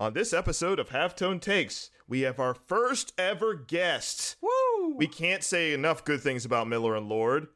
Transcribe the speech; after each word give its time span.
On 0.00 0.12
this 0.12 0.32
episode 0.32 0.78
of 0.78 0.90
Halftone 0.90 1.40
Takes, 1.40 1.90
we 2.06 2.20
have 2.20 2.38
our 2.38 2.54
first 2.54 3.12
ever 3.18 3.54
guest. 3.54 4.36
Woo! 4.40 4.94
We 4.94 5.08
can't 5.08 5.42
say 5.42 5.72
enough 5.72 6.04
good 6.04 6.20
things 6.20 6.44
about 6.44 6.68
Miller 6.68 6.94
and 6.94 7.08
Lord 7.08 7.48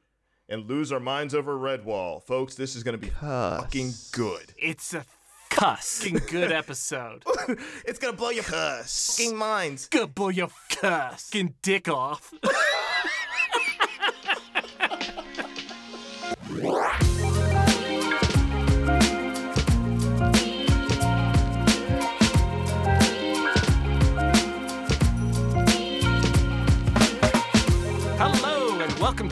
and 0.49 0.69
lose 0.69 0.91
our 0.91 0.99
minds 0.99 1.37
over 1.37 1.57
Redwall. 1.57 2.21
Folks, 2.21 2.57
this 2.57 2.75
is 2.75 2.83
going 2.83 2.95
to 2.95 2.99
be 2.99 3.11
fucking 3.11 3.93
good. 4.11 4.55
It's 4.59 4.93
a 4.93 5.05
fucking 5.51 6.19
good 6.29 6.51
episode. 6.51 7.25
It's 7.87 8.01
going 8.01 8.13
to 8.13 8.19
blow 8.19 8.31
your 8.31 8.43
fucking 8.43 9.37
minds. 9.37 9.87
Good 9.87 10.13
blow 10.13 10.31
your 10.31 10.49
fucking 10.49 11.55
dick 11.63 11.89
off. 11.89 12.35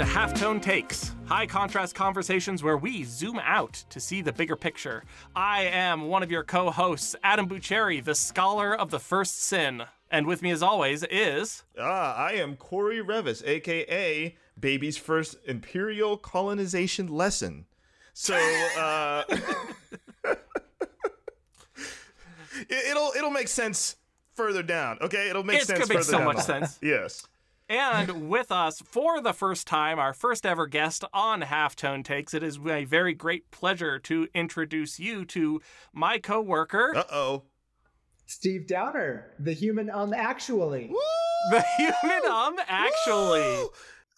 to 0.00 0.06
Halftone 0.06 0.62
Takes, 0.62 1.14
high 1.26 1.44
contrast 1.46 1.94
conversations 1.94 2.62
where 2.62 2.78
we 2.78 3.04
zoom 3.04 3.38
out 3.38 3.84
to 3.90 4.00
see 4.00 4.22
the 4.22 4.32
bigger 4.32 4.56
picture. 4.56 5.04
I 5.36 5.64
am 5.64 6.08
one 6.08 6.22
of 6.22 6.30
your 6.30 6.42
co 6.42 6.70
hosts, 6.70 7.14
Adam 7.22 7.46
Bucheri, 7.46 8.02
the 8.02 8.14
scholar 8.14 8.74
of 8.74 8.90
the 8.90 8.98
first 8.98 9.42
sin. 9.42 9.82
And 10.10 10.26
with 10.26 10.40
me, 10.40 10.52
as 10.52 10.62
always, 10.62 11.02
is. 11.02 11.64
Ah, 11.78 12.16
I 12.16 12.32
am 12.32 12.56
Cory 12.56 13.04
Revis, 13.04 13.46
aka 13.46 14.34
Baby's 14.58 14.96
first 14.96 15.36
Imperial 15.44 16.16
colonization 16.16 17.06
lesson. 17.08 17.66
So, 18.14 18.36
uh, 18.78 19.24
it, 22.70 22.94
will 22.94 23.12
it'll 23.18 23.30
make 23.30 23.48
sense 23.48 23.96
further 24.32 24.62
down. 24.62 24.96
Okay, 25.02 25.28
it'll 25.28 25.44
make 25.44 25.58
It's 25.58 25.66
sense. 25.66 25.80
gonna 25.80 25.90
make 25.90 25.98
further 25.98 26.10
so 26.10 26.18
down 26.20 26.26
much 26.26 26.38
sense. 26.38 26.78
Yes. 26.80 27.26
And 27.70 28.28
with 28.28 28.50
us 28.50 28.80
for 28.84 29.20
the 29.20 29.32
first 29.32 29.66
time, 29.68 29.98
our 30.00 30.12
first 30.12 30.44
ever 30.44 30.66
guest 30.66 31.04
on 31.14 31.42
Halftone 31.42 32.04
Takes, 32.04 32.34
it 32.34 32.42
is 32.42 32.58
a 32.66 32.84
very 32.84 33.14
great 33.14 33.50
pleasure 33.52 33.98
to 34.00 34.26
introduce 34.34 34.98
you 34.98 35.24
to 35.26 35.62
my 35.92 36.18
coworker, 36.18 36.92
Uh 36.96 37.04
oh. 37.12 37.42
Steve 38.26 38.66
Downer, 38.66 39.32
the 39.38 39.52
human 39.52 39.88
um 39.90 40.12
actually. 40.12 40.92
the 41.50 41.64
human 41.78 42.30
um 42.30 42.56
actually. 42.68 43.64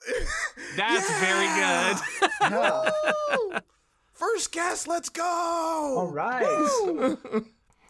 That's 0.77 1.09
very 1.21 1.47
good. 1.47 2.31
Yeah. 2.51 3.61
First 4.13 4.53
guest, 4.53 4.87
let's 4.89 5.09
go. 5.09 5.23
All 5.25 6.11
right. 6.11 6.45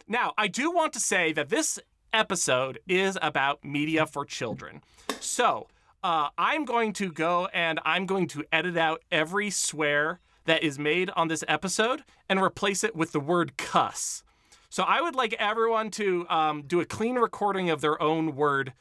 Now, 0.09 0.33
I 0.39 0.47
do 0.49 0.71
want 0.71 0.93
to 0.95 1.01
say 1.01 1.33
that 1.33 1.49
this 1.49 1.79
episode 2.13 2.79
is 2.89 3.19
about 3.21 3.65
media 3.65 4.07
for 4.07 4.25
children. 4.25 4.83
So, 5.21 5.69
uh, 6.03 6.29
I'm 6.37 6.65
going 6.65 6.93
to 6.95 7.13
go 7.13 7.49
and 7.53 7.79
I'm 7.85 8.07
going 8.07 8.27
to 8.29 8.45
edit 8.53 8.77
out 8.77 9.03
every 9.11 9.51
swear 9.51 10.21
that 10.47 10.63
is 10.63 10.79
made 10.79 11.11
on 11.11 11.29
this 11.29 11.45
episode 11.47 12.03
and 12.29 12.41
replace 12.43 12.83
it 12.83 12.97
with 12.97 13.13
the 13.13 13.21
word 13.21 13.57
cuss. 13.57 14.23
So, 14.69 14.83
I 14.83 15.01
would 15.01 15.15
like 15.15 15.35
everyone 15.35 15.91
to 15.93 16.27
um, 16.29 16.63
do 16.63 16.81
a 16.81 16.85
clean 16.85 17.17
recording 17.17 17.71
of 17.71 17.81
their 17.81 18.01
own 18.03 18.35
word 18.37 18.73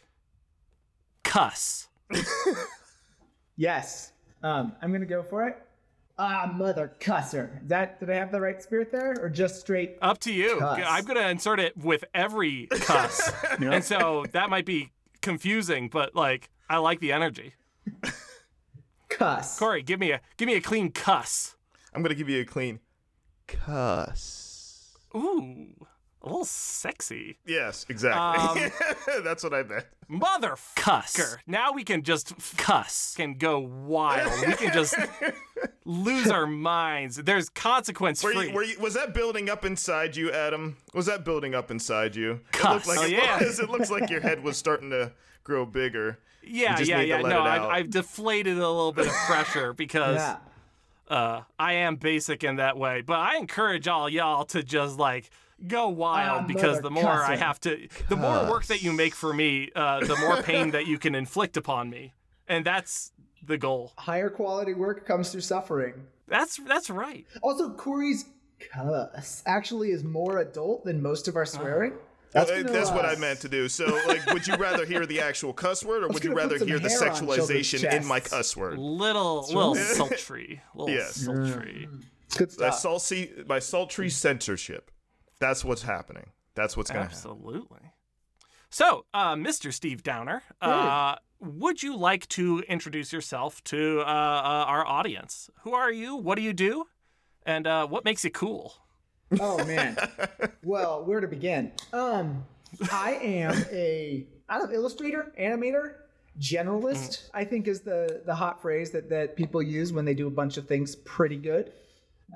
cuss. 1.24 1.90
Yes. 3.62 4.12
Um, 4.42 4.74
I'm 4.82 4.92
gonna 4.92 5.06
go 5.06 5.22
for 5.22 5.48
it. 5.48 5.56
Ah, 6.18 6.52
mother 6.54 6.94
cusser. 7.00 7.62
Is 7.64 7.70
that 7.70 8.00
did 8.00 8.10
I 8.10 8.16
have 8.16 8.32
the 8.32 8.40
right 8.40 8.62
spirit 8.62 8.92
there, 8.92 9.16
or 9.22 9.30
just 9.30 9.60
straight? 9.60 9.98
Up 10.02 10.20
to 10.20 10.34
you. 10.34 10.58
Cuss. 10.60 10.80
I'm 10.88 11.06
going 11.06 11.18
to 11.18 11.30
insert 11.30 11.60
it 11.60 11.76
with 11.78 12.04
every 12.14 12.68
cuss. 12.68 13.32
And 13.60 13.84
so 13.84 14.26
that 14.34 14.50
might 14.50 14.66
be 14.66 14.92
confusing, 15.22 15.90
but 15.90 16.16
like, 16.16 16.50
I 16.70 16.78
like 16.78 17.00
the 17.00 17.12
energy. 17.12 17.54
Cuss. 19.10 19.60
Cory, 19.60 19.84
give 19.84 20.00
me 20.00 20.12
a 20.12 20.22
give 20.38 20.48
me 20.48 20.56
a 20.56 20.62
clean 20.62 20.92
cuss. 20.92 21.56
I'm 21.94 22.02
gonna 22.02 22.16
give 22.16 22.30
you 22.30 22.42
a 22.42 22.46
clean 22.46 22.80
cuss. 23.48 24.96
Ooh, 25.16 25.76
a 26.24 26.28
little 26.28 26.46
sexy. 26.46 27.38
Yes, 27.46 27.86
exactly. 27.90 28.64
Um, 28.66 28.72
That's 29.24 29.44
what 29.44 29.54
I 29.54 29.64
meant. 29.64 29.86
Mother 30.08 30.56
cuss. 30.76 31.38
Now 31.48 31.72
we 31.74 31.84
can 31.84 32.04
just 32.04 32.34
f- 32.34 32.54
cuss 32.58 33.16
and 33.18 33.40
go 33.40 33.60
wild. 33.60 34.32
We 34.46 34.54
can 34.54 34.74
just 34.74 34.94
lose 35.86 36.30
our 36.30 36.46
minds. 36.46 37.18
There's 37.18 37.50
consequence 37.50 38.24
Were 38.24 38.34
free. 38.34 38.50
you, 38.50 38.54
were 38.54 38.64
you, 38.64 38.80
was 38.80 38.94
that 38.94 39.14
building 39.14 39.50
up 39.50 39.66
inside 39.66 40.16
you, 40.16 40.32
Adam? 40.32 40.78
Was 40.94 41.06
that 41.08 41.24
building 41.26 41.56
up 41.56 41.72
inside 41.72 42.16
you? 42.16 42.32
It 42.34 42.52
Cuss. 42.52 42.86
looked 42.86 42.88
like 42.88 43.00
Oh, 43.00 43.04
it 43.06 43.12
yeah. 43.12 43.40
was. 43.44 43.60
It 43.60 43.70
looks 43.70 43.90
like 43.90 44.10
your 44.10 44.22
head 44.22 44.44
was 44.44 44.58
starting 44.58 44.90
to 44.92 45.12
grow 45.44 45.66
bigger. 45.66 46.20
yeah, 46.44 46.76
just 46.76 46.90
yeah, 46.90 46.98
need 46.98 47.04
to 47.04 47.08
yeah. 47.10 47.22
let 47.22 47.30
No, 47.30 47.42
I've. 47.42 47.62
I've 47.64 47.90
deflated 47.90 48.58
a 48.58 48.68
little 48.70 48.92
bit 48.92 49.08
of 49.08 49.14
pressure 49.28 49.74
because 49.84 50.18
Yeah. 50.18 50.38
uh, 51.08 51.42
I 51.58 51.74
am 51.74 51.96
basic 51.96 52.44
in 52.44 52.58
that 52.58 52.78
way. 52.78 53.02
But 53.02 53.20
I 53.20 53.38
encourage 53.38 53.88
all 53.88 54.10
y'all 54.10 54.46
to 54.46 54.62
just 54.62 54.98
like 55.00 55.30
go 55.68 55.90
wild 55.90 56.42
Ah, 56.44 56.48
because 56.48 56.82
the 56.82 56.92
more 56.92 57.10
I 57.24 57.36
have 57.36 57.60
to, 57.62 57.88
the 58.10 58.16
more 58.16 58.50
work 58.50 58.66
that 58.66 58.82
you 58.82 58.92
make 58.94 59.14
for 59.16 59.34
me, 59.34 59.70
uh, 59.76 60.00
the 60.02 60.16
more 60.18 60.42
pain 60.42 60.72
that 60.72 60.88
you 60.88 60.98
can 60.98 61.16
inflict 61.16 61.58
upon 61.58 61.90
me, 61.90 62.14
and 62.48 62.66
that's 62.66 63.12
the 63.46 63.58
goal. 63.58 63.94
Higher 63.98 64.30
quality 64.30 64.74
work 64.74 65.06
comes 65.06 65.32
through 65.32 65.42
suffering. 65.42 65.94
That's 66.28 66.58
that's 66.68 66.90
right. 66.90 67.26
Also, 67.42 67.70
Cory's 67.72 68.26
cuss 68.72 69.44
actually 69.46 69.92
is 69.92 70.04
more 70.04 70.40
adult 70.40 70.86
than 70.86 71.02
most 71.02 71.28
of 71.28 71.36
our 71.36 71.46
swearing. 71.46 71.94
That's, 72.34 72.50
gonna, 72.50 72.64
that's 72.64 72.92
what 72.92 73.04
uh, 73.04 73.10
I 73.10 73.16
meant 73.16 73.42
to 73.42 73.50
do. 73.50 73.68
So, 73.68 73.88
like, 74.08 74.26
would 74.28 74.48
you 74.48 74.56
rather 74.56 74.86
hear 74.86 75.06
the 75.06 75.20
actual 75.20 75.52
cuss 75.52 75.84
word, 75.84 76.04
or 76.04 76.08
would 76.08 76.24
you 76.24 76.34
rather 76.34 76.58
hear 76.64 76.80
the 76.80 76.88
hair 76.88 77.10
on 77.10 77.16
children's 77.18 77.50
sexualization 77.50 77.92
in 77.94 78.06
my 78.06 78.22
cuss 78.22 78.56
word? 78.56 78.78
Little 78.78 79.42
little 79.48 79.76
sultry, 79.98 80.62
little 80.74 80.94
Yes. 80.96 81.16
sultry. 81.16 81.90
It's 82.28 82.38
good 82.38 82.50
My 82.58 82.70
stuff. 82.70 82.80
sultry, 83.02 83.32
my 83.48 83.60
sultry 83.60 84.10
censorship. 84.10 84.92
That's 85.42 85.66
what's 85.66 85.82
happening. 85.82 86.28
That's 86.56 86.78
what's 86.78 86.90
gonna 86.92 87.02
happen. 87.02 87.16
Absolutely. 87.16 87.80
So, 88.70 89.06
uh, 89.14 89.36
Mr. 89.36 89.74
Steve 89.74 90.04
Downer, 90.04 90.44
uh, 90.62 91.16
would 91.42 91.84
you 91.84 91.98
like 91.98 92.28
to 92.30 92.60
introduce 92.70 93.12
yourself 93.12 93.62
to 93.66 94.00
uh, 94.02 94.04
uh, 94.04 94.66
our 94.68 94.88
audience? 94.88 95.50
Who 95.64 95.74
are 95.74 95.92
you? 95.92 96.16
What 96.16 96.36
do 96.36 96.42
you 96.44 96.54
do? 96.54 96.86
And 97.46 97.68
uh, 97.68 97.88
what 97.88 98.06
makes 98.06 98.24
you 98.24 98.30
cool? 98.30 98.76
Oh 99.40 99.58
man. 99.66 99.98
well, 100.64 101.04
where 101.04 101.20
to 101.20 101.28
begin? 101.28 101.72
Um, 101.92 102.46
I 102.92 103.14
am 103.14 103.66
a 103.72 104.28
I 104.48 104.58
don't 104.60 104.70
know, 104.70 104.76
illustrator, 104.76 105.34
animator, 105.40 105.96
generalist. 106.40 107.30
I 107.34 107.46
think 107.46 107.68
is 107.68 107.82
the 107.82 108.22
the 108.26 108.36
hot 108.36 108.62
phrase 108.62 108.92
that 108.92 109.10
that 109.10 109.36
people 109.36 109.62
use 109.62 109.92
when 109.92 110.06
they 110.06 110.14
do 110.14 110.28
a 110.28 110.32
bunch 110.32 110.58
of 110.58 110.68
things 110.68 110.96
pretty 110.98 111.38
good. 111.38 111.74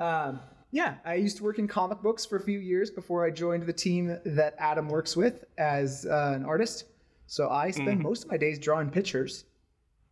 Um, 0.02 0.40
yeah, 0.76 0.96
I 1.06 1.14
used 1.14 1.38
to 1.38 1.44
work 1.46 1.58
in 1.58 1.70
comic 1.70 2.02
books 2.02 2.26
for 2.26 2.36
a 2.36 2.42
few 2.42 2.60
years 2.60 2.92
before 2.92 3.26
I 3.26 3.32
joined 3.32 3.66
the 3.66 3.72
team 3.72 4.18
that 4.26 4.56
Adam 4.58 4.90
works 4.90 5.16
with 5.16 5.46
as 5.58 6.06
uh, 6.06 6.34
an 6.36 6.44
artist. 6.44 6.84
So 7.28 7.50
I 7.50 7.72
spend 7.72 8.02
most 8.02 8.26
of 8.26 8.32
my 8.32 8.36
days 8.36 8.60
drawing 8.60 8.90
pictures, 8.90 9.46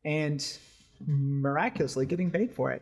and 0.05 0.41
miraculously 1.05 2.05
getting 2.05 2.31
paid 2.31 2.49
for 2.53 2.71
it. 2.71 2.81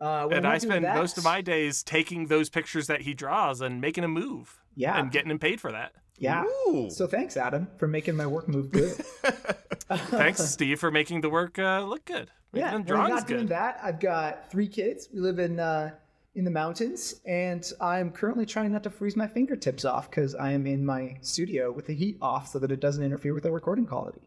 Uh, 0.00 0.28
and 0.28 0.38
I'm 0.38 0.46
I 0.46 0.52
not 0.54 0.60
doing 0.62 0.70
spend 0.72 0.84
that- 0.86 0.96
most 0.96 1.18
of 1.18 1.24
my 1.24 1.42
days 1.42 1.82
taking 1.82 2.28
those 2.28 2.48
pictures 2.48 2.86
that 2.86 3.02
he 3.02 3.12
draws 3.12 3.60
and 3.60 3.82
making 3.82 4.02
him 4.02 4.12
move. 4.12 4.62
Yeah. 4.74 4.98
And 4.98 5.12
getting 5.12 5.30
him 5.30 5.38
paid 5.38 5.60
for 5.60 5.70
that. 5.72 5.92
Yeah. 6.16 6.44
Ooh. 6.66 6.88
So 6.88 7.06
thanks, 7.06 7.36
Adam, 7.36 7.68
for 7.76 7.88
making 7.88 8.16
my 8.16 8.26
work 8.26 8.48
move 8.48 8.70
good. 8.70 8.92
Thanks, 9.90 10.44
Steve, 10.44 10.78
for 10.78 10.90
making 10.90 11.20
the 11.22 11.30
work 11.30 11.58
uh, 11.58 11.82
look 11.82 12.04
good. 12.04 12.30
Making 12.52 12.66
yeah. 12.66 12.72
them 12.72 12.84
When 12.84 13.00
I'm 13.00 13.06
drawings 13.06 13.20
not 13.22 13.26
doing 13.26 13.46
that, 13.48 13.80
I've 13.82 13.98
got 14.00 14.50
three 14.50 14.68
kids. 14.68 15.08
We 15.12 15.20
live 15.20 15.38
in 15.40 15.58
uh, 15.58 15.90
in 16.34 16.44
the 16.44 16.50
mountains, 16.50 17.20
and 17.26 17.70
I'm 17.80 18.10
currently 18.10 18.46
trying 18.46 18.72
not 18.72 18.84
to 18.84 18.90
freeze 18.90 19.16
my 19.16 19.26
fingertips 19.26 19.84
off 19.84 20.08
because 20.10 20.34
I 20.34 20.52
am 20.52 20.66
in 20.66 20.84
my 20.86 21.16
studio 21.22 21.72
with 21.72 21.86
the 21.86 21.94
heat 21.94 22.18
off 22.22 22.48
so 22.48 22.58
that 22.60 22.70
it 22.70 22.80
doesn't 22.80 23.02
interfere 23.02 23.34
with 23.34 23.42
the 23.42 23.50
recording 23.52 23.86
quality. 23.86 24.20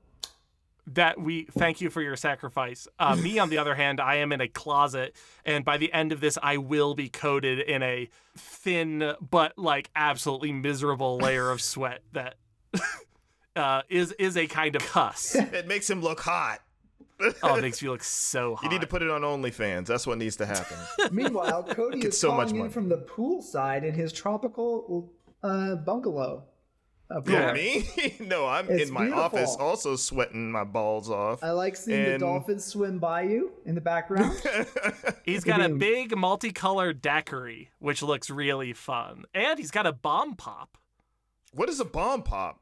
that 0.86 1.18
we 1.18 1.46
thank 1.58 1.80
you 1.80 1.90
for 1.90 2.02
your 2.02 2.18
sacrifice. 2.18 2.90
Uh, 3.00 3.16
me, 3.16 3.40
on 3.40 3.50
the 3.50 3.58
other 3.58 3.74
hand, 3.74 4.02
I 4.02 4.16
am 4.16 4.34
in 4.34 4.42
a 4.42 4.50
closet, 4.50 5.16
and 5.46 5.64
by 5.64 5.78
the 5.78 5.94
end 5.94 6.12
of 6.12 6.20
this, 6.20 6.38
I 6.44 6.58
will 6.58 6.94
be 6.94 7.08
coated 7.08 7.60
in 7.60 7.82
a 7.82 8.10
thin 8.38 9.14
but 9.22 9.58
like 9.58 9.90
absolutely 9.96 10.52
miserable 10.52 11.18
layer 11.18 11.50
of 11.52 11.62
sweat 11.62 12.02
that 12.12 12.36
uh, 13.56 13.84
is 13.90 14.12
is 14.14 14.36
a 14.36 14.46
kind 14.48 14.76
of 14.76 14.86
cuss. 14.86 15.36
It 15.36 15.68
makes 15.68 15.90
him 15.90 16.02
look 16.02 16.20
hot. 16.20 16.60
Oh, 17.44 17.56
it 17.56 17.62
makes 17.62 17.82
you 17.82 17.92
look 17.92 18.04
so 18.04 18.56
hot. 18.56 18.64
You 18.66 18.70
need 18.70 18.82
to 18.82 18.88
put 18.88 19.02
it 19.02 19.10
on 19.10 19.22
OnlyFans. 19.22 19.86
That's 19.88 20.06
what 20.08 20.18
needs 20.18 20.36
to 20.38 20.46
happen. 20.46 20.78
Meanwhile, 21.12 21.64
Cody 21.64 22.00
Get 22.00 22.10
is 22.10 22.20
so 22.20 22.30
calling 22.30 22.46
much 22.46 22.52
in 22.54 22.58
money. 22.60 22.72
from 22.72 22.90
the 22.90 22.98
poolside 22.98 23.84
in 23.84 23.94
his 23.94 24.12
tropical 24.12 25.12
uh, 25.44 25.76
bungalow. 25.76 26.46
Up 27.10 27.28
Who, 27.28 27.34
there. 27.34 27.54
me? 27.54 27.86
no, 28.22 28.48
I'm 28.48 28.68
It's 28.70 28.88
in 28.88 28.94
my 28.94 29.02
beautiful. 29.02 29.24
office 29.24 29.56
also 29.60 29.96
sweating 29.96 30.52
my 30.52 30.64
balls 30.64 31.10
off. 31.12 31.44
I 31.44 31.52
like 31.52 31.76
seeing 31.76 32.04
the 32.04 32.12
And- 32.14 32.20
dolphins 32.22 32.66
swim 32.66 32.98
by 32.98 33.24
you 33.24 33.52
in 33.66 33.76
the 33.76 33.82
background. 33.82 34.36
He's 35.24 35.44
got 35.44 35.62
a 35.62 35.70
big 35.70 36.18
multicolored 36.18 37.02
daiquiri, 37.02 37.70
which 37.80 38.02
looks 38.02 38.30
really 38.32 38.74
fun, 38.74 39.26
and 39.36 39.60
he's 39.60 39.70
got 39.70 39.86
a 39.86 39.92
bomb 39.92 40.36
pop. 40.36 40.78
What 41.54 41.70
is 41.70 41.80
a 41.80 41.86
bomb 41.86 42.24
pop? 42.24 42.62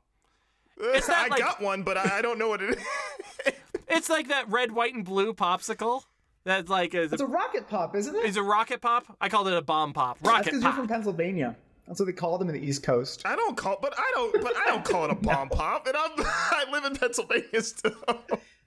that 0.77 1.07
I 1.09 1.27
like- 1.27 1.39
got 1.39 1.61
one, 1.61 1.83
but 1.83 1.95
I, 1.95 2.17
I 2.17 2.21
don't 2.21 2.37
know 2.39 2.49
what 2.49 2.61
it 2.61 2.77
is. 2.77 3.53
It's 3.91 4.09
like 4.09 4.29
that 4.29 4.49
red, 4.49 4.71
white, 4.71 4.93
and 4.93 5.03
blue 5.05 5.33
popsicle. 5.33 6.03
That's 6.43 6.69
like 6.69 6.95
is 6.95 7.13
It's 7.13 7.21
a, 7.21 7.25
a 7.25 7.27
rocket 7.27 7.67
pop, 7.69 7.95
isn't 7.95 8.15
it? 8.15 8.19
it? 8.19 8.25
is 8.29 8.37
a 8.37 8.41
rocket 8.43 8.81
pop. 8.81 9.05
I 9.21 9.29
called 9.29 9.47
it 9.47 9.53
a 9.53 9.61
bomb 9.61 9.93
pop. 9.93 10.17
That's 10.19 10.27
Rocket 10.27 10.45
because 10.45 10.63
you're 10.63 10.71
from. 10.73 10.87
Pennsylvania. 10.87 11.55
That's 11.87 11.99
what 11.99 12.05
they 12.05 12.13
call 12.13 12.37
them 12.37 12.47
in 12.49 12.55
the 12.55 12.61
East 12.65 12.83
Coast. 12.83 13.21
I 13.25 13.35
don't 13.35 13.57
call, 13.57 13.77
but 13.81 13.93
I 13.97 14.11
don't, 14.15 14.41
but 14.41 14.53
I 14.55 14.65
don't 14.67 14.85
call 14.85 15.05
it 15.05 15.11
a 15.11 15.15
bomb 15.21 15.49
pop, 15.49 15.85
and 15.87 15.95
I'm, 15.97 16.11
I 16.17 16.65
live 16.71 16.85
in 16.85 16.95
Pennsylvania 16.95 17.61
still. 17.61 17.93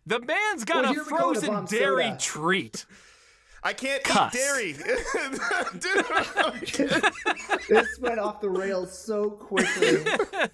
The 0.07 0.21
man's 0.21 0.65
got 0.65 0.83
Well, 0.83 0.91
a 0.91 0.95
here 0.95 1.05
we 1.05 1.09
call 1.11 1.31
it 1.33 1.39
a 1.39 1.41
frozen 1.47 1.65
dairy 1.67 2.05
soda. 2.05 2.17
treat. 2.21 2.87
I 3.63 3.73
can't 3.73 4.05
Cuss. 4.05 4.35
eat 4.35 4.39
dairy. 4.39 4.73
Dude, 5.79 6.05
This 7.69 7.99
went 7.99 8.19
off 8.19 8.43
the 8.43 8.51
rails 8.51 8.97
so 8.97 9.31
quickly. 9.31 10.05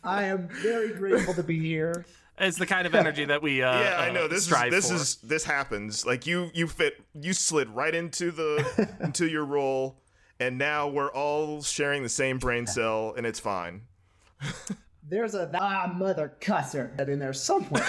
I 0.04 0.24
am 0.24 0.48
very 0.62 0.90
grateful 0.94 1.34
to 1.34 1.42
be 1.42 1.58
here. 1.58 2.06
It's 2.40 2.56
the 2.56 2.66
kind 2.66 2.86
of 2.86 2.94
energy 3.02 3.26
that 3.26 3.42
we 3.42 3.62
uh, 3.62 3.80
yeah, 3.80 3.96
I 3.98 4.08
uh, 4.08 4.12
know 4.12 4.28
this 4.28 4.50
is 4.50 4.70
this 4.70 4.88
for. 4.88 4.94
is 4.94 5.16
this 5.16 5.44
happens. 5.44 6.06
Like 6.06 6.26
you, 6.26 6.50
you 6.54 6.66
fit, 6.66 6.94
you 7.14 7.32
slid 7.32 7.68
right 7.68 7.94
into 7.94 8.30
the 8.30 8.88
into 9.00 9.28
your 9.28 9.44
role, 9.44 9.98
and 10.40 10.58
now 10.58 10.88
we're 10.88 11.12
all 11.12 11.62
sharing 11.62 12.02
the 12.02 12.08
same 12.08 12.38
brain 12.38 12.66
cell, 12.66 13.14
and 13.16 13.26
it's 13.26 13.40
fine. 13.40 13.82
There's 15.08 15.34
a 15.34 15.50
ah 15.54 15.92
mother 15.92 16.36
cusser 16.40 16.96
that 16.96 17.08
in 17.08 17.18
there 17.18 17.32
somewhere. 17.32 17.84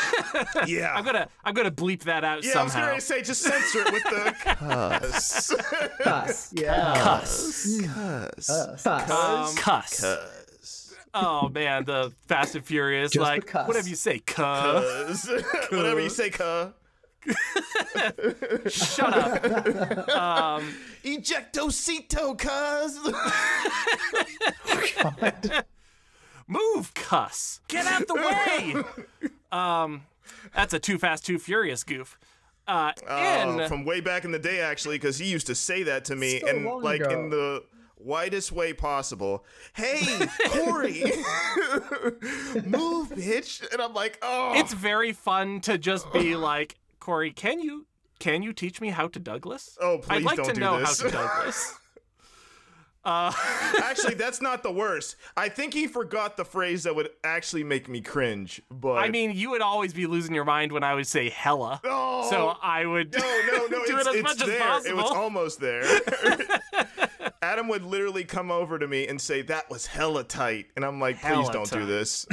Yeah, 0.65 0.91
I'm 0.95 1.05
gonna 1.05 1.27
I'm 1.43 1.53
gonna 1.53 1.69
bleep 1.69 2.01
that 2.03 2.23
out 2.23 2.43
yeah. 2.43 2.59
I 2.59 2.63
was 2.63 2.73
going 2.73 2.95
to 2.95 3.01
say 3.01 3.21
just 3.21 3.41
censor 3.41 3.81
it 3.81 3.93
with 3.93 4.03
the 4.03 4.35
cuss. 4.39 5.53
Cuss. 6.01 6.51
Yeah. 6.51 6.93
Cuss. 6.97 7.79
cuss. 7.85 8.47
Cuss. 8.47 8.83
Cuss. 8.83 8.87
Um, 8.87 9.55
cuss. 9.55 10.01
Cuss. 10.01 10.40
Oh 11.13 11.49
man, 11.49 11.83
the 11.85 12.11
Fast 12.27 12.55
and 12.55 12.65
Furious, 12.65 13.11
Just 13.11 13.21
like 13.21 13.45
the 13.45 13.51
cuss. 13.51 13.67
whatever 13.67 13.89
you 13.89 13.95
say, 13.95 14.19
cuh. 14.19 14.81
Cuss. 14.81 15.29
Whatever 15.71 15.99
you 16.01 16.09
say, 16.09 16.29
cuh. 16.29 16.69
Shut 18.69 19.13
up. 19.13 20.09
Um, 20.09 20.73
Ejectocito, 21.03 22.37
cuz. 22.37 22.97
move, 26.47 26.93
cuss. 26.93 27.59
Get 27.67 27.85
out 27.85 28.07
the 28.07 28.15
way. 28.15 28.75
um, 29.51 30.03
that's 30.55 30.73
a 30.73 30.79
too 30.79 30.97
fast, 30.97 31.25
too 31.25 31.37
furious 31.39 31.83
goof. 31.83 32.17
Uh, 32.67 32.91
in 32.97 33.05
Oh, 33.61 33.67
from 33.67 33.85
way 33.85 33.99
back 34.01 34.23
in 34.23 34.31
the 34.31 34.39
day, 34.39 34.61
actually, 34.61 34.95
because 34.95 35.17
he 35.17 35.25
used 35.25 35.47
to 35.47 35.55
say 35.55 35.83
that 35.83 36.05
to 36.05 36.15
me, 36.15 36.39
So 36.39 36.47
and 36.47 36.65
like 36.83 37.01
ago. 37.01 37.09
in 37.09 37.29
the 37.29 37.63
whitest 38.03 38.51
way 38.51 38.73
possible. 38.73 39.45
Hey, 39.73 40.27
Cory, 40.47 41.03
move, 42.65 43.09
bitch! 43.09 43.71
And 43.71 43.81
I'm 43.81 43.93
like, 43.93 44.17
oh, 44.21 44.53
it's 44.55 44.73
very 44.73 45.13
fun 45.13 45.61
to 45.61 45.77
just 45.77 46.11
be 46.13 46.35
like, 46.35 46.75
Cory, 46.99 47.31
can 47.31 47.59
you 47.61 47.87
can 48.19 48.43
you 48.43 48.53
teach 48.53 48.79
me 48.79 48.89
how 48.89 49.07
to 49.07 49.19
Douglas? 49.19 49.77
Oh, 49.81 49.95
I'd 49.95 50.21
please 50.21 50.25
like 50.25 50.37
don't 50.37 50.45
to 50.49 50.53
do 50.53 50.59
know 50.59 50.79
this. 50.79 51.01
how 51.01 51.07
to 51.07 51.11
Douglas. 51.13 51.77
Uh, 53.03 53.31
actually, 53.83 54.13
that's 54.13 54.41
not 54.41 54.61
the 54.61 54.71
worst. 54.71 55.15
I 55.35 55.49
think 55.49 55.73
he 55.73 55.87
forgot 55.87 56.37
the 56.37 56.45
phrase 56.45 56.83
that 56.83 56.95
would 56.95 57.09
actually 57.23 57.63
make 57.63 57.89
me 57.89 58.01
cringe. 58.01 58.61
But 58.69 58.93
I 58.95 59.09
mean, 59.09 59.31
you 59.35 59.49
would 59.51 59.61
always 59.61 59.93
be 59.93 60.05
losing 60.05 60.35
your 60.35 60.45
mind 60.45 60.71
when 60.71 60.83
I 60.83 60.93
would 60.93 61.07
say 61.07 61.29
hella. 61.29 61.81
oh, 61.83 62.29
So 62.29 62.55
I 62.61 62.85
would 62.85 63.13
No, 63.13 63.41
no, 63.51 63.67
no. 63.67 63.67
do 63.85 63.97
it's, 63.97 64.07
it 64.07 64.07
as 64.07 64.15
it's 64.15 64.23
much 64.23 64.37
there. 64.45 64.55
as 64.61 64.61
possible. 64.61 64.99
It 64.99 65.01
was 65.01 65.11
almost 65.11 65.59
there. 65.59 65.83
Adam 67.41 67.67
would 67.69 67.83
literally 67.83 68.23
come 68.23 68.51
over 68.51 68.77
to 68.77 68.87
me 68.87 69.07
and 69.07 69.19
say, 69.19 69.41
"That 69.41 69.67
was 69.69 69.87
hella 69.87 70.23
tight," 70.23 70.67
and 70.75 70.85
I'm 70.85 70.99
like, 70.99 71.15
"Please 71.19 71.27
Hella 71.27 71.51
don't 71.51 71.71
do 71.71 71.85
this." 71.87 72.25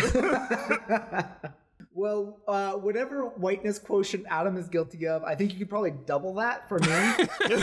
Well, 1.99 2.39
uh, 2.47 2.75
whatever 2.75 3.23
whiteness 3.25 3.81
quotient 3.81 4.25
Adam 4.31 4.56
is 4.56 4.69
guilty 4.69 5.09
of, 5.09 5.25
I 5.25 5.35
think 5.35 5.53
you 5.53 5.59
could 5.59 5.69
probably 5.69 5.91
double 6.06 6.35
that 6.35 6.69
for 6.69 6.79
me. 6.79 7.59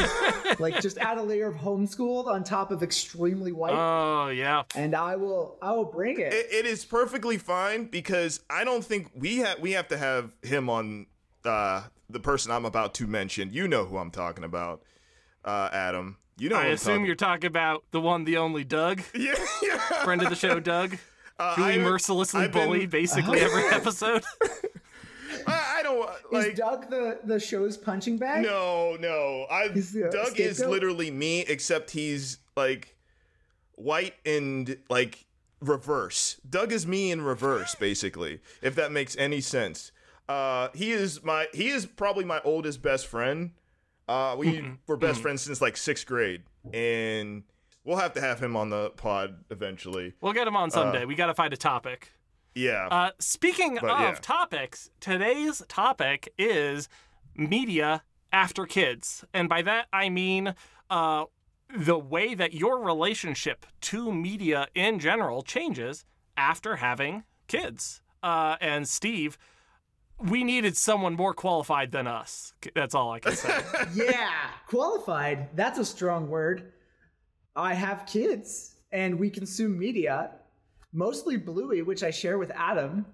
like 0.60 0.82
just 0.82 0.98
add 0.98 1.18
a 1.18 1.24
layer 1.24 1.48
of 1.48 1.56
homeschooled 1.56 2.28
on 2.28 2.44
top 2.44 2.70
of 2.70 2.84
extremely 2.84 3.54
white, 3.54 3.74
Oh 3.74 4.28
yeah. 4.28 4.64
and 4.76 4.94
I 4.94 5.16
will 5.16 5.58
I 5.62 5.72
will 5.72 5.86
bring 5.86 6.20
it. 6.20 6.34
it, 6.34 6.48
it 6.52 6.66
is 6.66 6.84
perfectly 6.84 7.38
fine 7.38 7.86
because 7.86 8.42
I 8.50 8.66
don't 8.66 8.84
think 8.84 9.10
we 9.16 9.38
have 9.38 9.60
we 9.62 9.72
have 9.72 9.88
to 9.88 9.98
have 9.98 10.32
him 10.42 10.70
on 10.70 11.06
uh, 11.46 11.84
the 12.10 12.20
person 12.20 12.52
I'm 12.52 12.66
about 12.66 12.94
to 12.96 13.08
mention. 13.08 13.54
You 13.54 13.70
know 13.70 13.86
who 13.86 13.98
I'm 13.98 14.12
talking 14.12 14.44
about, 14.44 14.82
uh, 15.46 15.70
Adam. 15.72 16.18
You 16.38 16.50
know. 16.50 16.58
I 16.58 16.64
who 16.64 16.68
I'm 16.68 16.74
assume 16.74 16.94
talking- 16.96 17.06
you're 17.06 17.16
talking 17.16 17.48
about 17.48 17.86
the 17.92 18.02
one, 18.02 18.26
the 18.26 18.36
only 18.36 18.66
Doug, 18.66 19.02
Yeah, 19.16 19.36
yeah. 19.64 19.78
friend 20.04 20.22
of 20.22 20.28
the 20.30 20.36
show, 20.36 20.60
Doug, 20.60 20.98
Uh, 21.38 21.56
who 21.56 21.64
we 21.66 21.74
I- 21.74 21.78
mercilessly 21.78 22.42
I've 22.44 22.52
been- 22.52 22.68
bully 22.68 22.86
basically 23.02 23.40
every 23.40 23.64
episode. 23.72 24.24
I, 25.48 25.78
I 25.80 25.84
don't 25.84 26.00
is. 26.00 26.58
Doug 26.58 26.90
the 26.90 27.20
the 27.24 27.40
show's 27.40 27.78
punching 27.78 28.18
bag? 28.18 28.44
No, 28.44 28.96
no. 29.00 29.46
I 29.52 29.68
He's 29.74 29.92
the 29.92 30.10
Doug 30.12 30.40
is 30.40 30.60
literally 30.60 31.12
me, 31.12 31.42
except 31.42 31.92
he's 31.92 32.40
like 32.56 32.96
white 33.74 34.16
and 34.26 34.78
like 34.90 35.26
reverse. 35.60 36.40
Doug 36.50 36.72
is 36.72 36.88
me 36.88 37.12
in 37.12 37.22
reverse, 37.22 37.76
basically. 37.76 38.40
If 38.62 38.76
that 38.76 38.92
makes 38.92 39.16
any 39.18 39.42
sense. 39.42 39.92
Uh, 40.28 40.70
he 40.74 40.92
is 40.92 41.24
my 41.24 41.48
he 41.54 41.68
is 41.70 41.86
probably 41.86 42.24
my 42.26 42.42
oldest 42.44 42.82
best 42.82 43.06
friend. 43.08 43.52
Uh, 44.08 44.36
we 44.38 44.64
were 44.88 44.98
best 44.98 45.22
friends 45.22 45.42
since 45.44 45.62
like 45.62 45.78
sixth 45.78 46.06
grade, 46.08 46.44
and 46.74 47.44
we'll 47.86 47.98
have 47.98 48.14
to 48.14 48.22
have 48.22 48.42
him 48.42 48.56
on 48.58 48.70
the 48.70 48.90
pod 48.92 49.38
eventually. 49.50 50.14
We'll 50.22 50.34
get 50.34 50.48
him 50.48 50.56
on 50.58 50.72
someday. 50.72 51.06
we 51.06 51.16
got 51.16 51.28
to 51.28 51.34
find 51.34 51.54
a 51.54 51.58
topic. 51.58 52.12
Yeah. 52.54 52.88
Uh, 52.90 53.12
speaking 53.20 53.76
But, 53.82 53.90
of 53.92 54.00
yeah. 54.00 54.16
topics, 54.22 54.90
today's 55.00 55.62
topic 55.68 56.34
is 56.38 56.88
media 57.36 58.04
after 58.32 58.66
kids. 58.66 59.24
And 59.34 59.48
by 59.50 59.62
that, 59.62 59.88
I 59.94 60.10
mean 60.10 60.56
uh, 60.90 61.26
the 61.76 61.98
way 62.00 62.34
that 62.34 62.54
your 62.54 62.80
relationship 62.80 63.66
to 63.82 64.14
media 64.14 64.68
in 64.74 65.00
general 65.00 65.42
changes 65.42 66.06
after 66.38 66.78
having 66.78 67.24
kids. 67.48 68.02
Uh, 68.24 68.56
and 68.62 68.88
Steve, 68.88 69.38
we 70.18 70.44
needed 70.44 70.78
someone 70.78 71.14
more 71.16 71.34
qualified 71.34 71.92
than 71.92 72.08
us. 72.08 72.54
That's 72.74 72.96
all 72.96 73.12
I 73.12 73.20
can 73.20 73.36
say. 73.36 73.54
Yeah, 73.94 74.32
qualified. 74.68 75.56
That's 75.56 75.78
a 75.78 75.86
strong 75.86 76.30
word. 76.30 76.72
I 77.56 77.74
have 77.74 78.06
kids, 78.06 78.76
and 78.92 79.18
we 79.18 79.30
consume 79.30 79.78
media, 79.78 80.32
mostly 80.92 81.38
Bluey, 81.38 81.82
which 81.82 82.04
I 82.04 82.12
share 82.12 82.38
with 82.38 82.52
Adam. 82.52 83.06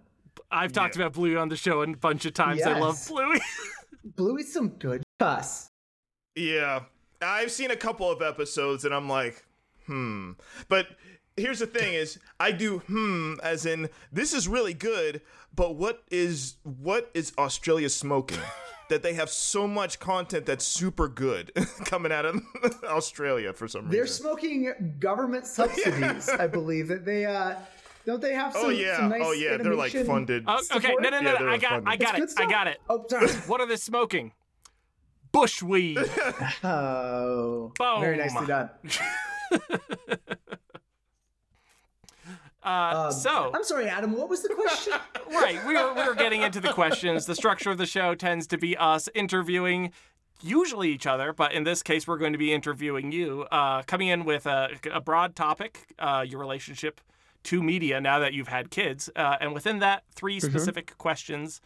I've 0.50 0.72
talked 0.72 0.96
about 0.96 1.14
Bluey 1.14 1.36
on 1.36 1.50
the 1.50 1.56
show 1.56 1.82
a 1.82 1.88
bunch 1.96 2.26
of 2.26 2.34
times. 2.34 2.62
I 2.62 2.80
love 2.80 3.04
Bluey. 3.08 3.40
Bluey's 4.04 4.52
some 4.52 4.70
good 4.70 5.04
cuss. 5.20 5.68
Yeah. 6.36 6.84
I've 7.22 7.52
seen 7.52 7.72
a 7.72 7.76
couple 7.76 8.10
of 8.10 8.22
episodes 8.22 8.86
and 8.86 8.94
I'm 8.94 9.08
like, 9.08 9.46
hmm. 9.86 10.32
But 10.68 10.88
here's 11.38 11.60
the 11.60 11.68
thing 11.68 11.94
is 11.94 12.20
I 12.40 12.52
do 12.52 12.80
hmm 12.80 13.36
as 13.44 13.66
in 13.66 13.90
this 14.12 14.34
is 14.34 14.48
really 14.48 14.74
good, 14.74 15.22
but 15.56 15.76
what 15.76 16.04
is 16.10 16.56
what 16.64 17.12
is 17.14 17.34
Australia 17.38 17.90
smoking? 17.90 18.40
that 18.92 19.02
they 19.04 19.14
have 19.14 19.30
so 19.30 19.66
much 19.68 20.00
content 20.00 20.46
that's 20.46 20.66
super 20.66 21.08
good 21.08 21.52
coming 21.86 22.12
out 22.12 22.26
of 22.26 22.42
Australia 22.84 23.54
for 23.54 23.68
some 23.68 23.84
reason. 23.84 23.92
They're 23.92 24.06
smoking 24.06 24.96
government 25.00 25.48
subsidies, 25.58 26.28
I 26.30 26.48
believe. 26.48 26.90
That 26.90 27.06
they 27.06 27.26
uh 27.26 27.56
don't 28.06 28.22
they 28.22 28.34
have 28.34 28.52
some 28.52 28.66
oh 28.66 28.70
yeah. 28.70 28.98
some 28.98 29.10
nice 29.10 29.22
oh 29.24 29.32
yeah, 29.32 29.56
they're 29.58 29.76
like 29.76 29.94
funded. 29.94 30.44
Oh, 30.46 30.62
okay, 30.76 30.94
no, 31.00 31.10
no, 31.10 31.22
no, 31.22 31.32
Yeah, 31.32 31.32
no. 31.32 31.38
they're 31.40 31.50
I 31.50 31.58
got, 31.58 31.70
funded. 31.84 31.88
I 31.88 31.96
got 31.96 32.20
It's 32.20 32.34
it. 32.34 32.40
I 32.42 32.46
got 32.50 32.68
it. 32.68 32.80
Oh, 32.90 33.06
sorry. 33.10 33.30
What 33.48 33.62
are 33.62 33.68
they 33.68 33.78
smoking? 33.78 34.34
Bushweed. 35.34 35.98
Oh, 36.64 37.72
very 37.80 38.18
nicely 38.18 38.46
done. 38.46 38.70
Uh, 42.64 43.06
Um, 43.08 43.12
so, 43.12 43.52
I'm 43.54 43.64
sorry, 43.64 43.88
Adam. 43.88 44.12
What 44.14 44.30
was 44.30 44.42
the 44.44 44.50
question? 44.54 44.94
right, 45.32 45.66
we 45.66 45.74
were, 45.76 45.94
we 45.94 46.04
were 46.08 46.16
getting 46.16 46.42
into 46.44 46.60
the 46.60 46.72
questions. 46.74 47.26
The 47.26 47.36
structure 47.36 47.72
of 47.72 47.78
the 47.78 47.86
show 47.86 48.14
tends 48.16 48.48
to 48.48 48.58
be 48.58 48.78
us 48.78 49.10
interviewing 49.16 49.92
usually 50.44 50.90
each 50.92 51.06
other, 51.08 51.34
but 51.34 51.52
in 51.54 51.64
this 51.64 51.84
case, 51.84 52.08
we're 52.08 52.18
going 52.18 52.34
to 52.34 52.40
be 52.40 52.52
interviewing 52.54 53.12
you, 53.12 53.44
uh, 53.52 53.84
coming 53.84 54.08
in 54.08 54.26
with 54.26 54.46
a, 54.46 54.70
a 54.92 55.00
broad 55.02 55.36
topic, 55.36 55.94
uh, 56.00 56.24
your 56.28 56.40
relationship 56.40 57.00
to 57.44 57.62
media 57.64 58.00
now 58.00 58.20
that 58.20 58.34
you've 58.34 58.48
had 58.48 58.70
kids. 58.70 59.10
Uh, 59.16 59.38
and 59.40 59.54
within 59.54 59.80
that, 59.80 60.04
3 60.16 60.40
specific 60.40 60.98
questions. 60.98 61.62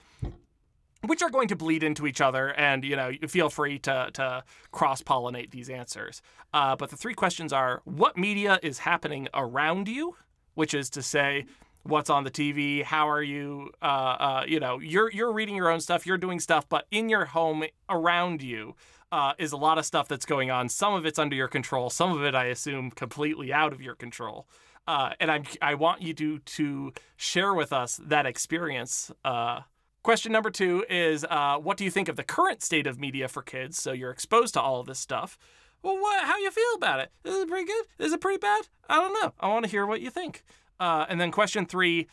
Which 1.06 1.22
are 1.22 1.30
going 1.30 1.48
to 1.50 1.56
bleed 1.56 1.84
into 1.84 2.08
each 2.08 2.20
other, 2.20 2.52
and 2.54 2.84
you 2.84 2.96
know, 2.96 3.12
feel 3.28 3.52
free 3.52 3.78
to 3.80 4.10
to 4.14 4.44
cross 4.72 5.04
pollinate 5.04 5.52
these 5.52 5.70
answers. 5.70 6.20
Uh, 6.52 6.76
but 6.76 6.90
the 6.90 6.96
three 6.98 7.14
questions 7.14 7.54
are: 7.54 7.84
What 7.84 8.18
media 8.18 8.58
is 8.64 8.80
happening 8.80 9.28
around 9.32 9.88
you? 9.88 10.16
Which 10.56 10.74
is 10.74 10.90
to 10.92 11.02
say, 11.02 11.46
what's 11.84 12.10
on 12.10 12.24
the 12.24 12.32
TV? 12.32 12.84
How 12.84 13.08
are 13.10 13.22
you? 13.24 13.70
Uh, 13.82 13.86
uh, 13.86 14.44
you 14.48 14.60
know, 14.60 14.80
you're 14.80 15.12
you're 15.12 15.32
reading 15.32 15.56
your 15.56 15.70
own 15.70 15.80
stuff, 15.80 16.06
you're 16.08 16.18
doing 16.18 16.40
stuff, 16.40 16.68
but 16.68 16.88
in 16.92 17.10
your 17.10 17.26
home 17.26 17.64
around 17.90 18.42
you 18.42 18.76
uh, 19.12 19.34
is 19.38 19.52
a 19.52 19.58
lot 19.58 19.78
of 19.78 19.86
stuff 19.86 20.08
that's 20.08 20.26
going 20.26 20.50
on. 20.52 20.68
Some 20.70 20.94
of 20.94 21.06
it's 21.06 21.20
under 21.20 21.36
your 21.36 21.48
control, 21.48 21.90
some 21.90 22.12
of 22.12 22.24
it, 22.24 22.34
I 22.36 22.46
assume, 22.46 22.90
completely 22.92 23.54
out 23.54 23.72
of 23.74 23.82
your 23.82 23.96
control. 23.96 24.48
uh, 24.88 25.12
and 25.20 25.32
I'm 25.32 25.44
I 25.62 25.76
want 25.76 26.02
you 26.02 26.14
to 26.16 26.40
to 26.40 26.94
share 27.18 27.54
with 27.54 27.74
us 27.74 28.00
that 28.06 28.26
experience. 28.26 29.12
Uh, 29.24 29.62
question 30.04 30.32
number 30.32 30.52
two 30.52 30.86
is, 30.90 31.26
uh, 31.30 31.58
what 31.58 31.78
do 31.78 31.84
you 31.84 31.92
think 31.92 32.08
of 32.08 32.16
the 32.16 32.24
current 32.24 32.62
state 32.64 32.88
of 32.88 33.00
media 33.00 33.28
for 33.28 33.42
kids? 33.42 33.82
So 33.82 33.92
you're 33.92 34.12
exposed 34.12 34.54
to 34.56 34.62
all 34.62 34.80
of 34.80 34.88
this 34.88 35.00
stuff. 35.00 35.38
Well, 35.86 36.02
what? 36.02 36.24
How 36.24 36.40
you 36.40 36.50
feel 36.50 36.64
about 36.78 37.00
it? 37.00 37.12
Is 37.24 37.36
it 37.36 37.48
pretty 37.48 37.68
good? 37.68 37.86
Is 38.00 38.12
it 38.12 38.20
pretty 38.20 38.40
bad? 38.40 38.68
I 38.90 39.00
don't 39.00 39.14
know. 39.22 39.34
I 39.40 39.50
want 39.50 39.66
to 39.66 39.72
hear 39.72 39.86
what 39.86 40.02
you 40.02 40.10
think. 40.10 40.44
Uh, 40.80 41.06
and 41.08 41.22
then 41.22 41.30
question 41.30 41.68
three, 41.68 42.08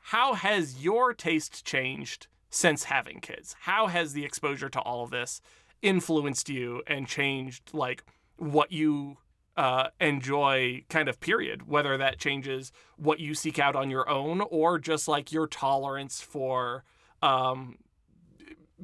how 0.00 0.34
has 0.34 0.82
your 0.82 1.14
taste 1.14 1.64
changed 1.64 2.26
since 2.50 2.82
having 2.84 3.20
kids? 3.20 3.54
How 3.60 3.86
has 3.86 4.12
the 4.12 4.24
exposure 4.24 4.68
to 4.70 4.80
all 4.80 5.04
of 5.04 5.10
this 5.10 5.40
influenced 5.82 6.48
you 6.48 6.82
and 6.88 7.06
changed 7.06 7.72
like 7.72 8.02
what 8.38 8.72
you 8.72 9.18
uh, 9.56 9.90
enjoy 10.00 10.82
kind 10.88 11.08
of 11.08 11.20
period 11.20 11.68
whether 11.68 11.96
that 11.98 12.18
changes 12.18 12.72
what 12.96 13.20
you 13.20 13.34
seek 13.34 13.58
out 13.58 13.76
on 13.76 13.90
your 13.90 14.08
own 14.08 14.40
or 14.50 14.78
just 14.78 15.06
like 15.06 15.30
your 15.30 15.46
tolerance 15.46 16.22
for 16.22 16.84
um, 17.20 17.76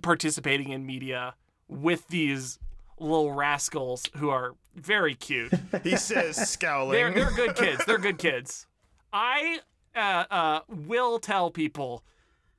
participating 0.03 0.69
in 0.69 0.85
media 0.85 1.35
with 1.69 2.07
these 2.09 2.59
little 3.01 3.33
rascals 3.33 4.05
who 4.17 4.31
are 4.31 4.55
very 4.75 5.15
cute 5.15 5.53
He 5.83 5.97
says, 5.97 6.37
scowling. 6.51 6.93
they're, 6.93 7.13
they're 7.13 7.31
good 7.33 7.57
kids 7.57 7.85
they're 7.85 7.99
good 7.99 8.19
kids 8.19 8.67
i 9.13 9.59
uh, 9.97 10.25
uh, 10.31 10.61
will 10.69 11.19
tell 11.19 11.51
people 11.51 12.05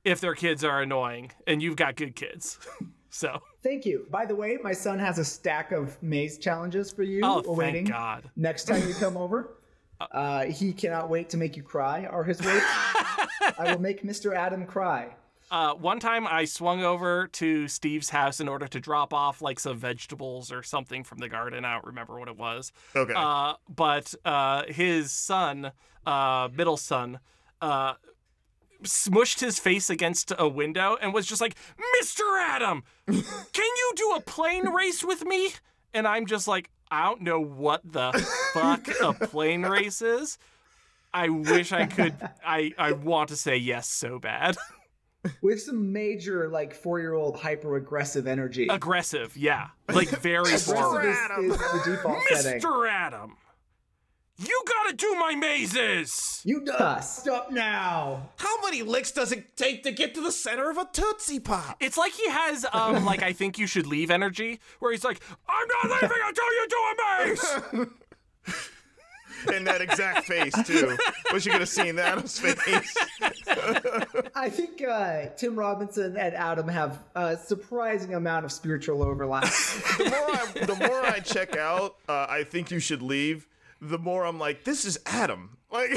if 0.04 0.20
their 0.20 0.34
kids 0.34 0.64
are 0.64 0.82
annoying 0.82 1.30
and 1.46 1.62
you've 1.62 1.76
got 1.76 1.96
good 1.96 2.14
kids 2.14 2.58
so 3.10 3.40
Thank 3.62 3.84
you. 3.84 4.06
By 4.10 4.24
the 4.24 4.34
way, 4.34 4.56
my 4.62 4.72
son 4.72 4.98
has 4.98 5.18
a 5.18 5.24
stack 5.24 5.70
of 5.70 6.02
maze 6.02 6.38
challenges 6.38 6.90
for 6.90 7.02
you 7.02 7.20
oh 7.22 7.42
awaiting 7.46 7.84
thank 7.84 7.94
god 7.94 8.30
next 8.34 8.64
time 8.64 8.86
you 8.88 8.94
come 8.94 9.18
over. 9.18 9.58
Uh, 10.12 10.44
he 10.46 10.72
cannot 10.72 11.10
wait 11.10 11.28
to 11.28 11.36
make 11.36 11.58
you 11.58 11.62
cry, 11.62 12.06
or 12.10 12.24
his 12.24 12.40
wait. 12.40 12.62
I 12.64 13.70
will 13.70 13.78
make 13.80 14.02
Mr. 14.02 14.34
Adam 14.34 14.64
cry. 14.64 15.14
Uh, 15.50 15.74
one 15.74 15.98
time 15.98 16.26
I 16.28 16.44
swung 16.44 16.84
over 16.84 17.26
to 17.26 17.66
Steve's 17.66 18.10
house 18.10 18.38
in 18.38 18.48
order 18.48 18.68
to 18.68 18.78
drop 18.78 19.12
off 19.12 19.42
like 19.42 19.58
some 19.58 19.76
vegetables 19.76 20.52
or 20.52 20.62
something 20.62 21.02
from 21.02 21.18
the 21.18 21.28
garden. 21.28 21.64
I 21.64 21.74
don't 21.74 21.86
remember 21.86 22.18
what 22.18 22.28
it 22.28 22.36
was. 22.36 22.72
okay. 22.94 23.12
Uh, 23.16 23.54
but 23.68 24.14
uh, 24.24 24.64
his 24.68 25.10
son, 25.10 25.72
uh, 26.06 26.48
middle 26.54 26.76
son, 26.76 27.18
uh, 27.60 27.94
smushed 28.84 29.40
his 29.40 29.58
face 29.58 29.90
against 29.90 30.32
a 30.38 30.48
window 30.48 30.96
and 31.02 31.12
was 31.12 31.26
just 31.26 31.40
like, 31.40 31.56
Mr. 32.00 32.22
Adam, 32.40 32.84
can 33.06 33.16
you 33.56 33.92
do 33.96 34.12
a 34.16 34.20
plane 34.20 34.68
race 34.68 35.02
with 35.02 35.24
me? 35.24 35.50
And 35.92 36.06
I'm 36.06 36.26
just 36.26 36.46
like, 36.46 36.70
I 36.92 37.04
don't 37.04 37.22
know 37.22 37.40
what 37.40 37.80
the 37.84 38.12
fuck 38.54 38.88
a 39.00 39.12
plane 39.26 39.62
race 39.62 40.00
is. 40.00 40.38
I 41.12 41.28
wish 41.28 41.72
I 41.72 41.86
could. 41.86 42.14
I, 42.46 42.72
I 42.78 42.92
want 42.92 43.30
to 43.30 43.36
say 43.36 43.56
yes 43.56 43.88
so 43.88 44.20
bad. 44.20 44.56
With 45.42 45.60
some 45.60 45.92
major, 45.92 46.48
like, 46.48 46.74
four 46.74 46.98
year 47.00 47.12
old 47.14 47.36
hyper 47.36 47.76
aggressive 47.76 48.26
energy. 48.26 48.68
Aggressive, 48.68 49.36
yeah. 49.36 49.68
Like 49.92 50.08
very 50.08 50.44
Aggressive 50.44 50.74
forward. 50.78 51.04
is, 51.04 51.16
Adam. 51.16 51.50
is 51.50 51.58
the 51.58 51.82
default 51.84 52.18
setting. 52.30 52.60
Mr. 52.60 52.88
Adam, 52.90 53.36
you 54.38 54.62
gotta 54.66 54.96
do 54.96 55.14
my 55.16 55.34
mazes! 55.34 56.40
You 56.44 56.62
dust 56.64 57.28
up 57.28 57.50
now. 57.52 58.30
How 58.36 58.62
many 58.62 58.82
licks 58.82 59.10
does 59.10 59.32
it 59.32 59.54
take 59.56 59.82
to 59.82 59.92
get 59.92 60.14
to 60.14 60.22
the 60.22 60.32
center 60.32 60.70
of 60.70 60.78
a 60.78 60.88
Tootsie 60.90 61.40
Pop? 61.40 61.76
It's 61.80 61.98
like 61.98 62.12
he 62.12 62.26
has, 62.30 62.64
um, 62.72 63.04
like 63.10 63.22
I 63.22 63.34
think 63.34 63.58
you 63.58 63.66
should 63.66 63.86
leave 63.86 64.10
energy, 64.10 64.58
where 64.78 64.92
he's 64.92 65.04
like, 65.04 65.20
I'm 65.46 65.68
not 65.68 66.00
leaving 66.00 66.18
until 66.24 66.52
you 66.54 66.68
do 66.70 66.76
a 66.76 67.76
maze! 67.76 67.86
In 69.54 69.64
that 69.64 69.80
exact 69.80 70.26
face, 70.26 70.54
too. 70.64 70.96
Wish 71.32 71.46
you 71.46 71.52
could 71.52 71.60
have 71.60 71.68
seen 71.68 71.96
that 71.96 72.18
on 72.18 72.24
face. 72.24 72.96
I 74.34 74.48
think 74.48 74.82
uh, 74.82 75.26
Tim 75.36 75.56
Robinson 75.56 76.16
and 76.16 76.34
Adam 76.34 76.68
have 76.68 76.98
a 77.14 77.36
surprising 77.36 78.14
amount 78.14 78.44
of 78.44 78.52
spiritual 78.52 79.02
overlap. 79.02 79.44
the 79.98 80.04
more 80.10 80.30
I, 80.30 80.66
the 80.66 80.88
more 80.88 81.06
I 81.06 81.20
check 81.20 81.56
out, 81.56 81.96
uh, 82.08 82.26
I 82.28 82.44
think 82.44 82.70
you 82.70 82.80
should 82.80 83.02
leave. 83.02 83.46
The 83.80 83.98
more 83.98 84.24
I'm 84.26 84.38
like, 84.38 84.64
this 84.64 84.84
is 84.84 84.98
Adam. 85.06 85.56
Like, 85.70 85.90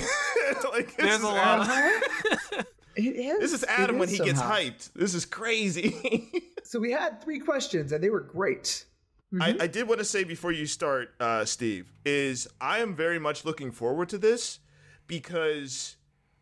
like 0.71 0.95
this 0.95 0.95
There's 0.97 1.15
is 1.15 1.23
a 1.23 1.27
lot 1.27 1.67
Adam. 1.69 2.11
of. 2.59 2.65
It 2.95 3.01
is. 3.01 3.39
This 3.39 3.53
is 3.53 3.63
It 3.63 3.69
Adam 3.69 3.97
when 3.97 4.07
he 4.07 4.19
gets 4.19 4.39
hyped. 4.39 4.93
This 4.93 5.13
is 5.13 5.25
crazy. 5.25 6.31
So 6.63 6.79
we 6.79 6.91
had 6.91 7.21
three 7.21 7.39
questions, 7.39 7.91
and 7.91 8.03
they 8.03 8.09
were 8.09 8.21
great. 8.21 8.85
I, 9.41 9.55
I 9.61 9.67
did 9.67 9.87
want 9.87 9.99
to 9.99 10.05
say 10.05 10.23
before 10.23 10.51
you 10.51 10.65
start, 10.65 11.13
uh, 11.19 11.45
Steve, 11.45 11.91
is 12.05 12.47
I 12.61 12.79
am 12.79 12.95
very 12.95 13.19
much 13.19 13.45
looking 13.45 13.71
forward 13.71 14.09
to 14.09 14.17
this 14.17 14.59
because 15.07 15.95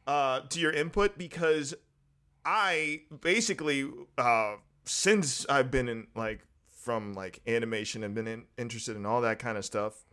uh, 0.08 0.42
to 0.50 0.60
your 0.60 0.72
input 0.72 1.18
because 1.18 1.74
I 2.46 3.02
basically 3.22 3.90
uh, 4.18 4.56
since 4.86 5.46
I've 5.48 5.72
been 5.72 5.88
in 5.88 6.08
like 6.16 6.42
from 6.70 7.14
like 7.14 7.42
animation 7.48 8.04
and 8.04 8.16
been 8.16 8.28
in, 8.28 8.44
interested 8.58 8.96
in 8.96 9.06
all 9.06 9.22
that 9.22 9.40
kind 9.40 9.58
of 9.58 9.66
stuff, 9.66 10.04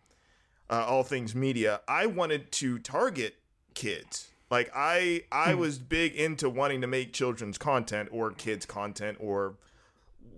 uh, 0.71 0.85
all 0.87 1.03
things 1.03 1.35
media, 1.35 1.81
I 1.89 2.07
wanted 2.07 2.53
to 2.53 2.79
target 2.79 3.37
kids. 3.75 4.29
Like 4.51 4.71
I 4.75 5.25
I 5.33 5.55
was 5.55 5.79
big 5.79 6.15
into 6.15 6.49
wanting 6.49 6.81
to 6.83 6.87
make 6.87 7.13
children's 7.13 7.59
content 7.59 8.09
or 8.13 8.31
kids 8.31 8.67
content 8.67 9.19
or 9.21 9.57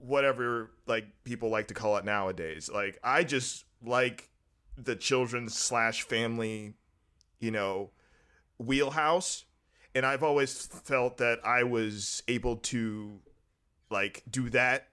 whatever 0.01 0.71
like 0.87 1.07
people 1.25 1.51
like 1.51 1.69
to 1.69 1.75
call 1.75 1.97
it 1.97 2.05
nowadays. 2.05 2.71
Like 2.73 2.99
I 3.03 3.25
just 3.25 3.65
like 3.85 4.31
the 4.77 4.97
children's 4.97 5.57
slash 5.57 6.03
family, 6.03 6.75
you 7.39 7.51
know, 7.51 7.91
wheelhouse. 8.59 9.45
And 9.95 10.07
I've 10.07 10.23
always 10.23 10.67
felt 10.67 11.19
that 11.19 11.41
I 11.45 11.65
was 11.65 12.23
able 12.29 12.57
to 12.57 13.19
like 13.91 14.23
do 14.31 14.49
that 14.51 14.89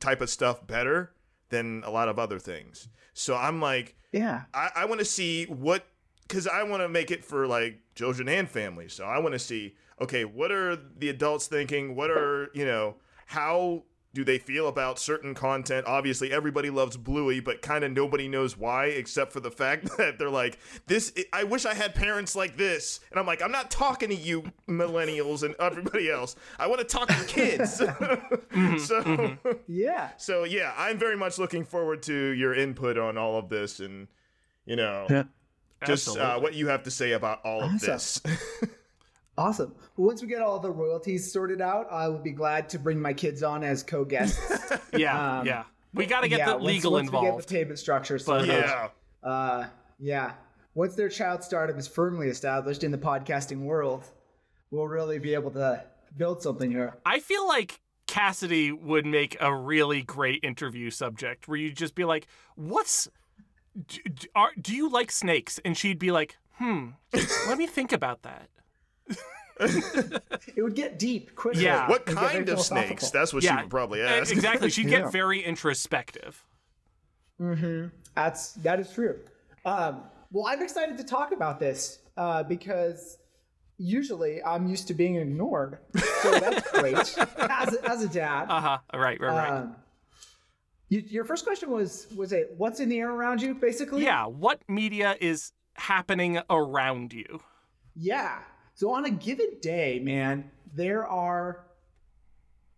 type 0.00 0.20
of 0.20 0.30
stuff 0.30 0.66
better 0.66 1.12
than 1.50 1.82
a 1.84 1.90
lot 1.90 2.08
of 2.08 2.18
other 2.18 2.38
things. 2.38 2.88
So 3.12 3.36
I'm 3.36 3.60
like, 3.60 3.96
Yeah. 4.12 4.42
I, 4.54 4.70
I 4.76 4.84
want 4.86 5.00
to 5.00 5.04
see 5.04 5.44
what 5.44 5.86
because 6.26 6.46
I 6.46 6.62
want 6.62 6.82
to 6.82 6.88
make 6.88 7.10
it 7.10 7.24
for 7.24 7.46
like 7.46 7.80
children 7.94 8.28
and 8.28 8.48
families. 8.48 8.92
So 8.92 9.04
I 9.04 9.18
want 9.18 9.32
to 9.32 9.38
see 9.38 9.74
okay, 10.00 10.24
what 10.24 10.52
are 10.52 10.76
the 10.76 11.08
adults 11.08 11.46
thinking? 11.48 11.96
What 11.96 12.10
are 12.10 12.50
you 12.54 12.64
know 12.64 12.96
how 13.26 13.84
do 14.18 14.24
they 14.24 14.38
feel 14.38 14.66
about 14.66 14.98
certain 14.98 15.32
content? 15.32 15.86
Obviously, 15.86 16.32
everybody 16.32 16.70
loves 16.70 16.96
Bluey, 16.96 17.38
but 17.38 17.62
kind 17.62 17.84
of 17.84 17.92
nobody 17.92 18.26
knows 18.26 18.58
why, 18.58 18.86
except 18.86 19.32
for 19.32 19.38
the 19.38 19.52
fact 19.52 19.84
that 19.96 20.18
they're 20.18 20.28
like, 20.28 20.58
"This. 20.88 21.12
I 21.32 21.44
wish 21.44 21.64
I 21.64 21.72
had 21.72 21.94
parents 21.94 22.34
like 22.34 22.56
this." 22.56 22.98
And 23.12 23.20
I'm 23.20 23.26
like, 23.26 23.40
I'm 23.40 23.52
not 23.52 23.70
talking 23.70 24.08
to 24.08 24.16
you 24.16 24.42
millennials 24.68 25.44
and 25.44 25.54
everybody 25.60 26.10
else. 26.10 26.34
I 26.58 26.66
want 26.66 26.80
to 26.80 26.84
talk 26.84 27.06
to 27.06 27.24
kids. 27.26 27.76
so, 28.84 29.36
Yeah. 29.68 30.10
so 30.16 30.42
yeah, 30.42 30.74
I'm 30.76 30.98
very 30.98 31.16
much 31.16 31.38
looking 31.38 31.64
forward 31.64 32.02
to 32.02 32.12
your 32.12 32.54
input 32.54 32.98
on 32.98 33.16
all 33.16 33.38
of 33.38 33.48
this, 33.48 33.78
and 33.78 34.08
you 34.66 34.74
know, 34.74 35.26
just 35.86 36.18
uh, 36.18 36.40
what 36.40 36.54
you 36.54 36.66
have 36.66 36.82
to 36.82 36.90
say 36.90 37.12
about 37.12 37.44
all 37.44 37.62
of 37.62 37.78
this. 37.80 38.20
Awesome. 39.38 39.74
Well, 39.96 40.08
once 40.08 40.20
we 40.20 40.26
get 40.28 40.42
all 40.42 40.58
the 40.58 40.70
royalties 40.70 41.32
sorted 41.32 41.60
out, 41.60 41.86
I 41.90 42.08
will 42.08 42.18
be 42.18 42.32
glad 42.32 42.68
to 42.70 42.78
bring 42.78 43.00
my 43.00 43.12
kids 43.14 43.42
on 43.42 43.62
as 43.64 43.82
co-guests. 43.82 44.38
Yeah, 44.92 45.38
Um, 45.40 45.46
yeah. 45.46 45.64
We 45.94 46.06
got 46.06 46.20
to 46.22 46.28
get 46.28 46.40
yeah, 46.40 46.46
the 46.46 46.52
once- 46.56 46.64
legal 46.66 46.92
once 46.92 47.06
We 47.06 47.12
get 47.12 47.18
involved. 47.24 47.48
the 47.48 47.54
payment 47.54 47.78
structure 47.78 48.14
But, 48.16 48.24
sorted. 48.24 48.48
yeah. 48.48 48.88
Uh, 49.22 49.66
yeah. 49.98 50.32
Once 50.74 50.94
their 50.96 51.08
child 51.08 51.42
stardom 51.44 51.78
is 51.78 51.86
firmly 51.86 52.28
established 52.28 52.82
in 52.84 52.90
the 52.90 52.98
podcasting 52.98 53.60
world, 53.62 54.04
we'll 54.70 54.88
really 54.88 55.18
be 55.18 55.34
able 55.34 55.50
to 55.52 55.84
build 56.16 56.42
something 56.42 56.70
here. 56.70 56.96
I 57.06 57.20
feel 57.20 57.46
like 57.46 57.80
Cassidy 58.06 58.72
would 58.72 59.06
make 59.06 59.36
a 59.40 59.54
really 59.54 60.02
great 60.02 60.42
interview 60.42 60.90
subject 60.90 61.46
where 61.48 61.56
you'd 61.58 61.76
just 61.76 61.94
be 61.94 62.04
like, 62.04 62.26
"What's 62.56 63.08
do, 63.86 64.00
do- 64.02 64.28
are, 64.34 64.50
do 64.60 64.74
you 64.74 64.88
like 64.90 65.10
snakes?" 65.12 65.60
And 65.64 65.76
she'd 65.76 65.98
be 65.98 66.10
like, 66.10 66.36
"Hmm, 66.54 66.90
let 67.46 67.58
me 67.58 67.66
think 67.66 67.92
about 67.92 68.22
that." 68.22 68.48
It 69.60 70.62
would 70.62 70.76
get 70.76 70.98
deep 71.00 71.34
quickly. 71.34 71.64
Yeah. 71.64 71.88
What 71.88 72.02
It'd 72.02 72.14
get 72.14 72.20
very 72.20 72.32
kind 72.44 72.48
of 72.50 72.60
snakes? 72.60 73.10
That's 73.10 73.32
what 73.34 73.42
she 73.42 73.52
would 73.52 73.68
probably 73.70 74.02
ask. 74.02 74.32
Exactly. 74.32 74.70
She'd 74.70 74.86
Yeah. 74.88 75.00
get 75.02 75.12
very 75.12 75.42
introspective. 75.42 76.44
That's 78.14 78.52
that 78.54 78.80
is 78.80 78.92
true. 78.92 79.18
Um, 79.64 80.02
well, 80.32 80.46
I'm 80.46 80.62
excited 80.62 80.96
to 80.98 81.04
talk 81.04 81.32
about 81.32 81.58
this 81.60 81.98
uh, 82.16 82.42
because 82.44 83.18
usually 83.78 84.42
I'm 84.42 84.68
used 84.68 84.88
to 84.88 84.94
being 84.94 85.16
ignored, 85.16 85.78
so 86.22 86.30
that's 86.38 86.70
great. 86.72 86.96
as, 86.96 87.16
a, 87.74 87.88
as 87.90 88.02
a 88.04 88.08
dad, 88.08 88.46
Uh 88.50 88.60
huh. 88.60 88.78
Right. 88.94 89.20
Right. 89.20 89.34
Right. 89.34 89.50
um, 89.50 89.76
you, 90.88 91.00
your 91.06 91.24
first 91.24 91.44
question 91.44 91.70
was 91.70 92.06
was 92.16 92.32
it 92.32 92.54
what's 92.56 92.80
in 92.80 92.88
the 92.88 92.98
air 92.98 93.10
around 93.10 93.42
you, 93.42 93.54
basically? 93.54 94.02
yeah. 94.04 94.26
What 94.26 94.60
media 94.68 95.16
is 95.20 95.52
happening 95.74 96.40
around 96.50 97.12
you? 97.12 97.40
Yeah. 97.94 98.38
So 98.78 98.92
on 98.92 99.06
a 99.06 99.10
given 99.10 99.58
day, 99.60 99.98
man, 99.98 100.52
there 100.72 101.04
are 101.04 101.64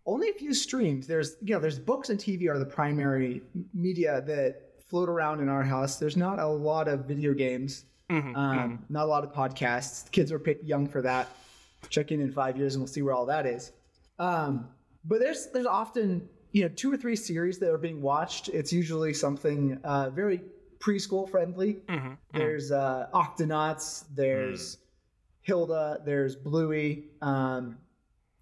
only 0.07 0.29
a 0.29 0.33
few 0.33 0.51
streams. 0.51 1.05
There's 1.05 1.35
you 1.43 1.53
know, 1.53 1.59
there's 1.59 1.77
books 1.77 2.09
and 2.09 2.19
TV 2.19 2.49
are 2.49 2.57
the 2.57 2.65
primary 2.65 3.43
media 3.71 4.23
that 4.25 4.81
float 4.89 5.09
around 5.09 5.41
in 5.41 5.47
our 5.47 5.61
house. 5.61 5.97
There's 5.99 6.17
not 6.17 6.39
a 6.39 6.47
lot 6.47 6.87
of 6.87 7.05
video 7.05 7.35
games. 7.35 7.85
um, 8.35 8.83
Not 8.89 9.03
a 9.03 9.05
lot 9.05 9.23
of 9.23 9.31
podcasts. 9.31 10.09
Kids 10.11 10.31
are 10.31 10.37
a 10.43 10.55
young 10.63 10.87
for 10.87 11.03
that. 11.03 11.27
Check 11.89 12.11
in 12.11 12.19
in 12.19 12.31
five 12.31 12.57
years 12.57 12.73
and 12.73 12.81
we'll 12.81 12.87
see 12.91 13.03
where 13.03 13.13
all 13.13 13.27
that 13.27 13.45
is. 13.45 13.71
Um, 14.17 14.69
but 15.05 15.19
there's 15.19 15.49
there's 15.53 15.67
often 15.67 16.27
you 16.51 16.63
know 16.63 16.69
two 16.69 16.91
or 16.91 16.97
three 16.97 17.15
series 17.15 17.59
that 17.59 17.69
are 17.69 17.77
being 17.77 18.01
watched. 18.01 18.49
It's 18.49 18.73
usually 18.73 19.13
something 19.13 19.79
uh, 19.83 20.09
very 20.09 20.41
preschool 20.79 21.29
friendly. 21.29 21.77
There's 22.33 22.71
uh, 22.71 23.05
Octonauts. 23.13 24.05
There's 24.15 24.77
Hilda. 25.41 26.01
There's 26.05 26.35
Bluey. 26.35 27.09
Um, 27.21 27.77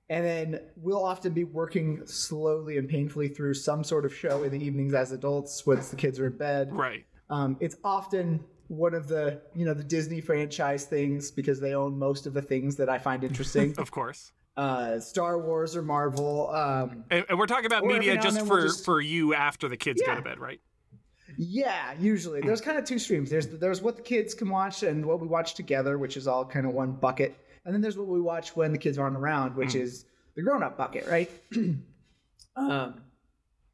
and 0.10 0.25
then 0.25 0.60
we'll 0.75 1.03
often 1.06 1.34
be 1.34 1.44
working 1.44 2.01
slowly 2.06 2.77
and 2.77 2.89
painfully 2.89 3.27
through 3.27 3.53
some 3.53 3.84
sort 3.84 4.06
of 4.06 4.15
show 4.15 4.44
in 4.44 4.51
the 4.51 4.63
evenings 4.63 4.94
as 4.94 5.12
adults 5.12 5.65
once 5.65 5.89
the 5.89 5.96
kids 5.96 6.20
are 6.20 6.27
in 6.27 6.38
bed. 6.38 6.70
Right. 6.72 7.06
Um, 7.29 7.58
it's 7.60 7.75
often 7.84 8.44
one 8.70 8.94
of 8.94 9.08
the 9.08 9.41
you 9.56 9.65
know 9.65 9.74
the 9.74 9.84
Disney 9.84 10.20
franchise 10.22 10.86
things 10.86 11.32
because 11.32 11.60
they 11.60 11.74
own 11.74 11.98
most 11.98 12.25
of 12.27 12.34
the 12.34 12.41
things 12.41 12.75
that 12.77 12.89
I 12.89 12.98
find 12.98 13.24
interesting. 13.24 13.74
Of 13.77 13.91
course. 13.91 14.32
uh, 14.58 15.00
Star 15.00 15.39
Wars 15.39 15.75
or 15.75 15.82
Marvel. 15.84 16.50
Um, 16.50 17.03
And, 17.12 17.25
and 17.29 17.38
we're 17.39 17.46
talking 17.46 17.65
about 17.68 17.86
media 17.86 18.18
just 18.18 18.46
for 18.48 18.62
just- 18.62 18.86
for 18.86 19.00
you 19.00 19.34
after 19.36 19.68
the 19.70 19.77
kids 19.77 20.01
go 20.06 20.15
to 20.15 20.22
bed, 20.22 20.39
right? 20.39 20.60
Yeah, 21.41 21.93
usually 21.98 22.41
there's 22.41 22.60
kind 22.60 22.77
of 22.77 22.84
two 22.84 23.00
streams. 23.00 23.29
There's 23.29 23.48
there's 23.48 23.81
what 23.81 23.96
the 23.96 24.01
kids 24.01 24.34
can 24.34 24.50
watch 24.50 24.84
and 24.84 25.05
what 25.05 25.22
we 25.22 25.27
watch 25.27 25.53
together, 25.53 25.98
which 25.98 26.17
is 26.17 26.27
all 26.27 26.43
kind 26.43 26.65
of 26.65 26.74
one 26.74 26.91
bucket, 26.91 27.34
and 27.63 27.74
then 27.74 27.79
there's 27.79 27.98
what 27.98 28.08
we 28.08 28.19
watch 28.19 28.58
when 28.58 28.74
the 28.74 28.77
kids 28.77 28.98
aren't 28.98 29.15
around, 29.15 29.55
which 29.55 29.74
is 29.74 30.03
the 30.36 30.41
grown 30.41 30.63
up 30.63 30.75
bucket, 30.77 31.08
right? 31.08 31.31
um, 32.58 33.01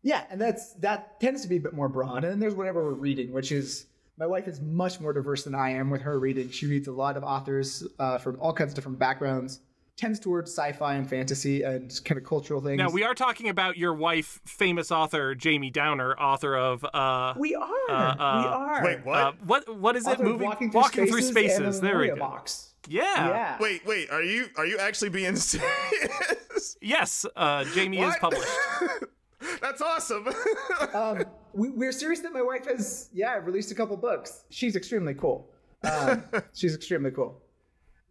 yeah, 0.03 0.25
and 0.29 0.39
that's 0.39 0.73
that 0.73 1.19
tends 1.19 1.41
to 1.41 1.47
be 1.47 1.55
a 1.55 1.59
bit 1.59 1.73
more 1.73 1.89
broad. 1.89 2.23
And 2.23 2.33
then 2.33 2.39
there's 2.39 2.53
whatever 2.53 2.83
we're 2.83 2.93
reading, 2.93 3.33
which 3.33 3.51
is 3.51 3.87
my 4.19 4.27
wife 4.27 4.47
is 4.47 4.61
much 4.61 4.99
more 4.99 5.11
diverse 5.11 5.43
than 5.43 5.55
I 5.55 5.71
am 5.71 5.89
with 5.89 6.03
her 6.03 6.19
reading. 6.19 6.51
She 6.51 6.67
reads 6.67 6.87
a 6.87 6.91
lot 6.91 7.17
of 7.17 7.23
authors 7.23 7.83
uh, 7.97 8.19
from 8.19 8.39
all 8.39 8.53
kinds 8.53 8.73
of 8.73 8.75
different 8.75 8.99
backgrounds. 8.99 9.61
Tends 9.97 10.19
towards 10.19 10.51
sci-fi 10.51 10.95
and 10.95 11.09
fantasy 11.09 11.63
and 11.63 12.01
kind 12.03 12.17
of 12.17 12.25
cultural 12.25 12.59
things. 12.59 12.77
Now 12.77 12.89
we 12.89 13.03
are 13.03 13.13
talking 13.15 13.47
about 13.47 13.77
your 13.77 13.93
wife, 13.93 14.41
famous 14.45 14.91
author 14.91 15.35
Jamie 15.35 15.69
Downer, 15.69 16.13
author 16.19 16.57
of 16.57 16.83
uh, 16.93 17.33
we 17.37 17.55
are, 17.55 17.63
uh, 17.89 17.93
uh, 17.93 18.41
we 18.41 18.47
are. 18.49 18.83
Wait, 18.83 19.05
what? 19.05 19.17
uh 19.17 19.31
what 19.45 19.77
what 19.77 19.95
is 19.95 20.05
it? 20.05 20.11
Author 20.11 20.23
of 20.23 20.29
Moving 20.31 20.71
walking 20.73 21.07
through 21.07 21.21
spaces. 21.21 21.59
and 21.59 21.67
the 21.73 21.79
There 21.79 21.97
we 21.97 22.07
Memoria 22.07 22.13
go. 22.15 22.19
Box. 22.19 22.73
Yeah. 22.89 23.03
Yeah. 23.29 23.57
Wait, 23.61 23.85
wait. 23.85 24.09
Are 24.11 24.21
you 24.21 24.47
are 24.57 24.65
you 24.65 24.77
actually 24.79 25.09
being 25.11 25.35
serious? 25.37 26.75
Yes. 26.81 27.25
Uh, 27.33 27.63
Jamie 27.73 27.99
is 28.01 28.15
published. 28.17 28.51
That's 29.61 29.81
awesome. 29.81 30.27
um, 30.93 31.23
we, 31.53 31.69
we're 31.69 31.93
serious 31.93 32.19
that 32.19 32.33
my 32.33 32.41
wife 32.41 32.65
has, 32.67 33.09
yeah, 33.13 33.35
released 33.35 33.71
a 33.71 33.75
couple 33.75 33.95
books. 33.95 34.43
She's 34.49 34.75
extremely 34.75 35.13
cool. 35.13 35.49
Um, 35.89 36.23
she's 36.53 36.75
extremely 36.75 37.11
cool. 37.11 37.41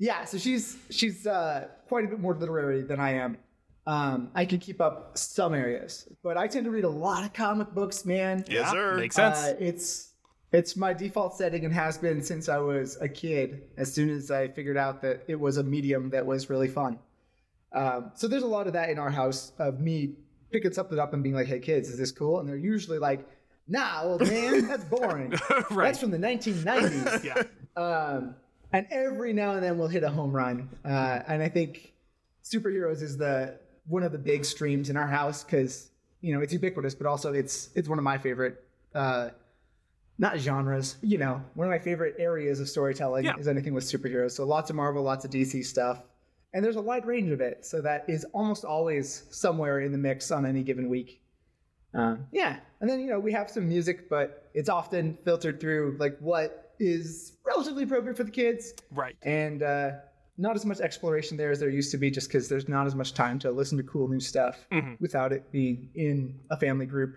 Yeah, 0.04 0.26
so 0.26 0.36
she's 0.36 0.76
she's 0.90 1.26
uh, 1.26 1.68
quite 1.88 2.04
a 2.04 2.08
bit 2.08 2.20
more 2.20 2.34
literary 2.34 2.82
than 2.82 3.00
I 3.00 3.14
am. 3.14 3.38
Um, 3.86 4.30
I 4.34 4.44
can 4.44 4.58
keep 4.58 4.78
up 4.82 5.16
some 5.16 5.54
areas, 5.54 6.06
but 6.22 6.36
I 6.36 6.46
tend 6.46 6.66
to 6.66 6.70
read 6.70 6.84
a 6.84 6.90
lot 6.90 7.24
of 7.24 7.32
comic 7.32 7.70
books, 7.72 8.04
man. 8.04 8.44
yes, 8.46 8.70
sir. 8.70 8.98
Makes 8.98 9.16
sense. 9.16 9.38
Uh, 9.38 9.56
it's 9.58 10.12
it's 10.52 10.76
my 10.76 10.92
default 10.92 11.34
setting 11.38 11.64
and 11.64 11.72
has 11.72 11.96
been 11.96 12.20
since 12.20 12.50
I 12.50 12.58
was 12.58 12.98
a 13.00 13.08
kid. 13.08 13.62
As 13.78 13.94
soon 13.94 14.10
as 14.10 14.30
I 14.30 14.48
figured 14.48 14.76
out 14.76 15.00
that 15.00 15.24
it 15.26 15.40
was 15.40 15.56
a 15.56 15.62
medium 15.62 16.10
that 16.10 16.26
was 16.26 16.50
really 16.50 16.68
fun. 16.68 16.98
Um, 17.72 18.12
so 18.14 18.28
there's 18.28 18.42
a 18.42 18.46
lot 18.58 18.66
of 18.66 18.74
that 18.74 18.90
in 18.90 18.98
our 18.98 19.10
house 19.10 19.52
of 19.58 19.80
me 19.80 20.16
picking 20.52 20.74
something 20.74 20.98
up 20.98 21.14
and 21.14 21.22
being 21.22 21.34
like, 21.34 21.46
"Hey 21.46 21.60
kids, 21.60 21.88
is 21.88 21.96
this 21.96 22.12
cool?" 22.12 22.40
And 22.40 22.46
they're 22.46 22.56
usually 22.56 22.98
like, 22.98 23.26
"Nah, 23.68 24.02
old 24.02 24.20
man, 24.20 24.68
that's 24.68 24.84
boring. 24.84 25.32
Right. 25.70 25.86
That's 25.86 25.98
from 25.98 26.10
the 26.10 26.18
1990s." 26.18 27.24
yeah. 27.78 27.82
um, 27.82 28.34
and 28.74 28.86
every 28.90 29.32
now 29.32 29.52
and 29.52 29.62
then 29.62 29.78
we'll 29.78 29.88
hit 29.88 30.02
a 30.02 30.10
home 30.10 30.32
run. 30.32 30.68
Uh, 30.84 31.20
and 31.28 31.42
I 31.42 31.48
think 31.48 31.92
superheroes 32.42 33.00
is 33.02 33.16
the 33.16 33.58
one 33.86 34.02
of 34.02 34.12
the 34.12 34.18
big 34.18 34.44
streams 34.44 34.90
in 34.90 34.96
our 34.96 35.06
house 35.06 35.44
because 35.44 35.90
you 36.20 36.34
know 36.34 36.40
it's 36.40 36.52
ubiquitous, 36.52 36.94
but 36.94 37.06
also 37.06 37.32
it's 37.32 37.70
it's 37.74 37.88
one 37.88 37.98
of 37.98 38.04
my 38.04 38.18
favorite. 38.18 38.62
Uh, 38.94 39.30
not 40.16 40.38
genres, 40.38 40.96
you 41.02 41.18
know, 41.18 41.42
one 41.54 41.66
of 41.66 41.70
my 41.72 41.78
favorite 41.78 42.14
areas 42.20 42.60
of 42.60 42.68
storytelling 42.68 43.24
Yeah. 43.24 43.36
is 43.36 43.48
anything 43.48 43.74
with 43.74 43.82
superheroes. 43.82 44.30
So 44.30 44.44
lots 44.44 44.70
of 44.70 44.76
Marvel, 44.76 45.02
lots 45.02 45.24
of 45.24 45.32
DC 45.32 45.64
stuff, 45.64 46.02
and 46.52 46.64
there's 46.64 46.76
a 46.76 46.80
wide 46.82 47.04
range 47.04 47.32
of 47.32 47.40
it. 47.40 47.66
So 47.66 47.80
that 47.82 48.04
is 48.08 48.24
almost 48.32 48.64
always 48.64 49.24
somewhere 49.30 49.80
in 49.80 49.90
the 49.90 49.98
mix 49.98 50.30
on 50.30 50.46
any 50.46 50.62
given 50.62 50.88
week. 50.88 51.20
Um, 51.94 52.26
yeah, 52.32 52.58
and 52.80 52.90
then 52.90 53.00
you 53.00 53.06
know 53.06 53.20
we 53.20 53.32
have 53.32 53.48
some 53.50 53.68
music, 53.68 54.08
but 54.10 54.50
it's 54.54 54.68
often 54.68 55.16
filtered 55.24 55.60
through 55.60 55.96
like 56.00 56.18
what 56.18 56.72
is 56.80 57.34
relatively 57.46 57.84
appropriate 57.84 58.16
for 58.16 58.24
the 58.24 58.30
kids, 58.32 58.74
Right. 58.90 59.16
and 59.22 59.62
uh, 59.62 59.92
not 60.36 60.56
as 60.56 60.66
much 60.66 60.80
exploration 60.80 61.36
there 61.36 61.52
as 61.52 61.60
there 61.60 61.68
used 61.70 61.92
to 61.92 61.96
be, 61.98 62.10
just 62.10 62.28
because 62.28 62.48
there's 62.48 62.68
not 62.68 62.86
as 62.88 62.94
much 62.96 63.14
time 63.14 63.38
to 63.40 63.50
listen 63.52 63.78
to 63.78 63.84
cool 63.84 64.08
new 64.08 64.18
stuff 64.20 64.66
Mhm. 64.72 65.00
without 65.00 65.32
it 65.32 65.50
being 65.52 65.88
in 65.94 66.40
a 66.50 66.56
family 66.58 66.86
group, 66.86 67.16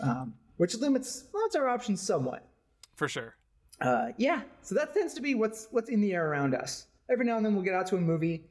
um, 0.00 0.34
which 0.58 0.76
limits 0.76 1.24
limits 1.34 1.56
our 1.56 1.68
options 1.68 2.00
somewhat. 2.00 2.46
For 2.94 3.08
sure. 3.08 3.34
Uh, 3.80 4.08
yeah, 4.16 4.42
so 4.62 4.74
that 4.74 4.92
tends 4.94 5.14
to 5.14 5.20
be 5.22 5.34
what's 5.34 5.66
what's 5.70 5.88
in 5.90 6.00
the 6.00 6.14
air 6.14 6.30
around 6.30 6.54
us. 6.54 6.86
Every 7.10 7.24
now 7.24 7.36
and 7.36 7.44
then 7.46 7.54
we'll 7.54 7.64
get 7.64 7.74
out 7.74 7.86
to 7.88 7.96
a 7.96 8.00
movie. 8.00 8.44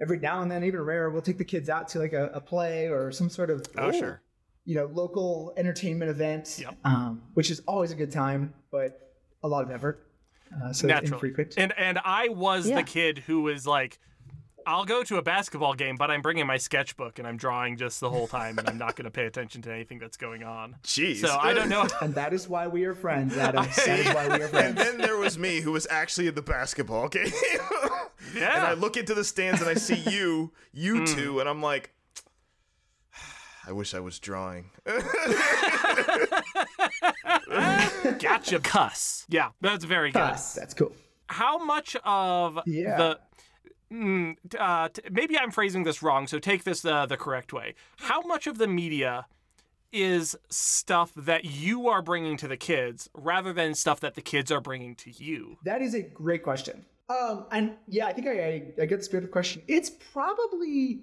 Every 0.00 0.18
now 0.18 0.42
and 0.42 0.50
then, 0.50 0.64
even 0.64 0.80
rarer, 0.80 1.10
we'll 1.10 1.22
take 1.22 1.38
the 1.38 1.44
kids 1.44 1.68
out 1.68 1.86
to 1.88 1.98
like 2.00 2.12
a, 2.12 2.26
a 2.34 2.40
play 2.40 2.88
or 2.88 3.12
some 3.12 3.28
sort 3.30 3.50
of 3.50 3.64
Oh, 3.78 3.92
sure. 3.92 4.20
You 4.64 4.74
know 4.76 4.86
local 4.86 5.52
entertainment 5.56 6.10
event, 6.10 6.58
Yep. 6.60 6.76
um, 6.84 7.22
which 7.34 7.50
is 7.50 7.60
always 7.66 7.90
a 7.92 7.96
good 7.96 8.12
time, 8.12 8.54
but 8.70 9.12
a 9.42 9.48
lot 9.48 9.64
of 9.64 9.70
effort. 9.70 10.06
Uh, 10.54 10.66
so 10.66 10.68
it's 10.68 10.82
Naturally. 10.84 11.12
infrequent. 11.14 11.54
And 11.56 11.72
and 11.78 11.98
I 12.04 12.28
was 12.28 12.68
Yeah. 12.68 12.76
the 12.76 12.82
kid 12.82 13.18
who 13.26 13.42
was 13.42 13.66
like, 13.66 13.98
I'll 14.64 14.84
go 14.84 15.02
to 15.02 15.16
a 15.16 15.22
basketball 15.22 15.74
game, 15.74 15.96
but 15.96 16.08
I'm 16.12 16.22
bringing 16.22 16.46
my 16.46 16.56
sketchbook 16.56 17.18
and 17.18 17.26
I'm 17.26 17.36
drawing 17.36 17.76
just 17.76 17.98
the 17.98 18.08
whole 18.10 18.28
time, 18.28 18.58
and 18.60 18.68
I'm 18.68 18.78
not 18.78 18.94
going 18.94 19.06
to 19.06 19.10
pay 19.10 19.26
attention 19.26 19.60
to 19.62 19.72
anything 19.72 19.98
that's 19.98 20.16
going 20.16 20.44
on. 20.44 20.76
Jeez. 20.84 21.16
So 21.16 21.36
I 21.36 21.52
don't 21.52 21.68
know. 21.68 21.88
and 22.00 22.14
that 22.14 22.32
is 22.32 22.48
why 22.48 22.68
we 22.68 22.84
are 22.84 22.94
friends, 22.94 23.36
Adam. 23.38 23.64
that 23.64 23.98
is 23.98 24.14
why 24.14 24.28
we 24.28 24.44
are 24.44 24.46
friends. 24.48 24.68
And 24.68 24.76
then 24.78 24.98
there 24.98 25.16
was 25.16 25.36
me 25.36 25.60
who 25.62 25.72
was 25.72 25.88
actually 25.90 26.28
at 26.28 26.36
the 26.36 26.42
basketball 26.42 27.08
game. 27.16 27.26
Yeah. 28.36 28.54
And 28.54 28.64
I 28.64 28.74
look 28.74 28.96
into 28.96 29.14
the 29.14 29.24
stands 29.24 29.60
and 29.60 29.68
I 29.68 29.74
see 29.74 29.96
you, 30.08 30.52
you 30.72 30.98
Hmm. 30.98 31.04
two, 31.06 31.40
and 31.40 31.48
I'm 31.48 31.60
like, 31.60 31.90
I 33.66 33.72
wish 33.72 33.94
I 33.94 34.00
was 34.00 34.18
drawing. 34.18 34.70
gotcha. 38.18 38.60
Cuss. 38.60 39.26
Yeah, 39.28 39.50
that's 39.60 39.84
very 39.84 40.10
good. 40.10 40.20
That's 40.20 40.74
cool. 40.74 40.92
How 41.28 41.58
much 41.64 41.96
of 42.04 42.58
Yeah. 42.66 42.96
the 42.96 43.18
mm, 43.92 44.36
uh, 44.58 44.88
t- 44.88 45.02
maybe 45.10 45.38
I'm 45.38 45.50
phrasing 45.50 45.84
this 45.84 46.02
wrong, 46.02 46.26
so 46.26 46.38
take 46.38 46.64
this 46.64 46.84
uh, 46.84 47.06
the 47.06 47.16
correct 47.16 47.52
way. 47.52 47.74
How 47.98 48.20
much 48.22 48.46
of 48.46 48.58
the 48.58 48.66
media 48.66 49.26
is 49.92 50.34
stuff 50.48 51.12
that 51.16 51.44
you 51.44 51.88
are 51.88 52.02
bringing 52.02 52.36
to 52.38 52.48
the 52.48 52.56
kids 52.56 53.08
rather 53.14 53.52
than 53.52 53.74
stuff 53.74 54.00
that 54.00 54.14
the 54.14 54.22
kids 54.22 54.50
are 54.50 54.60
bringing 54.60 54.94
to 54.96 55.10
you? 55.10 55.58
That 55.64 55.82
is 55.82 55.94
a 55.94 56.02
great 56.02 56.42
question. 56.42 56.84
Um, 57.08 57.46
and 57.50 57.74
yeah, 57.88 58.06
I 58.06 58.12
think 58.12 58.26
I, 58.26 58.30
I, 58.30 58.72
I 58.82 58.86
get 58.86 58.98
the 58.98 59.04
spirit 59.04 59.24
of 59.24 59.28
the 59.28 59.32
question. 59.32 59.62
It's 59.68 59.90
probably 59.90 61.02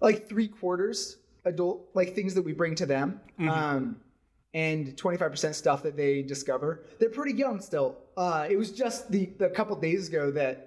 like 0.00 0.28
three 0.28 0.48
quarters 0.48 1.16
adult, 1.44 1.88
like 1.94 2.14
things 2.14 2.34
that 2.34 2.42
we 2.42 2.52
bring 2.52 2.74
to 2.76 2.86
them, 2.86 3.20
um, 3.40 3.96
and 4.54 4.96
25% 4.96 5.54
stuff 5.54 5.82
that 5.82 5.96
they 5.96 6.22
discover. 6.22 6.84
They're 6.98 7.08
pretty 7.10 7.34
young 7.38 7.60
still. 7.60 7.96
Uh, 8.16 8.46
it 8.50 8.56
was 8.56 8.70
just 8.72 9.10
the, 9.10 9.26
the 9.38 9.48
couple 9.50 9.76
days 9.76 10.08
ago 10.08 10.30
that 10.32 10.64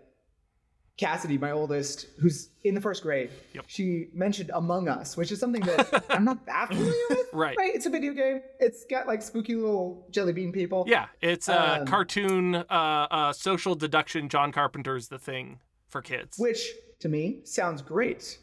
Cassidy, 0.97 1.37
my 1.37 1.51
oldest, 1.51 2.07
who's 2.19 2.49
in 2.63 2.75
the 2.75 2.81
first 2.81 3.01
grade, 3.01 3.31
Yep. 3.53 3.63
she 3.67 4.07
mentioned 4.13 4.51
Among 4.53 4.87
Us, 4.87 5.17
which 5.17 5.31
is 5.31 5.39
something 5.39 5.61
that 5.63 6.05
I'm 6.09 6.23
not 6.25 6.45
that 6.45 6.67
familiar 6.67 6.93
with. 7.09 7.27
Right. 7.33 7.57
Right? 7.57 7.73
It's 7.73 7.85
a 7.85 7.89
video 7.89 8.13
game. 8.13 8.41
It's 8.59 8.85
got 8.85 9.07
like 9.07 9.21
spooky 9.23 9.55
little 9.55 10.05
jelly 10.11 10.33
bean 10.33 10.51
people. 10.51 10.85
Yeah, 10.87 11.07
it's 11.21 11.47
a 11.47 11.79
Um, 11.81 11.87
cartoon, 11.87 12.55
uh, 12.55 12.63
uh, 12.69 13.33
social 13.33 13.73
deduction. 13.73 14.29
John 14.29 14.51
Carpenter's 14.51 15.07
The 15.07 15.17
Thing 15.17 15.59
for 15.87 16.01
kids. 16.01 16.37
which 16.37 16.71
to 16.99 17.09
me 17.09 17.39
sounds 17.45 17.81
great. 17.81 18.37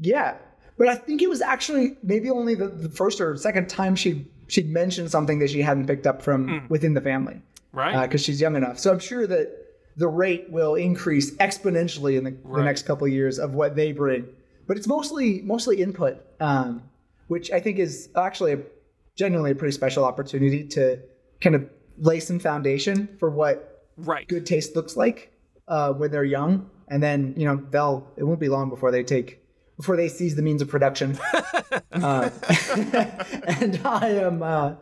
Yeah, 0.00 0.36
but 0.78 0.88
I 0.88 0.96
think 0.96 1.22
it 1.22 1.28
was 1.28 1.40
actually 1.40 1.96
maybe 2.02 2.30
only 2.30 2.54
the, 2.54 2.68
the 2.68 2.88
first 2.88 3.20
or 3.20 3.36
second 3.36 3.68
time 3.68 3.94
she 3.94 4.26
she'd 4.48 4.68
mentioned 4.68 5.10
something 5.10 5.38
that 5.38 5.50
she 5.50 5.62
hadn't 5.62 5.86
picked 5.86 6.06
up 6.06 6.22
from 6.22 6.66
within 6.68 6.94
the 6.94 7.00
family 7.00 7.40
right? 7.72 8.06
because 8.06 8.22
she's 8.22 8.40
young 8.40 8.56
enough. 8.56 8.78
So 8.78 8.90
I'm 8.90 8.98
sure 8.98 9.26
that 9.26 9.56
the 9.96 10.08
rate 10.08 10.50
will 10.50 10.74
increase 10.74 11.34
exponentially 11.36 12.16
in 12.16 12.24
the, 12.24 12.30
the 12.30 12.62
next 12.62 12.82
couple 12.82 13.06
of 13.06 13.12
years 13.12 13.38
of 13.38 13.54
what 13.54 13.76
they 13.76 13.92
bring. 13.92 14.26
But 14.66 14.76
it's 14.76 14.86
mostly 14.86 15.42
mostly 15.42 15.82
input, 15.82 16.18
um, 16.40 16.82
which 17.28 17.50
I 17.50 17.60
think 17.60 17.78
is 17.78 18.08
actually 18.16 18.52
a, 18.52 18.60
genuinely 19.16 19.50
a 19.50 19.54
pretty 19.54 19.72
special 19.72 20.04
opportunity 20.04 20.64
to 20.68 21.00
kind 21.40 21.56
of 21.56 21.68
lay 21.98 22.20
some 22.20 22.38
foundation 22.38 23.08
for 23.18 23.30
what 23.30 23.88
right. 23.96 24.26
good 24.28 24.46
taste 24.46 24.76
looks 24.76 24.96
like 24.96 25.32
uh, 25.66 25.92
when 25.92 26.10
they're 26.10 26.24
young, 26.24 26.70
and 26.88 27.02
then 27.02 27.34
you 27.36 27.46
know 27.46 27.56
they'll 27.70 28.06
it 28.16 28.24
won't 28.24 28.40
be 28.40 28.48
long 28.48 28.68
before 28.68 28.92
they 28.92 29.02
take 29.02 29.39
before 29.80 29.96
they 29.96 30.08
seize 30.08 30.36
the 30.36 30.42
means 30.42 30.60
of 30.62 30.68
production. 30.68 31.18
uh, 31.92 32.28
and 33.46 33.80
I 33.84 34.08
am 34.10 34.42
uh, 34.42 34.74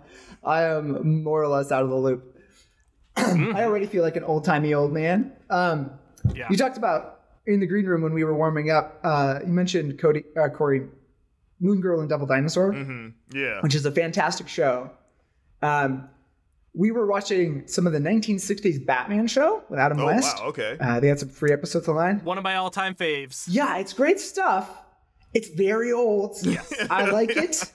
I 0.45 0.63
am 0.65 1.23
more 1.23 1.41
or 1.43 1.49
less 1.49 1.71
out 1.71 1.83
of 1.85 1.89
the 1.91 1.97
loop. 1.97 2.37
I 3.17 3.63
already 3.65 3.87
feel 3.87 4.03
like 4.03 4.17
an 4.17 4.25
old 4.25 4.45
timey 4.45 4.75
old 4.75 4.93
man. 4.93 5.33
Um, 5.51 5.91
Yeah. 6.35 6.47
You 6.51 6.57
talked 6.57 6.77
about 6.79 7.21
in 7.47 7.61
the 7.61 7.67
green 7.67 7.87
room 7.87 8.03
when 8.03 8.13
we 8.13 8.25
were 8.25 8.35
warming 8.35 8.71
up. 8.71 8.99
Uh, 9.03 9.39
you 9.47 9.53
mentioned 9.53 9.99
Cody, 9.99 10.25
uh, 10.41 10.49
Cory, 10.49 10.87
Moon 11.61 11.81
Girl 11.81 12.01
and 12.01 12.09
Devil 12.09 12.27
Dinosaur, 12.27 12.73
hmm 12.73 13.09
Yeah. 13.33 13.61
which 13.63 13.75
is 13.75 13.87
a 13.87 13.93
fantastic 13.93 14.49
show. 14.49 14.91
Um, 15.63 16.09
we 16.75 16.91
were 16.93 17.07
watching 17.07 17.67
some 17.67 17.87
of 17.89 17.93
the 17.93 17.99
1960s 17.99 18.85
Batman 18.87 19.27
show 19.27 19.63
with 19.69 19.79
Adam 19.81 19.99
Oh 20.01 20.07
West. 20.07 20.39
wow. 20.39 20.47
Okay. 20.49 20.77
Uh, 20.81 21.01
they 21.01 21.09
had 21.09 21.19
some 21.19 21.29
free 21.31 21.53
episodes 21.53 21.89
online. 21.89 22.21
One 22.21 22.39
of 22.39 22.45
my 22.45 22.57
all-time 22.57 22.95
faves. 22.95 23.47
Yeah, 23.49 23.79
it's 23.79 23.93
great 23.93 24.21
stuff. 24.21 24.69
It's 25.35 25.49
very 25.49 25.93
old. 25.93 26.37
Yes. 26.43 26.73
I 26.91 27.11
like 27.11 27.31
it. 27.37 27.71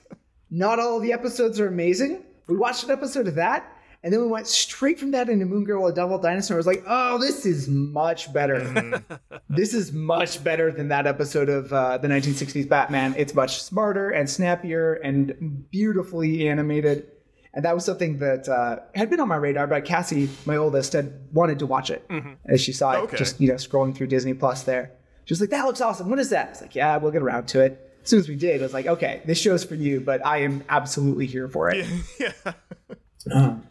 Not 0.49 0.79
all 0.79 0.97
of 0.97 1.03
the 1.03 1.13
episodes 1.13 1.59
are 1.59 1.67
amazing. 1.67 2.23
We 2.47 2.57
watched 2.57 2.83
an 2.83 2.91
episode 2.91 3.27
of 3.27 3.35
that, 3.35 3.65
and 4.03 4.13
then 4.13 4.21
we 4.21 4.27
went 4.27 4.47
straight 4.47 4.99
from 4.99 5.11
that 5.11 5.29
into 5.29 5.45
Moon 5.45 5.63
Girl 5.63 5.85
and 5.87 5.95
Devil 5.95 6.17
Dinosaur. 6.19 6.57
I 6.57 6.59
was 6.59 6.67
like, 6.67 6.83
oh, 6.87 7.17
this 7.17 7.45
is 7.45 7.67
much 7.69 8.31
better. 8.33 8.59
Mm-hmm. 8.59 9.35
this 9.49 9.73
is 9.73 9.93
much 9.93 10.43
better 10.43 10.71
than 10.71 10.89
that 10.89 11.07
episode 11.07 11.49
of 11.49 11.71
uh, 11.71 11.97
the 11.97 12.07
1960s 12.07 12.67
Batman. 12.67 13.15
It's 13.17 13.33
much 13.33 13.61
smarter 13.63 14.09
and 14.09 14.29
snappier 14.29 14.95
and 14.95 15.65
beautifully 15.71 16.47
animated. 16.49 17.07
And 17.55 17.63
that 17.65 17.75
was 17.75 17.85
something 17.85 18.17
that 18.17 18.49
uh, 18.49 18.77
had 18.95 19.09
been 19.11 19.19
on 19.19 19.27
my 19.27 19.35
radar, 19.35 19.67
but 19.67 19.85
Cassie, 19.85 20.27
my 20.45 20.57
oldest, 20.57 20.93
had 20.93 21.13
wanted 21.31 21.59
to 21.59 21.67
watch 21.67 21.91
it 21.91 22.03
as 22.47 22.59
she 22.61 22.73
saw 22.73 22.93
it, 22.93 22.97
Okay. 23.03 23.17
just 23.17 23.39
you 23.39 23.47
know, 23.47 23.55
scrolling 23.55 23.95
through 23.95 24.07
Disney 24.07 24.33
Plus. 24.33 24.63
There, 24.63 24.91
she 25.25 25.33
was 25.33 25.41
like, 25.41 25.49
"That 25.51 25.65
looks 25.65 25.81
awesome. 25.81 26.09
What 26.09 26.19
is 26.19 26.29
that?" 26.29 26.47
I 26.47 26.49
was 26.51 26.61
like, 26.61 26.75
"Yeah, 26.75 26.97
we'll 26.97 27.11
get 27.11 27.21
around 27.21 27.47
to 27.49 27.61
it." 27.61 27.79
As 28.03 28.09
soon 28.09 28.19
as 28.19 28.27
we 28.27 28.35
did, 28.35 28.61
I 28.61 28.63
was 28.63 28.73
like, 28.73 28.87
"Okay, 28.87 29.21
this 29.25 29.39
show's 29.39 29.63
for 29.63 29.75
you," 29.75 30.01
but 30.01 30.25
I 30.25 30.39
am 30.39 30.63
absolutely 30.69 31.25
here 31.25 31.47
for 31.47 31.69
it. 31.69 31.85
yeah. 32.19 32.31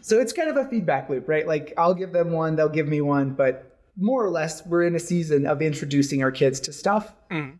So 0.00 0.18
it's 0.18 0.32
kind 0.32 0.48
of 0.48 0.56
a 0.56 0.64
feedback 0.68 1.10
loop, 1.10 1.28
right? 1.28 1.46
Like 1.46 1.74
I'll 1.76 1.94
give 1.94 2.12
them 2.12 2.32
one, 2.32 2.56
they'll 2.56 2.68
give 2.70 2.88
me 2.88 3.00
one, 3.02 3.30
but 3.34 3.78
more 3.98 4.24
or 4.24 4.30
less, 4.30 4.64
we're 4.66 4.84
in 4.84 4.94
a 4.94 4.98
season 4.98 5.46
of 5.46 5.60
introducing 5.60 6.22
our 6.22 6.30
kids 6.30 6.58
to 6.60 6.72
stuff 6.72 7.12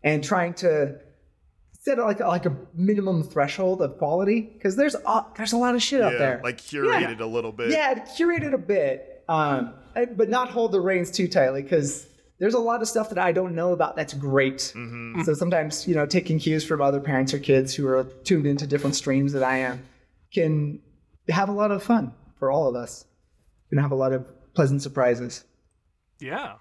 and 0.02 0.24
trying 0.24 0.54
to 0.54 0.98
set 1.80 1.98
like 1.98 2.20
a, 2.20 2.26
like 2.26 2.46
a 2.46 2.56
minimum 2.74 3.22
threshold 3.22 3.82
of 3.82 3.98
quality 3.98 4.40
because 4.40 4.76
there's 4.76 4.94
a, 4.94 5.26
there's 5.36 5.52
a 5.52 5.56
lot 5.58 5.74
of 5.74 5.82
shit 5.82 6.00
out 6.00 6.12
there. 6.18 6.40
Like 6.42 6.56
curated 6.58 7.20
a 7.20 7.26
little 7.26 7.52
bit. 7.52 7.70
yeah, 7.70 7.92
it 7.92 8.04
curated 8.16 8.54
a 8.54 8.58
bit, 8.58 9.24
um, 9.28 9.74
but 10.16 10.30
not 10.30 10.48
hold 10.48 10.72
the 10.72 10.80
reins 10.80 11.10
too 11.10 11.28
tightly 11.28 11.60
because 11.62 12.06
there's 12.38 12.54
a 12.54 12.58
lot 12.58 12.82
of 12.82 12.88
stuff 12.88 13.08
that 13.10 13.18
I 13.18 13.32
don't 13.32 13.54
know 13.54 13.72
about 13.72 13.96
that's 13.96 14.14
great. 14.14 14.72
Mm-hmm. 14.74 15.22
So 15.22 15.34
sometimes 15.34 15.86
you 15.86 15.94
know 15.94 16.06
taking 16.06 16.38
cues 16.38 16.64
from 16.64 16.80
other 16.80 17.00
parents 17.00 17.32
or 17.32 17.38
kids 17.38 17.74
who 17.74 17.86
are 17.88 18.04
tuned 18.24 18.46
into 18.46 18.66
different 18.66 18.96
streams 18.96 19.32
that 19.32 19.42
I 19.42 19.58
am 19.58 19.82
can 20.32 20.80
have 21.28 21.48
a 21.48 21.52
lot 21.52 21.70
of 21.70 21.82
fun 21.82 22.12
for 22.38 22.50
all 22.50 22.68
of 22.68 22.74
us. 22.74 23.04
Can 23.70 23.78
have 23.78 23.92
a 23.92 23.96
lot 23.96 24.12
of 24.12 24.26
pleasant 24.54 24.82
surprises. 24.82 25.44
Yeah. 26.20 26.54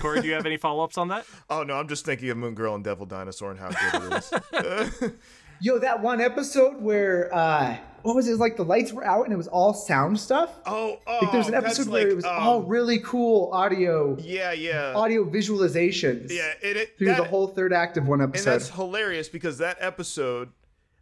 Cory, 0.00 0.20
do 0.20 0.26
you 0.26 0.34
have 0.34 0.46
any 0.46 0.56
follow-ups 0.56 0.98
on 0.98 1.08
that? 1.08 1.24
Oh 1.50 1.62
no, 1.62 1.74
I'm 1.74 1.88
just 1.88 2.04
thinking 2.04 2.30
of 2.30 2.36
Moon 2.36 2.54
Girl 2.54 2.74
and 2.74 2.82
Devil 2.82 3.06
Dinosaur 3.06 3.52
and 3.52 3.60
how 3.60 3.68
good 3.68 4.12
it 4.12 5.02
is. 5.02 5.12
Yo, 5.60 5.78
that 5.78 6.02
one 6.02 6.20
episode 6.20 6.82
where 6.82 7.32
uh, 7.34 7.76
what 8.06 8.14
was 8.14 8.26
it? 8.26 8.30
It 8.30 8.34
was 8.34 8.40
like 8.40 8.56
the 8.56 8.64
lights 8.64 8.92
were 8.92 9.04
out 9.04 9.24
and 9.24 9.32
it 9.32 9.36
was 9.36 9.48
all 9.48 9.74
sound 9.74 10.18
stuff. 10.18 10.58
oh, 10.64 11.00
oh. 11.06 11.18
Like 11.22 11.32
there's 11.32 11.48
an 11.48 11.54
episode 11.54 11.88
where 11.88 12.04
like, 12.04 12.12
it 12.12 12.14
was 12.14 12.24
um, 12.24 12.34
all 12.38 12.62
really 12.62 13.00
cool 13.00 13.50
audio 13.52 14.16
Yeah, 14.20 14.52
yeah. 14.52 14.92
audio 14.94 15.24
visualizations. 15.24 16.30
yeah, 16.32 16.52
it, 16.62 16.76
it 16.76 16.98
through 16.98 17.08
that, 17.08 17.16
the 17.18 17.24
whole 17.24 17.48
third 17.48 17.72
act 17.72 17.96
of 17.96 18.06
one 18.06 18.22
episode. 18.22 18.50
And 18.50 18.60
that's 18.60 18.70
hilarious 18.70 19.28
because 19.28 19.58
that 19.58 19.76
episode, 19.80 20.50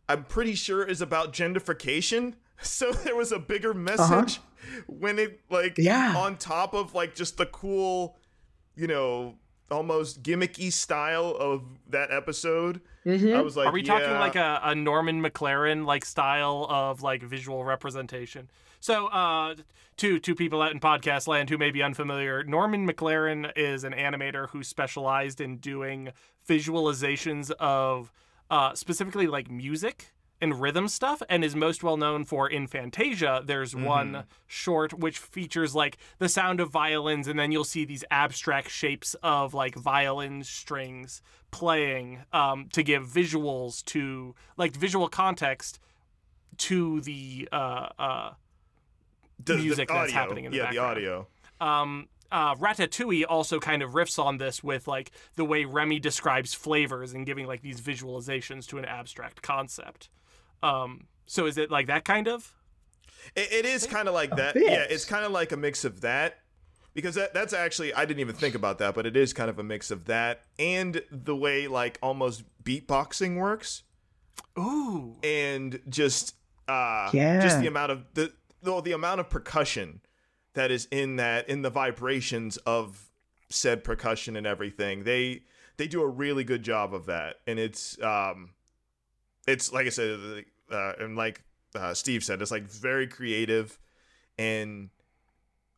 I'm 0.08 0.24
pretty 0.24 0.54
sure, 0.54 0.82
is 0.82 1.00
about 1.02 1.32
gentrification. 1.32 2.34
So 2.62 2.92
there 2.92 3.16
was 3.16 3.32
a 3.32 3.38
bigger 3.40 3.74
message 3.74 4.38
when 4.86 5.18
it 5.18 5.40
like 5.50 5.72
Uh-huh. 5.72 5.82
Yeah. 5.82 6.14
on 6.16 6.36
top 6.38 6.72
of 6.72 6.94
like 6.94 7.14
just 7.16 7.36
the 7.36 7.46
cool, 7.46 8.16
you 8.76 8.86
know, 8.86 9.34
almost 9.74 10.22
gimmicky 10.22 10.72
style 10.72 11.36
of 11.38 11.62
that 11.90 12.10
episode. 12.10 12.80
Mm-hmm. 13.04 13.36
I 13.36 13.42
was 13.42 13.56
like, 13.56 13.66
Are 13.66 13.72
we 13.72 13.82
talking 13.82 14.10
like 14.12 14.36
a, 14.36 14.60
a 14.62 14.74
Norman 14.74 15.22
McLaren 15.22 15.84
like 15.84 16.04
style 16.04 16.66
of 16.70 17.02
like 17.02 17.22
visual 17.22 17.64
representation? 17.64 18.48
So, 18.80 19.08
uh, 19.08 19.56
to 19.98 20.18
to 20.18 20.34
people 20.34 20.62
out 20.62 20.72
in 20.72 20.80
podcast 20.80 21.26
land 21.26 21.50
who 21.50 21.58
may 21.58 21.70
be 21.70 21.82
unfamiliar, 21.82 22.42
Norman 22.44 22.88
McLaren 22.88 23.50
is 23.56 23.84
an 23.84 23.92
animator 23.92 24.48
who 24.50 24.62
specialized 24.62 25.40
in 25.40 25.58
doing 25.58 26.10
visualizations 26.48 27.50
of 27.52 28.12
uh, 28.50 28.74
specifically 28.74 29.26
like 29.26 29.50
music 29.50 30.13
and 30.44 30.60
rhythm 30.60 30.86
stuff, 30.86 31.22
and 31.28 31.42
is 31.42 31.56
most 31.56 31.82
well 31.82 31.96
known 31.96 32.24
for 32.24 32.48
in 32.48 32.66
Fantasia. 32.68 33.42
There's 33.44 33.74
one 33.74 34.24
short 34.46 34.92
which 34.92 35.18
features 35.18 35.74
like 35.74 35.96
the 36.18 36.28
sound 36.28 36.60
of 36.60 36.70
violins, 36.70 37.26
and 37.26 37.38
then 37.38 37.50
you'll 37.50 37.64
see 37.64 37.84
these 37.84 38.04
abstract 38.10 38.70
shapes 38.70 39.14
of 39.22 39.54
like 39.54 39.74
violin 39.74 40.44
strings 40.44 41.22
playing 41.50 42.20
um, 42.32 42.68
to 42.72 42.82
give 42.82 43.04
visuals 43.06 43.84
to 43.86 44.34
like 44.56 44.76
visual 44.76 45.08
context 45.08 45.80
to 46.58 47.00
the 47.00 47.48
uh, 47.52 47.88
uh, 47.98 48.30
The- 49.44 49.54
the 49.54 49.58
music 49.62 49.88
that's 49.88 49.98
audio. 49.98 50.14
happening 50.14 50.44
in 50.44 50.52
the 50.52 50.58
yeah, 50.58 50.64
background. 50.66 50.96
the 50.98 51.00
audio. 51.00 51.26
um, 51.60 52.08
uh, 52.32 52.54
Ratatouille 52.56 53.24
also 53.28 53.60
kind 53.60 53.80
of 53.82 53.90
riffs 53.92 54.18
on 54.18 54.38
this 54.38 54.62
with 54.64 54.88
like 54.88 55.12
the 55.36 55.44
way 55.44 55.64
Remy 55.64 56.00
describes 56.00 56.52
flavors 56.52 57.12
and 57.14 57.24
giving 57.24 57.46
like 57.46 57.62
these 57.62 57.80
visualizations 57.80 58.66
to 58.68 58.78
an 58.78 58.84
abstract 58.84 59.40
concept. 59.42 60.08
Um, 60.64 61.06
so 61.26 61.46
is 61.46 61.58
it 61.58 61.70
like 61.70 61.86
that 61.88 62.04
kind 62.04 62.28
of? 62.28 62.52
It, 63.34 63.52
it 63.52 63.64
is 63.66 63.86
kind 63.86 64.08
of 64.08 64.14
like 64.14 64.34
that. 64.36 64.54
bit. 64.54 64.64
Yeah, 64.70 64.84
it's 64.88 65.04
kind 65.04 65.24
of 65.24 65.32
like 65.32 65.52
a 65.52 65.56
mix 65.56 65.84
of 65.84 66.00
that. 66.02 66.38
Because 66.94 67.16
that, 67.16 67.34
that's 67.34 67.52
actually 67.52 67.92
I 67.92 68.04
didn't 68.04 68.20
even 68.20 68.36
think 68.36 68.54
about 68.54 68.78
that, 68.78 68.94
but 68.94 69.04
it 69.04 69.16
is 69.16 69.32
kind 69.32 69.50
of 69.50 69.58
a 69.58 69.64
mix 69.64 69.90
of 69.90 70.04
that 70.04 70.42
and 70.60 71.02
the 71.10 71.34
way 71.34 71.66
like 71.66 71.98
almost 72.00 72.44
beatboxing 72.62 73.36
works. 73.36 73.82
Ooh, 74.56 75.16
and 75.24 75.80
just 75.88 76.34
uh 76.68 77.10
Yeah. 77.12 77.40
just 77.40 77.60
the 77.60 77.66
amount 77.66 77.90
of 77.92 78.04
the 78.14 78.32
the, 78.62 78.80
the 78.80 78.92
amount 78.92 79.18
of 79.20 79.28
percussion 79.28 80.00
that 80.54 80.70
is 80.70 80.86
in 80.92 81.16
that 81.16 81.48
in 81.48 81.62
the 81.62 81.70
vibrations 81.70 82.56
of 82.58 83.10
said 83.50 83.82
percussion 83.84 84.36
and 84.36 84.46
everything 84.46 85.02
they 85.04 85.42
they 85.76 85.86
do 85.88 86.00
a 86.00 86.08
really 86.08 86.44
good 86.44 86.62
job 86.62 86.94
of 86.94 87.06
that 87.06 87.36
and 87.46 87.58
it's 87.58 88.00
um 88.02 88.50
it's 89.46 89.72
like 89.72 89.86
i 89.86 89.90
said 89.90 90.44
uh, 90.70 90.92
and 90.98 91.16
like 91.16 91.42
uh, 91.74 91.94
steve 91.94 92.22
said 92.22 92.40
it's 92.40 92.50
like 92.50 92.64
very 92.64 93.06
creative 93.06 93.78
and 94.38 94.90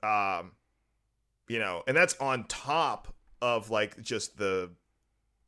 um 0.02 0.52
you 1.48 1.58
know 1.58 1.82
and 1.86 1.96
that's 1.96 2.16
on 2.18 2.44
top 2.44 3.14
of 3.40 3.70
like 3.70 4.00
just 4.02 4.36
the 4.36 4.70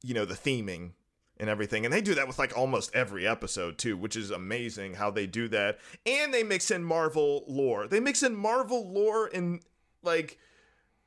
you 0.03 0.15
know 0.15 0.25
the 0.25 0.35
theming 0.35 0.93
and 1.41 1.49
everything. 1.49 1.85
And 1.85 1.93
they 1.93 2.01
do 2.01 2.15
that 2.15 2.27
with 2.27 2.39
like 2.39 2.57
almost 2.57 2.95
every 2.95 3.27
episode 3.27 3.79
too, 3.79 3.97
which 3.97 4.17
is 4.17 4.31
amazing 4.31 4.95
how 4.95 5.11
they 5.11 5.27
do 5.27 5.49
that. 5.49 5.79
And 6.05 6.33
they 6.33 6.43
mix 6.43 6.71
in 6.71 6.83
Marvel 6.83 7.45
lore. 7.47 7.87
They 7.87 8.01
mix 8.01 8.23
in 8.23 8.35
Marvel 8.35 8.91
lore 8.93 9.31
and 9.33 9.61
like 10.03 10.39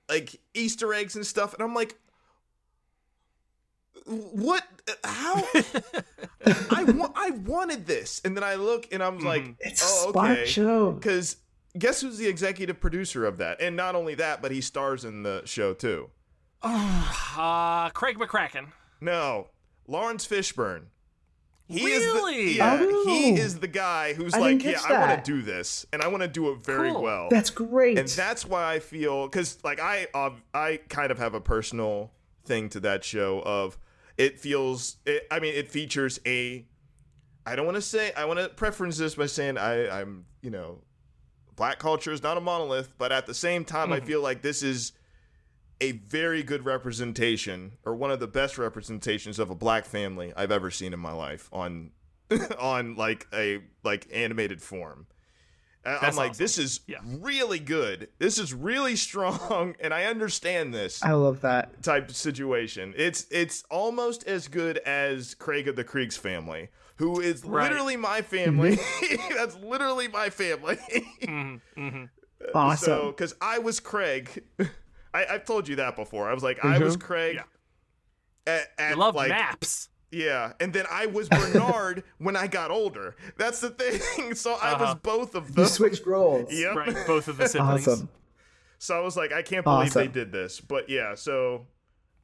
like 0.09 0.39
Easter 0.53 0.93
eggs 0.93 1.15
and 1.15 1.25
stuff. 1.25 1.53
And 1.53 1.63
I'm 1.63 1.73
like, 1.73 1.97
what? 4.05 4.63
How? 5.03 5.43
I 6.71 6.83
wa- 6.85 7.11
I 7.15 7.31
wanted 7.31 7.85
this, 7.85 8.21
and 8.25 8.35
then 8.35 8.43
I 8.43 8.55
look 8.55 8.87
and 8.91 9.01
I'm 9.03 9.19
like, 9.19 9.55
It's 9.59 9.81
a 9.81 9.85
oh, 10.07 10.11
smart 10.11 10.31
okay. 10.39 10.45
show. 10.45 10.91
Because 10.91 11.37
guess 11.77 12.01
who's 12.01 12.17
the 12.17 12.27
executive 12.27 12.79
producer 12.79 13.25
of 13.25 13.37
that? 13.37 13.61
And 13.61 13.75
not 13.75 13.95
only 13.95 14.15
that, 14.15 14.41
but 14.41 14.51
he 14.51 14.61
stars 14.61 15.05
in 15.05 15.23
the 15.23 15.43
show 15.45 15.73
too. 15.73 16.09
uh, 16.63 17.89
Craig 17.91 18.17
McCracken. 18.17 18.67
No, 18.99 19.47
Laurence 19.87 20.27
Fishburne. 20.27 20.85
He 21.67 21.85
Really? 21.85 22.35
is 22.35 22.53
the 22.53 22.57
yeah, 22.57 22.77
Oh. 22.81 23.03
he 23.07 23.29
is 23.39 23.59
the 23.59 23.67
guy 23.67 24.13
who's 24.13 24.33
I 24.33 24.39
like, 24.39 24.61
yeah, 24.63 24.73
catch 24.73 24.91
I 24.91 24.99
want 25.07 25.23
to 25.23 25.31
do 25.31 25.41
this, 25.41 25.85
and 25.93 26.01
I 26.01 26.07
want 26.09 26.21
to 26.21 26.27
do 26.27 26.51
it 26.51 26.63
very 26.65 26.91
Cool. 26.91 27.01
well. 27.01 27.27
That's 27.31 27.49
great. 27.49 27.97
and 27.97 28.09
that's 28.09 28.45
why 28.45 28.73
I 28.73 28.79
feel 28.79 29.25
because 29.27 29.57
like 29.63 29.79
I 29.79 30.07
uh, 30.13 30.31
I 30.53 30.81
kind 30.89 31.11
of 31.11 31.17
have 31.19 31.33
a 31.33 31.39
personal 31.39 32.11
thing 32.43 32.69
to 32.69 32.79
that 32.81 33.03
show 33.03 33.41
of 33.45 33.77
it 34.17 34.39
feels 34.39 34.97
it, 35.05 35.27
I 35.31 35.39
mean 35.39 35.53
it 35.53 35.69
features 35.69 36.19
a 36.25 36.65
I 37.45 37.55
don't 37.55 37.65
want 37.65 37.75
to 37.75 37.81
say 37.81 38.11
I 38.13 38.25
want 38.25 38.39
to 38.39 38.49
preference 38.49 38.97
this 38.97 39.15
by 39.15 39.25
saying 39.25 39.57
I 39.57 40.01
I'm 40.01 40.25
you 40.41 40.49
know 40.49 40.83
black 41.55 41.79
culture 41.79 42.11
is 42.11 42.23
not 42.23 42.37
a 42.37 42.41
monolith, 42.41 42.93
but 42.97 43.11
at 43.11 43.25
the 43.25 43.33
same 43.33 43.65
time 43.65 43.91
I 43.91 43.99
hmm. 43.99 44.05
feel 44.05 44.21
like 44.21 44.41
this 44.41 44.63
is 44.63 44.93
a 45.79 45.93
very 45.93 46.43
good 46.43 46.63
representation 46.63 47.73
or 47.83 47.95
one 47.95 48.11
of 48.11 48.19
the 48.19 48.27
best 48.27 48.57
representations 48.57 49.39
of 49.39 49.49
a 49.49 49.55
black 49.55 49.85
family 49.85 50.31
I've 50.37 50.51
ever 50.51 50.69
seen 50.69 50.93
in 50.93 50.99
my 50.99 51.11
life 51.11 51.49
on 51.51 51.91
on 52.59 52.95
like 52.95 53.27
a 53.33 53.59
like 53.83 54.07
animated 54.13 54.61
form. 54.61 55.07
I- 55.85 55.97
I'm 56.07 56.15
like, 56.15 56.31
awesome. 56.31 56.43
this 56.43 56.57
is 56.57 56.81
Yeah. 56.87 56.99
really 57.03 57.59
good. 57.59 58.09
This 58.19 58.37
is 58.37 58.53
really 58.53 58.95
strong, 59.07 59.75
and 59.79 59.93
I 59.93 60.05
understand 60.05 60.73
this 60.73 61.01
I 61.03 61.11
love 61.13 61.41
that. 61.41 61.81
type 61.83 62.09
of 62.09 62.15
situation. 62.15 62.93
It's 62.95 63.25
it's 63.31 63.63
almost 63.69 64.23
as 64.27 64.47
good 64.47 64.77
as 64.79 65.33
Craig 65.35 65.67
of 65.67 65.75
the 65.75 65.83
Creek's 65.83 66.17
family, 66.17 66.69
who 66.97 67.19
is 67.19 67.43
Right. 67.43 67.63
literally 67.69 67.97
my 67.97 68.21
family. 68.21 68.77
Mm-hmm. 68.77 69.33
That's 69.35 69.55
literally 69.57 70.07
my 70.07 70.29
family. 70.29 70.77
hmm 71.25 71.55
hmm 71.75 72.03
Awesome. 72.55 72.85
So, 72.85 73.07
because 73.11 73.35
I 73.39 73.59
was 73.59 73.79
Craig, 73.79 74.43
I, 75.13 75.25
I've 75.29 75.45
told 75.45 75.67
you 75.67 75.75
that 75.77 75.95
before. 75.95 76.27
I 76.29 76.33
was 76.33 76.41
like, 76.43 76.63
I 76.65 76.79
was. 76.79 76.97
Craig. 76.97 77.35
Yeah. 77.35 77.43
At, 78.47 78.67
at 78.79 78.91
I 78.93 78.95
love 78.95 79.13
like, 79.13 79.29
maps. 79.29 79.89
Yeah, 80.11 80.53
and 80.59 80.73
then 80.73 80.85
I 80.91 81.05
was 81.05 81.29
Bernard 81.53 82.03
when 82.17 82.35
I 82.35 82.47
got 82.47 82.69
older. 82.71 83.15
That's 83.37 83.59
the 83.61 83.69
thing. 83.69 84.33
So 84.35 84.53
I 84.61 84.73
was 84.73 84.81
Uh-huh. 84.81 84.95
both 85.01 85.35
of 85.35 85.47
them. 85.47 85.53
you 85.57 85.63
them. 85.63 85.71
switched 85.71 86.05
roles. 86.05 86.51
Yep. 86.53 86.75
Right, 86.75 86.95
both 87.07 87.27
of 87.27 87.37
the 87.37 87.47
siblings. 87.47 87.87
Awesome. 87.87 88.09
So 88.77 88.97
I 88.97 89.01
was 89.01 89.15
like, 89.15 89.31
I 89.31 89.41
can't 89.41 89.63
believe 89.63 89.93
they 89.93 90.07
did 90.07 90.31
this. 90.31 90.59
But 90.59 90.89
yeah, 90.89 91.15
so 91.15 91.67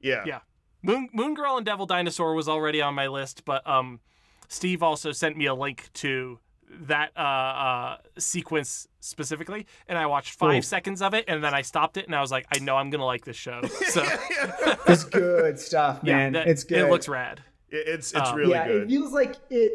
yeah. 0.02 0.24
Yeah. 0.26 0.40
Moon 0.84 1.10
Moon 1.14 1.34
Girl 1.34 1.58
and 1.58 1.66
Devil 1.66 1.86
Dinosaur 1.86 2.34
was 2.34 2.48
already 2.50 2.82
on 2.82 2.94
my 2.94 3.08
list, 3.08 3.46
but 3.46 3.66
um, 3.68 4.00
Steve 4.48 4.84
also 4.84 5.12
sent 5.12 5.36
me 5.38 5.46
a 5.48 5.54
link 5.56 5.90
to 5.96 6.40
that 6.82 7.12
uh, 7.16 7.20
uh, 7.20 7.98
sequence 8.18 8.88
specifically, 9.00 9.66
and 9.88 9.98
I 9.98 10.06
watched 10.06 10.34
five 10.34 10.60
Ooh. 10.60 10.62
seconds 10.62 11.02
of 11.02 11.14
it, 11.14 11.26
and 11.28 11.44
then 11.44 11.54
I 11.54 11.62
stopped 11.62 11.98
it, 11.98 12.06
and 12.06 12.16
I 12.16 12.22
was 12.22 12.32
like, 12.32 12.46
I 12.54 12.60
know 12.60 12.76
I'm 12.76 12.90
gonna 12.90 13.06
like 13.06 13.24
this 13.26 13.38
show. 13.38 13.62
So 13.64 14.04
It's 14.88 15.04
good 15.04 15.60
stuff, 15.60 16.00
yeah, 16.04 16.16
man. 16.18 16.34
that- 16.34 16.48
it's 16.48 16.64
good. 16.64 16.80
It 16.80 16.90
looks 16.90 17.08
rad. 17.08 17.42
It- 17.70 17.88
It's 17.88 18.12
it's 18.14 18.32
Uh, 18.32 18.34
really 18.36 18.52
yeah, 18.52 18.68
good. 18.68 18.84
it 18.84 18.90
feels 18.90 19.12
like 19.14 19.36
it 19.50 19.72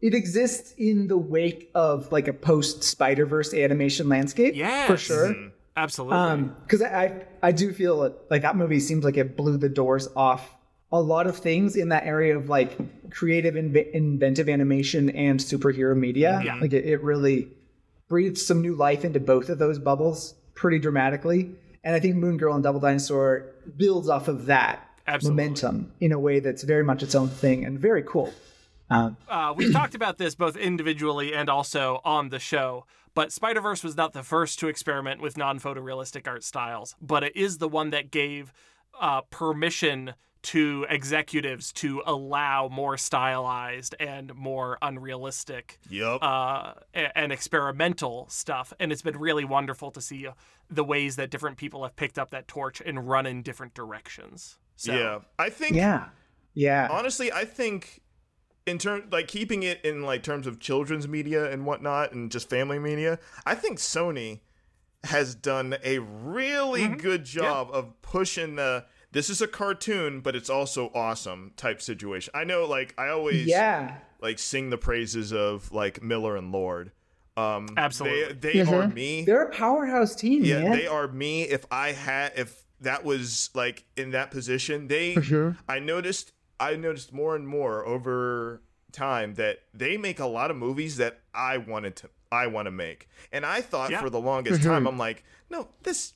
it 0.00 0.12
exists 0.14 0.74
in 0.76 1.06
the 1.08 1.16
wake 1.16 1.70
of 1.74 2.10
like 2.12 2.28
a 2.28 2.32
post 2.32 2.82
Spider 2.82 3.24
Verse 3.26 3.54
animation 3.54 4.08
landscape. 4.08 4.54
Yeah, 4.54 4.86
for 4.86 4.96
sure. 4.96 5.28
Mm-hmm. 5.28 5.48
Absolutely. 5.76 6.16
Um, 6.18 6.56
because 6.62 6.82
I, 6.82 7.04
I 7.04 7.24
I 7.48 7.52
do 7.52 7.72
feel 7.72 7.96
like, 7.96 8.14
like 8.30 8.42
that 8.42 8.54
movie 8.56 8.80
seems 8.80 9.04
like 9.04 9.16
it 9.16 9.36
blew 9.36 9.56
the 9.56 9.68
doors 9.68 10.08
off 10.14 10.54
a 10.92 11.00
lot 11.00 11.26
of 11.26 11.36
things 11.36 11.74
in 11.74 11.88
that 11.88 12.04
area 12.06 12.36
of 12.36 12.48
like 12.48 12.76
creative 13.10 13.54
inve- 13.54 13.90
inventive 13.92 14.48
animation 14.48 15.10
and 15.10 15.40
superhero 15.40 15.96
media. 15.96 16.40
Yeah. 16.44 16.56
Like 16.60 16.72
it, 16.72 16.84
it 16.84 17.02
really 17.02 17.48
breathed 18.08 18.38
some 18.38 18.60
new 18.60 18.76
life 18.76 19.04
into 19.04 19.18
both 19.18 19.48
of 19.48 19.58
those 19.58 19.78
bubbles 19.80 20.34
pretty 20.54 20.78
dramatically. 20.78 21.50
And 21.82 21.96
I 21.96 22.00
think 22.00 22.14
Moon 22.16 22.36
Girl 22.36 22.54
and 22.54 22.62
Devil 22.62 22.80
Dinosaur 22.80 23.46
builds 23.76 24.08
off 24.08 24.28
of 24.28 24.46
that 24.46 24.86
Absolutely. 25.06 25.42
momentum 25.42 25.92
in 26.00 26.12
a 26.12 26.18
way 26.18 26.40
that's 26.40 26.62
very 26.62 26.82
much 26.84 27.02
its 27.02 27.14
own 27.14 27.28
thing 27.28 27.64
and 27.64 27.78
very 27.78 28.02
cool. 28.02 28.32
Um, 28.90 29.16
uh, 29.28 29.52
we've 29.56 29.72
talked 29.80 29.94
about 29.94 30.18
this 30.18 30.34
both 30.34 30.56
individually 30.56 31.34
and 31.34 31.48
also 31.48 32.00
on 32.04 32.28
the 32.30 32.38
show. 32.38 32.86
But 33.14 33.32
Spider 33.32 33.60
Verse 33.60 33.84
was 33.84 33.96
not 33.96 34.12
the 34.12 34.22
first 34.24 34.58
to 34.58 34.68
experiment 34.68 35.20
with 35.20 35.36
non 35.36 35.60
photorealistic 35.60 36.26
art 36.26 36.42
styles, 36.42 36.96
but 37.00 37.22
it 37.22 37.36
is 37.36 37.58
the 37.58 37.68
one 37.68 37.90
that 37.90 38.10
gave 38.10 38.52
uh, 39.00 39.20
permission 39.30 40.14
to 40.42 40.84
executives 40.90 41.72
to 41.72 42.02
allow 42.04 42.68
more 42.68 42.98
stylized 42.98 43.94
and 43.98 44.34
more 44.34 44.76
unrealistic 44.82 45.78
Yep. 45.88 46.18
uh, 46.22 46.74
a- 46.94 47.16
and 47.18 47.32
experimental 47.32 48.26
stuff. 48.28 48.72
And 48.78 48.92
it's 48.92 49.00
been 49.00 49.16
really 49.18 49.44
wonderful 49.46 49.90
to 49.92 50.00
see 50.02 50.26
the 50.68 50.84
ways 50.84 51.16
that 51.16 51.30
different 51.30 51.56
people 51.56 51.82
have 51.84 51.96
picked 51.96 52.18
up 52.18 52.30
that 52.30 52.46
torch 52.46 52.82
and 52.84 53.08
run 53.08 53.24
in 53.26 53.42
different 53.42 53.72
directions. 53.74 54.58
So, 54.76 54.92
yeah. 54.94 55.18
I 55.38 55.50
think 55.50 55.76
yeah, 55.76 56.06
yeah, 56.54 56.88
honestly, 56.90 57.32
I 57.32 57.44
think 57.44 58.00
in 58.66 58.78
terms 58.78 59.04
like 59.12 59.28
keeping 59.28 59.62
it 59.62 59.80
in 59.84 60.02
like 60.02 60.22
terms 60.22 60.46
of 60.46 60.58
children's 60.58 61.06
media 61.06 61.50
and 61.50 61.64
whatnot 61.66 62.12
and 62.12 62.30
just 62.30 62.48
family 62.50 62.78
media, 62.78 63.18
I 63.46 63.54
think 63.54 63.78
Sony 63.78 64.40
has 65.04 65.34
done 65.34 65.76
a 65.84 65.98
really 65.98 66.82
Mm-hmm. 66.82 66.94
good 66.96 67.24
job 67.24 67.68
of 67.72 68.00
pushing 68.02 68.56
the 68.56 68.86
this 69.12 69.30
is 69.30 69.40
a 69.40 69.46
cartoon, 69.46 70.20
but 70.20 70.34
it's 70.34 70.50
also 70.50 70.90
awesome 70.94 71.52
type 71.56 71.80
situation. 71.80 72.32
I 72.34 72.42
know 72.44 72.64
like 72.64 72.94
I 72.98 73.08
always 73.10 73.46
yeah. 73.46 73.98
like 74.20 74.38
sing 74.40 74.70
the 74.70 74.78
praises 74.78 75.32
of 75.32 75.70
like 75.70 76.02
Miller 76.02 76.36
and 76.36 76.50
Lord. 76.50 76.90
Um 77.36 77.68
Absolutely. 77.76 78.32
They, 78.34 78.52
they 78.54 78.60
are 78.62 78.84
Mhm. 78.88 78.94
me. 78.94 79.24
They're 79.24 79.44
a 79.44 79.52
powerhouse 79.52 80.16
team, 80.16 80.42
Yeah, 80.44 80.62
man. 80.64 80.72
they 80.72 80.86
are 80.86 81.06
me. 81.06 81.42
If 81.42 81.64
I 81.70 81.92
had, 81.92 82.32
if 82.36 82.63
that 82.84 83.04
was 83.04 83.50
like 83.54 83.84
in 83.96 84.10
that 84.12 84.30
position, 84.30 84.88
they. 84.88 85.14
sure. 85.16 85.56
I 85.68 85.78
noticed. 85.80 86.32
I 86.60 86.76
noticed 86.76 87.12
more 87.12 87.34
and 87.36 87.46
more 87.48 87.84
over 87.84 88.62
time 88.92 89.34
that 89.34 89.58
they 89.74 89.96
make 89.96 90.20
a 90.20 90.26
lot 90.26 90.50
of 90.52 90.56
movies 90.56 90.96
that 90.98 91.20
I 91.34 91.58
wanted 91.58 91.96
to. 91.96 92.10
I 92.32 92.46
want 92.48 92.66
to 92.66 92.70
make, 92.72 93.08
and 93.32 93.44
I 93.46 93.60
thought 93.60 93.90
Yeah. 93.90 94.00
for 94.00 94.10
the 94.10 94.20
longest 94.20 94.62
time, 94.62 94.86
I'm 94.86 94.98
like, 94.98 95.24
no, 95.50 95.68
this. 95.82 96.12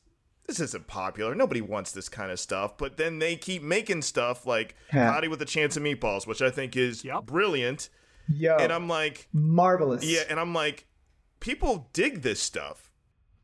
This 0.46 0.60
isn't 0.60 0.86
popular. 0.86 1.34
Nobody 1.34 1.60
wants 1.60 1.92
this 1.92 2.08
kind 2.08 2.30
of 2.32 2.40
stuff. 2.40 2.78
But 2.78 2.96
then 2.96 3.18
they 3.18 3.36
keep 3.36 3.62
making 3.62 4.00
stuff 4.00 4.46
like 4.46 4.74
Yeah. 4.94 5.10
Cloudy 5.10 5.28
with 5.28 5.42
a 5.42 5.44
Chance 5.44 5.76
of 5.76 5.82
Meatballs, 5.82 6.26
which 6.26 6.40
I 6.40 6.48
think 6.50 6.74
is 6.74 7.04
Yep. 7.04 7.26
brilliant. 7.26 7.90
Yeah. 8.32 8.56
And 8.58 8.72
I'm 8.72 8.88
like, 8.88 9.28
marvelous. 9.34 10.02
yeah, 10.04 10.22
and 10.30 10.40
I'm 10.40 10.54
like, 10.54 10.86
people 11.40 11.90
dig 11.92 12.22
this 12.22 12.40
stuff. 12.40 12.87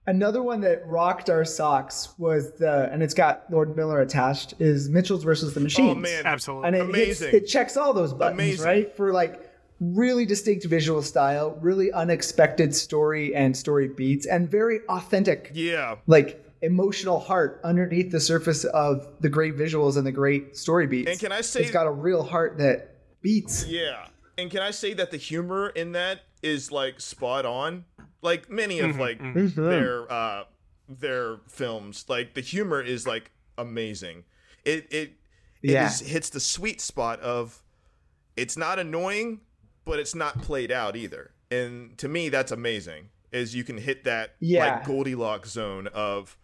Another 0.06 0.42
one 0.42 0.60
that 0.60 0.86
rocked 0.86 1.30
our 1.30 1.44
socks 1.46 2.10
was 2.18 2.52
the, 2.58 2.90
and 2.92 3.02
it's 3.02 3.14
got 3.14 3.44
Lord 3.50 3.74
Miller 3.74 4.00
attached, 4.00 4.54
is 4.58 4.88
Mitchell's 4.90 5.24
versus 5.24 5.54
the 5.54 5.60
oh, 5.60 5.62
Machines. 5.62 5.96
Oh 5.96 6.00
man, 6.00 6.26
Absolutely. 6.26 6.66
and 6.66 6.76
it, 6.76 6.78
hits- 6.80 7.20
amazing. 7.20 7.34
it 7.34 7.46
checks 7.46 7.76
all 7.76 7.94
those 7.94 8.12
buttons, 8.12 8.38
Amazing. 8.38 8.66
right? 8.66 8.96
For 8.96 9.12
like 9.12 9.50
really 9.80 10.26
distinct 10.26 10.66
visual 10.66 11.00
style, 11.02 11.58
really 11.60 11.90
unexpected 11.92 12.74
story 12.74 13.34
and 13.34 13.56
story 13.56 13.88
beats, 13.88 14.26
and 14.26 14.50
very 14.50 14.80
authentic, 14.90 15.50
yeah. 15.54 15.96
like 16.06 16.44
emotional 16.60 17.18
heart 17.18 17.60
underneath 17.64 18.10
the 18.10 18.20
surface 18.20 18.64
of 18.64 19.06
the 19.20 19.28
great 19.28 19.56
visuals 19.56 19.96
and 19.96 20.06
the 20.06 20.12
great 20.12 20.56
story 20.56 20.86
beats. 20.86 21.10
And 21.10 21.18
can 21.20 21.32
I 21.32 21.40
say- 21.40 21.62
it's 21.62 21.70
got 21.70 21.86
a 21.86 21.90
real 21.90 22.22
heart 22.22 22.58
that 22.58 22.96
beats? 23.22 23.66
Yeah. 23.66 24.06
And 24.36 24.50
can 24.50 24.60
I 24.60 24.70
say 24.70 24.94
that 24.94 25.10
the 25.10 25.16
humor 25.16 25.68
in 25.68 25.92
that 25.92 26.20
is 26.42 26.70
like 26.70 27.00
spot 27.00 27.46
on? 27.46 27.84
Like 28.24 28.50
many 28.50 28.80
of 28.80 28.98
like 28.98 29.20
their 29.54 30.10
uh 30.10 30.44
their 30.88 31.36
films, 31.46 32.06
like 32.08 32.34
the 32.34 32.40
humor 32.40 32.80
is 32.80 33.06
like 33.06 33.30
amazing. 33.58 34.24
It 34.64 34.86
it 34.90 35.10
it 35.62 35.70
Yeah. 35.70 35.86
is- 35.86 36.00
hits 36.00 36.30
the 36.30 36.40
sweet 36.40 36.80
spot 36.80 37.20
of 37.20 37.62
it's 38.36 38.56
not 38.56 38.78
annoying, 38.78 39.42
but 39.84 39.98
it's 40.00 40.14
not 40.14 40.42
played 40.42 40.72
out 40.72 40.96
either. 40.96 41.32
And 41.50 41.96
to 41.98 42.08
me 42.08 42.30
that's 42.30 42.50
amazing. 42.50 43.10
Is 43.30 43.54
you 43.54 43.62
can 43.64 43.76
hit 43.78 44.04
that 44.04 44.36
Yeah. 44.40 44.76
like 44.76 44.84
Goldilocks 44.86 45.50
zone 45.50 45.86
of 45.88 46.36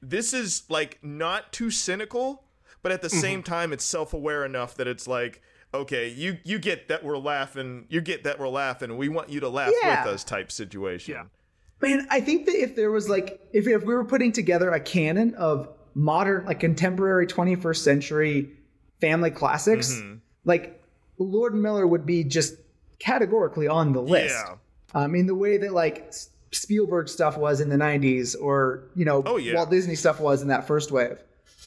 this 0.00 0.32
is 0.32 0.62
like 0.70 0.98
not 1.02 1.52
too 1.52 1.70
cynical, 1.70 2.44
but 2.82 2.92
at 2.92 3.02
the 3.02 3.08
Mm-hmm. 3.08 3.20
same 3.20 3.42
time 3.42 3.72
it's 3.74 3.84
self-aware 3.84 4.44
enough 4.44 4.74
that 4.76 4.86
it's 4.86 5.06
like, 5.06 5.42
okay, 5.74 6.08
you 6.08 6.38
you 6.44 6.58
get 6.58 6.88
that 6.88 7.04
we're 7.04 7.18
laughing, 7.18 7.86
you 7.88 8.00
get 8.00 8.24
that 8.24 8.38
we're 8.38 8.48
laughing, 8.48 8.96
we 8.96 9.08
want 9.08 9.28
you 9.28 9.40
to 9.40 9.48
laugh 9.48 9.72
Yeah. 9.82 10.04
with 10.04 10.14
us 10.14 10.24
type 10.24 10.50
situation. 10.52 11.14
Yeah. 11.14 11.24
Man, 11.82 12.06
I 12.10 12.20
think 12.20 12.46
that 12.46 12.54
if 12.54 12.76
there 12.76 12.90
was 12.90 13.08
like 13.08 13.40
if, 13.52 13.66
if 13.66 13.82
we 13.84 13.92
were 13.94 14.04
putting 14.04 14.32
together 14.32 14.70
a 14.70 14.80
canon 14.80 15.34
of 15.34 15.68
modern 15.94 16.46
like 16.46 16.60
contemporary 16.60 17.26
21st 17.26 17.76
century 17.76 18.50
family 19.00 19.30
classics, 19.30 19.92
Mm-hmm. 19.92 20.14
like 20.44 20.82
Lord 21.18 21.54
Miller 21.54 21.86
would 21.86 22.06
be 22.06 22.24
just 22.24 22.54
categorically 22.98 23.68
on 23.68 23.92
the 23.92 24.00
list. 24.02 24.34
Yeah. 24.34 24.56
Um, 24.94 25.14
in 25.14 25.26
the 25.26 25.34
way 25.34 25.58
that 25.58 25.72
like 25.72 26.12
Spielberg 26.52 27.08
stuff 27.08 27.36
was 27.36 27.60
in 27.60 27.68
the 27.68 27.76
90s 27.76 28.36
or, 28.40 28.84
you 28.94 29.04
know, 29.04 29.22
Oh, 29.26 29.36
yeah. 29.36 29.54
Walt 29.56 29.70
Disney 29.70 29.96
stuff 29.96 30.20
was 30.20 30.40
in 30.42 30.48
that 30.48 30.66
first 30.66 30.90
wave. 30.92 31.18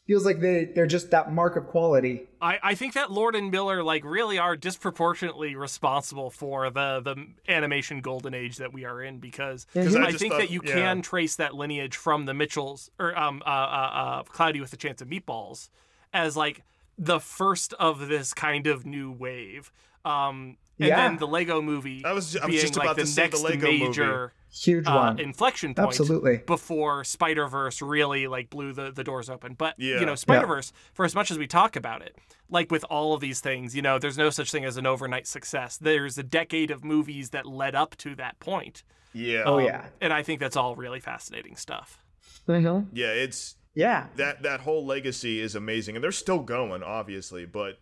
Feels 0.07 0.25
like 0.25 0.39
they 0.39 0.65
they're 0.65 0.87
just 0.87 1.11
that 1.11 1.33
mark 1.33 1.57
of 1.57 1.67
quality. 1.67 2.27
I, 2.41 2.59
I 2.63 2.75
think 2.75 2.93
that 2.93 3.11
Lord 3.11 3.35
and 3.35 3.51
Miller 3.51 3.83
like 3.83 4.05
really 4.05 4.39
are 4.39 4.55
disproportionately 4.55 5.53
responsible 5.55 6.29
for 6.29 6.69
the 6.69 7.01
the 7.01 7.27
animation 7.51 7.99
golden 7.99 8.33
age 8.33 8.55
that 8.57 8.71
we 8.71 8.85
are 8.85 9.01
in 9.01 9.19
because 9.19 9.67
I 9.75 9.81
I, 9.81 10.11
think 10.13 10.31
thought- 10.31 10.39
that 10.39 10.49
you 10.49 10.61
yeah. 10.63 10.75
can 10.75 11.01
trace 11.01 11.35
that 11.35 11.55
lineage 11.55 11.97
from 11.97 12.25
the 12.25 12.33
Mitchells 12.33 12.89
or 12.97 13.17
um 13.17 13.43
uh, 13.45 13.49
uh, 13.49 13.51
uh 13.51 14.23
Cloudy 14.23 14.61
with 14.61 14.71
a 14.71 14.77
Chance 14.77 15.01
of 15.01 15.09
Meatballs 15.09 15.67
as 16.13 16.37
like 16.37 16.63
the 16.97 17.19
first 17.19 17.73
of 17.73 18.07
this 18.07 18.33
kind 18.33 18.65
of 18.65 18.85
new 18.85 19.11
wave. 19.11 19.73
Um 20.07 20.57
and 20.79 20.89
Yeah. 20.89 21.07
then 21.07 21.17
the 21.17 21.27
Lego 21.27 21.59
movie 21.61 22.03
I 22.05 22.11
was- 22.13 22.35
I 22.37 22.45
was 22.45 22.51
being 22.51 22.61
just 22.61 22.75
like 22.77 22.85
about 22.85 22.95
the 22.97 23.01
to 23.03 23.07
say 23.07 23.23
the 23.23 23.27
next 23.29 23.43
Lego 23.43 23.65
movie. 23.71 23.83
major 23.87 24.33
Huge 24.53 24.87
uh, 24.87 24.93
one. 24.93 25.19
inflection 25.19 25.73
point 25.73 25.87
Absolutely. 25.89 26.37
before 26.45 27.03
Spider 27.03 27.47
Verse 27.47 27.81
really 27.81 28.27
like 28.27 28.49
blew 28.49 28.73
the, 28.73 28.91
the 28.91 29.03
doors 29.03 29.29
open. 29.29 29.55
But 29.55 29.75
Yeah. 29.77 29.99
you 29.99 30.05
know, 30.05 30.15
Spider 30.15 30.45
Verse, 30.47 30.71
for 30.93 31.03
as 31.03 31.13
much 31.15 31.31
as 31.31 31.37
we 31.37 31.47
talk 31.47 31.75
about 31.75 32.01
it, 32.01 32.15
like 32.49 32.71
with 32.71 32.85
all 32.89 33.13
of 33.13 33.21
these 33.21 33.41
things, 33.41 33.75
you 33.75 33.81
know, 33.81 33.97
there's 33.99 34.17
no 34.17 34.29
such 34.29 34.51
thing 34.51 34.63
as 34.65 34.77
an 34.77 34.85
overnight 34.85 35.27
success. 35.27 35.77
There's 35.77 36.17
a 36.17 36.23
decade 36.23 36.69
of 36.71 36.83
movies 36.83 37.31
that 37.31 37.45
led 37.45 37.73
up 37.75 37.97
to 37.97 38.15
that 38.15 38.39
point. 38.39 38.83
Yeah. 39.13 39.43
oh 39.45 39.57
Um, 39.59 39.65
yeah. 39.65 39.87
And 39.99 40.13
I 40.13 40.21
think 40.23 40.39
that's 40.39 40.55
all 40.55 40.75
really 40.75 40.99
fascinating 40.99 41.55
stuff. 41.55 41.99
Yeah, 42.47 43.11
it's 43.11 43.57
Yeah. 43.73 44.07
that 44.15 44.43
that 44.43 44.61
whole 44.61 44.85
legacy 44.85 45.39
is 45.41 45.55
amazing 45.55 45.95
and 45.95 46.03
they're 46.03 46.11
still 46.11 46.39
going 46.39 46.83
obviously, 46.83 47.45
but 47.45 47.79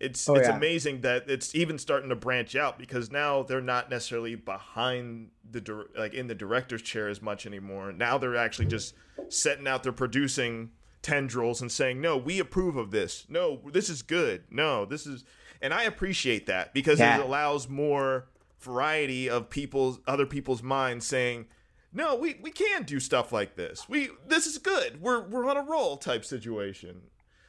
it's 0.00 0.28
Oh, 0.28 0.34
it's 0.34 0.48
yeah. 0.48 0.56
amazing 0.56 1.02
that 1.02 1.28
it's 1.28 1.54
even 1.54 1.78
starting 1.78 2.08
to 2.08 2.16
branch 2.16 2.56
out 2.56 2.78
because 2.78 3.10
now 3.12 3.42
they're 3.42 3.60
not 3.60 3.90
necessarily 3.90 4.34
behind 4.34 5.30
the 5.48 5.60
dir- 5.60 5.86
like 5.96 6.14
in 6.14 6.26
the 6.26 6.34
director's 6.34 6.82
chair 6.82 7.08
as 7.08 7.20
much 7.22 7.46
anymore. 7.46 7.92
Now 7.92 8.16
they're 8.18 8.36
actually 8.36 8.66
just 8.66 8.94
setting 9.28 9.68
out 9.68 9.82
they're 9.82 9.92
producing 9.92 10.70
tendrils 11.02 11.60
and 11.60 11.70
saying, 11.70 12.00
"No, 12.00 12.16
we 12.16 12.38
approve 12.40 12.76
of 12.76 12.90
this. 12.90 13.26
No, 13.28 13.60
this 13.72 13.88
is 13.88 14.02
good. 14.02 14.44
No, 14.50 14.84
this 14.84 15.06
is." 15.06 15.24
And 15.62 15.74
I 15.74 15.82
appreciate 15.84 16.46
that 16.46 16.72
because 16.72 16.98
Yeah. 16.98 17.18
it 17.18 17.24
allows 17.24 17.68
more 17.68 18.26
variety 18.60 19.28
of 19.28 19.48
people's 19.50 20.00
other 20.06 20.26
people's 20.26 20.62
minds 20.62 21.06
saying, 21.06 21.46
no, 21.92 22.14
we 22.14 22.38
we 22.40 22.50
can 22.50 22.84
do 22.84 23.00
stuff 23.00 23.32
like 23.32 23.56
this. 23.56 23.88
We 23.88 24.10
this 24.26 24.46
is 24.46 24.58
good. 24.58 25.00
We're 25.02 25.26
we're 25.28 25.46
on 25.48 25.56
a 25.56 25.62
roll 25.62 25.96
type 25.96 26.24
situation. 26.24 27.02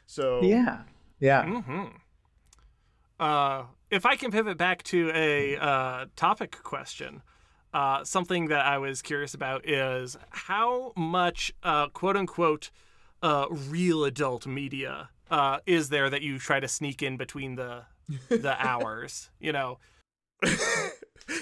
So 0.07 0.41
Yeah. 0.43 0.81
Yeah. 1.19 1.43
Mm-hmm. 1.45 1.85
Uh, 3.21 3.65
if 3.91 4.05
I 4.05 4.15
can 4.15 4.31
pivot 4.31 4.57
back 4.57 4.81
to 4.84 5.12
a 5.13 5.55
uh, 5.55 6.05
topic 6.15 6.57
question, 6.63 7.21
uh, 7.71 8.03
something 8.03 8.47
that 8.47 8.65
I 8.65 8.79
was 8.79 9.03
curious 9.03 9.36
about 9.36 9.69
is 9.69 10.17
how 10.31 10.91
much 10.97 11.53
uh, 11.62 11.89
quote 11.89 12.17
unquote 12.17 12.71
uh, 13.21 13.45
real 13.49 14.03
adult 14.03 14.47
media 14.47 15.10
uh, 15.29 15.60
is 15.67 15.89
there 15.89 16.10
that 16.10 16.23
you 16.23 16.39
try 16.39 16.60
to 16.60 16.67
sneak 16.67 17.03
in 17.03 17.15
between 17.15 17.55
the 17.55 17.84
the 18.29 18.55
hours? 18.60 19.29
You 19.39 19.53
know, 19.53 19.77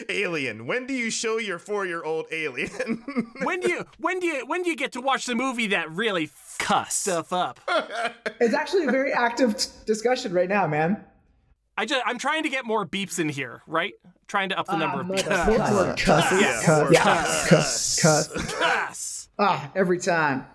Alien. 0.09 0.67
When 0.67 0.85
do 0.85 0.93
you 0.93 1.09
show 1.09 1.37
your 1.37 1.59
four 1.59 1.85
year 1.85 2.03
old 2.03 2.25
alien? 2.31 3.03
when 3.43 3.61
do 3.61 3.71
you 3.71 3.85
when 3.99 4.19
do 4.19 4.27
you 4.27 4.45
when 4.45 4.63
do 4.63 4.69
you 4.69 4.75
get 4.75 4.91
to 4.93 5.01
watch 5.01 5.25
the 5.25 5.35
movie 5.35 5.67
that 5.67 5.89
really 5.89 6.29
cuss 6.57 6.93
stuff 6.93 7.31
up? 7.31 7.59
It's 8.41 8.53
actually 8.53 8.85
a 8.85 8.91
very 8.91 9.11
active 9.11 9.57
t- 9.57 9.69
discussion 9.85 10.31
right 10.31 10.47
now, 10.47 10.65
man. 10.65 11.03
I 11.79 11.85
just 11.85 12.01
I'm 12.05 12.17
trying 12.17 12.43
to 12.43 12.49
get 12.49 12.65
more 12.65 12.85
beeps 12.85 13.19
in 13.19 13.29
here, 13.29 13.61
right? 13.65 13.93
Trying 14.27 14.49
to 14.49 14.59
up 14.59 14.67
the 14.67 14.75
number 14.77 14.99
of 15.01 15.07
beeps. 15.07 15.27
mother- 15.29 15.85
more 15.85 15.95
cusses. 15.95 16.41
Yeah, 16.41 16.61
Cuss, 16.63 16.91
yeah, 16.91 17.03
cuss. 17.03 17.49
cuss, 17.49 17.99
cuss. 18.01 18.53
Cuss. 18.53 19.29
Ah, 19.39 19.71
every 19.75 19.97
time. 19.99 20.45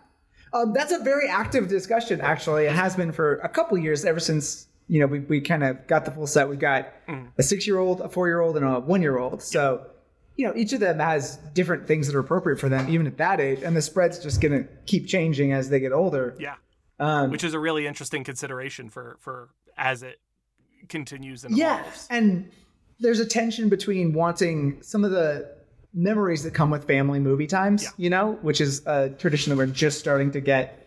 Um, 0.53 0.73
that's 0.75 0.93
a 0.93 0.99
very 0.99 1.27
active 1.29 1.67
discussion, 1.69 2.21
actually. 2.21 2.67
It 2.67 2.73
has 2.73 2.95
been 2.95 3.11
for 3.11 3.37
a 3.37 3.49
couple 3.49 3.77
years, 3.79 4.05
ever 4.05 4.21
since 4.21 4.69
you 4.87 5.01
know 5.01 5.07
we, 5.07 5.21
we 5.21 5.41
kind 5.41 5.65
of 5.65 5.87
got 5.87 6.05
the 6.05 6.11
full 6.11 6.27
set. 6.27 6.49
We've 6.49 6.59
got 6.59 6.93
a 7.39 7.43
six-year-old, 7.43 8.03
a 8.03 8.09
four-year-old, 8.11 8.57
and 8.59 8.65
a 8.67 8.79
one-year-old. 8.81 9.43
So, 9.43 9.87
you 10.37 10.47
know, 10.47 10.53
each 10.55 10.73
of 10.75 10.81
them 10.81 10.99
has 10.99 11.39
different 11.55 11.87
things 11.89 12.07
that 12.07 12.15
are 12.15 12.21
appropriate 12.21 12.61
for 12.61 12.69
them, 12.69 12.89
even 12.91 13.07
at 13.07 13.17
that 13.17 13.41
age. 13.41 13.63
And 13.63 13.75
the 13.75 13.83
spread's 13.83 14.19
just 14.19 14.41
gonna 14.43 14.65
keep 14.87 15.07
changing 15.09 15.53
as 15.53 15.71
they 15.71 15.81
get 15.81 15.93
older. 15.93 16.37
Yeah. 16.39 16.57
Um, 17.01 17.31
which 17.31 17.43
is 17.43 17.55
a 17.55 17.59
really 17.59 17.87
interesting 17.87 18.23
consideration 18.23 18.91
for 18.91 19.17
for 19.21 19.49
as 19.77 20.03
it 20.05 20.21
continues 20.89 21.45
and 21.45 21.57
yeah, 21.57 21.81
evolves. 21.81 22.07
and 22.11 22.51
there's 23.01 23.21
a 23.21 23.27
tension 23.27 23.69
between 23.69 24.13
wanting 24.13 24.83
some 24.83 25.05
of 25.05 25.11
the 25.11 25.53
memories 25.93 26.43
that 26.43 26.53
come 26.55 26.71
with 26.71 26.87
family 26.87 27.19
movie 27.21 27.47
times, 27.47 27.83
Yeah. 27.85 27.91
you 27.97 28.11
know, 28.11 28.33
which 28.43 28.61
is 28.61 28.85
a 28.87 29.11
tradition 29.11 29.51
that 29.51 29.57
we're 29.57 29.67
just 29.67 29.99
starting 29.99 30.31
to 30.33 30.41
get 30.41 30.81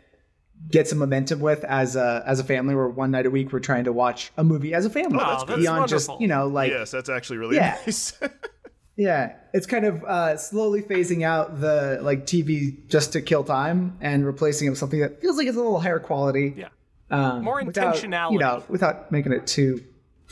get 0.72 0.88
some 0.88 0.98
momentum 0.98 1.40
with 1.40 1.64
as 1.66 1.96
a 1.96 2.24
as 2.26 2.40
a 2.40 2.44
family. 2.44 2.74
Where 2.76 2.88
one 2.90 3.12
night 3.12 3.26
a 3.26 3.30
week 3.30 3.54
we're 3.54 3.60
trying 3.60 3.84
to 3.86 3.94
watch 3.94 4.32
a 4.38 4.44
movie 4.44 4.74
as 4.74 4.86
a 4.86 4.90
family, 4.90 5.20
Oh, 5.22 5.46
that's 5.46 5.60
beyond 5.60 5.88
just 5.88 6.08
wonderful. 6.10 6.22
you 6.22 6.28
know 6.28 6.48
like 6.48 6.72
yes, 6.72 6.92
that's 6.92 7.10
actually 7.10 7.38
really 7.38 7.56
Yeah. 7.58 7.78
nice. 7.86 8.14
yeah, 8.98 9.36
it's 9.54 9.68
kind 9.68 9.86
of 9.86 10.04
uh, 10.04 10.36
slowly 10.38 10.82
phasing 10.82 11.24
out 11.24 11.60
the 11.62 12.00
like 12.02 12.26
TV 12.26 12.88
just 12.88 13.14
to 13.14 13.22
kill 13.22 13.44
time 13.44 13.98
and 14.02 14.26
replacing 14.26 14.66
it 14.68 14.72
with 14.72 14.80
something 14.80 15.00
that 15.02 15.22
feels 15.22 15.38
like 15.38 15.48
it's 15.48 15.56
a 15.56 15.60
little 15.60 15.80
higher 15.80 16.00
quality. 16.00 16.54
Yeah. 16.58 16.70
Um, 17.10 17.44
More 17.44 17.64
without, 17.64 17.96
intentionality. 17.96 18.32
you 18.34 18.40
know, 18.40 18.64
without 18.70 19.12
making 19.12 19.32
it 19.32 19.48
too 19.48 19.84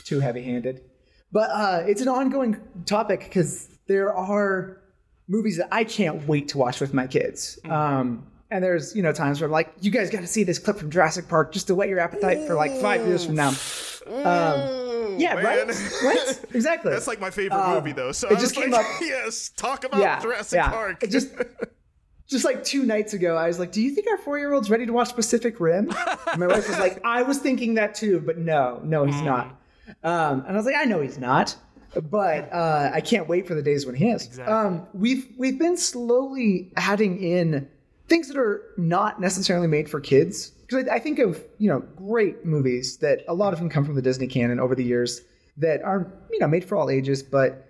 too 0.04 0.20
heavy-handed. 0.20 0.82
But 1.32 1.50
uh, 1.50 1.82
it's 1.86 2.00
an 2.00 2.08
ongoing 2.08 2.56
topic 2.84 3.20
because 3.20 3.68
there 3.88 4.14
are 4.14 4.80
movies 5.28 5.56
that 5.58 5.68
I 5.72 5.84
can't 5.84 6.26
wait 6.28 6.48
to 6.48 6.58
watch 6.58 6.80
with 6.80 6.94
my 6.94 7.06
kids. 7.06 7.58
Mm. 7.64 7.72
Um, 7.72 8.26
and 8.50 8.62
there's 8.62 8.94
you 8.94 9.02
know 9.02 9.12
times 9.12 9.40
where 9.40 9.46
I'm 9.46 9.52
like, 9.52 9.72
you 9.80 9.90
guys 9.90 10.08
got 10.10 10.20
to 10.20 10.26
see 10.26 10.44
this 10.44 10.58
clip 10.60 10.76
from 10.78 10.90
Jurassic 10.90 11.28
Park 11.28 11.52
just 11.52 11.66
to 11.66 11.74
whet 11.74 11.88
your 11.88 11.98
appetite 11.98 12.46
for 12.46 12.54
like 12.54 12.72
five 12.80 13.04
years 13.06 13.24
from 13.26 13.34
now. 13.34 13.48
Um, 14.06 15.18
yeah, 15.18 15.34
right, 15.34 15.66
man. 15.66 15.76
right, 16.04 16.40
exactly. 16.54 16.92
That's 16.92 17.06
like 17.08 17.20
my 17.20 17.30
favorite 17.30 17.58
Um, 17.58 17.74
movie 17.74 17.92
though. 17.92 18.12
So 18.12 18.28
it 18.28 18.36
I 18.36 18.40
just 18.40 18.54
came 18.54 18.70
like, 18.70 18.84
up- 18.84 19.00
yes, 19.00 19.48
talk 19.50 19.84
about 19.84 20.00
yeah, 20.00 20.20
Jurassic 20.20 20.58
yeah. 20.58 20.70
Park. 20.70 21.02
It 21.02 21.10
just 21.10 21.28
just 22.26 22.44
like 22.44 22.64
two 22.64 22.84
nights 22.84 23.12
ago, 23.14 23.36
I 23.36 23.46
was 23.46 23.58
like, 23.58 23.72
"Do 23.72 23.80
you 23.80 23.90
think 23.94 24.08
our 24.10 24.18
four-year-old's 24.18 24.70
ready 24.70 24.86
to 24.86 24.92
watch 24.92 25.14
Pacific 25.14 25.60
Rim?" 25.60 25.92
And 26.30 26.40
my 26.40 26.46
wife 26.46 26.68
was 26.68 26.78
like, 26.78 27.00
"I 27.04 27.22
was 27.22 27.38
thinking 27.38 27.74
that 27.74 27.94
too, 27.94 28.20
but 28.20 28.38
no, 28.38 28.80
no, 28.84 29.04
he's 29.04 29.20
not." 29.22 29.60
Um, 30.02 30.40
and 30.40 30.48
I 30.48 30.56
was 30.56 30.66
like, 30.66 30.76
"I 30.76 30.84
know 30.84 31.00
he's 31.00 31.18
not." 31.18 31.56
But 32.10 32.52
uh, 32.52 32.90
I 32.92 33.00
can't 33.00 33.26
wait 33.26 33.46
for 33.46 33.54
the 33.54 33.62
days 33.62 33.86
when 33.86 33.94
he 33.94 34.10
is. 34.10 34.26
Exactly. 34.26 34.52
Um, 34.52 34.86
we've 34.92 35.28
we've 35.38 35.58
been 35.58 35.76
slowly 35.76 36.72
adding 36.76 37.22
in 37.22 37.68
things 38.08 38.28
that 38.28 38.36
are 38.36 38.62
not 38.76 39.20
necessarily 39.20 39.66
made 39.66 39.88
for 39.88 40.00
kids 40.00 40.50
because 40.50 40.86
I, 40.88 40.96
I 40.96 40.98
think 40.98 41.18
of 41.18 41.42
you 41.58 41.68
know 41.68 41.80
great 41.96 42.44
movies 42.44 42.98
that 42.98 43.24
a 43.28 43.34
lot 43.34 43.52
of 43.52 43.58
them 43.58 43.70
come 43.70 43.84
from 43.84 43.94
the 43.94 44.02
Disney 44.02 44.26
canon 44.26 44.60
over 44.60 44.74
the 44.74 44.84
years 44.84 45.22
that 45.56 45.82
are 45.82 46.12
you 46.30 46.38
know 46.38 46.48
made 46.48 46.64
for 46.64 46.76
all 46.76 46.90
ages, 46.90 47.22
but 47.22 47.66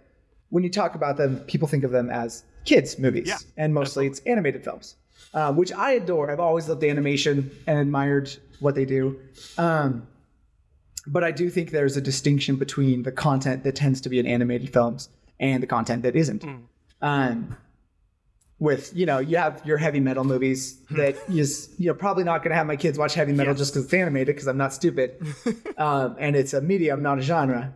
when 0.49 0.65
you 0.65 0.71
talk 0.71 0.95
about 0.95 1.17
them, 1.17 1.41
people 1.41 1.69
think 1.69 1.85
of 1.85 1.91
them 1.91 2.11
as 2.11 2.45
kids' 2.67 2.99
movies, 2.99 3.29
Yeah, 3.29 3.39
and 3.57 3.73
mostly 3.73 4.07
it's 4.07 4.21
animated 4.27 4.63
films, 4.65 4.97
um, 5.33 5.57
which 5.57 5.73
I 5.73 5.93
adore. 5.93 6.31
I've 6.31 6.41
always 6.41 6.69
loved 6.69 6.85
animation 6.85 7.51
and 7.67 7.79
admired 7.79 8.31
what 8.61 8.75
they 8.75 8.85
do. 8.85 9.19
Um, 9.57 10.07
but 11.07 11.23
I 11.25 11.31
do 11.31 11.49
think 11.49 11.71
there's 11.71 11.97
a 11.97 12.01
distinction 12.01 12.57
between 12.57 13.03
the 13.05 13.13
content 13.13 13.63
that 13.65 13.77
tends 13.77 14.01
to 14.03 14.09
be 14.09 14.19
in 14.19 14.27
animated 14.27 14.73
films 14.73 15.09
and 15.39 15.63
the 15.63 15.67
content 15.67 16.03
that 16.03 16.17
isn't. 16.17 16.45
Um, 17.01 17.57
with 18.59 18.97
you 18.97 19.05
know, 19.05 19.19
you 19.19 19.37
have 19.37 19.61
your 19.67 19.77
heavy 19.77 20.01
metal 20.01 20.25
movies 20.25 20.79
that 20.91 21.15
you 21.29 21.43
s- 21.43 21.69
you're 21.79 21.93
probably 21.95 22.25
not 22.25 22.39
going 22.43 22.51
to 22.51 22.57
have 22.57 22.67
my 22.67 22.77
kids 22.77 22.97
watch 22.99 23.13
heavy 23.15 23.33
metal 23.35 23.55
just 23.55 23.75
because 23.75 23.85
it's 23.85 23.93
animated 23.95 24.35
because 24.35 24.49
I'm 24.49 24.57
not 24.57 24.73
stupid, 24.73 25.11
um, 25.77 26.17
and 26.19 26.35
it's 26.35 26.55
a 26.55 26.61
medium, 26.63 27.03
not 27.03 27.19
a 27.19 27.23
genre. 27.23 27.75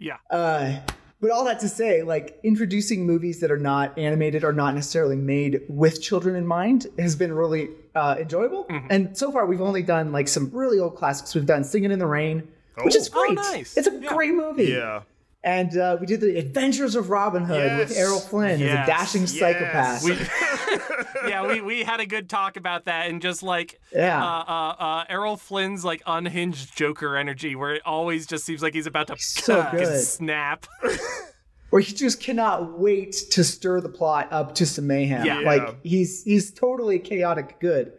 Yeah. 0.00 0.16
Uh, 0.28 0.80
but 1.20 1.30
all 1.30 1.44
that 1.46 1.60
to 1.60 1.68
say, 1.68 2.02
like 2.02 2.38
introducing 2.44 3.06
movies 3.06 3.40
that 3.40 3.50
are 3.50 3.58
not 3.58 3.98
animated 3.98 4.44
or 4.44 4.52
not 4.52 4.74
necessarily 4.74 5.16
made 5.16 5.62
with 5.68 6.00
children 6.00 6.36
in 6.36 6.46
mind 6.46 6.86
has 6.98 7.16
been 7.16 7.32
really 7.32 7.70
uh, 7.94 8.16
enjoyable. 8.20 8.66
And 8.90 9.16
so 9.16 9.32
far, 9.32 9.46
we've 9.46 9.60
only 9.60 9.82
done 9.82 10.12
like 10.12 10.28
some 10.28 10.50
really 10.52 10.78
old 10.78 10.94
classics. 10.96 11.34
We've 11.34 11.44
done 11.46 11.64
Singing 11.64 11.90
in 11.90 11.98
the 11.98 12.06
Rain, 12.06 12.46
which 12.82 12.94
is 12.94 13.10
Oh, 13.12 13.20
great. 13.26 13.34
nice. 13.34 13.76
It's 13.76 13.88
a 13.88 13.92
Yeah. 14.00 14.08
great 14.14 14.34
movie. 14.34 14.66
yeah. 14.66 15.00
And 15.44 15.76
uh, 15.78 15.96
we 16.00 16.06
did 16.06 16.20
the 16.20 16.36
Adventures 16.36 16.94
of 16.96 17.10
Robin 17.10 17.44
Hood 17.44 17.78
with 17.78 17.96
Errol 17.96 18.18
Flynn 18.18 18.58
Yes. 18.60 18.80
as 18.80 18.84
a 18.84 18.86
dashing 18.90 19.26
psychopath. 19.28 20.02
We, 20.04 20.16
yeah, 21.26 21.46
we, 21.46 21.60
we 21.60 21.82
had 21.82 22.00
a 22.00 22.06
good 22.06 22.28
talk 22.28 22.56
about 22.56 22.84
that 22.84 23.08
and 23.08 23.20
just 23.22 23.42
like 23.42 23.80
Yeah. 23.94 24.22
uh, 24.22 24.44
uh, 24.46 24.74
uh, 24.78 25.04
Errol 25.08 25.36
Flynn's 25.36 25.84
like 25.84 26.02
unhinged 26.06 26.76
Joker 26.76 27.16
energy, 27.16 27.54
where 27.56 27.74
it 27.74 27.82
always 27.84 28.26
just 28.26 28.44
seems 28.44 28.62
like 28.62 28.74
he's 28.74 28.86
about 28.86 29.06
to 29.08 29.16
So 29.18 29.62
fucking 29.62 29.78
good. 29.80 30.02
snap. 30.04 30.66
where 31.70 31.82
he 31.82 31.92
just 31.92 32.20
cannot 32.20 32.78
wait 32.78 33.12
to 33.32 33.44
stir 33.44 33.80
the 33.80 33.88
plot 33.90 34.28
up 34.30 34.54
to 34.56 34.64
some 34.66 34.86
mayhem. 34.86 35.24
Yeah. 35.26 35.40
Yeah. 35.40 35.46
Like 35.46 35.76
he's 35.84 36.22
he's 36.24 36.50
totally 36.52 36.98
chaotic 36.98 37.60
good. 37.60 37.92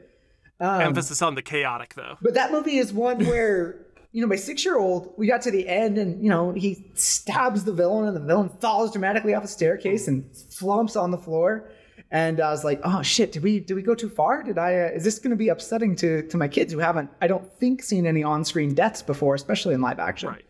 Um, 0.60 0.82
Emphasis 0.82 1.22
on 1.22 1.36
the 1.36 1.42
chaotic 1.42 1.94
though. 1.96 2.18
But 2.22 2.34
that 2.34 2.52
movie 2.52 2.78
is 2.80 2.92
one 2.92 3.26
where, 3.28 3.86
you 4.12 4.22
know, 4.22 4.28
my 4.28 4.36
six 4.36 4.66
year 4.66 4.78
old, 4.78 5.14
we 5.18 5.28
got 5.28 5.42
to 5.44 5.52
the 5.52 5.68
end 5.70 5.98
and, 5.98 6.22
you 6.22 6.30
know, 6.30 6.52
he 6.52 6.92
stabs 6.96 7.64
the 7.64 7.72
villain 7.72 8.08
and 8.08 8.16
the 8.18 8.20
villain 8.22 8.50
falls 8.60 8.92
dramatically 8.92 9.34
off 9.36 9.44
a 9.44 9.48
staircase 9.48 10.08
and 10.08 10.26
flumps 10.36 10.96
on 10.96 11.12
the 11.12 11.18
floor. 11.18 11.70
And 12.12 12.40
I 12.40 12.50
was 12.50 12.64
like, 12.64 12.82
oh 12.84 13.02
shit, 13.04 13.32
did 13.32 13.44
we 13.44 13.60
did 13.60 13.76
we 13.76 13.84
go 13.84 13.94
too 13.94 14.10
far? 14.10 14.42
Did 14.44 14.58
I 14.58 14.74
uh, 14.80 14.90
is 14.96 15.04
this 15.04 15.20
going 15.20 15.30
to 15.32 15.36
be 15.38 15.50
upsetting 15.50 15.96
to 15.98 16.24
to 16.24 16.38
my 16.38 16.48
kids 16.48 16.74
who 16.74 16.80
haven't 16.80 17.10
I 17.22 17.28
don't 17.28 17.52
think 17.60 17.84
seen 17.84 18.06
any 18.08 18.24
on-screen 18.24 18.74
deaths 18.74 19.02
before, 19.04 19.36
especially 19.36 19.76
in 19.76 19.82
live 19.82 20.00
action. 20.00 20.30
Right. 20.30 20.46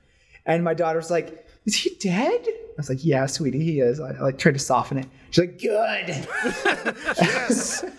And 0.46 0.64
my 0.64 0.74
daughter's 0.74 1.12
like, 1.12 1.46
is 1.66 1.76
he 1.76 1.96
dead? 2.00 2.42
I 2.48 2.74
was 2.78 2.90
like, 2.90 3.04
yeah, 3.04 3.26
sweetie, 3.26 3.64
he 3.64 3.82
is. 3.82 4.00
I, 4.00 4.12
I 4.12 4.20
like 4.22 4.38
tried 4.38 4.54
to 4.54 4.60
soften 4.60 5.00
it. 5.00 5.08
She's 5.32 5.40
like, 5.46 5.60
good. 5.62 6.28
Yes. 7.22 7.84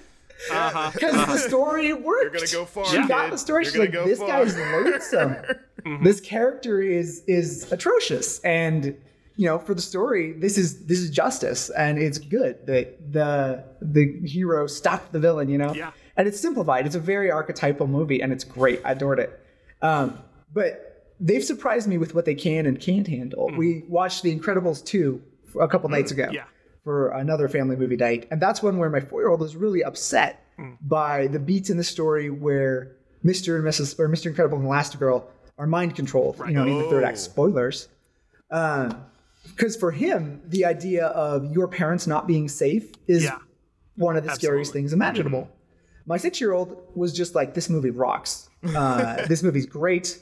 Uh-huh. 0.51 0.91
Because 0.95 1.13
the 1.27 1.37
story 1.37 1.93
worked. 1.93 2.23
You're 2.23 2.31
gonna 2.33 2.47
go 2.51 2.65
far. 2.65 2.87
She 2.87 3.07
got 3.07 3.31
the 3.31 3.37
story. 3.37 3.65
You're 3.65 3.73
She's 3.73 3.79
like, 3.81 3.93
go 3.93 4.07
this 4.07 4.19
far. 4.21 4.29
guy's 4.29 4.57
loathsome. 4.57 5.37
This 6.03 6.19
character 6.21 6.81
is 6.81 7.23
is 7.27 7.71
atrocious, 7.71 8.39
and 8.41 8.97
you 9.41 9.47
know, 9.47 9.59
for 9.59 9.73
the 9.75 9.81
story, 9.81 10.33
this 10.33 10.59
is 10.59 10.85
this 10.85 10.99
is 10.99 11.09
justice, 11.11 11.71
and 11.71 11.99
it's 11.99 12.19
good 12.19 12.67
that 12.67 12.87
the 13.13 13.65
the 13.81 14.21
hero 14.27 14.67
stopped 14.67 15.13
the 15.13 15.19
villain. 15.19 15.49
You 15.49 15.57
know, 15.59 15.73
Yeah. 15.75 15.93
and 16.17 16.29
it's 16.29 16.39
simplified. 16.39 16.85
It's 16.87 16.95
a 16.95 17.01
very 17.01 17.31
archetypal 17.31 17.87
movie, 17.87 18.21
and 18.23 18.33
it's 18.35 18.45
great. 18.45 18.81
I 18.85 18.93
adored 18.93 19.19
it. 19.19 19.31
Um, 19.81 20.19
but 20.53 20.73
they've 21.19 21.43
surprised 21.53 21.89
me 21.89 21.97
with 21.97 22.15
what 22.15 22.27
they 22.27 22.35
can 22.35 22.67
and 22.67 22.79
can't 22.79 23.07
handle. 23.09 23.51
We 23.57 23.85
watched 23.89 24.23
The 24.23 24.39
Incredibles 24.39 24.85
two 24.85 25.23
a 25.59 25.67
couple 25.69 25.89
nights 25.89 26.11
ago 26.13 26.27
Mm. 26.29 26.35
Yeah. 26.35 26.45
for 26.85 27.09
another 27.25 27.49
family 27.49 27.77
movie 27.77 27.97
night. 27.97 28.29
And 28.31 28.43
that's 28.43 28.63
one 28.63 28.77
where 28.77 28.91
my 28.91 29.01
four 29.01 29.21
year 29.23 29.31
old 29.31 29.41
was 29.41 29.57
really 29.57 29.83
upset 29.83 30.33
by 30.83 31.29
the 31.29 31.39
beats 31.39 31.71
in 31.71 31.79
the 31.79 31.85
story 31.97 32.29
where 32.29 32.97
Mr. 33.25 33.57
and 33.57 33.65
Mrs. 33.65 33.99
or 33.99 34.07
Mr. 34.11 34.27
Incredible 34.27 34.59
and 34.59 34.67
Elastigirl 34.67 35.25
are 35.57 35.67
mind 35.67 35.97
controlled. 35.97 36.37
You 36.47 36.53
know, 36.53 36.67
in 36.67 36.77
the 36.79 36.89
third 36.91 37.05
act, 37.05 37.17
Oh. 37.17 37.21
spoilers. 37.31 37.89
Because 39.49 39.77
for 39.77 39.91
him, 39.91 40.43
the 40.47 40.65
idea 40.65 41.07
of 41.07 41.53
your 41.53 41.69
parents 41.69 42.07
not 42.07 42.27
being 42.27 42.49
safe 42.49 42.91
is 43.07 43.25
Yeah. 43.25 43.39
one 43.97 44.17
of 44.17 44.25
the 44.25 44.35
scariest 44.35 44.73
things 44.73 44.93
imaginable. 44.93 45.49
My 46.07 46.17
six 46.17 46.41
year 46.41 46.53
old 46.53 46.77
was 46.95 47.13
just 47.13 47.35
like, 47.35 47.55
this 47.55 47.69
movie 47.71 47.91
rocks. 47.91 48.49
Uh, 48.65 49.27
this 49.29 49.43
movie's 49.43 49.67
great. 49.67 50.19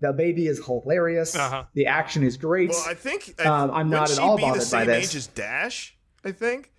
The 0.00 0.12
baby 0.12 0.46
is 0.46 0.64
hilarious. 0.64 1.34
Uh-huh. 1.34 1.64
The 1.74 1.86
action 1.86 2.22
is 2.22 2.36
great. 2.36 2.70
Well, 2.70 2.84
I 2.86 2.94
think 2.94 3.34
Um, 3.44 3.70
I'm 3.70 3.88
not 3.88 4.10
at 4.10 4.16
she 4.16 4.20
all 4.22 4.36
be 4.36 4.42
the 4.42 4.48
bothered 4.48 4.60
by 4.62 4.64
same 4.66 4.86
this. 4.86 5.10
age 5.10 5.16
as 5.16 5.26
Dash. 5.28 5.96
I 6.24 6.32
think. 6.32 6.70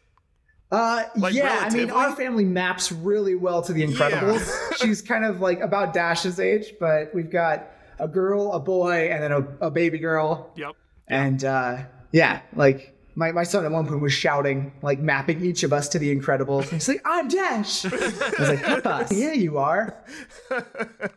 Uh, 0.72 1.04
Like, 1.16 1.34
yeah, 1.34 1.60
I 1.64 1.70
mean, 1.74 1.90
our 1.90 2.16
family 2.16 2.44
maps 2.46 2.92
really 2.92 3.36
well 3.36 3.62
to 3.64 3.74
The 3.74 3.86
Incredibles. 3.88 4.78
She's 4.82 5.02
kind 5.02 5.24
of 5.26 5.40
like 5.42 5.62
about 5.62 5.94
Dash's 5.94 6.40
age, 6.40 6.74
but 6.80 7.14
we've 7.16 7.30
got 7.32 7.72
a 8.00 8.08
girl, 8.08 8.52
a 8.54 8.60
boy, 8.60 9.10
and 9.12 9.24
then 9.24 9.32
a, 9.32 9.68
a 9.68 9.72
baby 9.72 9.98
girl. 9.98 10.52
Yep. 10.58 10.76
And 11.08 11.44
uh, 11.44 11.84
yeah, 12.12 12.42
like 12.56 12.94
my, 13.16 13.32
my 13.32 13.44
son 13.44 13.66
at 13.66 13.72
one 13.72 13.88
point 13.88 14.02
was 14.02 14.14
shouting, 14.14 14.74
like 14.82 15.00
mapping 15.00 15.44
each 15.44 15.64
of 15.64 15.74
us 15.74 15.90
to 15.90 16.00
The 16.00 16.16
Incredibles. 16.16 16.70
He's 16.70 16.88
like, 16.88 17.02
I'm 17.06 17.28
Dash. 17.28 17.86
I 17.86 17.90
was 17.90 18.50
like, 18.50 18.64
Papa, 18.64 19.08
yeah, 19.12 19.32
you 19.34 19.58
are. 19.58 19.98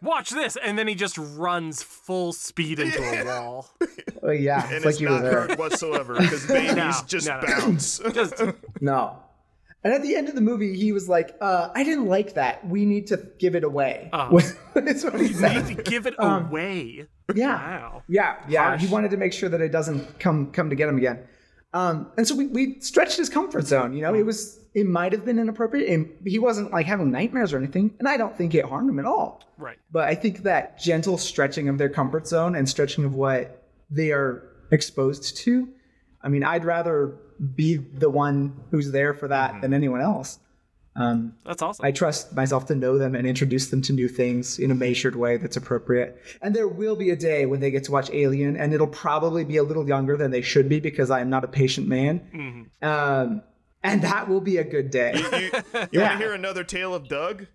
Watch 0.03 0.31
this, 0.31 0.57
and 0.63 0.79
then 0.79 0.89
he 0.89 0.95
just 0.95 1.19
runs 1.19 1.83
full 1.83 2.33
speed 2.33 2.79
into 2.79 3.03
a 3.03 3.25
wall. 3.25 3.69
Oh, 4.23 4.31
yeah, 4.31 4.65
And 4.65 4.77
it's 4.77 4.85
it's, 4.85 4.85
like 4.87 5.01
you 5.01 5.09
were 5.09 5.15
not 5.17 5.23
there. 5.23 5.33
hurt 5.49 5.59
whatsoever 5.59 6.15
because 6.15 6.47
babies 6.47 6.75
No, 6.77 6.93
just 7.07 7.27
no, 7.29 7.41
no. 7.41 7.47
bounce. 7.47 7.99
Just 8.15 8.43
No. 8.81 9.19
And 9.83 9.95
at 9.95 10.03
the 10.03 10.15
end 10.15 10.29
of 10.29 10.35
the 10.35 10.41
movie, 10.43 10.77
he 10.77 10.93
was 10.93 11.09
like, 11.09 11.37
uh, 11.41 11.71
I 11.75 11.85
didn't 11.85 12.07
like 12.07 12.35
that. 12.35 12.67
We 12.69 12.85
need 12.85 13.07
to 13.09 13.17
give 13.39 13.55
it 13.55 13.65
away. 13.65 14.11
Uh. 14.21 14.41
That's 14.75 15.03
what 15.05 15.15
he 15.21 15.29
need 15.29 15.77
to 15.77 15.83
give 15.83 16.07
it 16.07 16.15
Um, 16.19 16.47
away. 16.47 17.07
Yeah. 17.35 17.55
Wow. 17.57 18.03
Yeah, 18.09 18.37
yeah. 18.49 18.65
Harsh. 18.65 18.83
He 18.83 18.89
wanted 18.89 19.11
to 19.13 19.17
make 19.17 19.33
sure 19.33 19.49
that 19.49 19.61
it 19.61 19.71
doesn't 19.73 20.19
come 20.19 20.53
come 20.53 20.69
to 20.71 20.77
get 20.77 20.89
him 20.89 20.99
again. 20.99 21.21
Um, 21.73 22.11
and 22.17 22.27
so 22.27 22.35
we, 22.35 22.47
we 22.49 22.81
stretched 22.81 23.17
his 23.17 23.29
comfort 23.29 23.67
zone. 23.67 23.95
You 23.95 24.03
know, 24.03 24.15
it 24.15 24.25
was 24.27 24.59
it 24.75 24.87
might 24.87 25.13
have 25.13 25.25
been 25.25 25.39
inappropriate, 25.39 25.89
and 25.89 26.11
he 26.27 26.39
wasn't 26.39 26.73
like 26.73 26.87
having 26.87 27.11
nightmares 27.11 27.53
or 27.53 27.59
anything. 27.59 27.95
And 27.99 28.09
I 28.09 28.17
don't 28.17 28.37
think 28.37 28.55
it 28.55 28.65
harmed 28.65 28.91
him 28.91 28.99
at 28.99 29.05
all. 29.07 29.43
Right. 29.57 29.79
But 29.91 30.09
I 30.09 30.15
think 30.15 30.43
that 30.43 30.79
gentle 30.79 31.17
stretching 31.19 31.69
of 31.69 31.79
their 31.79 31.89
comfort 31.89 32.27
zone 32.27 32.55
and 32.55 32.69
stretching 32.69 33.05
of 33.05 33.15
what 33.15 33.63
they 33.91 34.11
are 34.13 34.45
exposed 34.71 35.37
to. 35.39 35.69
I 36.23 36.29
mean, 36.29 36.45
I'd 36.45 36.65
rather 36.65 37.17
be 37.55 37.77
the 37.77 38.11
one 38.11 38.61
who's 38.71 38.93
there 38.93 39.15
for 39.15 39.29
that 39.29 39.61
than 39.63 39.73
anyone 39.73 40.01
else. 40.01 40.39
Um, 40.97 41.35
That's 41.47 41.63
awesome. 41.63 41.85
I 41.87 41.93
trust 41.93 42.35
myself 42.35 42.67
to 42.67 42.75
know 42.75 42.99
them 42.99 43.15
and 43.15 43.27
introduce 43.27 43.71
them 43.71 43.81
to 43.83 43.93
new 43.93 44.09
things 44.09 44.59
in 44.59 44.71
a 44.71 44.75
measured 44.75 45.15
way 45.17 45.37
that's 45.37 45.57
appropriate. 45.57 46.21
And 46.43 46.55
there 46.55 46.67
will 46.69 46.97
be 46.97 47.11
a 47.11 47.17
day 47.17 47.47
when 47.47 47.61
they 47.61 47.71
get 47.71 47.85
to 47.85 47.93
watch 47.93 48.11
Alien, 48.11 48.57
and 48.57 48.75
it'll 48.75 48.87
probably 48.89 49.45
be 49.45 49.57
a 49.57 49.63
little 49.63 49.87
younger 49.89 50.17
than 50.17 50.31
they 50.33 50.43
should 50.43 50.69
be 50.69 50.81
because 50.81 51.11
I 51.11 51.21
am 51.21 51.31
not 51.31 51.45
a 51.45 51.49
patient 51.49 51.87
man. 51.89 52.21
Mm-hmm. 52.35 52.87
Um, 52.87 53.43
and 53.83 54.03
that 54.03 54.29
will 54.29 54.41
be 54.43 54.59
a 54.59 54.65
good 54.65 54.91
day. 54.91 55.13
You, 55.17 55.23
you 55.23 55.51
want 55.73 55.93
Yeah. 55.93 56.13
to 56.13 56.19
hear 56.19 56.35
another 56.35 56.65
tale 56.65 56.93
of 56.95 57.09
Doug? 57.09 57.47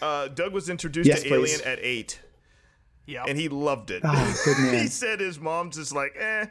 Uh, 0.00 0.28
Doug 0.28 0.52
was 0.52 0.68
introduced 0.68 1.08
Yes, 1.08 1.22
to 1.22 1.28
please. 1.28 1.54
Alien 1.62 1.68
at 1.78 1.78
eight, 1.84 2.20
yeah. 3.06 3.24
and 3.26 3.38
he 3.38 3.48
loved 3.48 3.90
it. 3.90 4.02
Oh, 4.04 4.42
good 4.44 4.74
he 4.80 4.86
said 4.88 5.18
his 5.18 5.40
mom's 5.40 5.76
just 5.76 5.92
like, 5.94 6.14
eh, 6.18 6.46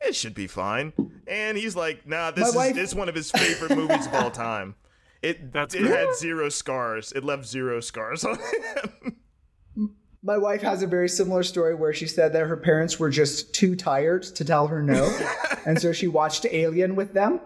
it 0.00 0.14
should 0.16 0.34
be 0.34 0.46
fine. 0.46 0.92
And 1.26 1.56
he's 1.56 1.76
like, 1.76 2.06
nah, 2.06 2.30
this 2.30 2.42
My 2.42 2.48
is 2.48 2.54
wife- 2.54 2.74
this 2.74 2.88
is 2.90 2.94
one 2.94 3.08
of 3.08 3.14
his 3.14 3.30
favorite 3.30 3.76
movies 3.76 4.06
of 4.06 4.14
all 4.14 4.30
time. 4.30 4.74
It 5.22 5.52
That's 5.52 5.74
it 5.74 5.82
good. 5.82 5.90
had 5.90 6.16
zero 6.16 6.48
scars. 6.48 7.12
It 7.12 7.24
left 7.24 7.44
zero 7.46 7.80
scars 7.80 8.24
on 8.24 8.36
him. 8.38 9.16
My 10.22 10.36
wife 10.36 10.60
has 10.60 10.82
a 10.82 10.86
very 10.86 11.08
similar 11.08 11.42
story 11.42 11.74
where 11.74 11.94
she 11.94 12.06
said 12.06 12.34
that 12.34 12.46
her 12.46 12.56
parents 12.56 12.98
were 12.98 13.08
just 13.08 13.54
too 13.54 13.74
tired 13.74 14.22
to 14.22 14.44
tell 14.44 14.66
her 14.66 14.82
no. 14.82 15.10
and 15.66 15.80
so 15.80 15.92
she 15.94 16.08
watched 16.08 16.44
Alien 16.50 16.94
with 16.94 17.14
them 17.14 17.40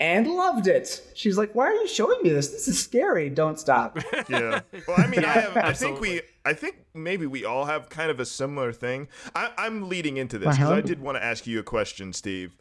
and 0.00 0.26
loved 0.26 0.66
it. 0.66 1.02
She's 1.14 1.36
like, 1.36 1.54
Why 1.54 1.66
are 1.66 1.74
you 1.74 1.86
showing 1.88 2.22
me 2.22 2.30
this? 2.30 2.48
This 2.48 2.68
is 2.68 2.82
scary. 2.82 3.28
Don't 3.28 3.58
stop. 3.60 3.98
yeah. 4.30 4.60
Well, 4.88 4.96
I 4.98 5.06
mean, 5.08 5.24
I 5.26 5.32
have. 5.32 5.56
I 5.58 5.72
think 5.74 6.00
we. 6.00 6.22
I 6.46 6.52
think 6.54 6.84
maybe 6.94 7.26
we 7.26 7.44
all 7.44 7.64
have 7.66 7.88
kind 7.88 8.10
of 8.10 8.20
a 8.20 8.24
similar 8.24 8.72
thing. 8.72 9.08
I, 9.34 9.52
I'm 9.58 9.88
leading 9.88 10.16
into 10.16 10.38
this 10.38 10.56
because. 10.56 10.70
I 10.72 10.80
did 10.80 11.00
want 11.00 11.16
to 11.18 11.24
ask 11.24 11.46
you 11.46 11.58
a 11.58 11.62
question, 11.64 12.12
Steve. 12.12 12.56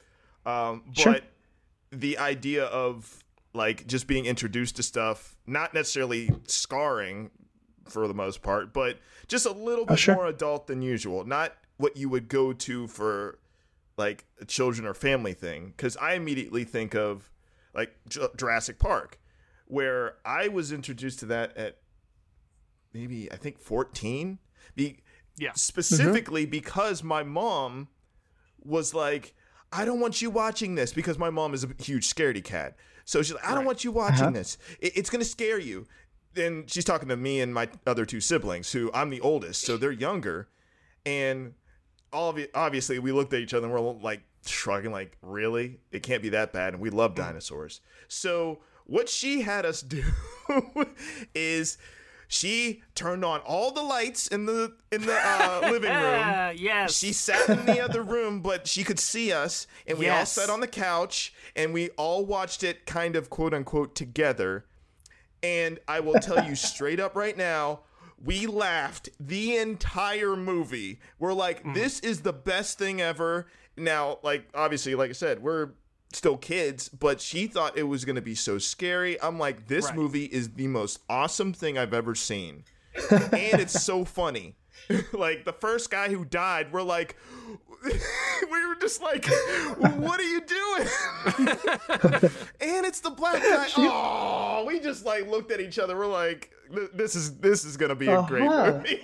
Um, 0.46 0.84
but 0.88 0.98
Sure. 0.98 1.18
the 1.92 2.18
idea 2.18 2.66
of 2.66 3.24
like 3.54 3.88
just 3.88 4.08
being 4.08 4.26
introduced 4.26 4.76
to 4.78 4.84
stuff, 4.84 5.38
not 5.48 5.74
necessarily 5.74 6.30
scarring 6.48 7.30
for 7.88 8.08
the 8.08 8.14
most 8.14 8.42
part, 8.42 8.74
but 8.74 8.98
just 9.28 9.46
a 9.46 9.52
little 9.52 9.86
bit 9.86 9.94
Oh, 9.94 9.96
sure. 9.96 10.16
more 10.16 10.28
adult 10.28 10.68
than 10.68 10.82
usual. 10.82 11.24
Not 11.24 11.54
what 11.78 11.96
you 11.96 12.10
would 12.10 12.28
go 12.28 12.52
to 12.54 12.88
for 12.88 13.38
like 13.98 14.26
a 14.42 14.46
children 14.46 14.86
or 14.88 14.94
family 14.94 15.34
thing. 15.34 15.68
Because 15.78 15.96
I 15.98 16.14
immediately 16.16 16.64
think 16.64 16.96
of 16.96 17.32
like 17.74 17.96
J- 18.10 18.28
Jurassic 18.36 18.80
Park, 18.80 19.20
where 19.68 20.16
I 20.26 20.48
was 20.48 20.72
introduced 20.72 21.20
to 21.20 21.26
that 21.28 21.56
at 21.56 21.78
maybe 22.96 23.32
I 23.32 23.36
think 23.36 23.60
14. 23.60 24.40
Be- 24.76 24.98
Yeah. 25.38 25.50
Mm-hmm. 25.50 25.58
specifically 25.58 26.46
because 26.46 27.04
my 27.04 27.24
mom 27.24 27.90
was 28.64 28.94
like, 28.94 29.34
I 29.72 29.84
don't 29.86 30.00
want 30.00 30.22
you 30.22 30.30
watching 30.30 30.76
this 30.76 30.94
because 30.94 31.20
my 31.20 31.30
mom 31.30 31.54
is 31.54 31.64
a 31.64 31.70
huge 31.78 32.12
scaredy 32.12 32.44
cat. 32.44 32.78
So 33.04 33.22
she's 33.22 33.36
like, 33.36 33.46
I 33.48 33.54
don't 33.54 33.66
want 33.66 33.84
you 33.84 33.92
watching 33.92 34.22
uh-huh. 34.22 34.32
this. 34.32 34.58
It- 34.80 34.98
it's 34.98 35.10
going 35.10 35.20
to 35.20 35.30
scare 35.30 35.60
you. 35.60 35.86
And 36.38 36.70
she's 36.70 36.84
talking 36.84 37.08
to 37.10 37.18
me 37.18 37.40
and 37.42 37.54
my 37.54 37.70
other 37.88 38.06
two 38.06 38.20
siblings, 38.20 38.72
who 38.72 38.92
I'm 38.94 39.10
the 39.10 39.22
oldest, 39.22 39.62
so 39.62 39.78
they're 39.78 39.92
younger. 39.92 40.50
And 41.06 41.54
all 42.12 42.30
of 42.30 42.38
it, 42.38 42.52
obviously, 42.54 43.00
we 43.00 43.14
looked 43.14 43.34
at 43.34 43.40
each 43.40 43.54
other 43.54 43.68
and 43.68 43.74
we're 43.74 43.94
like 43.94 44.22
shrugging, 44.46 44.92
like, 44.92 45.18
really? 45.22 45.80
It 45.92 46.04
can't 46.04 46.22
be 46.22 46.30
that 46.30 46.52
bad. 46.52 46.74
And 46.74 46.82
we 46.82 46.90
love 46.90 47.12
mm. 47.12 47.18
dinosaurs. 47.18 47.80
So 48.10 48.60
what 48.86 49.08
she 49.08 49.42
had 49.42 49.66
us 49.66 49.82
do 49.82 50.04
is 51.34 51.78
she 52.36 52.82
turned 52.96 53.24
on 53.24 53.40
all 53.42 53.72
the 53.72 53.82
lights 53.82 54.28
in 54.28 54.46
the 54.46 54.74
in 54.92 55.02
the 55.06 55.14
uh, 55.18 55.60
living 55.72 55.90
room. 55.92 56.56
Yes. 56.58 56.98
She 56.98 57.14
sat 57.14 57.50
in 57.50 57.66
the 57.66 57.80
other 57.80 58.04
room, 58.04 58.42
but 58.42 58.68
she 58.68 58.84
could 58.84 59.00
see 59.00 59.32
us, 59.32 59.68
and 59.88 59.98
we 59.98 60.10
all 60.10 60.26
sat 60.26 60.50
on 60.50 60.60
the 60.60 60.68
couch, 60.68 61.34
and 61.56 61.74
we 61.74 61.90
all 61.92 62.26
watched 62.26 62.64
it 62.64 62.86
kind 62.86 63.16
of 63.16 63.30
quote 63.30 63.54
unquote 63.54 63.96
together. 63.96 64.66
And 65.42 65.80
I 65.88 66.00
will 66.00 66.16
tell 66.16 66.44
you 66.46 66.56
straight 66.72 67.00
up 67.00 67.16
right 67.16 67.38
now, 67.38 67.82
we 68.24 68.48
laughed 68.48 69.10
the 69.20 69.56
entire 69.58 70.36
movie. 70.36 71.00
We're 71.20 71.34
like, 71.34 71.64
Mm. 71.64 71.74
this 71.76 72.00
is 72.00 72.22
the 72.22 72.34
best 72.34 72.78
thing 72.78 73.00
ever. 73.02 73.48
Now, 73.78 74.20
like, 74.24 74.48
obviously, 74.56 74.96
like 74.96 75.10
I 75.10 75.14
said, 75.14 75.42
we're 75.44 75.70
still 76.16 76.38
kids, 76.38 76.90
but 76.90 77.22
she 77.22 77.48
thought 77.48 77.78
it 77.78 77.84
was 77.84 78.06
going 78.06 78.16
to 78.16 78.22
be 78.22 78.36
so 78.36 78.58
scary. 78.58 79.22
I'm 79.22 79.38
like, 79.38 79.68
this 79.68 79.86
Right. 79.86 79.96
movie 79.96 80.26
is 80.26 80.50
the 80.52 80.68
most 80.68 81.00
awesome 81.10 81.54
thing 81.54 81.78
I've 81.78 81.94
ever 81.94 82.16
seen. 82.16 82.64
and 83.12 83.60
it's 83.62 83.84
so 83.84 84.06
funny. 84.06 84.56
like, 85.14 85.46
the 85.46 85.54
first 85.54 85.90
guy 85.92 86.10
who 86.10 86.24
died, 86.26 86.72
we're 86.72 86.82
like, 86.84 87.16
we 87.84 88.68
were 88.68 88.76
just 88.80 89.02
like, 89.02 89.26
what 89.78 90.20
are 90.20 90.24
you 90.24 90.42
doing? 90.42 90.88
and 92.62 92.86
it's 92.86 93.00
the 93.02 93.10
black 93.12 93.42
guy. 93.42 93.68
Oh, 93.78 94.64
we 94.68 94.80
just 94.80 95.06
like 95.06 95.28
looked 95.28 95.52
at 95.52 95.60
each 95.60 95.78
other. 95.80 95.96
We're 95.98 96.08
like, 96.08 96.52
this 96.94 97.16
is 97.16 97.38
this 97.38 97.64
is 97.66 97.78
gonna 97.78 97.96
be 97.96 98.08
a 98.08 98.24
great 98.28 98.48
Uh-huh. 98.48 98.74
movie. 98.78 99.02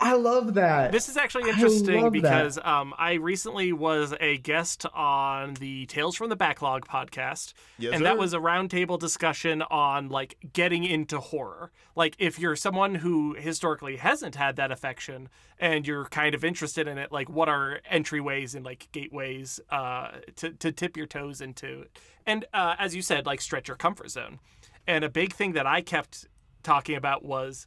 I 0.00 0.14
love 0.14 0.54
that. 0.54 0.92
This 0.92 1.08
is 1.08 1.16
actually 1.16 1.50
interesting 1.50 2.02
love 2.02 2.12
that. 2.14 2.22
because 2.22 2.58
um, 2.64 2.94
I 2.96 3.14
recently 3.14 3.72
was 3.72 4.14
a 4.18 4.38
guest 4.38 4.86
on 4.94 5.54
the 5.54 5.84
Tales 5.86 6.16
from 6.16 6.30
the 6.30 6.36
Backlog 6.36 6.86
podcast, 6.86 7.52
Yes, 7.78 7.94
and 7.94 8.06
that 8.06 8.16
was 8.16 8.32
a 8.32 8.38
roundtable 8.38 8.98
discussion 8.98 9.62
on 9.62 10.08
like 10.08 10.38
getting 10.52 10.84
into 10.84 11.20
horror. 11.20 11.70
Like 11.94 12.16
if 12.18 12.38
you're 12.38 12.56
someone 12.56 12.96
who 12.96 13.34
historically 13.34 13.96
hasn't 13.96 14.36
had 14.36 14.56
that 14.56 14.72
affection 14.72 15.28
and 15.58 15.86
you're 15.86 16.06
kind 16.06 16.34
of 16.34 16.44
interested 16.44 16.88
in 16.88 16.96
it, 16.96 17.12
like 17.12 17.28
what 17.28 17.50
are 17.50 17.80
entryways 17.92 18.54
and 18.54 18.64
like 18.64 18.88
gateways 18.92 19.60
uh, 19.70 20.12
to 20.36 20.52
to 20.52 20.72
tip 20.72 20.96
your 20.96 21.06
toes 21.06 21.42
into, 21.42 21.84
and 22.24 22.46
uh, 22.54 22.74
as 22.78 22.96
you 22.96 23.02
said, 23.02 23.26
like 23.26 23.42
stretch 23.42 23.68
your 23.68 23.76
comfort 23.76 24.10
zone. 24.10 24.40
And 24.86 25.04
a 25.04 25.10
big 25.10 25.34
thing 25.34 25.52
that 25.52 25.66
I 25.66 25.82
kept 25.82 26.26
talking 26.62 26.96
about 26.96 27.24
was 27.24 27.66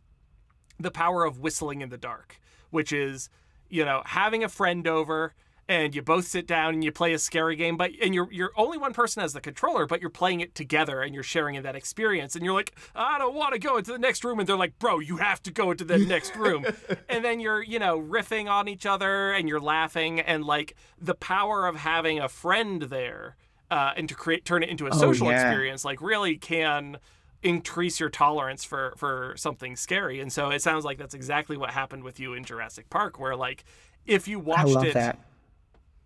the 0.79 0.91
power 0.91 1.25
of 1.25 1.39
whistling 1.39 1.81
in 1.81 1.89
the 1.89 1.97
dark, 1.97 2.39
which 2.69 2.91
is, 2.91 3.29
you 3.69 3.85
know, 3.85 4.01
having 4.05 4.43
a 4.43 4.49
friend 4.49 4.87
over 4.87 5.33
and 5.67 5.95
you 5.95 6.01
both 6.01 6.27
sit 6.27 6.45
down 6.45 6.73
and 6.73 6.83
you 6.83 6.91
play 6.91 7.13
a 7.13 7.19
scary 7.19 7.55
game, 7.55 7.77
but 7.77 7.91
and 8.01 8.13
you're 8.13 8.31
you're 8.31 8.51
only 8.57 8.77
one 8.77 8.93
person 8.93 9.23
as 9.23 9.33
the 9.33 9.39
controller, 9.39 9.85
but 9.85 10.01
you're 10.01 10.09
playing 10.09 10.41
it 10.41 10.55
together 10.55 11.01
and 11.01 11.13
you're 11.13 11.23
sharing 11.23 11.55
in 11.55 11.63
that 11.63 11.75
experience. 11.75 12.35
And 12.35 12.43
you're 12.43 12.53
like, 12.53 12.73
I 12.93 13.17
don't 13.17 13.33
want 13.33 13.53
to 13.53 13.59
go 13.59 13.77
into 13.77 13.91
the 13.91 13.97
next 13.97 14.23
room, 14.23 14.39
and 14.39 14.47
they're 14.47 14.57
like, 14.57 14.77
Bro, 14.77 14.99
you 14.99 15.17
have 15.17 15.41
to 15.43 15.51
go 15.51 15.71
into 15.71 15.85
the 15.85 15.97
next 16.05 16.35
room. 16.35 16.65
and 17.07 17.23
then 17.23 17.39
you're 17.39 17.61
you 17.61 17.79
know 17.79 17.99
riffing 17.99 18.49
on 18.49 18.67
each 18.67 18.85
other 18.85 19.31
and 19.31 19.47
you're 19.47 19.61
laughing 19.61 20.19
and 20.19 20.43
like 20.43 20.75
the 20.99 21.15
power 21.15 21.65
of 21.65 21.77
having 21.77 22.19
a 22.19 22.27
friend 22.27 22.83
there 22.83 23.37
uh, 23.71 23.93
and 23.95 24.09
to 24.09 24.15
create 24.15 24.43
turn 24.45 24.63
it 24.63 24.69
into 24.69 24.87
a 24.87 24.93
social 24.93 25.27
yeah. 25.27 25.47
experience 25.47 25.85
like 25.85 26.01
really 26.01 26.37
can 26.37 26.97
increase 27.43 27.99
your 27.99 28.09
tolerance 28.09 28.63
for 28.63 28.93
for 28.97 29.33
something 29.35 29.75
scary 29.75 30.19
and 30.21 30.31
so 30.31 30.49
it 30.49 30.61
sounds 30.61 30.85
like 30.85 30.97
that's 30.97 31.13
exactly 31.13 31.57
what 31.57 31.71
happened 31.71 32.03
with 32.03 32.19
you 32.19 32.33
in 32.33 32.43
Jurassic 32.43 32.89
Park 32.89 33.19
where 33.19 33.35
like 33.35 33.65
if 34.05 34.27
you 34.27 34.39
watched 34.39 34.83
it 34.83 34.93
that. 34.93 35.19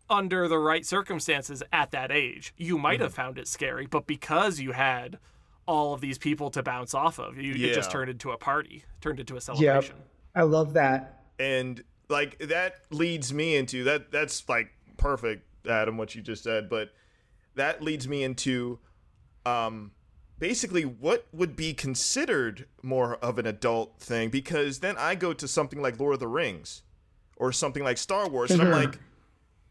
under 0.09 0.47
the 0.47 0.57
right 0.57 0.85
circumstances 0.85 1.61
at 1.71 1.91
that 1.91 2.11
age 2.11 2.53
you 2.57 2.77
might 2.77 2.95
Mm-hmm. 2.95 3.03
have 3.03 3.13
found 3.13 3.37
it 3.37 3.47
scary 3.47 3.85
but 3.85 4.07
because 4.07 4.59
you 4.59 4.71
had 4.71 5.19
all 5.67 5.93
of 5.93 6.01
these 6.01 6.17
people 6.17 6.49
to 6.51 6.63
bounce 6.63 6.93
off 6.93 7.19
of 7.19 7.37
you 7.37 7.53
it 7.53 7.73
just 7.73 7.89
Yeah. 7.89 7.93
turned 7.93 8.09
into 8.09 8.31
a 8.31 8.37
party 8.37 8.83
turned 9.01 9.19
into 9.19 9.33
a 9.33 9.37
Yep. 9.37 9.43
celebration 9.43 9.95
I 10.33 10.43
love 10.43 10.73
that. 10.73 11.23
and 11.39 11.83
like 12.09 12.37
that 12.39 12.75
leads 12.89 13.33
me 13.33 13.55
into 13.57 13.83
that. 13.83 14.11
That's 14.11 14.47
like 14.47 14.69
perfect, 14.97 15.43
Adam, 15.67 15.97
what 15.97 16.15
you 16.15 16.21
just 16.21 16.41
said. 16.43 16.69
But 16.69 16.91
that 17.55 17.81
leads 17.81 18.07
me 18.07 18.23
into 18.23 18.79
um 19.45 19.91
basically 20.39 20.83
what 20.83 21.27
would 21.33 21.55
be 21.55 21.73
considered 21.73 22.65
more 22.83 23.15
of 23.15 23.39
an 23.39 23.45
adult 23.47 23.99
thing 23.99 24.29
because 24.29 24.79
then 24.79 24.95
I 24.97 25.15
go 25.15 25.33
to 25.33 25.47
something 25.47 25.81
like 25.81 25.99
Lord 25.99 26.15
of 26.15 26.19
the 26.19 26.27
Rings 26.27 26.83
or 27.35 27.51
something 27.51 27.83
like 27.83 27.97
Star 27.97 28.27
Wars 28.29 28.51
and 28.51 28.61
I'm 28.61 28.71
like 28.83 28.99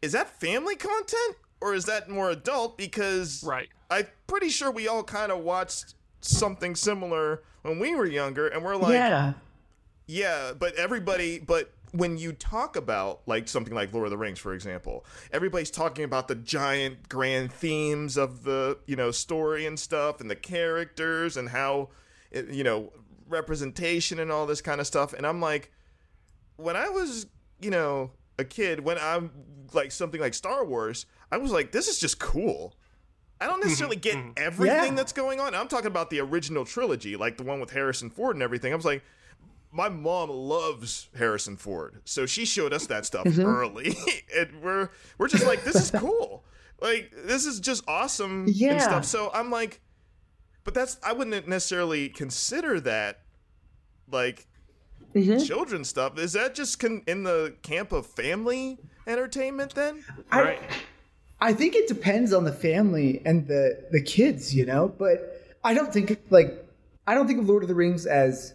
is 0.03 0.13
that 0.13 0.41
family 0.41 0.77
content 0.77 1.37
or 1.61 1.75
is 1.75 1.85
that 1.87 2.09
more 2.09 2.31
adult 2.31 2.77
because 2.77 3.43
Right. 3.45 3.69
I'm 3.91 4.07
pretty 4.27 4.49
sure 4.49 4.71
we 4.71 4.89
all 4.89 5.03
kind 5.03 5.31
of 5.33 5.41
watched 5.41 5.95
something 6.21 6.75
similar 6.75 7.43
when 7.63 7.79
we 7.79 7.95
were 7.95 8.07
younger 8.07 8.49
and 8.49 8.65
we're 8.65 8.77
like 8.77 8.95
yeah. 8.95 9.35
yeah, 10.07 10.53
but 10.59 10.75
everybody, 10.75 11.39
but 11.39 11.73
when 11.99 12.19
you 12.19 12.33
talk 12.33 12.77
about 12.77 13.23
like 13.27 13.49
something 13.49 13.75
like 13.75 13.93
Lord 13.93 14.07
of 14.07 14.11
the 14.11 14.19
Rings, 14.19 14.39
for 14.39 14.55
example, 14.55 15.05
everybody's 15.33 15.71
talking 15.71 16.05
about 16.05 16.29
the 16.29 16.35
giant 16.35 17.09
grand 17.09 17.53
themes 17.53 18.17
of 18.17 18.45
the 18.45 18.79
you 18.87 18.97
know 18.97 19.11
story 19.11 19.67
and 19.67 19.79
stuff, 19.79 20.21
and 20.21 20.31
the 20.31 20.37
characters 20.37 21.37
and 21.37 21.49
how 21.49 21.91
it, 22.31 22.49
you 22.49 22.65
know 22.65 22.93
representation 23.29 24.19
and 24.19 24.31
all 24.31 24.47
this 24.47 24.61
kind 24.61 24.81
of 24.81 24.87
stuff. 24.87 25.13
And 25.13 25.27
I'm 25.27 25.41
like, 25.41 25.73
when 26.57 26.77
I 26.77 26.89
was 26.89 27.27
you 27.61 27.71
know 27.71 28.11
a 28.39 28.45
kid, 28.45 28.81
when 28.81 28.99
I'm 28.99 29.31
like 29.73 29.93
something 29.93 30.21
like 30.21 30.35
Star 30.35 30.65
Wars, 30.65 31.07
I 31.31 31.39
was 31.39 31.53
like, 31.53 31.73
this 31.73 31.89
is 31.89 31.99
just 31.99 32.19
cool. 32.19 32.75
I 33.41 33.47
don't 33.47 33.57
mm-hmm. 33.61 33.69
necessarily 33.69 33.97
get 33.97 34.17
mm-hmm. 34.17 34.31
everything 34.37 34.91
Yeah. 34.91 34.95
that's 34.95 35.13
going 35.13 35.41
on. 35.41 35.55
I'm 35.55 35.69
talking 35.69 35.89
about 35.89 36.11
the 36.11 36.21
original 36.21 36.65
trilogy, 36.65 37.17
like 37.17 37.37
the 37.37 37.45
one 37.45 37.61
with 37.61 37.71
Harrison 37.71 38.11
Ford 38.11 38.37
and 38.37 38.43
everything. 38.43 38.73
I 38.73 38.77
was 38.77 38.85
like, 38.85 39.03
my 39.77 39.89
mom 39.89 40.31
loves 40.31 41.09
Harrison 41.17 41.57
Ford, 41.57 42.01
so 42.05 42.27
she 42.27 42.45
showed 42.45 42.73
us 42.73 42.87
that 42.87 43.05
stuff 43.07 43.27
Mm-hmm. 43.27 43.43
early, 43.45 43.95
and 44.37 44.63
we're 44.63 44.89
we're 45.19 45.29
just 45.29 45.47
like, 45.47 45.63
this 45.65 45.77
is 45.77 45.91
cool. 46.01 46.45
like 46.81 47.13
this 47.27 47.47
is 47.47 47.61
just 47.61 47.85
awesome 47.89 48.47
Yeah. 48.49 48.73
and 48.73 48.83
stuff. 48.83 49.05
So 49.05 49.31
I'm 49.33 49.51
like, 49.51 49.81
but 50.65 50.75
that's 50.75 50.97
I 51.05 51.13
wouldn't 51.13 51.47
necessarily 51.47 52.09
consider 52.09 52.81
that 52.81 53.21
like 54.11 54.47
Mm-hmm. 55.15 55.39
children's 55.45 55.89
stuff. 55.89 56.19
Is 56.19 56.35
that 56.35 56.55
just 56.55 56.79
con- 56.79 57.03
in 57.07 57.23
the 57.23 57.55
camp 57.63 57.91
of 57.93 58.07
family 58.07 58.77
entertainment 59.07 59.75
then? 59.75 60.05
Right. 60.31 60.61
I 61.41 61.55
think 61.55 61.75
it 61.75 61.89
depends 61.89 62.35
on 62.35 62.45
the 62.45 62.53
family 62.53 63.23
and 63.25 63.47
the 63.47 63.83
the 63.91 64.03
kids, 64.03 64.55
you 64.55 64.67
know. 64.67 64.89
But 64.89 65.57
I 65.65 65.73
don't 65.73 65.91
think 65.91 66.19
like 66.29 66.63
I 67.07 67.15
don't 67.15 67.27
think 67.27 67.39
of 67.39 67.49
Lord 67.49 67.63
of 67.63 67.69
the 67.69 67.75
Rings 67.75 68.05
as 68.05 68.53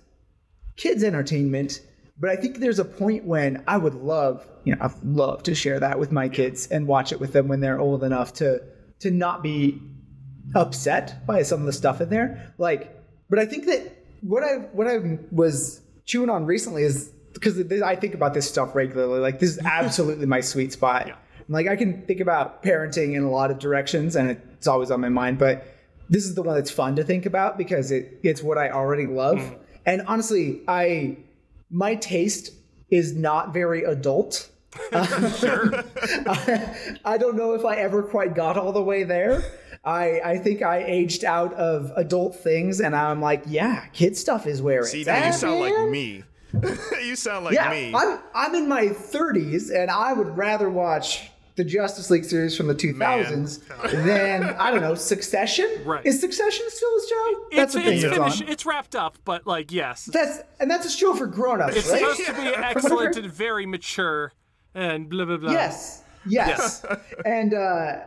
kids 0.78 1.04
entertainment. 1.04 1.82
But 2.20 2.30
I 2.30 2.36
think 2.36 2.60
there's 2.60 2.80
a 2.80 2.86
point 2.86 3.26
when 3.26 3.64
I 3.68 3.78
would 3.78 3.96
love, 3.96 4.48
you 4.64 4.76
know, 4.76 4.82
I'd 4.82 5.04
love 5.04 5.44
to 5.44 5.56
share 5.56 5.80
that 5.80 5.98
with 5.98 6.12
my 6.12 6.30
kids 6.30 6.68
and 6.68 6.88
watch 6.88 7.12
it 7.12 7.20
with 7.20 7.34
them 7.34 7.48
when 7.48 7.62
they're 7.62 7.80
old 7.80 8.04
enough 8.04 8.34
to 8.34 8.62
to 9.00 9.10
not 9.10 9.42
be 9.42 9.82
upset 10.54 11.26
by 11.26 11.42
some 11.42 11.62
of 11.62 11.66
the 11.66 11.74
stuff 11.74 12.02
in 12.02 12.10
there. 12.10 12.54
Like, 12.58 12.96
but 13.30 13.40
I 13.40 13.46
think 13.46 13.66
that 13.66 13.92
what 14.22 14.44
I 14.44 14.58
what 14.74 14.88
I 14.88 15.18
was 15.32 15.82
chewing 16.06 16.30
on 16.30 16.46
recently 16.46 16.84
is 16.84 17.12
because 17.34 17.60
I 17.82 17.96
think 17.96 18.14
about 18.14 18.34
this 18.34 18.48
stuff 18.48 18.76
regularly. 18.76 19.20
Like, 19.20 19.40
this 19.40 19.52
is 19.52 19.60
absolutely 19.66 20.26
my 20.26 20.42
sweet 20.42 20.74
spot. 20.74 21.12
Like, 21.48 21.68
I 21.68 21.76
can 21.76 22.06
think 22.06 22.20
about 22.20 22.64
parenting 22.64 23.16
in 23.16 23.24
a 23.24 23.32
lot 23.32 23.52
of 23.52 23.60
directions, 23.60 24.16
and 24.16 24.30
it's 24.30 24.68
always 24.68 24.92
on 24.92 25.02
my 25.02 25.10
mind. 25.10 25.38
But 25.38 25.66
this 26.10 26.26
is 26.26 26.36
the 26.36 26.44
one 26.44 26.56
that's 26.56 26.72
fun 26.72 26.96
to 26.98 27.04
think 27.04 27.26
about 27.26 27.58
because 27.58 27.92
it 27.92 28.20
it's 28.24 28.44
what 28.44 28.58
I 28.58 28.70
already 28.70 29.08
love. 29.08 29.38
Mm-hmm. 29.38 29.56
And 29.86 30.04
honestly, 30.08 30.62
I 30.68 31.18
my 31.70 31.96
taste 31.96 32.54
is 32.90 33.16
not 33.16 33.54
very 33.54 33.84
adult. 33.84 34.50
Sure. 35.38 35.84
I 37.06 37.18
don't 37.20 37.36
know 37.36 37.54
if 37.56 37.66
I 37.66 37.76
ever 37.76 38.04
quite 38.04 38.36
got 38.36 38.58
all 38.58 38.72
the 38.72 38.82
way 38.82 39.04
there. 39.04 39.44
I, 39.84 40.22
I 40.24 40.38
think 40.38 40.62
I 40.62 40.84
aged 40.84 41.26
out 41.26 41.54
of 41.56 41.92
adult 41.96 42.36
things, 42.36 42.80
and 42.80 42.96
I'm 42.96 43.20
like, 43.22 43.44
yeah, 43.48 43.86
kid 43.94 44.16
stuff 44.16 44.46
is 44.48 44.62
where 44.62 44.84
See, 44.84 45.02
it's 45.02 45.08
now 45.08 45.26
you 45.26 45.34
sound 45.34 45.60
like 45.60 45.90
me. 45.90 46.24
you 47.04 47.16
sound 47.16 47.46
like 47.46 47.56
Yeah, 47.56 47.70
me. 47.72 47.94
I'm 47.94 48.20
I'm 48.34 48.56
in 48.56 48.70
my 48.70 48.88
30s, 48.88 49.74
and 49.76 49.90
I 49.92 50.14
would 50.14 50.38
rather 50.38 50.70
watch 50.70 51.32
the 51.64 51.70
Justice 51.70 52.10
League 52.10 52.26
series 52.26 52.58
from 52.58 52.66
the 52.68 52.74
2000s 52.74 53.62
then 54.04 54.44
I 54.44 54.72
don't 54.72 54.82
know 54.82 54.96
Succession. 54.96 55.70
Right. 55.86 56.04
Is 56.06 56.20
Succession 56.20 56.66
still 56.70 56.90
a 56.90 57.08
show? 57.08 57.46
it's 57.52 57.56
That's 57.56 57.74
the 57.74 57.82
thing 57.82 57.94
it's 58.00 58.04
finished. 58.04 58.42
on. 58.42 58.50
It's 58.50 58.66
wrapped 58.66 58.96
up, 58.96 59.18
but 59.26 59.46
like 59.46 59.72
yes, 59.72 60.06
That's 60.06 60.40
and 60.60 60.70
that's 60.72 60.88
a 60.88 60.90
show 60.90 61.14
for 61.14 61.28
grown-ups, 61.28 61.76
it's 61.76 61.90
right? 61.90 62.00
supposed 62.00 62.26
to 62.26 62.34
be 62.34 62.48
excellent 62.56 63.16
and 63.18 63.32
very 63.32 63.68
mature 63.68 64.34
and 64.74 65.08
blah 65.08 65.26
blah 65.26 65.38
blah. 65.38 65.52
Yes. 65.52 66.04
Yes. 66.28 66.84
and 67.26 67.54
uh, 67.54 68.00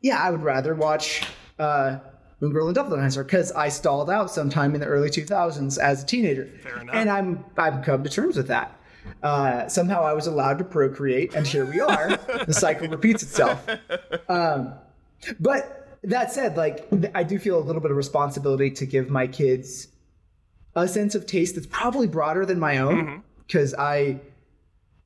yeah, 0.00 0.18
I 0.22 0.30
would 0.30 0.42
rather 0.42 0.74
watch 0.76 1.24
uh, 1.58 1.98
Moon 2.40 2.52
Girl 2.52 2.66
and 2.66 2.74
Devil 2.74 2.96
Dinosaur 2.96 3.24
because 3.24 3.50
I 3.52 3.68
stalled 3.68 4.10
out 4.10 4.30
sometime 4.30 4.74
in 4.74 4.80
the 4.80 4.86
early 4.86 5.10
2000s 5.10 5.78
as 5.78 6.04
a 6.04 6.06
teenager. 6.06 6.46
Fair 6.62 6.78
enough. 6.80 6.94
And 6.94 7.10
I'm 7.10 7.44
I've 7.56 7.84
come 7.84 8.04
to 8.04 8.10
terms 8.10 8.36
with 8.36 8.46
that. 8.48 8.78
Uh, 9.22 9.68
somehow 9.68 10.02
I 10.02 10.12
was 10.12 10.26
allowed 10.26 10.58
to 10.58 10.64
procreate, 10.64 11.34
and 11.34 11.46
here 11.46 11.64
we 11.64 11.80
are. 11.80 12.16
the 12.46 12.52
cycle 12.52 12.88
repeats 12.96 13.22
itself. 13.22 13.66
Um, 14.28 14.74
but 15.38 15.98
that 16.04 16.32
said, 16.32 16.56
like 16.56 16.88
I 17.14 17.22
do 17.22 17.38
feel 17.38 17.58
a 17.58 17.62
little 17.62 17.80
bit 17.80 17.90
of 17.90 17.96
responsibility 17.96 18.70
to 18.72 18.86
give 18.86 19.08
my 19.08 19.26
kids 19.26 19.88
a 20.74 20.88
sense 20.88 21.14
of 21.14 21.26
taste 21.26 21.54
that's 21.54 21.66
probably 21.66 22.08
broader 22.08 22.46
than 22.46 22.58
my 22.58 22.78
own 22.78 23.22
because 23.46 23.74
I 23.74 24.20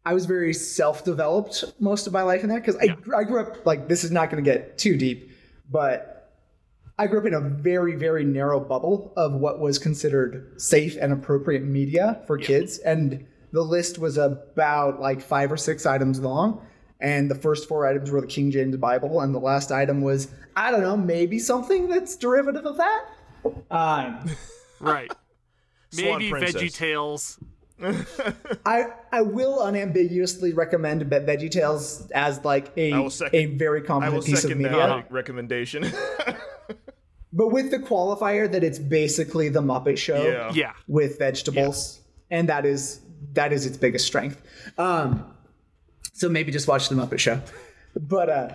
I 0.05 0.15
was 0.15 0.25
very 0.27 0.55
self-developed 0.55 1.65
most 1.81 2.07
of 2.07 2.13
my 2.13 2.23
life 2.23 2.45
in 2.45 2.49
that 2.51 2.65
because 2.65 2.77
I, 2.77 2.97
I 3.15 3.25
grew 3.25 3.41
up 3.41 3.67
like 3.67 3.89
this 3.89 4.05
is 4.05 4.13
not 4.13 4.31
going 4.31 4.43
to 4.43 4.49
get 4.49 4.79
too 4.79 4.97
deep, 4.97 5.33
but 5.69 6.33
I 6.99 7.09
grew 7.09 7.19
up 7.19 7.27
in 7.27 7.35
a 7.35 7.41
very 7.41 7.97
very 7.97 8.25
narrow 8.25 8.61
bubble 8.61 9.13
of 9.17 9.35
what 9.35 9.59
was 9.59 9.79
considered 9.79 10.61
safe 10.61 10.97
and 10.99 11.13
appropriate 11.13 11.65
media 11.65 12.23
for 12.27 12.39
kids, 12.39 12.79
and 12.79 13.27
the 13.53 13.63
list 13.63 13.99
was 13.99 14.17
about 14.17 15.01
like 15.01 15.21
five 15.21 15.51
or 15.53 15.57
six 15.57 15.87
items 15.87 16.21
long. 16.21 16.67
And 16.99 17.31
the 17.31 17.35
first 17.35 17.69
four 17.69 17.87
items 17.87 18.11
were 18.11 18.23
the 18.23 18.27
King 18.27 18.51
James 18.51 18.75
Bible, 18.79 19.21
and 19.21 19.35
the 19.35 19.39
last 19.39 19.71
item 19.71 20.01
was 20.01 20.29
I 20.57 20.71
don't 20.71 20.81
know 20.81 20.97
maybe 20.97 21.39
something 21.39 21.89
that's 21.89 22.17
derivative 22.17 22.65
of 22.65 22.79
that. 22.79 23.05
Um, 23.71 24.31
Right. 24.81 25.13
Maybe 25.97 26.31
Veggie 26.31 26.75
Tales. 26.75 27.39
I 28.67 28.87
I 29.13 29.23
will 29.23 29.63
unambiguously 29.63 30.53
recommend 30.53 31.03
Veggie 31.03 31.51
Tales 31.51 32.11
as 32.13 32.45
like 32.45 32.73
a 32.77 32.93
will 32.95 33.11
second- 33.11 33.39
a 33.39 33.47
very 33.57 33.83
I 33.83 33.85
competent 33.85 34.25
piece 34.25 34.35
of 34.35 34.41
second 34.41 34.59
media, 34.59 34.77
that 34.77 35.13
recommendation. 35.13 35.91
but 37.33 37.49
with 37.49 37.71
the 37.71 37.79
qualifier 37.79 38.51
that 38.51 38.65
it's 38.65 38.79
basically 38.79 39.49
the 39.49 39.61
Muppet 39.61 39.99
Show 39.99 40.23
yeah. 40.27 40.53
Yeah. 40.55 40.73
with 40.89 41.19
vegetables, 41.19 42.01
and 42.31 42.49
that 42.49 42.65
is 42.65 43.01
that 43.33 43.53
is 43.53 43.67
its 43.67 43.77
biggest 43.77 44.07
strength. 44.07 44.43
Um, 44.79 45.33
so 46.13 46.29
maybe 46.29 46.53
just 46.53 46.69
watch 46.69 46.89
the 46.89 46.95
Muppet 46.95 47.19
Show, 47.19 47.41
but 47.95 48.29
uh. 48.29 48.49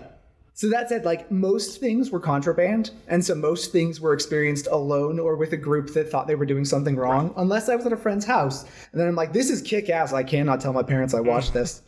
So 0.54 0.70
that 0.70 0.90
said, 0.90 1.06
like 1.06 1.32
most 1.32 1.80
things 1.80 2.12
were 2.12 2.20
contraband, 2.20 2.92
and 3.08 3.24
so 3.26 3.34
most 3.34 3.72
things 3.72 4.02
were 4.02 4.14
experienced 4.14 4.68
alone 4.68 5.18
or 5.18 5.36
with 5.36 5.54
a 5.54 5.58
group 5.58 5.94
that 5.94 6.12
thought 6.12 6.28
they 6.28 6.36
were 6.36 6.46
doing 6.46 6.66
something 6.66 6.98
wrong, 6.98 7.34
unless 7.38 7.70
I 7.70 7.76
was 7.76 7.86
at 7.86 7.94
a 7.94 7.98
friend's 7.98 8.26
house. 8.26 8.64
And 8.92 9.00
then 9.00 9.08
I'm 9.08 9.16
like, 9.16 9.34
this 9.34 9.50
is 9.50 9.62
kick 9.62 9.90
ass. 9.90 10.14
I 10.14 10.24
cannot 10.24 10.60
tell 10.60 10.74
my 10.74 10.84
parents 10.84 11.14
I 11.14 11.22
watched 11.22 11.54
this. 11.54 11.82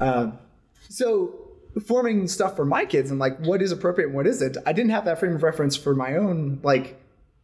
Um, 0.00 0.38
so 0.88 1.50
forming 1.84 2.26
stuff 2.26 2.56
for 2.56 2.64
my 2.64 2.84
kids 2.84 3.10
and 3.10 3.20
like 3.20 3.38
what 3.40 3.62
is 3.62 3.70
appropriate 3.70 4.08
and 4.08 4.16
what 4.16 4.26
isn't, 4.26 4.56
I 4.66 4.72
didn't 4.72 4.90
have 4.90 5.04
that 5.04 5.20
frame 5.20 5.36
of 5.36 5.42
reference 5.42 5.76
for 5.76 5.94
my 5.94 6.16
own 6.16 6.58
like 6.62 7.00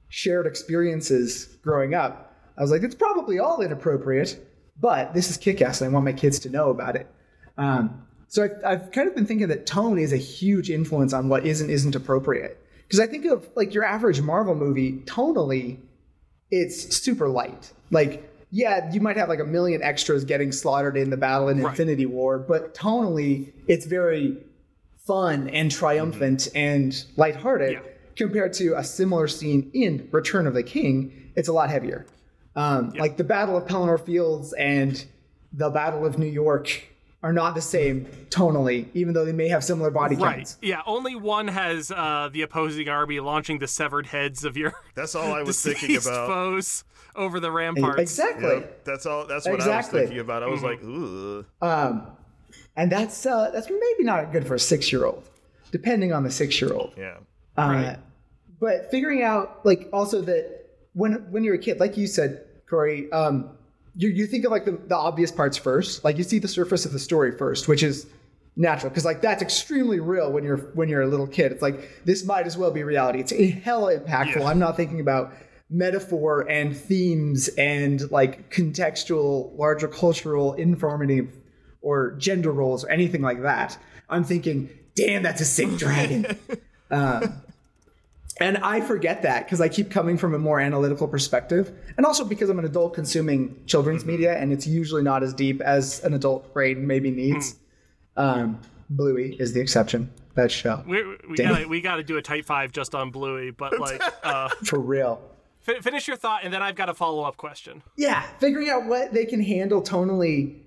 shared 0.09 0.47
experiences 0.47 1.47
growing 1.63 1.95
up. 1.95 2.35
I 2.59 2.63
was 2.63 2.71
like, 2.71 2.83
it's 2.83 2.95
probably 2.95 3.39
all 3.39 3.61
inappropriate, 3.61 4.39
but 4.81 5.15
this 5.15 5.31
is 5.31 5.37
kick 5.37 5.61
ass 5.63 5.81
and 5.81 5.91
I 5.91 5.93
want 5.93 6.05
my 6.05 6.13
kids 6.13 6.39
to 6.41 6.51
know 6.51 6.71
about 6.71 6.97
it. 6.97 7.07
Um, 7.59 8.03
so 8.29 8.45
I've, 8.45 8.65
I've 8.65 8.91
kind 8.93 9.09
of 9.09 9.15
been 9.15 9.27
thinking 9.27 9.49
that 9.49 9.67
tone 9.67 9.99
is 9.99 10.13
a 10.13 10.17
huge 10.17 10.71
influence 10.71 11.13
on 11.13 11.29
what 11.29 11.47
is 11.47 11.61
and 11.61 11.71
isn't 11.71 11.95
appropriate. 11.95 12.61
Because 12.83 13.01
I 13.01 13.07
think 13.07 13.25
of 13.27 13.49
like 13.57 13.75
your 13.75 13.85
average 13.85 14.21
Marvel 14.21 14.55
movie, 14.55 15.01
tonally, 15.07 15.79
it's 16.51 16.97
super 16.97 17.29
light. 17.29 17.73
Like, 17.91 18.31
yeah, 18.51 18.93
you 18.93 19.01
might 19.01 19.17
have 19.17 19.29
like 19.29 19.41
a 19.41 19.45
million 19.45 19.83
extras 19.83 20.25
getting 20.25 20.53
slaughtered 20.53 20.97
in 20.97 21.11
the 21.11 21.17
battle 21.17 21.49
in 21.49 21.65
Infinity 21.65 22.07
War, 22.07 22.39
but 22.39 22.75
tonally, 22.75 23.53
it's 23.67 23.87
very 23.87 24.37
fun 25.07 25.49
and 25.51 25.71
triumphant 25.71 26.49
and 26.55 27.05
lighthearted 27.17 27.73
Yeah. 27.73 27.81
compared 28.17 28.53
to 28.55 28.75
a 28.77 28.85
similar 28.85 29.29
scene 29.29 29.71
in 29.75 30.09
Return 30.13 30.47
of 30.47 30.55
the 30.55 30.63
King. 30.63 31.33
It's 31.37 31.49
a 31.49 31.53
lot 31.53 31.71
heavier. 31.71 32.07
Um, 32.57 32.91
Like 32.99 33.17
the 33.17 33.25
Battle 33.25 33.57
of 33.57 33.65
Pelennor 33.67 34.01
Fields 34.01 34.53
and 34.55 35.05
the 35.53 35.71
Battle 35.71 36.05
of 36.07 36.19
New 36.19 36.27
York 36.27 36.85
are 37.23 37.33
not 37.33 37.55
the 37.55 37.61
same 37.63 38.05
tonally, 38.31 38.87
even 38.95 39.13
though 39.15 39.25
they 39.25 39.33
may 39.33 39.49
have 39.49 39.63
similar 39.65 39.91
body 39.91 40.17
Right. 40.17 40.37
counts. 40.37 40.59
Yeah. 40.63 40.81
Only 40.87 41.15
one 41.17 41.49
has 41.49 41.91
uh, 41.91 42.29
the 42.33 42.43
opposing 42.43 42.89
army 42.89 43.21
launching 43.21 43.59
the 43.59 43.67
severed 43.67 44.07
heads 44.07 44.45
of 44.45 44.57
your 44.57 44.73
That's 44.95 45.15
all 45.15 45.33
I 45.33 45.43
was 45.43 45.61
thinking 45.61 45.89
deceased 45.89 46.07
about. 46.09 46.29
foes 46.29 46.85
over 47.15 47.41
the 47.41 47.51
ramparts. 47.51 48.01
Exactly. 48.01 48.49
Yep, 48.49 48.85
that's 48.85 49.07
all. 49.07 49.27
That's 49.27 49.47
what 49.49 49.61
I 49.61 49.77
was 49.79 49.89
thinking 49.89 50.19
about. 50.19 50.43
I 50.43 50.47
was 50.49 50.63
like, 50.63 50.83
ooh. 50.85 51.45
Um, 51.63 52.07
and 52.77 52.93
that's 52.93 53.25
uh, 53.27 53.51
that's 53.53 53.69
maybe 53.71 54.05
not 54.05 54.33
good 54.33 54.47
for 54.47 54.55
a 54.55 54.59
six 54.61 54.93
year 54.93 55.05
old, 55.07 55.29
depending 55.73 56.13
on 56.13 56.23
the 56.25 56.31
six 56.31 56.61
year 56.61 56.73
old. 56.73 56.93
Yeah. 56.97 57.17
Uh, 57.57 57.69
Right. 57.69 57.99
but 58.61 58.91
figuring 58.91 59.23
out 59.23 59.65
like 59.65 59.89
also 59.93 60.21
that 60.23 60.67
when 60.93 61.15
when 61.33 61.43
you're 61.43 61.55
a 61.55 61.59
kid, 61.59 61.81
like 61.81 61.97
you 61.97 62.07
said, 62.07 62.45
Cory, 62.69 63.11
um, 63.13 63.51
you 63.97 64.09
you 64.09 64.27
think 64.27 64.45
of 64.45 64.51
like 64.51 64.65
the, 64.65 64.73
the 64.73 64.97
obvious 64.97 65.33
parts 65.33 65.57
first. 65.57 66.05
Like 66.05 66.19
you 66.19 66.25
see 66.25 66.39
the 66.39 66.49
surface 66.49 66.85
of 66.85 66.93
the 66.93 66.99
story 66.99 67.33
first, 67.33 67.69
which 67.69 67.83
is 67.83 68.07
natural 68.57 68.91
because 68.91 69.05
like 69.05 69.21
that's 69.21 69.43
extremely 69.43 70.01
real 70.01 70.33
when 70.33 70.43
you're 70.45 70.59
when 70.75 70.89
you're 70.89 71.03
a 71.03 71.07
little 71.07 71.27
kid. 71.27 71.53
It's 71.53 71.63
like 71.63 72.05
this 72.05 72.25
might 72.25 72.47
as 72.47 72.57
well 72.57 72.71
be 72.71 72.83
reality. 72.83 73.21
It's 73.21 73.33
a 73.33 73.51
hella 73.51 73.99
impactful. 73.99 74.45
I'm 74.45 74.59
not 74.59 74.77
thinking 74.77 75.01
about 75.01 75.33
metaphor 75.69 76.49
and 76.49 76.77
themes 76.77 77.49
and 77.49 78.11
like 78.11 78.51
contextual, 78.51 79.57
larger 79.59 79.89
cultural, 79.89 80.55
informative, 80.55 81.37
or 81.81 82.13
gender 82.13 82.53
roles 82.53 82.85
or 82.85 82.91
anything 82.91 83.23
like 83.23 83.43
that. 83.43 83.79
I'm 84.09 84.25
thinking, 84.25 84.71
damn, 84.95 85.23
that's 85.23 85.41
a 85.41 85.45
sick 85.45 85.77
dragon. 85.77 86.39
Um, 86.89 87.43
and 88.41 88.59
I 88.59 88.81
forget 88.81 89.23
that 89.23 89.45
because 89.45 89.61
I 89.61 89.69
keep 89.69 89.91
coming 89.91 90.19
from 90.19 90.35
a 90.35 90.39
more 90.39 90.61
analytical 90.61 91.09
perspective. 91.09 91.73
And 91.97 92.05
also 92.05 92.25
because 92.25 92.51
I'm 92.51 92.59
an 92.59 92.65
adult 92.65 92.95
consuming 92.95 93.63
children's 93.67 94.05
media 94.05 94.37
and 94.37 94.53
it's 94.53 94.67
usually 94.67 95.03
not 95.03 95.23
as 95.23 95.33
deep 95.33 95.61
as 95.61 96.03
an 96.05 96.13
adult 96.15 96.53
brain 96.53 96.87
maybe 96.87 97.11
needs. 97.11 97.57
Um, 98.17 98.61
Bluey 98.91 99.37
is 99.39 99.53
the 99.53 99.61
exception. 99.61 100.11
That 100.35 100.51
show. 100.53 100.85
We, 100.87 101.03
gotta, 101.35 101.67
we 101.67 101.81
gotta 101.81 102.03
do 102.03 102.19
a 102.19 102.23
type 102.23 102.45
five 102.45 102.71
just 102.71 102.95
on 102.95 103.11
Bluey, 103.11 103.53
but 103.53 103.81
like, 103.81 104.03
uh, 104.23 104.51
For 104.67 104.79
real. 104.79 105.19
fi- 105.61 105.81
finish 105.81 106.07
your 106.07 106.19
thought, 106.19 106.45
and 106.45 106.53
then 106.53 106.63
I've 106.63 106.75
got 106.75 106.91
a 106.91 106.95
follow 106.95 107.23
up 107.23 107.39
question. 107.39 107.83
Yeah, 107.97 108.21
figuring 108.39 108.69
out 108.69 108.85
what 108.85 109.15
they 109.15 109.25
can 109.25 109.43
handle 109.43 109.81
tonally 109.81 110.59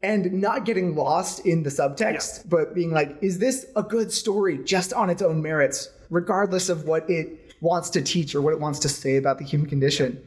and 0.00 0.34
not 0.34 0.64
getting 0.64 0.94
lost 0.94 1.44
in 1.44 1.64
the 1.64 1.70
subtext, 1.70 2.48
but 2.48 2.72
being 2.72 2.92
like, 2.92 3.16
is 3.20 3.40
this 3.40 3.66
a 3.74 3.82
good 3.82 4.12
story 4.12 4.58
just 4.58 4.92
on 4.92 5.10
its 5.10 5.22
own 5.22 5.42
merits, 5.42 5.88
regardless 6.10 6.68
of 6.68 6.84
what 6.84 7.08
it 7.08 7.54
wants 7.60 7.90
to 7.90 8.02
teach 8.02 8.34
or 8.34 8.42
what 8.42 8.52
it 8.52 8.60
wants 8.60 8.78
to 8.80 8.88
say 8.88 9.16
about 9.16 9.38
the 9.38 9.44
human 9.44 9.68
condition? 9.68 10.26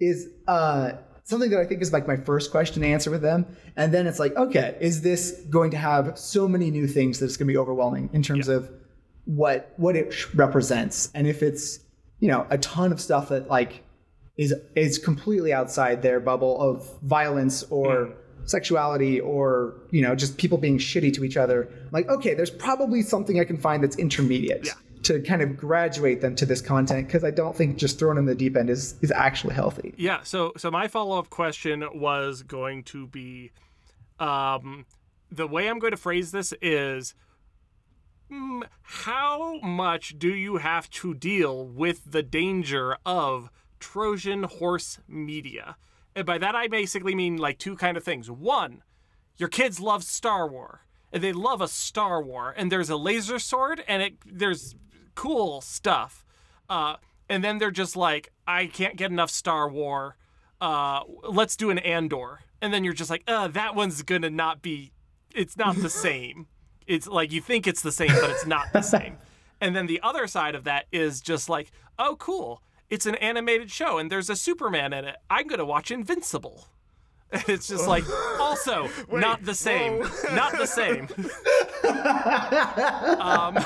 Is 0.00 0.28
uh, 0.48 0.92
something 1.24 1.50
that 1.50 1.60
I 1.60 1.64
think 1.64 1.82
is 1.82 1.92
like 1.92 2.06
my 2.06 2.16
first 2.16 2.50
question 2.50 2.82
to 2.82 2.88
answer 2.88 3.10
with 3.10 3.22
them. 3.22 3.46
And 3.76 3.92
then 3.92 4.06
it's 4.06 4.18
like, 4.18 4.36
okay, 4.36 4.76
is 4.80 5.02
this 5.02 5.40
going 5.50 5.70
to 5.70 5.76
have 5.76 6.18
so 6.18 6.48
many 6.48 6.70
new 6.70 6.86
things 6.86 7.18
that 7.18 7.26
it's 7.26 7.36
going 7.36 7.46
to 7.48 7.52
be 7.52 7.58
overwhelming 7.58 8.10
in 8.12 8.22
terms 8.22 8.48
of 8.48 8.70
what 9.24 9.72
what 9.76 9.94
it 9.94 10.34
represents, 10.34 11.08
and 11.14 11.28
if 11.28 11.42
it's 11.42 11.78
you 12.18 12.28
know 12.28 12.44
a 12.50 12.58
ton 12.58 12.90
of 12.90 13.00
stuff 13.00 13.28
that 13.28 13.48
like 13.48 13.84
is 14.36 14.52
is 14.74 14.98
completely 14.98 15.52
outside 15.52 16.02
their 16.02 16.18
bubble 16.18 16.60
of 16.60 16.88
violence 17.02 17.62
or 17.64 18.14
sexuality 18.44 19.20
or 19.20 19.74
you 19.92 20.02
know 20.02 20.16
just 20.16 20.36
people 20.38 20.58
being 20.58 20.76
shitty 20.76 21.14
to 21.14 21.22
each 21.22 21.36
other 21.36 21.72
like 21.92 22.08
okay 22.08 22.34
there's 22.34 22.50
probably 22.50 23.00
something 23.00 23.38
i 23.38 23.44
can 23.44 23.56
find 23.56 23.84
that's 23.84 23.96
intermediate 23.96 24.68
to 25.02 25.20
kind 25.22 25.42
of 25.42 25.56
graduate 25.56 26.20
them 26.20 26.34
to 26.36 26.46
this 26.46 26.60
content 26.60 27.06
because 27.06 27.24
i 27.24 27.30
don't 27.30 27.56
think 27.56 27.76
just 27.76 27.98
throwing 27.98 28.16
them 28.16 28.28
in 28.28 28.36
the 28.36 28.44
deep 28.44 28.56
end 28.56 28.70
is 28.70 28.94
is 29.02 29.10
actually 29.10 29.54
healthy 29.54 29.92
Yeah. 29.96 30.20
So 30.24 30.52
so 30.56 30.70
my 30.70 30.88
follow 30.88 31.18
up 31.18 31.30
question 31.30 31.84
was 31.94 32.42
going 32.42 32.82
to 32.84 33.06
be, 33.06 33.52
um, 34.18 34.86
the 35.30 35.46
way 35.46 35.68
I'm 35.68 35.78
going 35.78 35.92
to 35.92 35.96
phrase 35.96 36.32
this 36.32 36.52
is, 36.60 37.14
mm, 38.30 38.62
how 38.82 39.60
much 39.60 40.18
do 40.18 40.34
you 40.34 40.56
have 40.56 40.90
to 40.90 41.14
deal 41.14 41.64
with 41.66 42.10
the 42.10 42.22
danger 42.22 42.96
of 43.06 43.50
Trojan 43.78 44.44
horse 44.44 44.98
media? 45.06 45.76
And 46.16 46.26
by 46.26 46.38
that 46.38 46.54
I 46.54 46.66
basically 46.68 47.14
mean 47.14 47.36
like 47.36 47.58
two 47.58 47.76
kind 47.76 47.96
of 47.96 48.04
things. 48.04 48.30
One, 48.30 48.82
your 49.36 49.48
kids 49.48 49.78
love 49.80 50.04
Star 50.04 50.48
Wars. 50.48 50.80
And 51.14 51.22
they 51.22 51.34
love 51.34 51.60
a 51.60 51.68
Star 51.68 52.22
War, 52.22 52.54
and 52.56 52.72
there's 52.72 52.88
a 52.88 52.96
laser 52.96 53.38
sword, 53.38 53.84
and 53.86 54.02
it 54.02 54.14
there's 54.24 54.74
cool 55.14 55.60
stuff. 55.60 56.24
Uh, 56.68 56.96
and 57.28 57.42
then 57.42 57.58
they're 57.58 57.70
just 57.70 57.96
like, 57.96 58.30
I 58.46 58.66
can't 58.66 58.96
get 58.96 59.10
enough 59.10 59.30
Star 59.30 59.68
War. 59.68 60.16
Uh, 60.60 61.02
let's 61.28 61.56
do 61.56 61.70
an 61.70 61.78
Andor. 61.78 62.40
And 62.60 62.72
then 62.72 62.84
you're 62.84 62.92
just 62.92 63.10
like, 63.10 63.24
uh, 63.26 63.48
that 63.48 63.74
one's 63.74 64.02
gonna 64.02 64.30
not 64.30 64.62
be. 64.62 64.92
It's 65.34 65.56
not 65.56 65.76
the 65.76 65.90
same. 66.08 66.46
It's 66.86 67.06
like 67.06 67.32
you 67.32 67.40
think 67.40 67.66
it's 67.66 67.82
the 67.82 67.92
same, 67.92 68.10
but 68.20 68.30
it's 68.30 68.46
not 68.46 68.72
the 68.72 68.82
same. 68.82 69.16
And 69.60 69.74
then 69.74 69.86
the 69.86 70.00
other 70.02 70.26
side 70.26 70.54
of 70.54 70.64
that 70.64 70.86
is 70.92 71.20
just 71.20 71.48
like, 71.48 71.70
oh, 71.98 72.16
cool. 72.18 72.62
It's 72.90 73.06
an 73.06 73.14
animated 73.16 73.70
show, 73.70 73.98
and 73.98 74.10
there's 74.10 74.28
a 74.28 74.36
Superman 74.36 74.92
in 74.92 75.04
it. 75.04 75.16
I'm 75.30 75.46
gonna 75.46 75.64
watch 75.64 75.90
Invincible. 75.90 76.68
And 77.32 77.44
it's 77.48 77.66
just 77.68 77.86
like, 77.88 78.04
also 78.40 78.88
not 79.10 79.42
the 79.44 79.54
same. 79.54 80.00
Not 80.32 80.52
the 80.58 80.66
same. 80.66 81.08
um, 83.20 83.58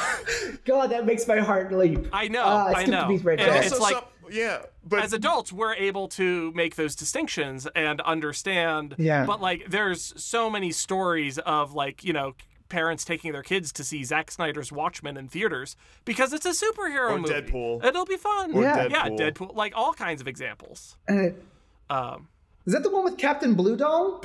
god 0.64 0.88
that 0.90 1.04
makes 1.06 1.26
my 1.26 1.38
heart 1.38 1.72
leap 1.72 2.06
I 2.12 2.28
know. 2.28 2.42
Ah, 2.44 2.72
I 2.74 2.84
know. 2.86 3.08
beat 3.08 3.24
right 3.24 3.38
And 3.40 3.50
there. 3.50 3.62
it's 3.62 3.72
Also 3.72 3.82
like 3.82 3.94
some- 3.94 4.04
yeah, 4.30 4.62
but 4.84 5.04
as 5.04 5.12
adults 5.12 5.52
we're 5.52 5.74
able 5.74 6.08
to 6.08 6.50
make 6.52 6.74
those 6.74 6.96
distinctions 6.96 7.68
and 7.76 8.00
understand 8.00 8.94
Yeah. 8.98 9.24
but 9.24 9.40
like 9.40 9.66
there's 9.70 10.12
so 10.20 10.50
many 10.50 10.72
stories 10.72 11.38
of 11.38 11.74
like 11.74 12.02
you 12.02 12.12
know 12.12 12.34
parents 12.68 13.04
taking 13.04 13.30
their 13.32 13.44
kids 13.44 13.72
to 13.74 13.84
see 13.84 14.02
Zack 14.02 14.30
Snyder's 14.32 14.72
Watchmen 14.72 15.16
in 15.16 15.28
theaters 15.28 15.76
because 16.04 16.32
it's 16.32 16.44
a 16.46 16.50
superhero 16.50 17.10
Or 17.12 17.18
movie 17.18 17.32
Deadpool. 17.34 17.84
it'll 17.84 18.04
be 18.06 18.16
fun 18.16 18.52
Or 18.54 18.62
Yeah. 18.62 18.88
yeah 18.90 19.08
Deadpool. 19.08 19.18
Deadpool 19.18 19.54
like 19.54 19.72
all 19.76 19.92
kinds 19.92 20.20
of 20.20 20.26
examples 20.26 20.96
And 21.06 21.20
it- 21.20 21.42
um 21.88 22.26
is 22.66 22.72
that 22.72 22.82
the 22.82 22.90
one 22.90 23.04
with 23.04 23.16
captain 23.16 23.54
blue 23.54 23.76
dome 23.76 24.20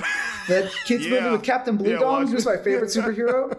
that 0.48 0.70
kids 0.84 1.06
movie 1.06 1.30
with 1.30 1.42
captain 1.42 1.76
blue 1.76 1.92
Yeah, 1.92 1.98
dome 1.98 2.24
watch 2.24 2.28
who's 2.28 2.44
my 2.46 2.56
favorite 2.56 2.90
superhero 2.96 3.56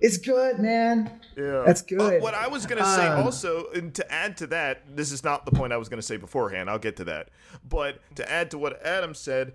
it's 0.00 0.18
good 0.18 0.58
man 0.58 1.20
Yeah. 1.36 1.62
That's 1.64 1.82
good. 1.82 2.00
Uh, 2.00 2.20
what 2.20 2.34
I 2.34 2.48
was 2.48 2.66
gonna 2.66 2.84
say 2.84 3.06
Um, 3.06 3.24
also, 3.24 3.70
and 3.70 3.94
to 3.94 4.12
add 4.12 4.36
to 4.38 4.46
that, 4.48 4.82
this 4.96 5.10
is 5.12 5.24
not 5.24 5.46
the 5.46 5.50
point 5.52 5.72
I 5.72 5.76
was 5.76 5.88
gonna 5.88 6.02
say 6.02 6.16
beforehand. 6.16 6.68
I'll 6.68 6.78
get 6.78 6.96
to 6.96 7.04
that. 7.04 7.30
But 7.68 8.00
to 8.16 8.30
add 8.30 8.50
to 8.52 8.58
what 8.58 8.80
Adam 8.84 9.14
said, 9.14 9.54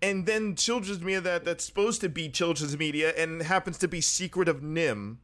and 0.00 0.24
then 0.26 0.54
children's 0.56 1.00
media 1.00 1.20
that 1.20 1.44
that's 1.44 1.64
supposed 1.64 2.00
to 2.02 2.08
be 2.08 2.28
children's 2.28 2.76
media 2.78 3.12
and 3.16 3.42
happens 3.42 3.76
to 3.78 3.88
be 3.88 4.00
Secret 4.00 4.48
of 4.48 4.60
NIMH. 4.60 5.16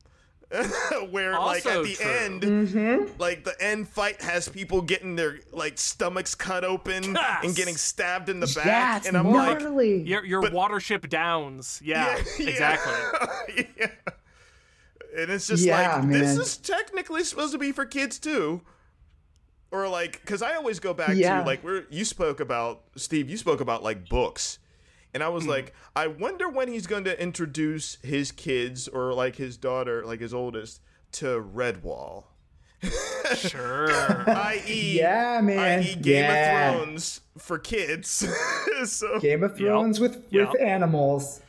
where 1.11 1.33
like 1.39 1.67
at 1.67 1.83
the 1.83 1.95
true. 1.95 2.11
end 2.11 2.43
Mm-hmm. 2.43 3.21
like 3.21 3.45
the 3.45 3.55
end 3.61 3.87
fight 3.89 4.23
has 4.23 4.49
people 4.49 4.81
getting 4.81 5.15
their 5.15 5.41
like 5.53 5.77
stomachs 5.79 6.35
cut 6.35 6.65
open 6.65 7.15
Yes. 7.15 7.45
and 7.45 7.55
getting 7.55 7.77
stabbed 7.77 8.29
in 8.31 8.41
the 8.41 8.47
back 8.57 8.65
yeah 8.67 8.97
it's 8.97 9.07
and 9.07 9.17
i'm 9.17 9.31
like 9.31 9.61
gnarly. 9.61 10.03
your 10.03 10.25
your 10.25 10.43
watership 10.45 11.09
downs 11.11 11.83
yeah, 11.85 12.17
yeah. 12.39 12.47
exactly 12.49 13.67
yeah. 13.79 13.87
And 15.17 15.31
it's 15.31 15.47
just 15.49 15.65
Yeah, 15.65 15.97
like 16.01 16.09
this 16.11 16.37
is 16.39 16.57
technically 16.59 17.25
supposed 17.25 17.53
to 17.53 17.59
be 17.59 17.73
for 17.73 17.87
kids 17.87 18.19
too. 18.19 18.61
Or 19.71 19.89
like 19.89 20.25
cuz 20.27 20.43
I 20.43 20.55
always 20.55 20.81
go 20.81 20.93
back 20.95 21.17
Yeah. 21.17 21.41
to 21.41 21.47
like 21.47 21.65
where 21.65 21.85
you 21.91 22.05
spoke 22.05 22.41
about 22.41 22.83
Steve, 22.95 23.29
you 23.31 23.37
spoke 23.39 23.61
about 23.61 23.83
like 23.83 24.09
books. 24.09 24.59
And 25.15 25.23
I 25.23 25.29
was 25.29 25.45
Hmm. 25.45 25.51
like, 25.51 25.75
I 25.97 26.07
wonder 26.07 26.49
when 26.49 26.69
he's 26.69 26.87
going 26.87 27.05
to 27.05 27.21
introduce 27.21 27.97
his 28.03 28.31
kids 28.33 28.89
or 28.89 29.15
like 29.15 29.37
his 29.37 29.57
daughter, 29.57 30.05
like 30.05 30.21
his 30.21 30.35
oldest 30.35 30.81
to 31.13 31.27
Redwall. 31.43 32.25
sure 33.37 33.91
i.e. 34.31 34.99
Yeah, 34.99 35.41
man. 35.43 35.81
i.e. 35.81 35.95
Game 35.97 36.25
Yeah. 36.25 36.71
of 36.71 36.77
Thrones 36.85 37.21
for 37.39 37.59
kids. 37.59 38.29
so 38.85 39.19
Game 39.21 39.43
of 39.43 39.57
Thrones 39.57 40.01
with 40.01 40.25
Yep. 40.31 40.53
with 40.53 40.61
animals. 40.61 41.41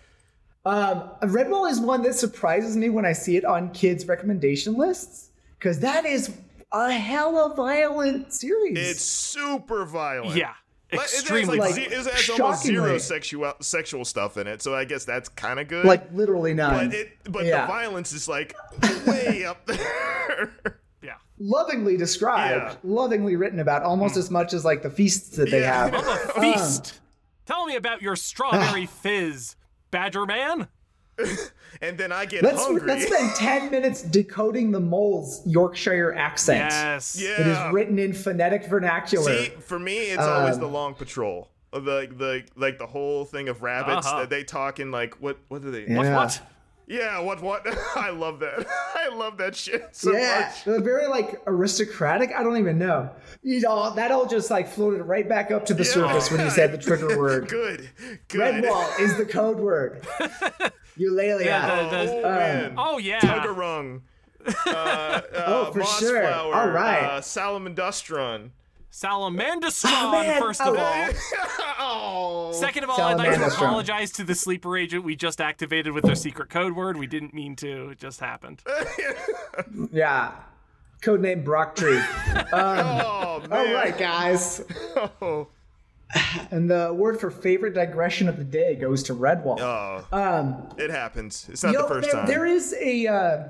Um, 0.65 1.09
Redwall 1.21 1.69
is 1.71 1.79
one 1.79 2.01
that 2.03 2.15
surprises 2.15 2.75
me 2.75 2.89
when 2.89 3.05
I 3.05 3.13
see 3.13 3.37
it 3.37 3.45
on 3.45 3.71
kids' 3.71 4.07
recommendation 4.07 4.75
lists 4.75 5.29
because 5.57 5.79
that 5.79 6.05
is 6.05 6.35
a 6.71 6.91
hella 6.91 7.53
violent 7.55 8.33
series. 8.33 8.77
it's 8.91 9.01
super 9.01 9.85
violent. 9.85 10.35
yeah 10.35 10.47
Like, 10.49 10.55
it 10.55 10.55
has, 10.55 10.58
extremely 10.93 11.57
like, 11.57 11.71
Like, 11.71 11.75
ze- 11.75 11.81
it 11.85 11.91
has 11.91 12.29
almost 12.29 12.63
zero 12.63 12.97
sexual 12.97 13.53
sexual 13.61 14.05
stuff 14.05 14.37
in 14.37 14.47
it, 14.47 14.61
so 14.61 14.73
I 14.75 14.85
guess 14.85 15.05
that's 15.05 15.29
kind 15.29 15.59
of 15.59 15.67
good. 15.67 15.85
like 15.85 16.11
literally 16.13 16.53
none. 16.53 16.89
but 16.89 16.95
it, 16.97 17.17
but 17.31 17.45
yeah. 17.45 17.61
the 17.61 17.67
violence 17.67 18.11
is 18.13 18.27
like 18.27 18.55
way 19.05 19.45
up 19.47 19.65
there. 19.65 20.51
yeah 21.01 21.13
lovingly 21.39 21.95
described, 21.97 22.63
Yeah. 22.63 22.75
lovingly 22.83 23.35
written 23.35 23.59
about, 23.59 23.83
almost 23.83 24.15
mm. 24.15 24.19
as 24.19 24.31
much 24.31 24.53
as 24.53 24.65
like 24.65 24.81
the 24.83 24.89
feasts 24.89 25.35
that 25.37 25.49
they 25.51 25.61
Yeah, 25.61 25.85
I 25.85 25.89
have. 25.89 25.91
know. 25.93 26.13
a 26.35 26.41
feast 26.41 26.93
uh. 27.47 27.53
tell 27.53 27.65
me 27.65 27.75
about 27.75 28.01
your 28.01 28.15
strawberry 28.15 28.85
fizz 29.03 29.55
badger 29.91 30.25
man 30.25 30.67
and 31.81 31.97
then 31.97 32.11
I 32.11 32.25
get 32.25 32.43
Let's 32.43 32.63
hungry. 32.63 32.87
let's 32.87 33.05
spend 33.07 33.31
ten 33.35 33.71
minutes 33.71 34.01
decoding 34.01 34.71
the 34.71 34.79
mole's 34.79 35.45
Yorkshire 35.45 36.13
accent. 36.13 36.71
yes 36.71 37.19
yeah. 37.21 37.41
It 37.41 37.47
is 37.47 37.73
written 37.73 37.99
in 37.99 38.13
phonetic 38.13 38.65
vernacular. 38.65 39.31
See, 39.43 39.45
for 39.61 39.79
me, 39.79 39.97
it's 40.11 40.21
always 40.21 40.55
Um, 40.55 40.61
the 40.61 40.67
long 40.67 40.93
patrol. 40.95 41.49
Of 41.71 41.85
the 41.85 42.07
the 42.11 42.43
like 42.55 42.79
the 42.79 42.87
whole 42.87 43.25
thing 43.25 43.47
of 43.47 43.61
rabbits 43.61 44.07
Uh-huh. 44.07 44.21
that 44.21 44.29
they 44.31 44.43
talk 44.43 44.79
in 44.79 44.89
like 44.91 45.21
what 45.21 45.37
what 45.49 45.61
do 45.61 45.69
they? 45.69 45.85
Yeah. 45.87 45.97
what 45.97 46.07
what 46.13 46.41
Yeah, 46.87 47.19
what 47.19 47.43
what? 47.43 47.67
I 47.95 48.09
love 48.09 48.39
that. 48.39 48.65
I 48.95 49.09
love 49.13 49.37
that 49.37 49.55
shit 49.55 49.89
so 49.95 50.11
yeah, 50.11 50.47
much. 50.49 50.63
they're 50.65 50.81
very 50.81 51.05
like 51.07 51.39
aristocratic. 51.45 52.31
I 52.35 52.41
don't 52.41 52.57
even 52.57 52.79
know. 52.79 53.11
You 53.43 53.61
know, 53.61 53.93
that 53.93 54.09
all 54.09 54.25
just 54.25 54.49
like 54.49 54.67
floated 54.67 55.03
right 55.03 55.29
back 55.29 55.51
up 55.51 55.67
to 55.67 55.75
the 55.75 55.85
surface 55.85 56.31
when 56.31 56.41
you 56.41 56.49
said 56.49 56.71
the 56.71 56.79
trigger 56.79 57.15
word. 57.19 57.47
Good, 57.47 57.87
good. 58.29 58.63
Redwall 58.63 58.99
is 58.99 59.15
the 59.17 59.25
code 59.25 59.59
word. 59.59 60.03
Eulalia. 60.97 61.45
Yeah, 61.45 61.83
the- 61.89 61.97
the- 62.05 62.11
oh, 62.13 62.17
Um, 62.29 62.35
man. 62.35 62.73
oh 62.77 62.97
yeah 62.97 63.19
Tuggerung. 63.19 64.01
Uh, 64.45 64.51
uh, 64.69 65.21
Oh, 65.45 65.71
for 65.73 65.83
sure. 65.83 66.21
Mossflower, 66.21 66.55
All 66.55 66.69
right. 66.69 67.03
Uh, 67.03 67.21
Salamandustron. 67.21 68.51
Salamandastron, 68.91 70.11
man. 70.11 70.41
first 70.41 70.61
of 70.61 70.75
Oh. 70.77 71.11
oh. 71.79 71.83
all. 71.83 72.53
Second 72.53 72.85
of 72.85 72.89
all, 72.89 72.99
I'd 73.01 73.17
like 73.17 73.35
to 73.37 73.45
apologize 73.45 74.11
to 74.13 74.23
the 74.23 74.33
sleeper 74.33 74.75
agent 74.77 75.03
we 75.03 75.15
just 75.15 75.39
activated 75.39 75.93
with 75.93 76.03
their 76.05 76.15
secret 76.15 76.49
code 76.49 76.73
word. 76.75 76.97
We 76.97 77.05
didn't 77.07 77.33
mean 77.33 77.55
to. 77.57 77.89
It 77.89 77.99
just 77.99 78.19
happened. 78.19 78.63
Yeah. 79.91 80.31
Codename 81.01 81.43
Brocktree. 81.43 82.03
Oh 82.51 83.41
man. 83.47 83.51
All 83.51 83.73
right, 83.73 83.97
guys. 83.97 84.61
Oh. 85.21 85.47
And 86.51 86.69
the 86.69 86.93
word 86.93 87.19
for 87.19 87.29
favorite 87.29 87.73
digression 87.75 88.27
of 88.27 88.37
the 88.37 88.43
day 88.43 88.75
goes 88.75 89.03
to 89.03 89.13
Redwall. 89.13 89.59
Oh, 89.59 90.05
Um, 90.11 90.69
it 90.77 90.89
happens. 90.89 91.47
It's 91.49 91.63
not 91.63 91.73
the 91.73 91.79
know, 91.79 91.87
first 91.87 92.11
there, 92.11 92.19
time. 92.19 92.27
there 92.27 92.45
is 92.45 92.73
a. 92.73 93.07
Uh, 93.07 93.43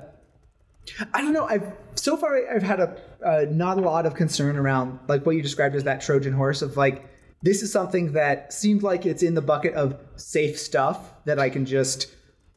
I 1.14 1.22
don't 1.22 1.32
know. 1.32 1.46
I've 1.46 1.72
so 1.94 2.16
far 2.16 2.36
I've 2.54 2.62
had 2.62 2.80
a 2.80 2.96
uh, 3.24 3.46
not 3.50 3.78
a 3.78 3.80
lot 3.80 4.06
of 4.06 4.14
concern 4.14 4.56
around 4.56 4.98
like 5.08 5.24
what 5.24 5.36
you 5.36 5.42
described 5.42 5.74
as 5.74 5.84
that 5.84 6.00
Trojan 6.00 6.32
horse 6.32 6.62
of 6.62 6.76
like 6.76 7.08
this 7.42 7.62
is 7.62 7.72
something 7.72 8.12
that 8.12 8.52
seems 8.52 8.82
like 8.82 9.06
it's 9.06 9.22
in 9.22 9.34
the 9.34 9.42
bucket 9.42 9.74
of 9.74 9.98
safe 10.16 10.58
stuff 10.58 11.12
that 11.24 11.38
I 11.38 11.48
can 11.48 11.64
just 11.64 12.08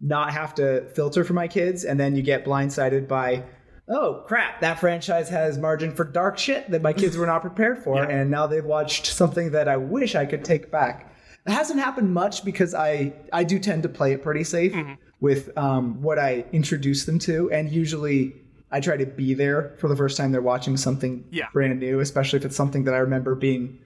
not 0.01 0.34
have 0.34 0.54
to 0.56 0.89
filter 0.89 1.24
for 1.24 1.34
my 1.34 1.47
kids, 1.47 1.86
and 1.86 1.97
then 1.99 2.16
you 2.16 2.22
get 2.22 2.43
blindsided 2.43 3.08
by. 3.08 3.43
Oh 3.89 4.23
crap! 4.25 4.61
That 4.61 4.79
franchise 4.79 5.27
has 5.29 5.57
margin 5.57 5.93
for 5.93 6.05
dark 6.05 6.38
shit 6.38 6.71
that 6.71 6.81
my 6.81 6.93
kids 6.93 7.17
were 7.17 7.25
not 7.25 7.41
prepared 7.41 7.84
for, 7.84 8.01
and 8.03 8.31
now 8.31 8.47
they've 8.47 8.63
watched 8.63 9.07
something 9.07 9.51
that 9.51 9.67
I 9.67 9.75
wish 9.77 10.15
I 10.15 10.25
could 10.25 10.45
take 10.45 10.71
back. 10.71 11.13
It 11.45 11.51
hasn't 11.51 11.79
happened 11.81 12.13
much 12.13 12.45
because 12.45 12.73
I 12.73 13.13
I 13.34 13.43
do 13.43 13.59
tend 13.59 13.84
to 13.84 13.89
play 13.89 14.13
it 14.13 14.23
pretty 14.23 14.45
safe 14.45 14.73
with 15.19 15.49
um, 15.57 16.01
what 16.01 16.17
I 16.17 16.45
introduce 16.53 17.03
them 17.05 17.19
to, 17.19 17.51
and 17.51 17.69
usually 17.71 18.34
I 18.71 18.79
try 18.79 18.95
to 18.95 19.05
be 19.05 19.34
there 19.34 19.75
for 19.79 19.89
the 19.89 19.95
first 19.97 20.15
time 20.17 20.31
they're 20.31 20.41
watching 20.41 20.77
something 20.77 21.25
Yeah. 21.29 21.47
brand 21.51 21.79
new, 21.79 21.99
especially 21.99 22.39
if 22.39 22.45
it's 22.45 22.55
something 22.55 22.86
that 22.86 22.93
I 22.93 22.97
remember 22.99 23.36
being, 23.36 23.79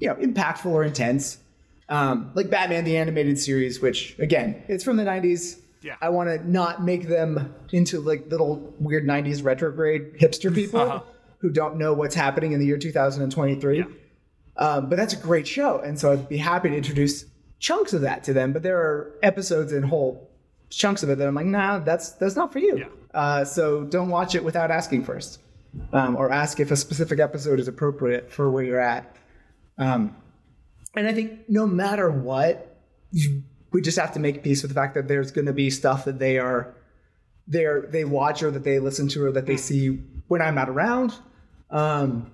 you 0.00 0.08
know, 0.08 0.14
impactful 0.16 0.66
or 0.66 0.82
intense. 0.84 1.38
Um, 1.90 2.32
like 2.34 2.48
Batman 2.48 2.84
the 2.84 2.96
animated 2.96 3.38
series, 3.38 3.82
which 3.82 4.18
again, 4.18 4.62
it's 4.68 4.82
from 4.82 4.96
the 4.96 5.04
'90s. 5.04 5.60
Yeah. 5.84 5.96
I 6.00 6.08
want 6.08 6.28
to 6.30 6.50
not 6.50 6.82
make 6.82 7.08
them 7.08 7.54
into 7.70 8.00
like 8.00 8.28
little 8.30 8.74
weird 8.80 9.06
'90s 9.06 9.44
retrograde 9.44 10.14
hipster 10.18 10.52
people 10.52 10.80
Uh-huh. 10.80 11.00
who 11.38 11.50
don't 11.50 11.76
know 11.76 11.92
what's 11.92 12.14
happening 12.14 12.52
in 12.52 12.58
the 12.58 12.66
year 12.66 12.78
2023. 12.78 13.84
Um, 14.56 14.88
but 14.88 14.96
that's 14.96 15.12
a 15.12 15.16
great 15.16 15.46
show, 15.46 15.78
and 15.80 15.98
so 15.98 16.12
I'd 16.12 16.28
be 16.28 16.36
happy 16.38 16.70
to 16.70 16.76
introduce 16.76 17.24
chunks 17.58 17.92
of 17.92 18.00
that 18.02 18.24
to 18.24 18.32
them. 18.32 18.52
But 18.52 18.62
there 18.62 18.78
are 18.78 19.12
episodes 19.22 19.72
and 19.72 19.84
whole 19.84 20.30
chunks 20.70 21.02
of 21.02 21.10
it 21.10 21.18
that 21.18 21.26
I'm 21.28 21.34
like, 21.34 21.46
nah, 21.46 21.80
that's 21.80 22.10
that's 22.12 22.36
not 22.36 22.52
for 22.52 22.60
you. 22.60 22.78
Yeah. 22.78 22.86
Uh, 23.12 23.44
so 23.44 23.84
don't 23.84 24.08
watch 24.08 24.34
it 24.34 24.42
without 24.44 24.70
asking 24.70 25.04
first, 25.04 25.40
um, 25.92 26.16
or 26.16 26.32
ask 26.32 26.60
if 26.60 26.70
a 26.70 26.76
specific 26.76 27.18
episode 27.20 27.60
is 27.60 27.68
appropriate 27.68 28.30
for 28.32 28.50
where 28.50 28.62
you're 28.64 28.80
at. 28.80 29.14
Um, 29.76 30.16
and 30.96 31.06
I 31.08 31.12
think 31.12 31.40
no 31.48 31.66
matter 31.66 32.08
what, 32.10 32.76
you- 33.10 33.42
we 33.74 33.82
just 33.82 33.98
have 33.98 34.12
to 34.12 34.20
make 34.20 34.44
peace 34.44 34.62
with 34.62 34.70
the 34.70 34.74
fact 34.74 34.94
that 34.94 35.08
there's 35.08 35.32
going 35.32 35.46
to 35.46 35.52
be 35.52 35.68
stuff 35.68 36.04
that 36.04 36.20
they 36.20 36.38
are 36.38 36.76
they 37.48 37.66
they 37.88 38.04
watch 38.04 38.40
or 38.42 38.50
that 38.52 38.62
they 38.62 38.78
listen 38.78 39.08
to 39.08 39.24
or 39.24 39.32
that 39.32 39.46
they 39.46 39.56
see 39.56 39.88
when 40.28 40.40
I'm 40.40 40.54
not 40.54 40.68
around. 40.70 41.12
Um, 41.70 42.30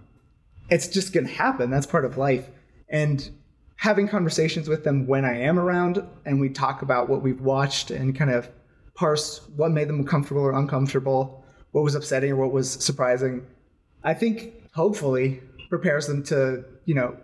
it's 0.69 0.87
just 0.87 1.15
going 1.15 1.27
to 1.27 1.33
happen. 1.33 1.71
That's 1.71 1.87
part 1.87 2.05
of 2.05 2.19
life. 2.19 2.47
And 2.91 3.29
having 3.77 4.07
conversations 4.07 4.69
with 4.69 4.85
them 4.85 5.07
when 5.07 5.25
I 5.25 5.41
am 5.41 5.59
around 5.59 6.07
and 6.27 6.39
we 6.39 6.51
talk 6.51 6.83
about 6.83 7.09
what 7.09 7.23
we've 7.23 7.41
watched 7.41 7.91
and 7.91 8.15
kind 8.15 8.31
of 8.31 8.51
parse 8.95 9.41
what 9.57 9.71
made 9.71 9.89
them 9.89 10.05
comfortable 10.05 10.43
or 10.43 10.53
uncomfortable, 10.53 11.43
what 11.73 11.83
was 11.83 11.95
upsetting 11.95 12.33
or 12.33 12.37
what 12.37 12.53
was 12.53 12.71
surprising, 12.71 13.47
I 14.05 14.13
think 14.13 14.71
hopefully 14.75 15.41
prepares 15.71 16.07
them 16.07 16.23
to, 16.25 16.67
you 16.85 16.95
know, 16.95 17.17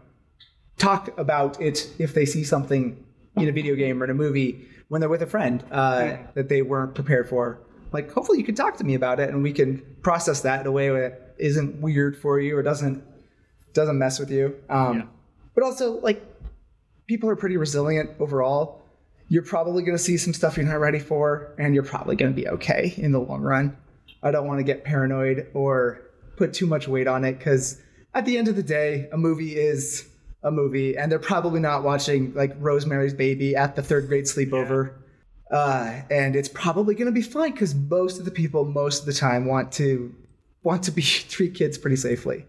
talk 0.79 1.17
about 1.19 1.61
it 1.61 1.91
if 1.99 2.15
they 2.15 2.25
see 2.25 2.45
something 2.45 3.05
in 3.37 3.49
a 3.49 3.53
video 3.53 3.75
game 3.75 4.01
or 4.01 4.05
in 4.05 4.11
a 4.11 4.15
movie 4.15 4.67
when 4.89 5.01
they're 5.01 5.11
with 5.11 5.23
a 5.23 5.27
friend 5.27 5.65
uh, 5.71 6.17
that 6.35 6.49
they 6.49 6.63
weren't 6.63 6.95
prepared 6.95 7.29
for. 7.29 7.59
Like, 7.93 8.11
hopefully, 8.13 8.39
you 8.39 8.45
can 8.45 8.55
talk 8.55 8.77
to 8.79 8.85
me 8.85 8.95
about 8.95 9.21
it 9.21 9.31
and 9.31 9.43
we 9.43 9.53
can 9.53 9.83
process 10.03 10.41
that 10.43 10.61
in 10.61 10.67
a 10.67 10.73
way 10.73 10.89
that 10.89 11.35
isn't 11.39 11.81
weird 11.81 12.17
for 12.17 12.41
you 12.41 12.57
or 12.57 12.63
doesn't 12.63 13.05
doesn't 13.73 13.99
mess 13.99 14.19
with 14.19 14.31
you. 14.31 14.57
Um, 14.71 14.99
Yeah. 14.99 15.05
But 15.55 15.65
also, 15.65 16.01
like, 16.01 16.23
people 17.07 17.29
are 17.31 17.37
pretty 17.37 17.57
resilient 17.57 18.11
overall. 18.21 18.83
You're 19.29 19.43
probably 19.43 19.83
going 19.83 19.97
to 19.97 20.03
see 20.03 20.17
some 20.17 20.33
stuff 20.35 20.57
you're 20.57 20.67
not 20.67 20.81
ready 20.81 20.99
for, 20.99 21.55
and 21.59 21.75
you're 21.75 21.83
probably 21.83 22.17
going 22.17 22.31
to 22.33 22.37
be 22.37 22.49
okay 22.49 22.95
in 22.97 23.13
the 23.13 23.19
long 23.19 23.43
run. 23.43 23.77
I 24.23 24.31
don't 24.31 24.47
want 24.47 24.61
to 24.61 24.65
get 24.65 24.85
paranoid 24.85 25.49
or 25.55 26.03
put 26.37 26.53
too 26.53 26.67
much 26.67 26.89
weight 26.89 27.07
on 27.07 27.25
it 27.25 27.39
because 27.39 27.81
at 28.15 28.25
the 28.25 28.39
end 28.39 28.49
of 28.49 28.57
the 28.57 28.63
day, 28.63 29.09
a 29.13 29.17
movie 29.19 29.57
is 29.57 30.09
a 30.47 30.51
movie, 30.51 30.97
and 30.97 31.11
they're 31.11 31.19
probably 31.19 31.61
not 31.61 31.83
watching 31.83 32.33
like 32.35 32.55
Rosemary's 32.59 33.13
Baby 33.13 33.57
at 33.57 33.75
the 33.75 33.83
third 33.83 34.07
grade 34.07 34.25
sleepover. 34.25 34.95
Uh, 35.51 36.01
and 36.11 36.35
it's 36.35 36.49
probably 36.49 36.95
going 36.95 37.07
to 37.07 37.13
be 37.13 37.23
fine 37.23 37.53
because 37.53 37.75
most 37.75 38.19
of 38.19 38.25
the 38.25 38.31
people, 38.31 38.65
most 38.65 39.01
of 39.01 39.07
the 39.07 39.13
time, 39.13 39.45
want 39.45 39.73
to 39.73 40.15
want 40.63 40.85
to 40.85 40.93
be 40.93 41.03
treat 41.29 41.55
kids 41.55 41.77
pretty 41.77 41.97
safely. 41.97 42.47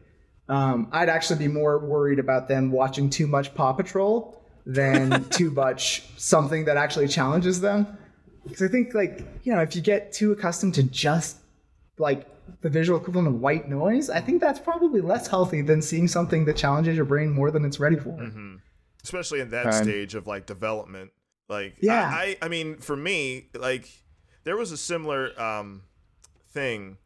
Um, 0.48 0.88
I'd 0.92 1.10
actually 1.10 1.40
be 1.40 1.48
more 1.48 1.78
worried 1.80 2.20
about 2.20 2.48
them 2.48 2.72
watching 2.72 3.10
too 3.10 3.28
much 3.28 3.54
Paw 3.54 3.74
Patrol 3.74 4.42
than 4.66 5.26
too 5.30 5.52
much 5.52 6.04
something 6.18 6.66
that 6.66 6.78
actually 6.78 7.08
challenges 7.08 7.60
them. 7.62 7.98
Because 8.44 8.62
I 8.62 8.68
think, 8.70 8.94
like, 8.94 9.26
you 9.44 9.54
know, 9.54 9.62
if 9.62 9.76
you 9.76 9.82
get 9.82 10.14
too 10.14 10.32
accustomed 10.32 10.76
to 10.76 10.84
just 10.84 11.38
like 11.98 12.28
the 12.62 12.70
visual 12.70 13.00
equivalent 13.00 13.28
of 13.28 13.36
white 13.40 13.68
noise, 13.70 14.10
I 14.10 14.20
think 14.22 14.42
that's 14.42 14.60
probably 14.60 15.02
less 15.02 15.28
healthy 15.28 15.62
than 15.62 15.82
seeing 15.82 16.08
something 16.08 16.46
that 16.46 16.56
challenges 16.58 16.96
your 16.96 17.06
brain 17.06 17.30
more 17.32 17.52
than 17.52 17.66
it's 17.66 17.80
ready 17.80 17.96
for. 17.98 18.20
especially 19.04 19.40
in 19.40 19.50
that 19.52 19.64
Time. 19.64 19.84
stage 19.84 20.16
of 20.16 20.28
like 20.28 20.46
development. 20.46 21.12
Like, 21.50 21.78
Yeah. 21.82 22.10
I, 22.14 22.38
I, 22.42 22.46
I 22.46 22.48
mean, 22.50 22.78
for 22.78 22.96
me, 22.96 23.48
like, 23.54 23.88
there 24.44 24.58
was 24.58 24.72
a 24.72 24.78
similar 24.78 25.40
um, 25.42 25.84
thing. 26.50 26.98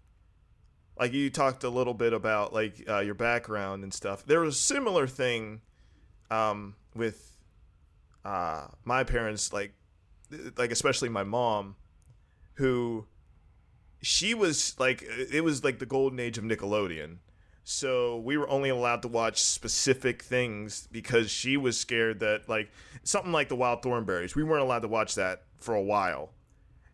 Like 0.99 1.13
you 1.13 1.29
talked 1.29 1.63
a 1.63 1.69
little 1.69 1.93
bit 1.93 2.13
about 2.13 2.53
like 2.53 2.83
uh, 2.87 2.99
your 2.99 3.15
background 3.15 3.83
and 3.83 3.93
stuff. 3.93 4.25
There 4.25 4.39
was 4.41 4.55
a 4.55 4.59
similar 4.59 5.07
thing 5.07 5.61
um, 6.29 6.75
with 6.95 7.37
uh, 8.23 8.67
my 8.83 9.03
parents, 9.03 9.51
like, 9.51 9.73
like 10.57 10.71
especially 10.71 11.09
my 11.09 11.23
mom, 11.23 11.75
who 12.55 13.05
she 14.01 14.33
was 14.33 14.75
like 14.79 15.03
uh, 15.03 15.25
it 15.31 15.43
was 15.43 15.63
like 15.63 15.79
the 15.79 15.85
golden 15.85 16.19
age 16.19 16.37
of 16.37 16.43
Nickelodeon. 16.43 17.17
So 17.63 18.17
we 18.17 18.37
were 18.37 18.49
only 18.49 18.69
allowed 18.69 19.03
to 19.03 19.07
watch 19.07 19.41
specific 19.41 20.23
things 20.23 20.87
because 20.91 21.29
she 21.29 21.57
was 21.57 21.79
scared 21.79 22.19
that 22.19 22.49
like 22.49 22.71
something 23.03 23.31
like 23.31 23.49
the 23.49 23.55
Wild 23.55 23.83
Thornberrys, 23.83 24.35
we 24.35 24.43
weren't 24.43 24.63
allowed 24.63 24.81
to 24.81 24.87
watch 24.87 25.15
that 25.15 25.43
for 25.59 25.75
a 25.75 25.81
while. 25.81 26.31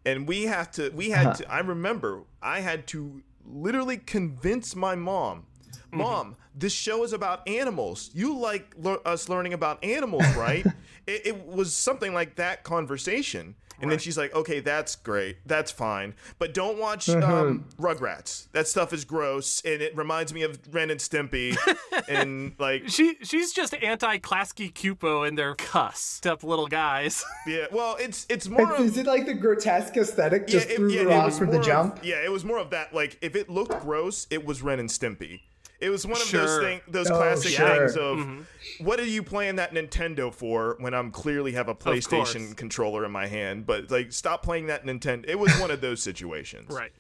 And 0.05 0.27
we 0.27 0.43
have 0.43 0.71
to 0.71 0.89
we 0.89 1.09
had 1.09 1.33
to 1.35 1.51
I 1.51 1.59
remember 1.59 2.23
I 2.41 2.59
had 2.59 2.87
to 2.87 3.21
literally 3.45 3.97
convince 3.97 4.75
my 4.75 4.95
mom, 4.95 5.45
mm-hmm. 5.71 5.97
"Mom, 5.97 6.35
this 6.53 6.73
show 6.73 7.03
is 7.03 7.13
about 7.13 7.47
animals. 7.47 8.09
You 8.13 8.37
like 8.37 8.73
lear- 8.77 8.99
us 9.05 9.29
learning 9.29 9.53
about 9.53 9.83
animals, 9.83 10.27
right?" 10.35 10.65
it, 11.07 11.27
it 11.27 11.45
was 11.45 11.73
something 11.73 12.13
like 12.13 12.35
that 12.35 12.63
conversation. 12.63 13.55
And 13.81 13.91
then 13.91 13.99
she's 13.99 14.17
like, 14.17 14.33
"Okay, 14.33 14.59
that's 14.59 14.95
great. 14.95 15.37
That's 15.45 15.71
fine. 15.71 16.15
But 16.39 16.53
don't 16.53 16.79
watch 16.79 17.07
um, 17.09 17.65
Rugrats. 17.79 18.47
That 18.51 18.67
stuff 18.67 18.91
is 18.93 19.05
gross 19.05 19.61
and 19.61 19.81
it 19.81 19.95
reminds 19.95 20.33
me 20.33 20.43
of 20.43 20.59
Ren 20.73 20.89
and 20.89 20.99
Stimpy 20.99 21.55
and 22.09 22.53
like 22.57 22.83
She 22.87 23.17
she's 23.21 23.53
just 23.53 23.73
anti 23.75 24.17
Klasky 24.17 24.71
Csupo 24.73 25.27
and 25.27 25.37
their 25.37 25.55
cussed 25.55 26.25
up 26.25 26.43
little 26.43 26.67
guys. 26.67 27.23
yeah, 27.47 27.65
well, 27.71 27.97
it's 27.99 28.25
it's 28.29 28.47
more 28.47 28.73
of 28.73 28.79
Is 28.81 28.97
it 28.97 29.05
like 29.05 29.25
the 29.25 29.33
grotesque 29.33 29.95
aesthetic 29.97 30.47
just 30.47 30.69
it- 30.69 30.77
threw 30.77 30.91
yeah, 30.91 31.03
her 31.03 31.09
it 31.09 31.13
off 31.13 31.25
was 31.25 31.37
for 31.39 31.45
the 31.45 31.51
more 31.53 31.61
of- 31.61 31.65
jump? 31.67 31.99
yeah, 32.03 32.23
it 32.23 32.31
was 32.31 32.43
more 32.43 32.57
of 32.57 32.71
that. 32.71 32.93
Like, 32.93 33.17
if 33.21 33.35
it 33.35 33.49
looked 33.49 33.79
gross, 33.81 34.25
it 34.29 34.45
was 34.45 34.61
Ren 34.61 34.79
and 34.79 34.89
Stimpy. 34.89 35.41
It 35.79 35.89
was 35.89 36.05
one 36.07 36.13
of 36.21 36.31
those 36.31 36.49
Sure. 36.49 36.61
thing, 36.61 36.81
those 36.87 37.09
Oh, 37.11 37.17
classic 37.17 37.51
sure. 37.51 37.87
things 37.87 37.97
of 37.97 38.47
what 38.79 38.99
are 38.99 39.05
you 39.05 39.21
playing 39.21 39.57
that 39.57 39.73
Nintendo 39.73 40.33
for 40.33 40.75
when 40.79 40.93
I'm 40.93 41.11
clearly 41.11 41.51
have 41.53 41.67
a. 41.69 41.75
PlayStation 41.75 42.55
controller 42.57 43.05
in 43.05 43.11
my 43.11 43.27
hand? 43.27 43.65
But 43.67 43.91
like, 43.91 44.11
stop 44.11 44.41
playing 44.43 44.67
that 44.67 44.85
Nintendo. 44.85 45.25
It 45.27 45.37
was 45.37 45.57
one 45.59 45.69
of 45.71 45.81
those 45.81 46.01
situations. 46.01 46.71
right. 46.71 46.91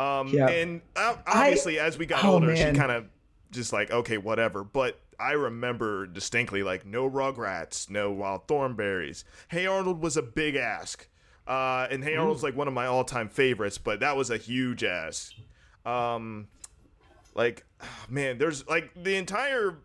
Um, 0.00 0.28
Yeah. 0.28 0.48
And 0.48 0.80
uh, 0.96 1.16
obviously, 1.26 1.78
as 1.78 1.98
we 1.98 2.06
got 2.06 2.24
oh, 2.24 2.32
older, 2.34 2.46
man. 2.48 2.74
she 2.74 2.78
kind 2.80 2.90
of 2.92 3.06
just 3.50 3.72
like, 3.72 3.90
okay, 3.90 4.16
whatever. 4.18 4.64
But 4.64 4.98
I 5.20 5.32
remember 5.32 6.06
distinctly, 6.06 6.62
like, 6.64 6.84
no 6.86 7.08
Rugrats, 7.08 7.88
no 7.90 8.10
Wild 8.10 8.48
Thornberrys. 8.48 9.22
Hey 9.48 9.66
Arnold 9.66 10.00
was 10.02 10.16
a 10.16 10.22
big 10.22 10.56
ask. 10.56 11.06
Uh, 11.46 11.86
and 11.90 12.02
Hey 12.02 12.16
Arnold's 12.16 12.42
like 12.42 12.56
one 12.56 12.66
of 12.68 12.74
my 12.74 12.86
all 12.86 13.04
time 13.04 13.28
favorites, 13.28 13.76
but 13.78 14.00
that 14.00 14.16
was 14.16 14.30
a 14.30 14.38
huge 14.38 14.82
ask. 14.82 15.32
Um, 15.84 16.48
like, 17.34 17.64
man, 18.08 18.38
there's 18.38 18.66
like 18.68 18.90
the 19.02 19.16
entire, 19.16 19.78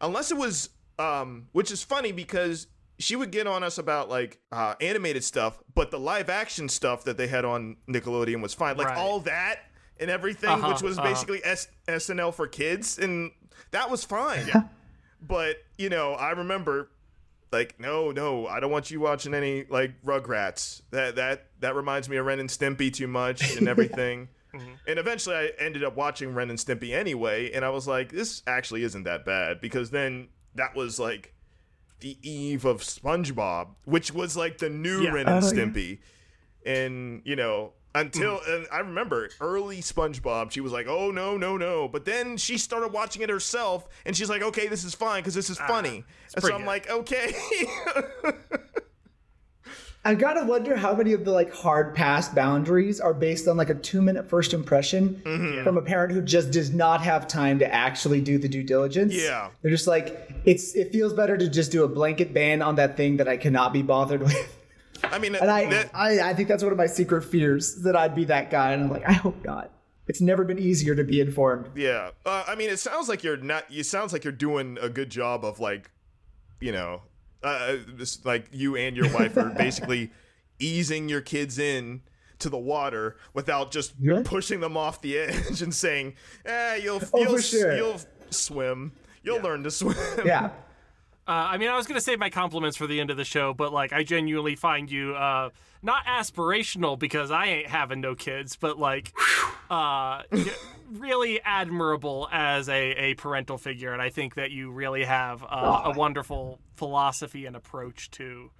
unless 0.00 0.30
it 0.30 0.36
was, 0.36 0.70
um, 0.98 1.48
which 1.52 1.70
is 1.70 1.82
funny 1.82 2.12
because 2.12 2.66
she 2.98 3.14
would 3.14 3.30
get 3.30 3.46
on 3.46 3.62
us 3.62 3.78
about 3.78 4.08
like 4.08 4.40
uh, 4.50 4.74
animated 4.80 5.22
stuff, 5.22 5.58
but 5.74 5.90
the 5.90 5.98
live 6.00 6.28
action 6.28 6.68
stuff 6.68 7.04
that 7.04 7.16
they 7.16 7.28
had 7.28 7.44
on 7.44 7.76
Nickelodeon 7.88 8.40
was 8.42 8.54
fine. 8.54 8.76
Like 8.76 8.88
Right. 8.88 8.98
all 8.98 9.20
that 9.20 9.60
and 10.00 10.10
everything, 10.10 10.50
Uh-huh, 10.50 10.72
which 10.72 10.82
was 10.82 10.98
uh-huh. 10.98 11.08
basically 11.08 11.44
S- 11.44 11.68
SNL 11.86 12.32
for 12.34 12.46
kids, 12.48 12.98
and 12.98 13.30
that 13.70 13.90
was 13.90 14.04
fine. 14.04 14.46
Yeah. 14.48 14.62
But 15.20 15.56
you 15.76 15.88
know, 15.88 16.12
I 16.12 16.30
remember 16.30 16.90
like, 17.50 17.80
no, 17.80 18.12
no, 18.12 18.46
I 18.46 18.60
don't 18.60 18.70
want 18.70 18.90
you 18.92 19.00
watching 19.00 19.34
any 19.34 19.64
like 19.68 20.00
Rugrats. 20.04 20.82
That 20.92 21.16
that 21.16 21.46
that 21.58 21.74
reminds 21.74 22.08
me 22.08 22.18
of 22.18 22.26
Ren 22.26 22.38
and 22.38 22.48
Stimpy 22.48 22.92
too 22.92 23.08
much 23.08 23.56
and 23.56 23.66
everything. 23.74 24.28
Mm-hmm. 24.54 24.72
And 24.86 24.98
eventually, 24.98 25.36
I 25.36 25.50
ended 25.58 25.84
up 25.84 25.96
watching 25.96 26.34
Ren 26.34 26.50
and 26.50 26.58
Stimpy 26.58 26.94
anyway, 26.94 27.52
and 27.52 27.64
I 27.64 27.70
was 27.70 27.86
like, 27.86 28.12
this 28.12 28.42
actually 28.46 28.82
isn't 28.82 29.04
that 29.04 29.24
bad 29.24 29.60
because 29.60 29.90
then 29.90 30.28
that 30.54 30.74
was 30.74 30.98
like 30.98 31.34
the 32.00 32.16
eve 32.22 32.64
of 32.64 32.80
SpongeBob, 32.80 33.68
which 33.84 34.12
was 34.12 34.36
like 34.36 34.58
the 34.58 34.70
new 34.70 35.02
Yeah. 35.02 35.10
Ren 35.10 35.26
and 35.28 35.44
Oh, 35.44 35.48
yeah. 35.48 35.52
Stimpy, 35.52 35.98
and 36.64 37.22
you 37.24 37.36
know. 37.36 37.72
Until 37.94 38.36
mm-hmm. 38.38 38.52
and 38.52 38.66
I 38.70 38.80
remember 38.80 39.30
early 39.40 39.78
SpongeBob, 39.78 40.50
she 40.52 40.60
was 40.60 40.72
like, 40.72 40.86
"Oh 40.86 41.10
no, 41.10 41.38
no, 41.38 41.56
no!" 41.56 41.88
But 41.88 42.04
then 42.04 42.36
she 42.36 42.58
started 42.58 42.92
watching 42.92 43.22
it 43.22 43.30
herself, 43.30 43.88
and 44.04 44.14
she's 44.14 44.28
like, 44.28 44.42
"Okay, 44.42 44.68
this 44.68 44.84
is 44.84 44.94
fine 44.94 45.20
because 45.22 45.34
this 45.34 45.48
is 45.48 45.58
ah, 45.58 45.66
funny." 45.66 46.04
And 46.34 46.44
so 46.44 46.52
I'm 46.52 46.60
good. 46.60 46.66
like, 46.66 46.90
"Okay." 46.90 47.34
I 50.08 50.14
gotta 50.14 50.44
wonder 50.46 50.74
how 50.76 50.94
many 50.94 51.12
of 51.12 51.24
the 51.26 51.32
like 51.32 51.52
hard 51.52 51.94
pass 51.94 52.28
boundaries 52.30 52.98
are 52.98 53.12
based 53.12 53.46
on 53.46 53.56
like 53.58 53.68
a 53.68 53.74
two 53.74 54.00
minute 54.00 54.28
first 54.30 54.54
impression 54.54 55.20
Mm-hmm. 55.24 55.64
from 55.64 55.76
a 55.76 55.82
parent 55.82 56.12
who 56.14 56.22
just 56.22 56.50
does 56.50 56.72
not 56.72 57.02
have 57.02 57.28
time 57.28 57.58
to 57.58 57.72
actually 57.72 58.20
do 58.22 58.38
the 58.38 58.48
due 58.48 58.62
diligence. 58.62 59.12
Yeah. 59.14 59.50
They're 59.60 59.70
just 59.70 59.86
like, 59.86 60.32
it's 60.46 60.74
it 60.74 60.92
feels 60.92 61.12
better 61.12 61.36
to 61.36 61.48
just 61.48 61.70
do 61.70 61.84
a 61.84 61.88
blanket 61.88 62.32
ban 62.32 62.62
on 62.62 62.76
that 62.76 62.96
thing 62.96 63.18
that 63.18 63.28
I 63.28 63.36
cannot 63.36 63.72
be 63.74 63.82
bothered 63.82 64.22
with. 64.22 64.54
I 65.04 65.18
mean, 65.18 65.34
And 65.34 65.50
I, 65.50 65.66
that- 65.66 65.90
I 65.94 66.30
I 66.30 66.34
think 66.34 66.48
that's 66.48 66.62
one 66.62 66.72
of 66.72 66.78
my 66.78 66.86
secret 66.86 67.22
fears 67.22 67.82
that 67.82 67.94
I'd 67.94 68.14
be 68.14 68.24
that 68.24 68.50
guy. 68.50 68.72
And 68.72 68.84
I'm 68.84 68.90
like, 68.90 69.06
I 69.06 69.12
hope 69.12 69.44
not. 69.44 69.70
It's 70.06 70.22
never 70.22 70.42
been 70.42 70.58
easier 70.58 70.94
to 70.94 71.04
be 71.04 71.20
informed. 71.20 71.68
Yeah. 71.76 72.12
Uh, 72.24 72.44
I 72.48 72.54
mean, 72.54 72.70
it 72.70 72.78
sounds 72.78 73.10
like 73.10 73.22
you're 73.22 73.36
not. 73.36 73.64
It 73.70 73.84
sounds 73.84 74.14
like 74.14 74.24
you're 74.24 74.32
doing 74.32 74.78
a 74.80 74.88
good 74.88 75.10
job 75.10 75.44
of 75.44 75.60
like, 75.60 75.90
you 76.60 76.72
know, 76.72 77.02
uh, 77.42 77.76
like 78.24 78.48
you 78.52 78.76
and 78.76 78.96
your 78.96 79.12
wife 79.12 79.36
are 79.36 79.50
basically 79.50 80.10
easing 80.58 81.08
your 81.08 81.20
kids 81.20 81.58
in 81.58 82.02
to 82.40 82.48
the 82.48 82.58
water 82.58 83.16
without 83.34 83.70
just 83.70 83.94
Yeah. 84.00 84.22
pushing 84.24 84.60
them 84.60 84.76
off 84.76 85.00
the 85.02 85.18
edge 85.18 85.60
and 85.62 85.74
saying, 85.74 86.14
"Eh, 86.44 86.76
you'll 86.76 87.02
Oh, 87.12 87.20
you'll 87.20 87.38
sure. 87.38 87.76
you'll 87.76 88.00
swim. 88.30 88.92
You'll 89.22 89.40
learn 89.42 89.62
to 89.64 89.70
swim." 89.70 89.96
Yeah. 90.24 90.50
Uh, 91.26 91.32
I 91.50 91.58
mean, 91.58 91.68
I 91.68 91.76
was 91.76 91.86
gonna 91.86 92.00
save 92.00 92.18
my 92.18 92.30
compliments 92.30 92.76
for 92.76 92.86
the 92.86 93.00
end 93.00 93.10
of 93.10 93.16
the 93.16 93.24
show, 93.24 93.52
but 93.54 93.72
like, 93.72 93.92
I 93.92 94.02
genuinely 94.02 94.56
find 94.56 94.90
you 94.90 95.14
uh, 95.14 95.50
not 95.82 96.04
aspirational 96.06 96.98
because 96.98 97.30
I 97.30 97.46
ain't 97.46 97.66
having 97.68 98.00
no 98.00 98.14
kids, 98.14 98.56
but 98.56 98.78
like, 98.78 99.12
uh, 99.70 100.22
y- 100.32 100.46
really 100.92 101.40
admirable 101.42 102.28
as 102.32 102.68
a, 102.68 102.92
a 102.92 103.14
parental 103.14 103.58
figure, 103.58 103.92
and 103.92 104.02
I 104.02 104.10
think 104.10 104.34
that 104.34 104.50
you 104.50 104.70
really 104.70 105.04
have 105.04 105.44
uh, 105.44 105.82
a 105.84 105.92
wonderful 105.92 106.60
philosophy 106.76 107.46
and 107.46 107.56
approach 107.56 108.10
to. 108.12 108.50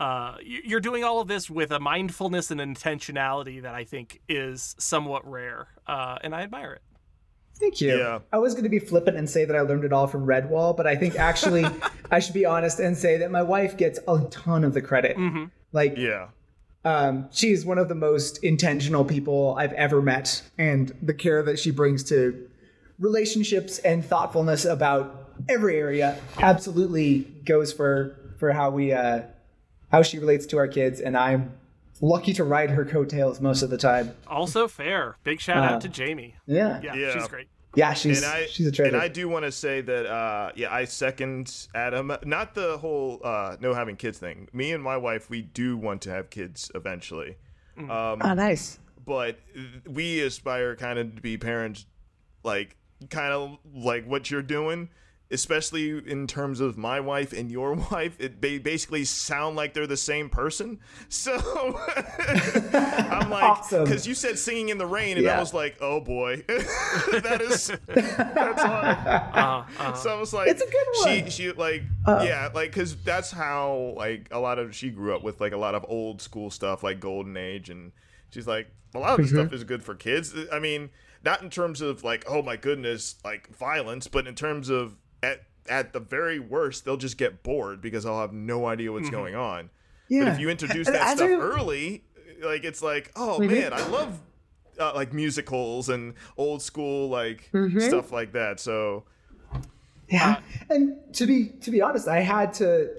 Uh, 0.00 0.36
you're 0.42 0.80
doing 0.80 1.02
all 1.02 1.20
of 1.20 1.26
this 1.26 1.50
with 1.50 1.72
a 1.72 1.80
mindfulness 1.80 2.52
and 2.52 2.60
intentionality 2.60 3.60
that 3.62 3.74
I 3.74 3.82
think 3.84 4.20
is 4.28 4.76
somewhat 4.78 5.28
rare, 5.28 5.68
uh, 5.86 6.18
and 6.22 6.34
I 6.34 6.42
admire 6.42 6.74
it. 6.74 6.82
Thank 7.58 7.80
you. 7.80 7.98
Yeah. 7.98 8.20
I 8.32 8.38
was 8.38 8.54
going 8.54 8.64
to 8.64 8.70
be 8.70 8.78
flippant 8.78 9.16
and 9.16 9.28
say 9.28 9.44
that 9.44 9.56
I 9.56 9.60
learned 9.62 9.82
it 9.84 9.92
all 9.92 10.06
from 10.06 10.24
Redwall, 10.26 10.76
but 10.76 10.86
I 10.86 10.94
think 10.94 11.16
actually 11.16 11.66
I 12.10 12.20
should 12.20 12.34
be 12.34 12.46
honest 12.46 12.78
and 12.78 12.96
say 12.96 13.18
that 13.18 13.32
my 13.32 13.42
wife 13.42 13.76
gets 13.76 13.98
a 14.06 14.20
ton 14.30 14.62
of 14.62 14.74
the 14.74 14.80
credit. 14.80 15.16
Like, 15.72 15.96
Yeah. 15.96 16.28
Um, 16.84 17.28
she's 17.32 17.64
one 17.66 17.78
of 17.78 17.88
the 17.88 17.94
most 17.94 18.42
intentional 18.44 19.04
people 19.04 19.54
I've 19.58 19.72
ever 19.74 20.00
met, 20.02 20.42
and 20.56 20.94
the 21.02 21.14
care 21.14 21.42
that 21.42 21.58
she 21.58 21.70
brings 21.70 22.04
to 22.04 22.48
relationships 22.98 23.78
and 23.78 24.04
thoughtfulness 24.04 24.64
about 24.64 25.32
every 25.48 25.76
area 25.76 26.18
absolutely 26.38 27.20
goes 27.44 27.72
for 27.72 28.16
for 28.38 28.52
how 28.52 28.70
we 28.70 28.92
uh, 28.92 29.22
how 29.90 30.02
she 30.02 30.18
relates 30.18 30.46
to 30.46 30.58
our 30.58 30.68
kids, 30.68 31.00
and 31.00 31.16
I'm 31.16 31.52
lucky 32.00 32.32
to 32.34 32.44
ride 32.44 32.70
her 32.70 32.84
coattails 32.84 33.40
most 33.40 33.62
of 33.62 33.70
the 33.70 33.78
time. 33.78 34.14
Also 34.28 34.68
fair. 34.68 35.16
Big 35.24 35.40
shout 35.40 35.58
Uh, 35.58 35.74
out 35.74 35.80
to 35.80 35.88
Jamie. 35.88 36.36
Yeah, 36.46 36.80
Yeah, 36.82 36.94
Yeah. 36.94 37.12
she's 37.14 37.26
great. 37.28 37.48
Yeah, 37.78 37.94
she's 37.94 38.22
and 38.22 38.26
I 38.32 38.46
she's 38.46 38.66
a 38.66 38.72
treasure. 38.72 38.94
and 38.94 39.02
I 39.02 39.06
do 39.08 39.28
want 39.28 39.44
to 39.44 39.52
say 39.52 39.80
that 39.80 40.06
uh 40.06 40.50
yeah 40.56 40.72
I 40.74 40.84
second 40.84 41.68
Adam. 41.74 42.12
Not 42.24 42.54
the 42.54 42.76
whole 42.78 43.20
uh 43.22 43.56
no 43.60 43.72
having 43.72 43.96
kids 43.96 44.18
thing. 44.18 44.48
Me 44.52 44.72
and 44.72 44.82
my 44.82 44.96
wife 44.96 45.30
we 45.30 45.42
do 45.42 45.76
want 45.76 46.02
to 46.02 46.10
have 46.10 46.28
kids 46.28 46.70
eventually. 46.74 47.36
Um 47.78 47.88
oh, 47.90 48.34
nice. 48.34 48.80
but 49.06 49.38
we 49.86 50.20
aspire 50.20 50.74
kind 50.74 50.98
of 50.98 51.14
to 51.14 51.22
be 51.22 51.38
parents 51.38 51.86
like 52.42 52.76
kind 53.10 53.32
of 53.32 53.58
like 53.72 54.04
what 54.06 54.28
you're 54.30 54.42
doing 54.42 54.88
especially 55.30 55.90
in 56.10 56.26
terms 56.26 56.58
of 56.60 56.78
my 56.78 56.98
wife 57.00 57.32
and 57.32 57.50
your 57.50 57.74
wife 57.90 58.18
it 58.20 58.40
ba- 58.40 58.60
basically 58.62 59.04
sound 59.04 59.56
like 59.56 59.74
they're 59.74 59.86
the 59.86 59.96
same 59.96 60.30
person 60.30 60.78
so 61.08 61.34
i'm 61.36 63.30
like 63.30 63.44
Awesome. 63.44 63.84
because 63.84 64.06
you 64.06 64.14
said 64.14 64.38
singing 64.38 64.68
in 64.70 64.78
the 64.78 64.86
rain 64.86 65.18
and 65.18 65.28
i 65.28 65.38
was 65.38 65.52
like 65.54 65.76
oh 65.80 66.00
boy 66.00 66.36
that 66.48 67.40
is 67.42 67.70
that's 67.86 68.62
hard 68.62 68.96
Uh, 68.98 69.64
uh, 69.78 69.92
so 69.94 70.10
I 70.16 70.18
was 70.20 70.32
like, 70.32 70.48
It's 70.48 70.62
a 70.62 70.66
good 70.66 70.86
one. 71.04 71.24
She, 71.24 71.30
she 71.30 71.52
like, 71.52 71.82
Uh, 72.06 72.22
yeah, 72.26 72.48
like, 72.54 72.72
cause 72.72 72.96
that's 73.02 73.30
how 73.30 73.94
like 73.96 74.28
a 74.30 74.38
lot 74.38 74.58
of 74.58 74.74
she 74.74 74.90
grew 74.90 75.14
up 75.14 75.22
with 75.22 75.40
like 75.40 75.52
a 75.52 75.56
lot 75.56 75.74
of 75.74 75.84
old 75.88 76.20
school 76.22 76.50
stuff, 76.50 76.82
like 76.82 77.00
Golden 77.00 77.36
Age, 77.36 77.70
and 77.70 77.92
she's 78.30 78.46
like, 78.46 78.68
a 78.94 78.98
lot 78.98 79.18
of 79.20 79.26
Mm-hmm. 79.26 79.36
this 79.36 79.42
stuff 79.44 79.52
is 79.52 79.64
good 79.64 79.82
for 79.82 79.94
kids. 79.94 80.34
I 80.52 80.58
mean, 80.58 80.90
not 81.24 81.42
in 81.42 81.50
terms 81.50 81.80
of 81.80 82.04
like, 82.04 82.24
oh 82.28 82.42
my 82.42 82.56
goodness, 82.56 83.16
like 83.24 83.48
violence, 83.56 84.08
but 84.08 84.26
in 84.26 84.34
terms 84.34 84.68
of 84.70 84.96
at 85.22 85.42
at 85.68 85.92
the 85.92 86.00
very 86.00 86.38
worst, 86.38 86.84
they'll 86.84 86.96
just 86.96 87.18
get 87.18 87.42
bored 87.42 87.80
because 87.82 88.06
I'll 88.06 88.20
have 88.20 88.32
no 88.32 88.66
idea 88.66 88.90
what's 88.92 89.10
going 89.10 89.34
on. 89.34 89.70
Yeah. 90.08 90.24
But 90.24 90.32
if 90.34 90.40
you 90.40 90.48
introduce 90.48 90.86
that 90.86 90.94
as 90.96 91.16
stuff 91.18 91.28
I- 91.28 91.34
early, 91.34 92.04
like 92.42 92.64
it's 92.64 92.80
like, 92.82 93.12
oh 93.16 93.38
Mhm. 93.40 93.50
man, 93.50 93.72
I 93.74 93.86
love 93.88 94.18
uh, 94.80 94.92
like 94.94 95.12
musicals 95.12 95.88
and 95.88 96.14
old 96.36 96.62
school 96.62 97.08
like 97.08 97.50
Mm-hmm. 97.52 97.80
stuff 97.80 98.12
like 98.12 98.32
that. 98.32 98.60
So 98.60 99.04
Yeah. 100.08 100.40
and 100.70 100.96
to 101.14 101.26
be 101.26 101.48
to 101.62 101.70
be 101.70 101.82
honest, 101.82 102.08
I 102.08 102.20
had 102.20 102.54
to 102.54 102.90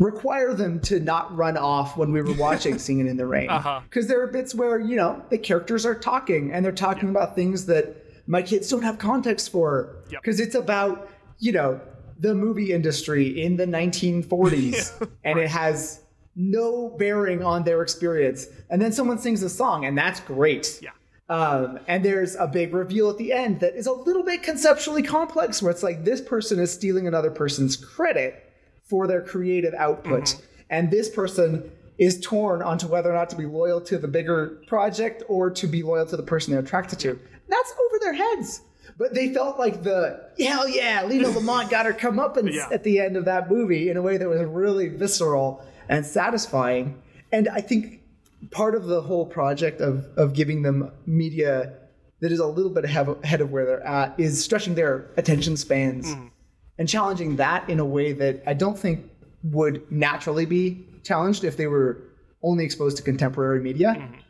require 0.00 0.54
them 0.54 0.80
to 0.80 0.98
not 0.98 1.34
run 1.36 1.56
off 1.56 1.96
when 1.96 2.12
we 2.12 2.20
were 2.22 2.34
watching 2.34 2.78
Singing 2.86 3.06
in 3.06 3.16
the 3.16 3.26
Rain. 3.26 3.48
Uh-huh. 3.50 3.80
Because 3.84 4.06
there 4.08 4.20
are 4.22 4.26
bits 4.26 4.54
where, 4.54 4.78
you 4.78 4.96
know, 4.96 5.22
the 5.30 5.38
characters 5.38 5.86
are 5.86 5.94
talking 5.94 6.52
and 6.52 6.64
they're 6.64 6.72
talking 6.72 7.10
about 7.10 7.34
things 7.36 7.66
that 7.66 8.03
my 8.26 8.42
kids 8.42 8.68
don't 8.68 8.82
have 8.82 8.98
context 8.98 9.50
for. 9.50 9.96
Yep. 10.10 10.22
Because 10.22 10.40
it's 10.40 10.54
about, 10.54 11.10
you 11.38 11.52
know, 11.52 11.80
the 12.18 12.34
movie 12.34 12.72
industry 12.72 13.42
in 13.42 13.56
the 13.56 13.66
1940s 13.66 15.08
and 15.24 15.38
it 15.38 15.48
has 15.48 16.00
no 16.36 16.94
bearing 16.98 17.42
on 17.42 17.64
their 17.64 17.82
experience. 17.82 18.46
And 18.70 18.80
then 18.80 18.92
someone 18.92 19.18
sings 19.18 19.42
a 19.42 19.48
song 19.50 19.84
and 19.84 19.96
that's 19.96 20.20
great. 20.20 20.80
yeah. 20.82 20.90
Um, 21.28 21.80
and 21.88 22.04
there's 22.04 22.34
a 22.36 22.46
big 22.46 22.74
reveal 22.74 23.08
at 23.08 23.16
the 23.16 23.32
end 23.32 23.60
that 23.60 23.74
is 23.74 23.86
a 23.86 23.92
little 23.92 24.22
bit 24.22 24.42
conceptually 24.42 25.02
complex, 25.02 25.62
where 25.62 25.70
it's 25.70 25.82
like 25.82 26.04
this 26.04 26.20
person 26.20 26.58
is 26.58 26.70
stealing 26.72 27.08
another 27.08 27.30
person's 27.30 27.76
credit 27.76 28.52
for 28.82 29.06
their 29.06 29.22
creative 29.22 29.72
output, 29.74 30.36
and 30.68 30.90
this 30.90 31.08
person 31.08 31.70
is 31.96 32.20
torn 32.20 32.60
onto 32.60 32.86
whether 32.86 33.10
or 33.10 33.14
not 33.14 33.30
to 33.30 33.36
be 33.36 33.46
loyal 33.46 33.80
to 33.80 33.96
the 33.96 34.08
bigger 34.08 34.62
project 34.66 35.22
or 35.28 35.48
to 35.48 35.66
be 35.66 35.82
loyal 35.82 36.04
to 36.04 36.16
the 36.16 36.22
person 36.22 36.52
they're 36.52 36.60
attracted 36.60 36.98
to. 36.98 37.18
That's 37.48 37.72
over 37.72 37.98
their 38.00 38.14
heads. 38.14 38.62
But 38.96 39.14
they 39.14 39.32
felt 39.32 39.58
like 39.58 39.82
the 39.82 40.30
hell 40.38 40.68
yeah, 40.68 41.04
Lina 41.04 41.28
Lamont 41.28 41.70
got 41.70 41.86
her 41.86 41.92
comeuppance 41.92 42.52
Yeah. 42.54 42.68
at 42.70 42.84
the 42.84 43.00
end 43.00 43.16
of 43.16 43.24
that 43.24 43.50
movie 43.50 43.90
in 43.90 43.96
a 43.96 44.02
way 44.02 44.16
that 44.16 44.28
was 44.28 44.40
really 44.42 44.88
visceral 44.88 45.64
and 45.88 46.04
satisfying. 46.04 47.02
And 47.32 47.48
I 47.48 47.60
think 47.60 48.02
part 48.50 48.74
of 48.74 48.84
the 48.86 49.00
whole 49.00 49.26
project 49.26 49.80
of 49.80 50.06
of 50.16 50.34
giving 50.34 50.62
them 50.62 50.90
media 51.06 51.72
that 52.20 52.30
is 52.30 52.38
a 52.38 52.46
little 52.46 52.70
bit 52.70 52.84
ahead 52.84 53.08
ahead 53.22 53.40
of 53.40 53.50
where 53.50 53.64
they're 53.64 53.86
at 53.86 54.18
is 54.18 54.42
stretching 54.42 54.74
their 54.74 55.10
attention 55.16 55.56
spans 55.56 56.14
mm. 56.14 56.30
and 56.78 56.88
challenging 56.88 57.36
that 57.36 57.68
in 57.68 57.80
a 57.80 57.84
way 57.84 58.12
that 58.12 58.42
I 58.46 58.54
don't 58.54 58.78
think 58.78 59.10
would 59.42 59.90
naturally 59.90 60.46
be 60.46 60.86
challenged 61.02 61.44
if 61.44 61.56
they 61.56 61.66
were 61.66 62.02
only 62.42 62.64
exposed 62.64 62.96
to 62.98 63.02
contemporary 63.02 63.60
media. 63.60 63.96
Mm-hmm. 63.98 64.20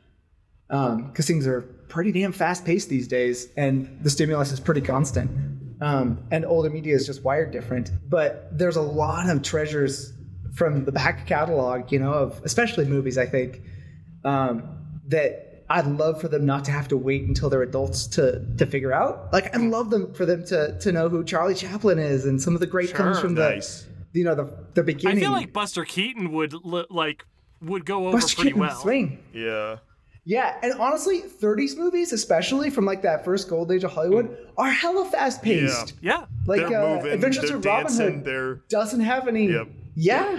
Um, 0.70 1.08
because 1.08 1.26
things 1.26 1.46
are 1.46 1.60
pretty 1.94 2.10
damn 2.10 2.32
fast 2.32 2.64
paced 2.64 2.88
these 2.88 3.06
days, 3.06 3.48
and 3.56 3.98
the 4.02 4.10
stimulus 4.10 4.50
is 4.50 4.58
pretty 4.58 4.80
constant. 4.80 5.30
Um, 5.80 6.24
and 6.32 6.44
older 6.44 6.68
media 6.68 6.92
is 6.96 7.06
just 7.06 7.22
wired 7.22 7.52
different. 7.52 7.92
But 8.08 8.48
there's 8.58 8.74
a 8.74 8.82
lot 8.82 9.30
of 9.30 9.42
treasures 9.42 10.12
from 10.54 10.84
the 10.84 10.90
back 10.90 11.24
catalog, 11.24 11.92
you 11.92 12.00
know, 12.00 12.12
of 12.12 12.40
especially 12.44 12.84
movies, 12.84 13.16
I 13.16 13.26
think, 13.26 13.62
um, 14.24 15.00
that 15.06 15.64
I'd 15.70 15.86
love 15.86 16.20
for 16.20 16.26
them 16.26 16.44
not 16.44 16.64
to 16.64 16.72
have 16.72 16.88
to 16.88 16.96
wait 16.96 17.22
until 17.22 17.48
they're 17.48 17.62
adults 17.62 18.08
to 18.08 18.44
to 18.58 18.66
figure 18.66 18.92
out. 18.92 19.32
Like 19.32 19.54
I'd 19.54 19.62
love 19.62 19.90
them 19.90 20.12
for 20.14 20.26
them 20.26 20.44
to 20.46 20.76
to 20.80 20.90
know 20.90 21.08
who 21.08 21.22
Charlie 21.22 21.54
Chaplin 21.54 22.00
is 22.00 22.24
and 22.24 22.42
some 22.42 22.54
of 22.54 22.60
the 22.60 22.66
great 22.66 22.90
films 22.90 23.20
from 23.20 23.34
nice. 23.34 23.86
the 24.12 24.18
you 24.18 24.24
know 24.24 24.34
the 24.34 24.52
the 24.74 24.82
beginning. 24.82 25.18
I 25.18 25.20
feel 25.20 25.32
like 25.32 25.52
Buster 25.52 25.84
Keaton 25.84 26.32
would 26.32 26.54
li- 26.54 26.86
like 26.90 27.24
would 27.62 27.86
go 27.86 28.08
over 28.08 28.18
Buster 28.18 28.34
pretty 28.34 28.48
Keaton 28.50 28.60
would 28.60 28.68
well. 28.70 28.80
swing. 28.80 29.18
Yeah. 29.32 29.76
Yeah, 30.26 30.56
and 30.62 30.72
honestly, 30.80 31.20
30s 31.20 31.76
movies, 31.76 32.12
especially 32.12 32.70
from 32.70 32.86
like 32.86 33.02
that 33.02 33.24
first 33.26 33.48
gold 33.48 33.70
age 33.70 33.84
of 33.84 33.92
Hollywood, 33.92 34.36
are 34.56 34.70
hella 34.70 35.04
fast 35.10 35.42
paced. 35.42 35.92
Yeah. 36.00 36.20
yeah. 36.20 36.26
Like 36.46 36.66
They're 36.68 36.82
uh, 36.82 36.96
moving, 36.96 37.12
Adventures 37.12 37.50
of 37.50 37.64
Robin 37.64 37.92
Hood 37.92 38.24
they're 38.24 38.54
doesn't 38.68 39.00
have 39.00 39.28
any. 39.28 39.48
Yep. 39.48 39.68
Yeah, 39.96 40.38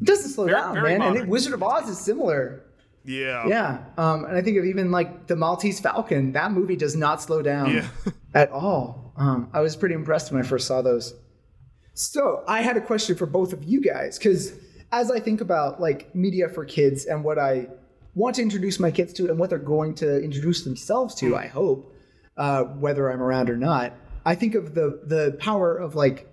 it 0.00 0.04
doesn't 0.04 0.30
slow 0.30 0.44
Very- 0.44 0.60
down, 0.60 0.74
very 0.74 0.84
man. 0.84 0.92
And 0.92 1.00
modern. 1.14 1.22
it, 1.22 1.28
Wizard 1.28 1.54
of 1.54 1.62
Oz 1.62 1.88
is 1.88 1.98
similar. 1.98 2.62
yeah. 3.04 3.46
Yeah, 3.48 3.78
um, 3.96 4.24
and 4.26 4.36
I 4.36 4.42
think 4.42 4.58
of 4.58 4.66
even 4.66 4.90
like 4.90 5.26
the 5.26 5.36
Maltese 5.36 5.80
Falcon. 5.80 6.32
That 6.32 6.52
movie 6.52 6.76
does 6.76 6.94
not 6.94 7.22
slow 7.22 7.40
down 7.40 7.72
Yeah. 7.74 7.86
at 8.34 8.50
all. 8.50 9.12
Um, 9.16 9.48
I 9.54 9.60
was 9.60 9.74
pretty 9.74 9.94
impressed 9.94 10.32
when 10.32 10.42
I 10.42 10.44
first 10.44 10.66
saw 10.66 10.82
those. 10.82 11.14
So 11.94 12.42
I 12.48 12.60
had 12.62 12.76
a 12.76 12.80
question 12.80 13.16
for 13.16 13.26
both 13.26 13.52
of 13.52 13.64
you 13.64 13.80
guys 13.80 14.18
because 14.18 14.52
as 14.92 15.10
I 15.10 15.20
think 15.20 15.40
about 15.40 15.80
like 15.80 16.14
media 16.14 16.48
for 16.48 16.64
kids 16.64 17.06
and 17.06 17.22
what 17.24 17.38
I 17.38 17.68
want 18.14 18.36
to 18.36 18.42
introduce 18.42 18.78
my 18.80 18.90
kids 18.90 19.12
to 19.14 19.28
and 19.28 19.38
what 19.38 19.50
they're 19.50 19.58
going 19.58 19.94
to 19.96 20.22
introduce 20.22 20.62
themselves 20.64 21.14
to, 21.16 21.36
I 21.36 21.46
hope, 21.46 21.94
uh, 22.36 22.62
whether 22.64 23.10
I'm 23.10 23.20
around 23.22 23.50
or 23.50 23.56
not, 23.56 23.92
I 24.24 24.34
think 24.34 24.54
of 24.54 24.74
the 24.74 25.00
the 25.04 25.36
power 25.38 25.76
of 25.76 25.94
like. 25.94 26.28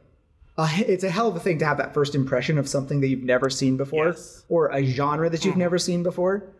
It's 0.57 1.03
a 1.03 1.09
hell 1.09 1.27
of 1.27 1.35
a 1.35 1.39
thing 1.39 1.57
to 1.59 1.65
have 1.65 1.77
that 1.77 1.93
first 1.93 2.13
impression 2.13 2.59
of 2.59 2.67
something 2.67 3.01
that 3.01 3.07
you've 3.07 3.23
never 3.23 3.49
seen 3.49 3.77
before 3.77 4.07
Yes. 4.07 4.43
or 4.47 4.67
a 4.71 4.83
genre 4.85 5.27
that 5.29 5.43
you've 5.43 5.57
never 5.57 5.79
seen 5.79 6.03
before. 6.03 6.53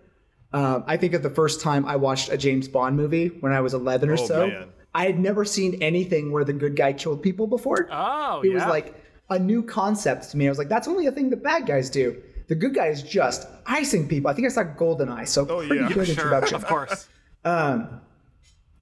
Um, 0.53 0.84
I 0.88 0.97
think 0.97 1.13
of 1.13 1.22
the 1.22 1.30
first 1.30 1.61
time 1.61 1.86
I 1.86 1.97
watched 1.97 2.32
a 2.32 2.38
James 2.38 2.67
Bond 2.67 2.97
movie 2.97 3.28
when 3.28 3.51
I 3.51 3.61
was 3.61 3.74
11 3.76 4.09
or 4.09 4.13
Oh, 4.13 4.15
so. 4.15 4.47
man. 4.47 4.69
I 4.95 5.05
had 5.05 5.19
never 5.19 5.45
seen 5.45 5.84
anything 5.84 6.32
where 6.32 6.43
the 6.43 6.53
good 6.53 6.76
guy 6.76 6.93
killed 6.93 7.22
people 7.22 7.45
before. 7.47 7.88
Oh, 7.91 8.41
it 8.43 8.47
yeah. 8.47 8.53
was 8.55 8.63
like 8.65 8.95
a 9.30 9.38
new 9.38 9.61
concept 9.61 10.32
to 10.32 10.38
me. 10.38 10.47
I 10.47 10.49
was 10.49 10.57
like, 10.57 10.69
that's 10.69 10.88
only 10.88 11.05
a 11.05 11.11
thing 11.11 11.30
that 11.30 11.43
bad 11.43 11.67
guys 11.67 11.89
do. 11.89 12.22
The 12.52 12.56
good 12.56 12.76
guy 12.76 12.88
is 12.88 13.02
just 13.02 13.47
icing 13.66 14.10
people. 14.10 14.30
I 14.30 14.34
think 14.34 14.45
I 14.45 14.49
saw 14.49 14.64
Goldeneye, 14.66 15.26
so 15.26 15.47
Oh, 15.47 15.66
pretty 15.66 15.76
yeah. 15.76 15.88
good 15.88 16.06
sure, 16.08 16.16
introduction. 16.16 16.56
of 16.58 16.66
course. 16.66 17.08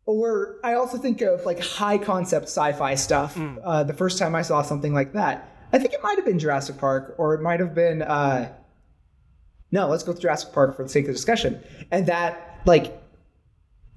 Or 0.07 0.55
I 0.63 0.73
also 0.73 0.97
think 0.97 1.21
of 1.21 1.45
like 1.45 1.59
high 1.59 1.99
concept 1.99 2.45
sci-fi 2.45 2.95
stuff. 2.95 3.35
Mm. 3.35 3.59
Uh, 3.63 3.83
the 3.83 3.93
first 3.93 4.17
time 4.17 4.33
I 4.33 4.41
saw 4.41 4.63
something 4.63 4.91
like 4.91 5.13
that, 5.13 5.47
I 5.71 5.77
think 5.77 5.93
it 5.93 6.01
might 6.01 6.15
have 6.15 6.25
been 6.25 6.39
Jurassic 6.39 6.79
Park, 6.79 7.13
or 7.19 7.35
it 7.35 7.41
might 7.41 7.59
have 7.59 7.75
been. 7.75 8.01
Uh, 8.01 8.51
no, 9.71 9.87
let's 9.87 10.01
go 10.01 10.13
with 10.13 10.21
Jurassic 10.21 10.51
Park 10.51 10.75
for 10.75 10.81
the 10.81 10.89
sake 10.89 11.07
of 11.07 11.13
discussion. 11.13 11.61
And 11.91 12.07
that 12.07 12.61
like 12.65 12.99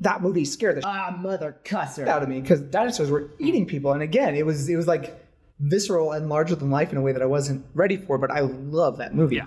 that 0.01 0.21
movie 0.21 0.45
scared 0.45 0.77
the 0.77 0.83
ah 0.87 1.17
mother 1.19 1.57
cusser 1.65 2.07
out 2.07 2.23
of 2.23 2.29
me 2.29 2.43
because 2.43 2.61
dinosaurs 2.61 3.09
were 3.11 3.31
eating 3.39 3.65
people, 3.65 3.93
and 3.95 4.03
again, 4.03 4.35
it 4.35 4.45
was 4.45 4.69
it 4.69 4.77
was 4.77 4.87
like 4.87 5.19
visceral 5.63 6.13
and 6.13 6.29
larger 6.29 6.55
than 6.55 6.71
life 6.71 6.93
in 6.93 6.99
a 6.99 7.01
way 7.01 7.13
that 7.13 7.23
I 7.23 7.27
wasn't 7.27 7.65
ready 7.75 7.97
for. 7.97 8.19
But 8.19 8.31
I 8.31 8.41
love 8.41 8.99
that 8.99 9.15
movie. 9.15 9.37
Yeah. 9.37 9.47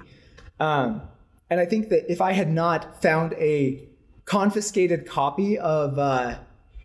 Um, 0.60 1.02
and 1.50 1.60
I 1.60 1.66
think 1.66 1.90
that 1.90 2.12
if 2.12 2.22
I 2.22 2.32
had 2.32 2.50
not 2.52 3.02
found 3.02 3.34
a 3.34 3.88
confiscated 4.26 5.08
copy 5.08 5.58
of, 5.58 6.00
uh, 6.00 6.38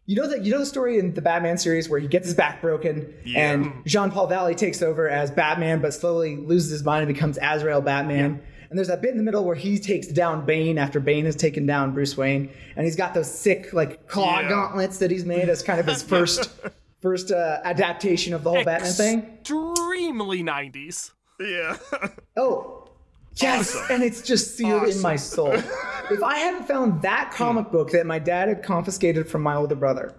you 0.06 0.16
know 0.16 0.28
that 0.28 0.44
you 0.44 0.50
know 0.50 0.58
the 0.58 0.66
story 0.66 0.98
in 0.98 1.14
the 1.14 1.22
Batman 1.22 1.56
series 1.56 1.88
where 1.88 2.00
he 2.00 2.08
gets 2.08 2.26
his 2.26 2.34
back 2.34 2.60
broken 2.60 3.14
and 3.36 3.72
Jean 3.86 4.10
Paul 4.10 4.26
Valley 4.26 4.54
takes 4.56 4.82
over 4.82 5.08
as 5.08 5.30
Batman, 5.30 5.80
but 5.80 5.94
slowly 5.94 6.36
loses 6.36 6.70
his 6.70 6.84
mind 6.84 7.04
and 7.06 7.14
becomes 7.14 7.38
Azrael 7.40 7.80
Batman. 7.80 8.42
And 8.68 8.78
there's 8.78 8.88
that 8.88 9.02
bit 9.02 9.10
in 9.12 9.16
the 9.16 9.22
middle 9.22 9.44
where 9.44 9.56
he 9.56 9.78
takes 9.78 10.06
down 10.08 10.46
Bane 10.46 10.78
after 10.78 11.00
Bane 11.00 11.24
has 11.24 11.34
taken 11.36 11.64
down 11.66 11.92
Bruce 11.94 12.16
Wayne, 12.16 12.50
and 12.76 12.84
he's 12.84 12.96
got 12.96 13.14
those 13.14 13.32
sick 13.32 13.72
like 13.72 14.06
claw 14.08 14.40
Yeah. 14.40 14.48
gauntlets 14.48 14.98
that 14.98 15.10
he's 15.10 15.24
made 15.24 15.48
as 15.48 15.62
kind 15.62 15.78
of 15.80 15.86
his 15.86 16.02
first 16.14 16.50
first 17.00 17.30
uh, 17.30 17.58
adaptation 17.64 18.34
of 18.34 18.42
the 18.44 18.50
whole 18.50 18.64
Batman 18.64 18.92
thing. 18.92 19.18
Extremely 19.40 20.42
90s. 20.42 21.12
Yeah. 21.40 21.76
Oh, 22.36 22.88
yes, 23.34 23.76
and 23.90 24.02
it's 24.02 24.22
just 24.22 24.56
sealed 24.56 24.88
in 24.88 25.00
my 25.02 25.16
soul. 25.16 25.52
if 26.10 26.22
I 26.22 26.38
hadn't 26.38 26.66
found 26.66 27.02
that 27.02 27.32
comic 27.34 27.70
book 27.70 27.90
that 27.90 28.06
my 28.06 28.18
dad 28.18 28.48
had 28.48 28.62
confiscated 28.62 29.28
from 29.28 29.42
my 29.42 29.56
older 29.56 29.74
brother, 29.74 30.14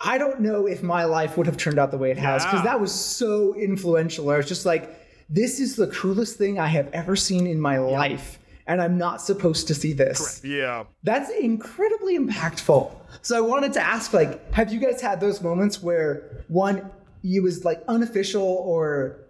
I 0.00 0.16
don't 0.16 0.40
know 0.40 0.66
if 0.66 0.82
my 0.82 1.04
life 1.04 1.36
would 1.36 1.46
have 1.46 1.56
turned 1.56 1.78
out 1.78 1.90
the 1.90 1.98
way 1.98 2.10
it 2.10 2.16
has 2.18 2.44
because 2.44 2.60
Yeah. 2.60 2.70
that 2.72 2.80
was 2.80 2.92
so 2.94 3.54
influential. 3.54 4.30
I 4.30 4.36
was 4.36 4.46
just 4.46 4.64
like, 4.64 4.94
this 5.28 5.60
is 5.60 5.76
the 5.76 5.88
coolest 5.88 6.38
thing 6.38 6.58
I 6.58 6.68
have 6.68 6.88
ever 6.94 7.16
seen 7.16 7.46
in 7.46 7.60
my 7.60 7.78
life, 7.78 8.38
and 8.68 8.82
I'm 8.82 8.98
not 8.98 9.20
supposed 9.22 9.66
to 9.68 9.74
see 9.74 9.94
this. 9.94 10.42
yeah. 10.44 10.84
That's 11.02 11.30
incredibly 11.30 12.18
impactful. 12.18 12.94
So 13.22 13.36
I 13.36 13.40
wanted 13.40 13.72
to 13.72 13.80
ask, 13.80 14.12
like, 14.12 14.52
have 14.52 14.72
you 14.72 14.78
guys 14.78 15.00
had 15.00 15.20
those 15.20 15.40
moments 15.42 15.82
where 15.82 16.44
one, 16.48 16.90
you 17.22 17.42
was 17.42 17.64
like 17.64 17.82
unofficial 17.88 18.42
or 18.42 19.24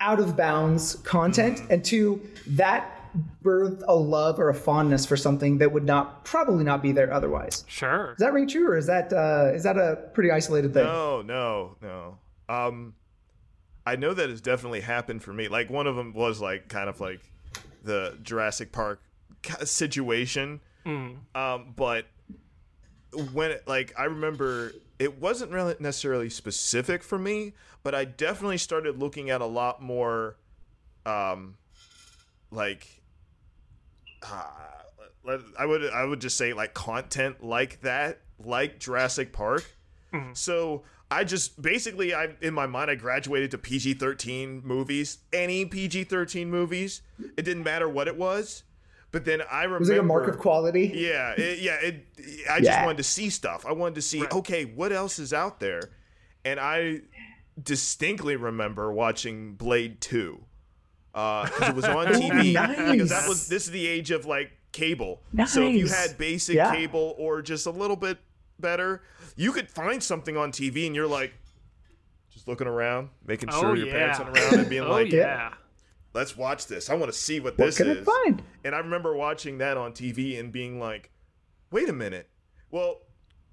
out 0.00 0.20
of 0.20 0.36
bounds 0.36 0.96
content, 0.96 1.62
and 1.70 1.82
two, 1.82 2.20
that 2.48 2.92
birthed 3.42 3.82
a 3.88 3.94
love 3.94 4.38
or 4.38 4.50
a 4.50 4.54
fondness 4.54 5.06
for 5.06 5.16
something 5.16 5.56
that 5.58 5.72
would 5.72 5.84
not 5.84 6.24
probably 6.24 6.64
not 6.64 6.82
be 6.82 6.92
there 6.92 7.10
otherwise. 7.10 7.64
Sure. 7.66 8.08
Does 8.08 8.18
that 8.18 8.34
ring 8.34 8.46
true, 8.46 8.68
or 8.68 8.76
is 8.76 8.86
that 8.88 9.12
uh, 9.12 9.52
is 9.54 9.62
that 9.62 9.78
a 9.78 9.96
pretty 10.12 10.30
isolated 10.30 10.74
thing? 10.74 10.84
No, 10.84 11.22
no, 11.22 11.76
no. 11.80 12.18
Um, 12.48 12.94
I 13.86 13.96
know 13.96 14.12
that 14.12 14.28
has 14.28 14.40
definitely 14.40 14.80
happened 14.80 15.22
for 15.22 15.32
me. 15.32 15.48
Like 15.48 15.70
one 15.70 15.86
of 15.86 15.96
them 15.96 16.12
was 16.12 16.40
like 16.40 16.68
kind 16.68 16.90
of 16.90 17.00
like 17.00 17.20
the 17.86 18.18
Jurassic 18.22 18.70
Park 18.72 19.00
situation. 19.64 20.60
Um, 21.34 21.72
but 21.74 22.04
when 23.32 23.50
it, 23.52 23.66
like 23.66 23.92
I 23.98 24.04
remember 24.04 24.72
it 24.98 25.20
wasn't 25.20 25.50
really 25.52 25.74
necessarily 25.80 26.28
specific 26.30 27.02
for 27.02 27.18
me, 27.18 27.54
but 27.82 27.94
I 27.94 28.04
definitely 28.04 28.58
started 28.58 28.98
looking 28.98 29.30
at 29.30 29.40
a 29.40 29.46
lot 29.46 29.80
more, 29.82 30.36
um, 31.04 31.56
like 32.50 33.02
uh, 34.22 34.44
I 35.58 35.66
would 35.66 35.90
I 35.90 36.04
would 36.04 36.20
just 36.20 36.36
say 36.36 36.52
like 36.52 36.72
content 36.74 37.42
like 37.42 37.80
that, 37.82 38.20
like 38.38 38.78
Jurassic 38.78 39.32
Park. 39.32 39.64
So 40.34 40.82
I 41.10 41.22
just 41.24 41.60
basically 41.62 42.14
I 42.14 42.34
in 42.40 42.52
my 42.54 42.66
mind 42.66 42.90
I 42.90 42.94
graduated 42.96 43.50
to 43.52 43.58
PG 43.58 43.94
thirteen 43.94 44.60
movies, 44.64 45.18
any 45.32 45.64
PG 45.64 46.04
thirteen 46.04 46.50
movies. 46.50 47.02
It 47.36 47.42
didn't 47.44 47.62
matter 47.62 47.88
what 47.88 48.08
it 48.08 48.16
was, 48.16 48.64
but 49.12 49.24
then 49.24 49.42
I 49.50 49.64
remember 49.64 49.78
was 49.80 49.88
it 49.90 49.98
a 49.98 50.02
mark 50.02 50.26
of 50.28 50.38
quality? 50.38 50.90
yeah, 50.94 51.32
it, 51.32 51.60
yeah. 51.60 51.76
It, 51.80 52.06
I 52.50 52.58
just 52.58 52.70
Yeah. 52.70 52.84
wanted 52.84 52.98
to 52.98 53.04
see 53.04 53.30
stuff. 53.30 53.64
I 53.64 53.72
wanted 53.72 53.94
to 53.96 54.02
see, 54.02 54.24
okay, 54.26 54.64
what 54.64 54.90
else 54.92 55.18
is 55.20 55.32
out 55.32 55.60
there, 55.60 55.80
and 56.44 56.58
I 56.58 57.02
distinctly 57.62 58.36
remember 58.36 58.92
watching 58.92 59.54
Blade 59.54 60.00
Two 60.00 60.44
uh, 61.14 61.44
because 61.46 61.68
it 61.68 61.74
was 61.74 61.84
on 61.86 62.06
TV. 62.08 62.90
Because 62.92 63.10
that 63.10 63.28
was 63.28 63.48
this 63.48 63.64
is 63.66 63.70
the 63.70 63.86
age 63.86 64.10
of 64.10 64.26
like 64.26 64.50
cable. 64.72 65.22
So 65.46 65.62
if 65.68 65.74
you 65.76 65.86
had 65.86 66.18
basic 66.18 66.56
Yeah. 66.56 66.74
cable 66.74 67.14
or 67.16 67.42
just 67.42 67.66
a 67.66 67.70
little 67.70 67.96
bit 67.96 68.18
better, 68.60 69.02
you 69.36 69.52
could 69.52 69.70
find 69.70 70.02
something 70.02 70.36
on 70.36 70.52
TV, 70.52 70.86
and 70.86 70.94
you're 70.94 71.06
like. 71.06 71.32
Just 72.32 72.48
looking 72.48 72.66
around, 72.66 73.08
making 73.26 73.48
Oh, 73.50 73.60
sure 73.60 73.76
your 73.76 73.86
parents 73.86 74.18
yeah. 74.18 74.24
aren't 74.26 74.38
around, 74.38 74.60
and 74.60 74.68
being 74.68 74.82
Oh, 74.82 74.90
like, 74.90 75.10
yeah. 75.10 75.54
"Let's 76.12 76.36
watch 76.36 76.66
this. 76.66 76.90
I 76.90 76.94
want 76.94 77.10
to 77.10 77.18
see 77.18 77.40
what 77.40 77.56
What 77.56 77.64
this 77.64 77.78
can 77.78 77.86
is." 77.88 78.06
I 78.06 78.24
find? 78.24 78.42
And 78.62 78.74
I 78.74 78.78
remember 78.78 79.16
watching 79.16 79.56
that 79.58 79.78
on 79.78 79.92
TV 79.92 80.38
and 80.38 80.52
being 80.52 80.78
like, 80.78 81.10
wait 81.70 81.88
a 81.88 81.94
minute. 81.94 82.28
Well, 82.70 82.98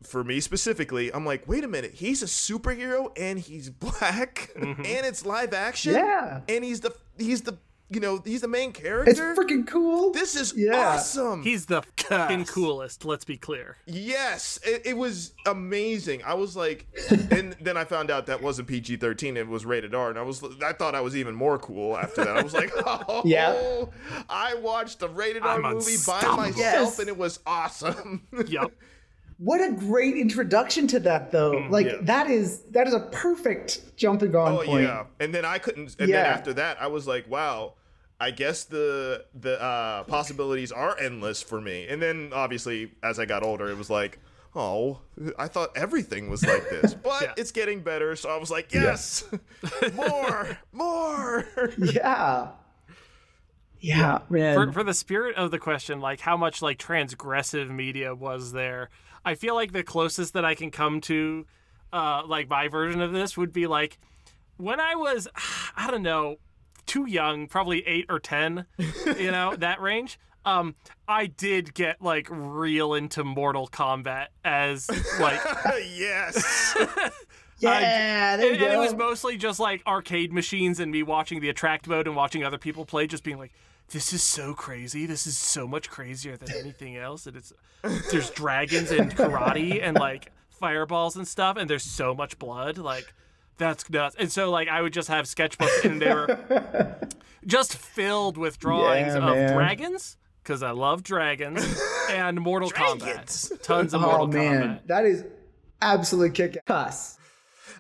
for 0.04 0.24
me 0.26 0.42
specifically, 0.42 1.14
I'm 1.14 1.26
like, 1.26 1.48
wait 1.48 1.64
a 1.64 1.68
minute. 1.70 1.94
He's 1.94 2.22
a 2.24 2.26
superhero 2.26 3.18
and 3.18 3.40
he's 3.40 3.70
black 3.70 4.50
mm-hmm. 4.58 4.82
and 4.82 5.06
it's 5.06 5.26
live 5.26 5.54
action. 5.54 5.94
Yeah. 5.94 6.42
And 6.50 6.64
he's 6.66 6.82
the 6.82 6.94
he's 7.18 7.44
the 7.44 7.58
you 7.94 8.02
know, 8.02 8.22
he's 8.26 8.42
the 8.42 8.48
main 8.48 8.72
character. 8.72 9.10
It's 9.12 9.20
freaking 9.20 9.66
cool. 9.68 10.12
this 10.12 10.36
is 10.36 10.54
Yeah. 10.56 10.78
awesome. 10.96 11.44
He's 11.44 11.66
the 11.68 11.84
fucking 11.98 12.46
coolest, 12.46 13.06
let's 13.06 13.26
be 13.26 13.38
clear. 13.38 13.78
yes, 13.86 14.60
it, 14.66 14.82
it 14.86 14.98
was 14.98 15.34
amazing. 15.46 16.22
I 16.24 16.34
was 16.34 16.56
like, 16.56 16.88
and 17.32 17.56
then 17.62 17.78
I 17.78 17.84
found 17.86 18.12
out 18.12 18.26
that 18.28 18.42
wasn't 18.42 18.68
PG-13; 18.68 19.36
it 19.38 19.48
was 19.48 19.66
rated 19.66 19.94
R, 19.96 20.10
and 20.10 20.20
I 20.20 20.22
was, 20.24 20.44
I 20.64 20.74
thought 20.74 20.96
I 20.96 21.02
was 21.02 21.16
even 21.16 21.36
more 21.36 21.58
cool 21.60 21.98
after 21.98 22.24
that. 22.26 22.38
I 22.38 22.42
was 22.42 22.54
like, 22.54 22.72
oh, 22.86 23.22
Yeah. 23.26 23.86
I 24.30 24.56
watched 24.56 25.02
a 25.02 25.08
rated 25.08 25.44
R 25.44 25.64
I'm 25.64 25.74
movie 25.76 25.96
by 26.06 26.22
myself, 26.36 26.58
Yes. 26.58 27.00
and 27.00 27.08
it 27.08 27.18
was 27.18 27.40
awesome. 27.46 28.24
Yep. 28.48 28.72
What 29.40 29.62
a 29.62 29.72
great 29.74 30.16
introduction 30.16 30.88
to 30.88 31.00
that, 31.02 31.32
though. 31.32 31.54
Mm, 31.54 31.70
like 31.72 31.88
yeah. 31.88 31.98
that 32.02 32.30
is 32.30 32.60
that 32.72 32.88
is 32.88 32.94
a 32.94 33.00
perfect 33.12 33.82
jumping 33.98 34.36
on 34.36 34.54
Oh 34.54 34.64
point. 34.64 34.84
yeah, 34.84 35.06
and 35.20 35.34
then 35.34 35.44
I 35.44 35.58
couldn't. 35.58 35.96
And 36.00 36.08
Yeah. 36.08 36.24
then 36.24 36.32
after 36.34 36.54
that, 36.54 36.82
I 36.82 36.88
was 36.88 37.08
like, 37.08 37.30
wow. 37.30 37.74
I 38.24 38.32
guess 38.32 38.64
the 38.64 39.26
the 39.34 39.62
uh, 39.62 40.04
possibilities 40.06 40.72
are 40.72 40.98
endless 41.00 41.42
for 41.42 41.60
me. 41.62 41.88
And 41.88 42.02
then 42.02 42.32
obviously, 42.34 42.92
as 43.02 43.20
I 43.20 43.26
got 43.26 43.44
older, 43.44 43.70
it 43.70 43.78
was 43.78 43.90
like, 43.90 44.20
oh, 44.56 45.00
I 45.38 45.48
thought 45.48 45.70
everything 45.76 46.30
was 46.30 46.46
like 46.46 46.70
this, 46.70 46.94
but 47.04 47.22
Yeah. 47.24 47.34
it's 47.38 47.52
getting 47.52 47.82
better. 47.82 48.16
So 48.16 48.30
I 48.30 48.38
was 48.38 48.50
like, 48.52 48.74
yes, 48.74 49.24
more, 49.94 50.58
more. 50.72 51.46
yeah. 51.78 52.50
Yeah, 53.80 54.20
man. 54.30 54.56
for, 54.56 54.72
for 54.72 54.84
the 54.84 54.94
spirit 54.94 55.36
of 55.36 55.52
the 55.52 55.60
question, 55.60 56.00
like 56.00 56.22
how 56.22 56.38
much 56.38 56.62
like 56.62 56.78
transgressive 56.80 57.70
media 57.70 58.16
was 58.16 58.54
there? 58.54 58.90
I 59.26 59.36
feel 59.36 59.56
like 59.56 59.74
the 59.74 59.84
closest 59.84 60.34
that 60.36 60.46
I 60.46 60.56
can 60.56 60.72
come 60.72 61.02
to, 61.02 61.46
uh, 61.92 62.24
like 62.26 62.50
my 62.50 62.70
version 62.70 63.02
of 63.02 63.12
this 63.12 63.36
would 63.36 63.52
be 63.52 63.68
like 63.68 63.98
when 64.58 64.80
I 64.80 64.96
was, 64.96 65.28
I 65.76 65.92
don't 65.92 66.02
know, 66.04 66.38
too 66.86 67.06
young, 67.08 67.48
probably 67.48 67.86
eight 67.88 68.06
or 68.10 68.20
ten, 68.20 68.66
you 69.18 69.32
know, 69.32 69.56
that 69.58 69.82
range. 69.82 70.20
um, 70.46 70.76
I 71.08 71.28
did 71.28 71.74
get 71.74 72.02
like 72.02 72.28
real 72.30 72.94
into 72.94 73.24
Mortal 73.24 73.68
Kombat 73.68 74.28
as 74.44 74.90
like 75.20 75.40
yes. 75.96 76.78
Yeah, 77.60 78.36
there 78.36 78.48
you 78.48 78.52
and, 78.54 78.60
go. 78.60 78.66
and 78.66 78.74
it 78.74 78.78
was 78.78 78.94
mostly 78.94 79.38
just 79.38 79.58
like 79.58 79.82
arcade 79.88 80.34
machines 80.34 80.82
and 80.82 80.92
me 80.92 81.02
watching 81.02 81.40
the 81.40 81.48
attract 81.48 81.88
mode 81.88 82.08
and 82.08 82.16
watching 82.16 82.44
other 82.44 82.58
people 82.58 82.84
play, 82.86 83.08
just 83.08 83.24
being 83.24 83.38
like, 83.38 83.54
"This 83.90 84.12
is 84.12 84.22
so 84.22 84.54
crazy. 84.54 85.06
This 85.06 85.26
is 85.26 85.38
so 85.38 85.66
much 85.66 85.90
crazier 85.90 86.36
than 86.36 86.50
anything 86.58 86.98
else." 86.98 87.26
And 87.26 87.38
it's 87.38 87.54
there's 88.12 88.30
dragons 88.32 88.92
and 88.92 89.16
karate 89.16 89.82
and 89.82 89.96
like 89.96 90.34
fireballs 90.50 91.16
and 91.16 91.26
stuff, 91.26 91.56
and 91.56 91.70
there's 91.70 91.84
so 91.86 92.14
much 92.14 92.38
blood. 92.38 92.78
Like 92.78 93.14
that's 93.58 93.90
nuts. 93.90 94.16
And 94.20 94.32
so 94.32 94.50
like 94.52 94.68
I 94.68 94.82
would 94.82 94.94
just 94.94 95.08
have 95.10 95.26
sketchbooks 95.26 95.86
and 95.86 96.02
they 96.02 96.14
were 96.14 96.98
just 97.46 97.76
filled 97.78 98.38
with 98.38 98.60
drawings 98.60 99.14
Yeah, 99.16 99.18
of 99.30 99.36
man. 99.36 99.54
dragons 99.54 100.18
because 100.44 100.64
I 100.64 100.72
love 100.72 101.04
dragons 101.04 101.82
and 102.10 102.40
Mortal 102.42 102.70
Dragons. 102.70 103.50
Kombat. 103.52 103.64
Tons 103.64 103.94
of 103.94 104.04
oh 104.04 104.06
Mortal 104.08 104.28
man, 104.28 104.62
Kombat. 104.62 104.88
that 104.88 105.06
is 105.06 105.24
absolutely 105.82 106.32
kick 106.32 106.58
ass. 106.68 107.18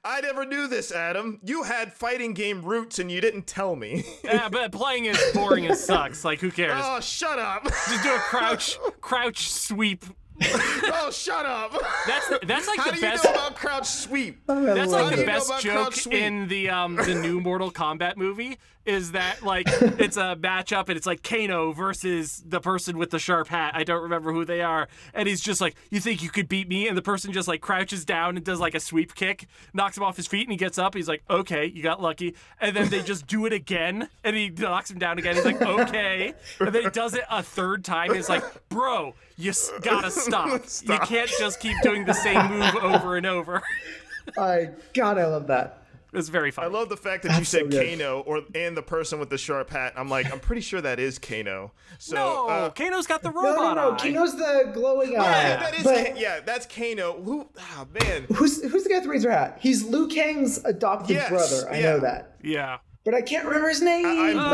I 0.05 0.19
never 0.19 0.43
knew 0.45 0.67
this, 0.67 0.91
Adam. 0.91 1.39
You 1.45 1.63
had 1.63 1.93
fighting 1.93 2.33
game 2.33 2.61
roots 2.61 2.99
and 2.99 3.09
you 3.09 3.21
didn't 3.21 3.47
tell 3.47 3.75
me. 3.75 4.03
Yeah, 4.23 4.49
but 4.49 4.71
playing 4.73 5.05
is 5.05 5.17
boring 5.33 5.65
as 5.67 5.81
sucks. 5.83 6.25
Like 6.25 6.39
who 6.41 6.51
cares? 6.51 6.81
oh, 6.83 6.99
shut 6.99 7.39
up. 7.39 7.63
Just 7.63 8.03
do 8.03 8.13
a 8.13 8.17
crouch, 8.19 8.77
crouch 8.99 9.49
sweep. 9.49 10.03
oh, 10.93 11.09
shut 11.11 11.45
up. 11.45 11.71
That's 12.07 12.31
that's 12.45 12.67
like 12.67 12.79
How 12.79 12.91
the 12.91 12.97
do 12.97 13.05
you 13.05 13.13
know 13.13 13.31
about 13.31 13.55
crouch 13.55 13.85
sweep? 13.87 14.39
That's 14.47 14.91
like 14.91 15.15
the 15.15 15.25
best 15.25 15.61
joke 15.61 16.07
in 16.07 16.47
the 16.47 16.69
um 16.69 16.95
the 16.95 17.15
new 17.15 17.39
Mortal 17.39 17.71
Kombat 17.71 18.17
movie 18.17 18.57
is 18.85 19.13
that 19.13 19.43
like 19.43 19.67
it's 19.81 20.17
a 20.17 20.35
matchup 20.39 20.89
and 20.89 20.97
it's 20.97 21.05
like 21.05 21.23
Kano 21.23 21.71
versus 21.71 22.43
the 22.45 22.59
person 22.59 22.97
with 22.97 23.09
the 23.11 23.19
sharp 23.19 23.47
hat. 23.47 23.73
I 23.75 23.83
don't 23.83 24.03
remember 24.03 24.33
who 24.33 24.45
they 24.45 24.61
are, 24.61 24.87
and 25.13 25.27
he's 25.27 25.41
just 25.41 25.61
like, 25.61 25.75
"You 25.89 25.99
think 25.99 26.21
you 26.21 26.29
could 26.29 26.47
beat 26.47 26.67
me?" 26.67 26.87
And 26.87 26.97
the 26.97 27.01
person 27.01 27.31
just 27.31 27.47
like 27.47 27.61
crouches 27.61 28.05
down 28.05 28.35
and 28.35 28.45
does 28.45 28.59
like 28.59 28.75
a 28.75 28.79
sweep 28.79 29.15
kick, 29.15 29.47
knocks 29.73 29.97
him 29.97 30.03
off 30.03 30.17
his 30.17 30.27
feet, 30.27 30.43
and 30.43 30.51
he 30.51 30.57
gets 30.57 30.77
up. 30.77 30.95
He's 30.95 31.07
like, 31.07 31.23
"Okay, 31.29 31.65
you 31.65 31.81
got 31.83 32.01
lucky." 32.01 32.35
And 32.59 32.75
then 32.75 32.89
they 32.89 33.01
just 33.01 33.27
do 33.27 33.45
it 33.45 33.53
again, 33.53 34.09
and 34.23 34.35
he 34.35 34.49
knocks 34.49 34.91
him 34.91 34.99
down 34.99 35.17
again. 35.19 35.35
He's 35.35 35.45
like, 35.45 35.61
"Okay," 35.61 36.33
and 36.59 36.73
then 36.73 36.83
he 36.83 36.89
does 36.89 37.13
it 37.13 37.23
a 37.29 37.43
third 37.43 37.83
time. 37.83 38.13
He's 38.13 38.29
like, 38.29 38.43
"Bro, 38.69 39.13
you 39.37 39.53
gotta 39.81 40.11
stop. 40.11 40.63
You 40.83 40.97
can't 40.99 41.29
just 41.39 41.59
keep 41.59 41.79
doing 41.81 42.05
the 42.05 42.13
same 42.13 42.47
move 42.51 42.75
over 42.75 43.17
and 43.17 43.25
over." 43.25 43.61
I 44.37 44.69
God, 44.93 45.17
I 45.17 45.25
love 45.25 45.47
that. 45.47 45.82
It's 46.13 46.29
very 46.29 46.51
funny. 46.51 46.67
I 46.67 46.69
love 46.71 46.89
the 46.89 46.97
fact 46.97 47.23
that 47.23 47.29
you 47.29 47.35
That's 47.37 47.49
so 47.49 47.57
said 47.59 47.71
good. 47.71 47.97
Kano 47.99 48.19
or 48.21 48.41
and 48.53 48.77
the 48.77 48.81
person 48.83 49.19
with 49.19 49.29
the 49.29 49.37
sharp 49.37 49.71
hat. 49.71 49.93
I'm 49.95 50.09
like, 50.09 50.31
I'm 50.31 50.39
pretty 50.39 50.61
sure 50.61 50.79
that 50.79 50.99
is 50.99 51.17
Kano. 51.17 51.71
So 51.97 52.15
No, 52.15 52.47
uh, 52.49 52.69
Kano's 52.69 53.07
got 53.07 53.23
the 53.23 53.31
No, 53.31 53.41
no, 53.41 53.49
robot 53.51 53.75
no. 53.75 53.91
eye. 53.93 53.97
Kino's 53.97 54.35
the 54.37 54.71
glowing 54.73 55.17
eye. 55.17 55.23
yeah, 55.23 55.55
that 55.57 55.73
is 55.75 55.83
but 55.83 56.19
yeah, 56.19 56.39
that's 56.45 56.67
Kano. 56.67 57.21
Who? 57.21 57.49
Oh 57.59 57.87
man. 57.99 58.25
who's 58.35 58.61
who's 58.61 58.83
the 58.83 58.89
guy 58.89 58.95
with 58.95 59.03
the 59.05 59.09
razor 59.09 59.31
hat? 59.31 59.57
He's 59.59 59.83
Liu 59.85 60.07
Kang's 60.07 60.63
adopted 60.63 61.15
Yes, 61.15 61.29
brother. 61.29 61.67
I 61.71 61.75
yeah. 61.77 61.81
know 61.83 61.99
that, 62.01 62.35
Yeah. 62.43 62.77
but 63.05 63.13
I 63.15 63.21
can't 63.21 63.45
remember 63.45 63.69
his 63.69 63.81
name. 63.81 64.05
I'm 64.05 64.37
Ah. 64.37 64.51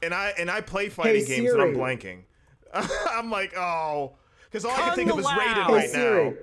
blanking, 0.00 0.04
and 0.04 0.12
I 0.14 0.34
and 0.38 0.50
I 0.50 0.60
play 0.62 0.88
fighting 0.88 1.24
games, 1.26 1.50
and 1.52 1.62
I'm 1.62 1.74
blanking. 1.76 2.22
I'm 2.74 3.30
like, 3.30 3.56
oh, 3.56 4.14
because 4.50 4.64
all 4.64 4.72
I 4.72 4.76
can 4.88 4.94
think 4.94 5.12
of 5.12 5.18
is 5.18 5.24
Lao. 5.26 5.38
Raiden 5.38 5.66
Hey, 5.66 5.72
right 5.72 5.90
Siri. 5.90 6.24
now. 6.30 6.36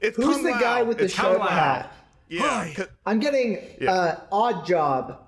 It's 0.00 0.16
Who's 0.16 0.36
Kung 0.36 0.44
the 0.44 0.50
Lao. 0.52 0.60
guy 0.60 0.82
with 0.82 0.98
the 0.98 1.04
It's 1.04 1.14
Kung 1.14 1.36
sharp 1.36 1.50
hat? 1.50 1.92
Yeah. 2.32 2.84
I'm 3.04 3.18
getting 3.20 3.58
uh, 3.86 4.20
Oddjob. 4.32 5.18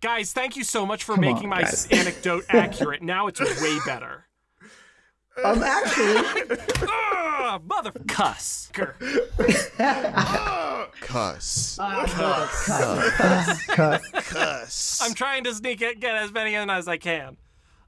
Guys, 0.00 0.32
thank 0.32 0.56
you 0.56 0.64
so 0.64 0.84
much 0.86 1.04
for 1.04 1.14
Come 1.14 1.24
on, 1.24 1.34
making 1.34 1.48
my 1.48 1.62
guys. 1.62 1.86
anecdote 1.90 2.44
accurate. 2.50 3.02
Now 3.02 3.26
it's 3.28 3.40
way 3.40 3.78
better. 3.86 4.24
Um, 5.44 5.62
actually, 5.62 6.56
Ah, 6.88 7.60
mother 7.64 7.92
cuss. 8.08 8.70
Cuss. 8.72 8.96
cuss, 11.00 11.78
cuss. 13.66 14.12
Cuss. 14.28 15.00
I'm 15.02 15.14
trying 15.14 15.44
to 15.44 15.54
sneak 15.54 15.80
it, 15.80 16.00
get 16.00 16.16
as 16.16 16.32
many 16.32 16.54
in 16.54 16.68
as 16.70 16.88
I 16.88 16.96
can. 16.96 17.36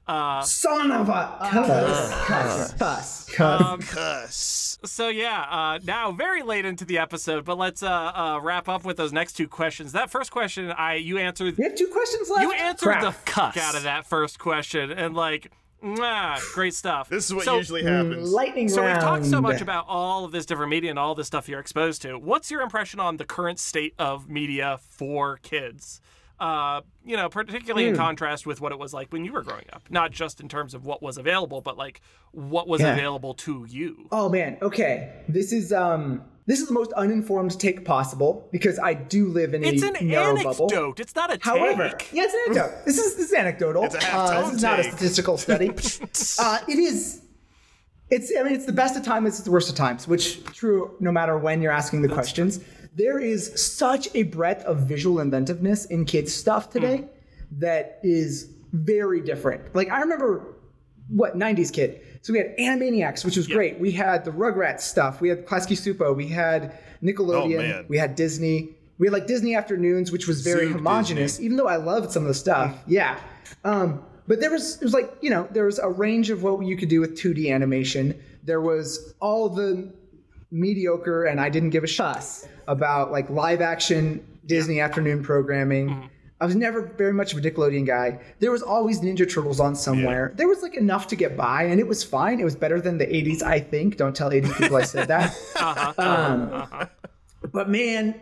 Son 0.07 0.91
of 0.91 1.09
a 1.09 1.37
cuss, 1.51 2.25
cuss, 2.25 2.73
cuss, 2.73 3.29
cuss. 3.35 3.89
Cuss. 3.91 4.79
So 4.83 5.09
yeah, 5.09 5.41
uh, 5.49 5.79
now 5.83 6.11
very 6.11 6.41
late 6.43 6.65
into 6.65 6.85
the 6.85 6.97
episode, 6.97 7.45
but 7.45 7.57
let's 7.57 7.83
uh, 7.83 7.89
uh, 7.89 8.39
wrap 8.41 8.67
up 8.67 8.83
with 8.83 8.97
those 8.97 9.13
next 9.13 9.33
two 9.33 9.47
questions. 9.47 9.91
That 9.91 10.09
first 10.09 10.31
question, 10.31 10.71
I 10.71 10.95
you 10.95 11.17
answered 11.17 11.55
we 11.57 11.63
have 11.63 11.75
two 11.75 11.87
questions 11.87 12.29
left. 12.29 12.41
you 12.43 12.51
answered 12.51 12.85
Crap. 12.85 13.01
the 13.03 13.11
fuck 13.11 13.57
out 13.57 13.75
of 13.75 13.83
that 13.83 14.05
first 14.07 14.39
question, 14.39 14.91
and 14.91 15.13
like, 15.15 15.51
mwah, 15.83 16.39
great 16.53 16.73
stuff. 16.73 17.09
This 17.09 17.25
is 17.27 17.33
what 17.35 17.45
So- 17.45 17.57
usually 17.57 17.83
happens. 17.83 18.31
lightning 18.31 18.69
So 18.69 18.81
round. 18.81 18.93
we've 18.97 19.03
talked 19.03 19.25
so 19.25 19.39
much 19.39 19.61
about 19.61 19.85
all 19.87 20.25
of 20.25 20.31
this 20.31 20.45
different 20.45 20.71
media 20.71 20.89
and 20.89 20.97
all 20.99 21.13
this 21.15 21.27
stuff 21.27 21.47
you're 21.47 21.59
exposed 21.59 22.01
to. 22.03 22.17
What's 22.17 22.49
your 22.49 22.61
impression 22.61 22.99
on 22.99 23.17
the 23.17 23.25
current 23.25 23.59
state 23.59 23.93
of 23.99 24.29
media 24.29 24.79
for 24.89 25.37
kids? 25.37 26.01
Uh, 26.41 26.81
you 27.05 27.15
know, 27.15 27.29
particularly 27.29 27.83
Hmm. 27.85 27.91
in 27.91 27.95
contrast 27.97 28.47
with 28.47 28.59
what 28.61 28.71
it 28.71 28.79
was 28.79 28.95
like 28.95 29.13
when 29.13 29.23
you 29.25 29.31
were 29.31 29.43
growing 29.43 29.65
up. 29.73 29.83
Not 29.91 30.09
just 30.11 30.41
in 30.41 30.49
terms 30.49 30.73
of 30.73 30.85
what 30.87 30.99
was 31.03 31.19
available, 31.19 31.61
but 31.61 31.77
like 31.77 32.01
what 32.31 32.67
was 32.67 32.81
Yeah. 32.81 32.93
available 32.93 33.35
to 33.45 33.67
you. 33.69 34.07
Oh 34.11 34.27
man, 34.27 34.57
okay. 34.61 35.13
This 35.29 35.51
is 35.53 35.71
um 35.71 36.23
this 36.47 36.59
is 36.59 36.67
the 36.67 36.73
most 36.73 36.91
uninformed 36.93 37.59
take 37.59 37.85
possible 37.85 38.49
because 38.51 38.79
I 38.79 38.95
do 38.95 39.27
live 39.27 39.53
in 39.53 39.63
It's 39.63 39.83
a 39.83 39.89
an 39.93 40.07
narrow 40.07 40.31
anecdote. 40.31 40.57
bubble. 40.69 40.93
It's 40.97 41.15
not 41.15 41.31
a 41.31 41.37
However, 41.41 41.91
yeah, 42.11 42.23
it's 42.23 42.33
an 42.33 42.39
anecdote. 42.55 42.85
this 42.85 42.97
is 42.97 43.15
this 43.17 43.27
is 43.27 43.33
anecdotal. 43.33 43.83
It's 43.83 43.93
a 43.95 44.03
half 44.03 44.29
uh, 44.29 44.33
tone 44.33 44.43
this 44.45 44.55
is 44.55 44.63
not 44.63 44.79
a 44.79 44.83
statistical 44.85 45.37
study. 45.37 45.69
uh, 46.39 46.57
it 46.67 46.79
is. 46.79 47.21
It's. 48.11 48.31
I 48.37 48.43
mean, 48.43 48.53
it's 48.53 48.65
the 48.65 48.73
best 48.73 48.95
of 48.95 49.03
times. 49.03 49.29
It's 49.29 49.39
the 49.39 49.51
worst 49.51 49.69
of 49.69 49.75
times. 49.75 50.07
Which 50.07 50.43
true 50.45 50.95
no 50.99 51.11
matter 51.11 51.37
when 51.37 51.61
you're 51.61 51.71
asking 51.71 52.01
the 52.01 52.09
questions. 52.09 52.59
There 52.93 53.19
is 53.19 53.75
such 53.77 54.09
a 54.13 54.23
breadth 54.23 54.65
of 54.65 54.79
visual 54.79 55.21
inventiveness 55.21 55.85
in 55.85 56.03
kids 56.03 56.35
stuff 56.35 56.69
today 56.69 57.07
that 57.59 57.99
is 58.03 58.53
very 58.73 59.21
different. 59.21 59.73
Like 59.73 59.89
I 59.89 60.01
remember 60.01 60.55
what 61.07 61.37
90s 61.37 61.71
kid. 61.71 62.01
So 62.21 62.33
we 62.33 62.39
had 62.39 62.55
Animaniacs, 62.57 63.25
which 63.25 63.35
was 63.37 63.47
great. 63.47 63.79
We 63.79 63.91
had 63.91 64.23
the 64.25 64.31
Rugrats 64.31 64.81
stuff. 64.81 65.21
We 65.21 65.29
had 65.29 65.45
Klasky 65.45 65.75
Csupo. 65.75 66.15
We 66.15 66.27
had 66.27 66.77
Nickelodeon. 67.03 67.57
man. 67.57 67.85
we 67.87 67.97
had 67.97 68.15
Disney. 68.15 68.75
We 68.97 69.07
had 69.07 69.13
like 69.13 69.25
Disney 69.27 69.55
Afternoons, 69.55 70.11
which 70.11 70.27
was 70.27 70.41
very 70.41 70.71
homogenous, 70.71 71.39
even 71.39 71.57
though 71.57 71.67
I 71.67 71.77
loved 71.77 72.11
some 72.11 72.23
of 72.23 72.27
the 72.27 72.33
stuff. 72.33 72.75
Yeah. 72.85 73.19
Um, 73.63 74.03
but 74.27 74.39
there 74.39 74.51
was, 74.51 74.75
it 74.75 74.83
was 74.83 74.93
like, 74.93 75.11
you 75.21 75.29
know, 75.29 75.47
there 75.51 75.65
was 75.65 75.79
a 75.79 75.89
range 75.89 76.29
of 76.29 76.43
what 76.43 76.65
you 76.65 76.77
could 76.77 76.89
do 76.89 76.99
with 77.01 77.17
2D 77.17 77.53
animation. 77.53 78.19
There 78.43 78.61
was 78.61 79.13
all 79.19 79.49
the 79.49 79.93
mediocre, 80.51 81.25
and 81.25 81.39
I 81.39 81.49
didn't 81.49 81.69
give 81.69 81.83
a 81.83 81.87
fuss 81.87 82.47
about 82.67 83.11
like 83.11 83.29
live 83.29 83.61
action 83.61 84.25
Disney 84.45 84.79
afternoon 84.79 85.23
programming. 85.23 85.89
Mm-hmm. 85.89 86.05
I 86.41 86.45
was 86.45 86.55
never 86.55 86.81
very 86.81 87.13
much 87.13 87.33
of 87.33 87.39
a 87.39 87.41
Nickelodeon 87.41 87.85
guy. 87.85 88.19
There 88.39 88.51
was 88.51 88.63
always 88.63 88.99
Ninja 88.99 89.31
Turtles 89.31 89.59
on 89.59 89.75
somewhere. 89.75 90.33
There 90.35 90.47
was 90.47 90.63
like 90.63 90.75
enough 90.75 91.05
to 91.07 91.15
get 91.15 91.37
by, 91.37 91.63
and 91.63 91.79
it 91.79 91.87
was 91.87 92.03
fine. 92.03 92.39
It 92.39 92.43
was 92.43 92.55
better 92.55 92.81
than 92.81 92.97
the 92.97 93.05
80s, 93.05 93.43
I 93.43 93.59
think. 93.59 93.97
Don't 93.97 94.15
tell 94.15 94.31
80s 94.31 94.57
people 94.57 94.77
I 94.77 94.83
said 94.83 95.07
that. 95.07 95.37
Uh-huh. 95.61 95.93
um, 95.99 96.53
uh-huh. 96.53 96.85
but 97.51 97.69
man, 97.69 98.19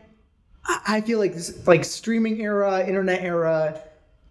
I, 0.65 0.81
I 0.87 1.01
feel 1.01 1.17
like 1.17 1.33
this 1.33 1.65
like 1.65 1.85
streaming 1.85 2.41
era, 2.41 2.85
internet 2.85 3.21
era, 3.21 3.81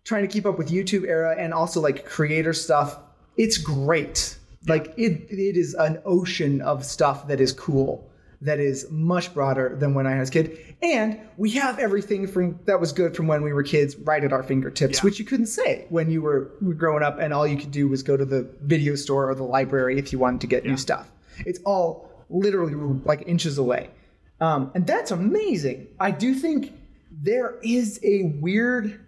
trying 0.08 0.22
to 0.26 0.32
keep 0.34 0.46
up 0.46 0.56
with 0.58 0.68
YouTube 0.70 1.04
era, 1.06 1.36
and 1.38 1.52
also 1.52 1.80
like 1.80 2.04
creator 2.04 2.52
stuff. 2.54 2.98
It's 3.36 3.58
great. 3.58 4.36
Like 4.66 4.86
it, 4.96 5.12
it 5.30 5.56
is 5.56 5.74
an 5.74 6.00
ocean 6.04 6.60
of 6.62 6.84
stuff 6.84 7.28
that 7.28 7.40
is 7.40 7.52
cool. 7.52 8.10
That 8.40 8.60
is 8.60 8.86
much 8.90 9.34
broader 9.34 9.76
than 9.80 9.94
when 9.94 10.06
I 10.06 10.18
was 10.20 10.28
a 10.28 10.32
kid, 10.32 10.58
and 10.80 11.18
we 11.36 11.50
have 11.50 11.78
everything 11.80 12.26
from 12.28 12.58
that 12.66 12.78
was 12.80 12.92
good 12.92 13.16
from 13.16 13.26
when 13.26 13.42
we 13.42 13.52
were 13.52 13.64
kids 13.64 13.96
right 13.96 14.22
at 14.22 14.32
our 14.32 14.44
fingertips, 14.44 14.98
Yeah. 14.98 15.02
which 15.04 15.18
you 15.18 15.24
couldn't 15.24 15.46
say 15.60 15.86
when 15.88 16.08
you 16.08 16.22
were 16.22 16.52
were 16.62 16.74
growing 16.74 17.02
up, 17.02 17.18
and 17.18 17.34
all 17.34 17.46
you 17.46 17.56
could 17.56 17.72
do 17.72 17.88
was 17.88 18.02
go 18.04 18.16
to 18.16 18.24
the 18.24 18.48
video 18.62 18.94
store 18.94 19.28
or 19.28 19.34
the 19.34 19.42
library 19.42 19.98
if 19.98 20.12
you 20.12 20.18
wanted 20.20 20.40
to 20.42 20.46
get 20.46 20.64
new 20.64 20.76
stuff. 20.76 21.10
It's 21.46 21.58
all 21.64 22.08
literally 22.30 22.74
like 23.04 23.24
inches 23.26 23.58
away. 23.58 23.90
Um, 24.40 24.70
and 24.74 24.86
that's 24.86 25.10
amazing. 25.10 25.88
I 25.98 26.12
do 26.12 26.32
think 26.34 26.72
there 27.10 27.56
is 27.62 27.98
a 28.04 28.22
weird, 28.40 29.04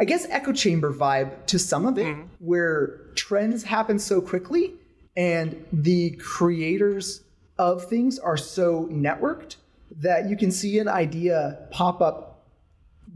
I 0.00 0.04
guess, 0.04 0.26
echo 0.30 0.52
chamber 0.52 0.92
vibe 0.92 1.44
to 1.46 1.58
some 1.58 1.84
of 1.84 1.98
it, 1.98 2.06
mm-hmm. 2.06 2.22
where 2.38 3.02
trends 3.14 3.62
happen 3.62 3.98
so 3.98 4.22
quickly 4.22 4.72
and 5.16 5.64
the 5.72 6.12
creators 6.12 7.22
of 7.58 7.84
things 7.84 8.18
are 8.18 8.38
so 8.38 8.86
networked 8.86 9.56
that 9.90 10.30
you 10.30 10.36
can 10.36 10.50
see 10.50 10.78
an 10.78 10.88
idea 10.88 11.66
pop 11.70 12.00
up 12.00 12.46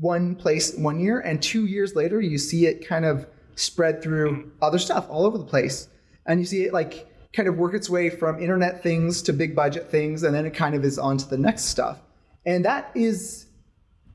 one 0.01 0.35
place 0.35 0.75
one 0.75 1.01
year 1.01 1.21
and 1.21 1.41
two 1.43 1.67
years 1.67 1.95
later 1.95 2.21
you 2.21 2.37
see 2.37 2.67
it 2.67 2.87
kind 2.87 3.05
of 3.05 3.27
spread 3.55 4.03
through 4.03 4.33
mm-hmm. 4.33 4.49
other 4.61 4.79
stuff 4.79 5.07
all 5.09 5.25
over 5.25 5.39
the 5.39 5.45
place. 5.45 5.89
And 6.27 6.41
you 6.41 6.47
see 6.47 6.65
it 6.65 6.75
like 6.75 7.07
kind 7.33 7.49
of 7.49 7.57
work 7.57 7.75
its 7.75 7.89
way 7.89 8.11
from 8.11 8.43
internet 8.43 8.83
things 8.83 9.23
to 9.23 9.33
big 9.33 9.57
budget 9.57 9.91
things 9.91 10.23
and 10.23 10.35
then 10.35 10.45
it 10.45 10.53
kind 10.53 10.75
of 10.75 10.85
is 10.85 10.99
on 10.99 11.17
to 11.17 11.29
the 11.29 11.39
next 11.39 11.65
stuff. 11.65 11.99
And 12.45 12.65
that 12.65 12.91
is 12.95 13.47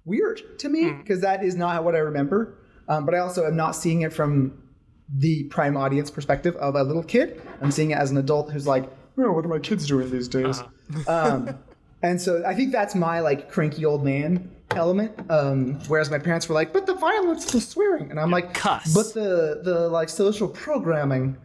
weird 0.05 0.59
to 0.59 0.69
me 0.69 0.91
because 0.91 1.21
that 1.21 1.43
is 1.43 1.55
not 1.55 1.83
what 1.83 1.95
i 1.95 1.99
remember 1.99 2.57
um, 2.87 3.05
but 3.05 3.13
i 3.13 3.19
also 3.19 3.45
am 3.45 3.55
not 3.55 3.75
seeing 3.75 4.01
it 4.01 4.11
from 4.13 4.53
the 5.17 5.43
prime 5.45 5.75
audience 5.75 6.11
perspective 6.11 6.55
of 6.57 6.75
a 6.75 6.83
little 6.83 7.03
kid. 7.03 7.41
I'm 7.61 7.71
seeing 7.71 7.91
it 7.91 7.97
as 7.97 8.11
an 8.11 8.17
adult 8.17 8.51
who's 8.51 8.67
like, 8.67 8.85
oh, 9.17 9.31
what 9.31 9.45
are 9.45 9.49
my 9.49 9.59
kids 9.59 9.87
doing 9.87 10.09
these 10.09 10.27
days? 10.27 10.61
Um, 11.07 11.55
and 12.01 12.19
so 12.19 12.43
I 12.47 12.55
think 12.55 12.71
that's 12.71 12.95
my 12.95 13.19
like 13.19 13.51
cranky 13.51 13.85
old 13.85 14.03
man 14.03 14.49
element. 14.71 15.11
Um, 15.29 15.79
whereas 15.87 16.09
my 16.09 16.17
parents 16.17 16.49
were 16.49 16.55
like, 16.55 16.73
but 16.73 16.87
the 16.87 16.95
violence, 16.95 17.45
the 17.45 17.61
swearing, 17.61 18.09
and 18.09 18.19
I'm 18.19 18.31
like, 18.31 18.55
cuss. 18.55 18.91
but 18.91 19.13
the 19.13 19.61
the 19.63 19.87
like 19.87 20.09
social 20.09 20.47
programming. 20.47 21.37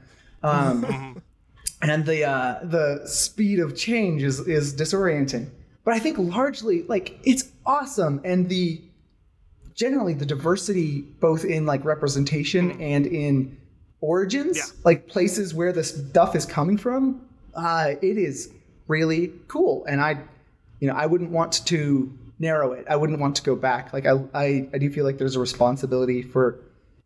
Um, 0.43 1.23
and 1.83 2.07
the 2.07 2.25
uh, 2.25 2.61
the 2.63 3.03
speed 3.05 3.59
of 3.59 3.77
change 3.77 4.23
is 4.23 4.41
is 4.49 4.75
disorienting. 4.75 5.51
But 5.85 5.93
I 5.93 5.99
think 5.99 6.17
largely 6.17 6.85
like 6.85 7.19
it's 7.23 7.43
awesome, 7.67 8.21
and 8.25 8.49
the 8.49 8.81
generally 9.75 10.15
the 10.15 10.27
diversity 10.27 11.01
both 11.21 11.45
in 11.45 11.67
like 11.67 11.85
representation 11.85 12.81
and 12.81 13.07
in 13.07 13.57
origins, 14.01 14.57
Yeah. 14.57 14.65
like 14.85 15.09
places 15.09 15.53
where 15.55 15.73
this 15.73 15.97
stuff 16.09 16.37
is 16.37 16.47
coming 16.47 16.77
from, 16.79 17.23
uh, 17.55 17.95
it 18.01 18.19
is 18.19 18.51
really 18.87 19.33
cool. 19.49 19.85
And 19.87 20.01
I, 20.01 20.19
you 20.81 20.87
know, 20.89 20.95
I 20.95 21.07
wouldn't 21.07 21.31
want 21.31 21.65
to 21.67 22.13
narrow 22.39 22.73
it. 22.73 22.85
I 22.89 22.97
wouldn't 22.97 23.19
want 23.19 23.37
to 23.37 23.43
go 23.43 23.57
back. 23.57 23.93
Like 23.93 24.07
I, 24.07 24.21
I, 24.35 24.69
I 24.75 24.79
do 24.79 24.91
feel 24.91 25.05
like 25.05 25.19
there's 25.19 25.37
a 25.37 25.41
responsibility 25.41 26.23
for 26.23 26.61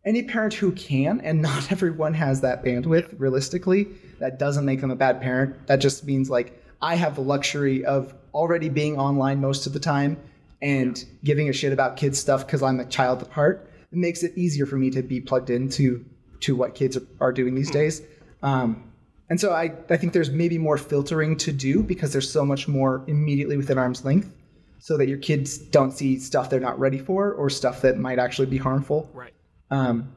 any 0.04 0.22
parent 0.22 0.54
who 0.54 0.72
can, 0.72 1.20
and 1.22 1.40
not 1.42 1.70
everyone 1.72 2.14
has 2.14 2.40
that 2.42 2.64
bandwidth 2.64 3.14
realistically. 3.18 3.88
That 4.18 4.38
doesn't 4.38 4.64
make 4.64 4.80
them 4.80 4.90
a 4.90 4.96
bad 4.96 5.20
parent. 5.22 5.66
That 5.68 5.76
just 5.76 6.04
means 6.04 6.28
like 6.28 6.60
I 6.82 6.96
have 6.96 7.14
the 7.14 7.20
luxury 7.22 7.84
of 7.84 8.12
already 8.34 8.68
being 8.68 8.98
online 8.98 9.40
most 9.40 9.66
of 9.66 9.72
the 9.72 9.80
time 9.80 10.16
and 10.60 11.04
giving 11.24 11.48
a 11.48 11.52
shit 11.52 11.72
about 11.72 11.96
kids 11.96 12.18
stuff 12.18 12.46
because 12.46 12.62
I'm 12.62 12.80
a 12.80 12.86
child 12.86 13.22
at 13.22 13.28
heart. 13.30 13.70
It 13.92 13.98
makes 13.98 14.22
it 14.22 14.36
easier 14.36 14.66
for 14.66 14.76
me 14.76 14.90
to 14.90 15.02
be 15.02 15.20
plugged 15.20 15.50
into 15.50 16.04
to 16.40 16.54
what 16.56 16.74
kids 16.74 16.96
are, 16.96 17.06
are 17.20 17.32
doing 17.32 17.54
these 17.54 17.70
days. 17.70 18.02
Um, 18.42 18.84
and 19.30 19.40
so 19.40 19.52
I, 19.52 19.72
I 19.90 19.96
think 19.96 20.12
there's 20.12 20.30
maybe 20.30 20.58
more 20.58 20.78
filtering 20.78 21.36
to 21.38 21.52
do 21.52 21.82
because 21.82 22.12
there's 22.12 22.30
so 22.30 22.44
much 22.44 22.66
more 22.66 23.04
immediately 23.06 23.56
within 23.56 23.78
arm's 23.78 24.04
length 24.04 24.30
so 24.78 24.96
that 24.96 25.08
your 25.08 25.18
kids 25.18 25.58
don't 25.58 25.92
see 25.92 26.18
stuff 26.18 26.50
they're 26.50 26.60
not 26.60 26.78
ready 26.78 26.98
for 26.98 27.32
or 27.32 27.50
stuff 27.50 27.82
that 27.82 27.98
might 27.98 28.18
actually 28.18 28.46
be 28.46 28.58
harmful. 28.58 29.10
Right. 29.12 29.34
Um, 29.70 30.12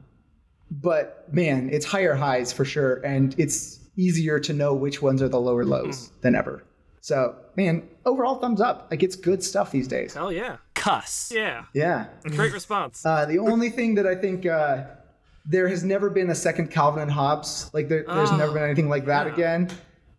but 0.70 1.32
man, 1.32 1.68
it's 1.70 1.84
higher 1.84 2.14
highs 2.14 2.52
for 2.52 2.64
sure, 2.64 2.94
and 3.04 3.34
it's 3.38 3.80
easier 3.96 4.40
to 4.40 4.52
know 4.54 4.72
which 4.72 5.02
ones 5.02 5.20
are 5.20 5.28
the 5.28 5.40
lower 5.40 5.64
lows 5.64 6.10
than 6.22 6.34
ever. 6.34 6.64
So, 7.02 7.34
man, 7.56 7.88
overall 8.06 8.36
thumbs 8.36 8.60
up. 8.60 8.86
Like 8.90 9.02
it's 9.02 9.16
good 9.16 9.42
stuff 9.42 9.70
these 9.72 9.88
days. 9.88 10.14
Hell 10.14 10.32
yeah. 10.32 10.56
Cuss. 10.74 11.30
Yeah. 11.34 11.64
Yeah. 11.74 12.06
Great 12.24 12.52
response. 12.52 13.04
Uh, 13.04 13.24
the 13.26 13.38
only 13.40 13.70
thing 13.70 13.96
that 13.96 14.06
I 14.06 14.14
think 14.14 14.46
uh, 14.46 14.84
there 15.44 15.66
has 15.68 15.82
never 15.82 16.08
been 16.10 16.30
a 16.30 16.34
second 16.34 16.70
Calvin 16.70 17.02
and 17.02 17.10
Hobbes. 17.10 17.70
Like 17.74 17.88
there, 17.88 18.04
there's 18.06 18.30
Oh, 18.30 18.36
never 18.36 18.52
been 18.52 18.62
anything 18.62 18.88
like 18.88 19.04
that 19.06 19.26
again. 19.26 19.68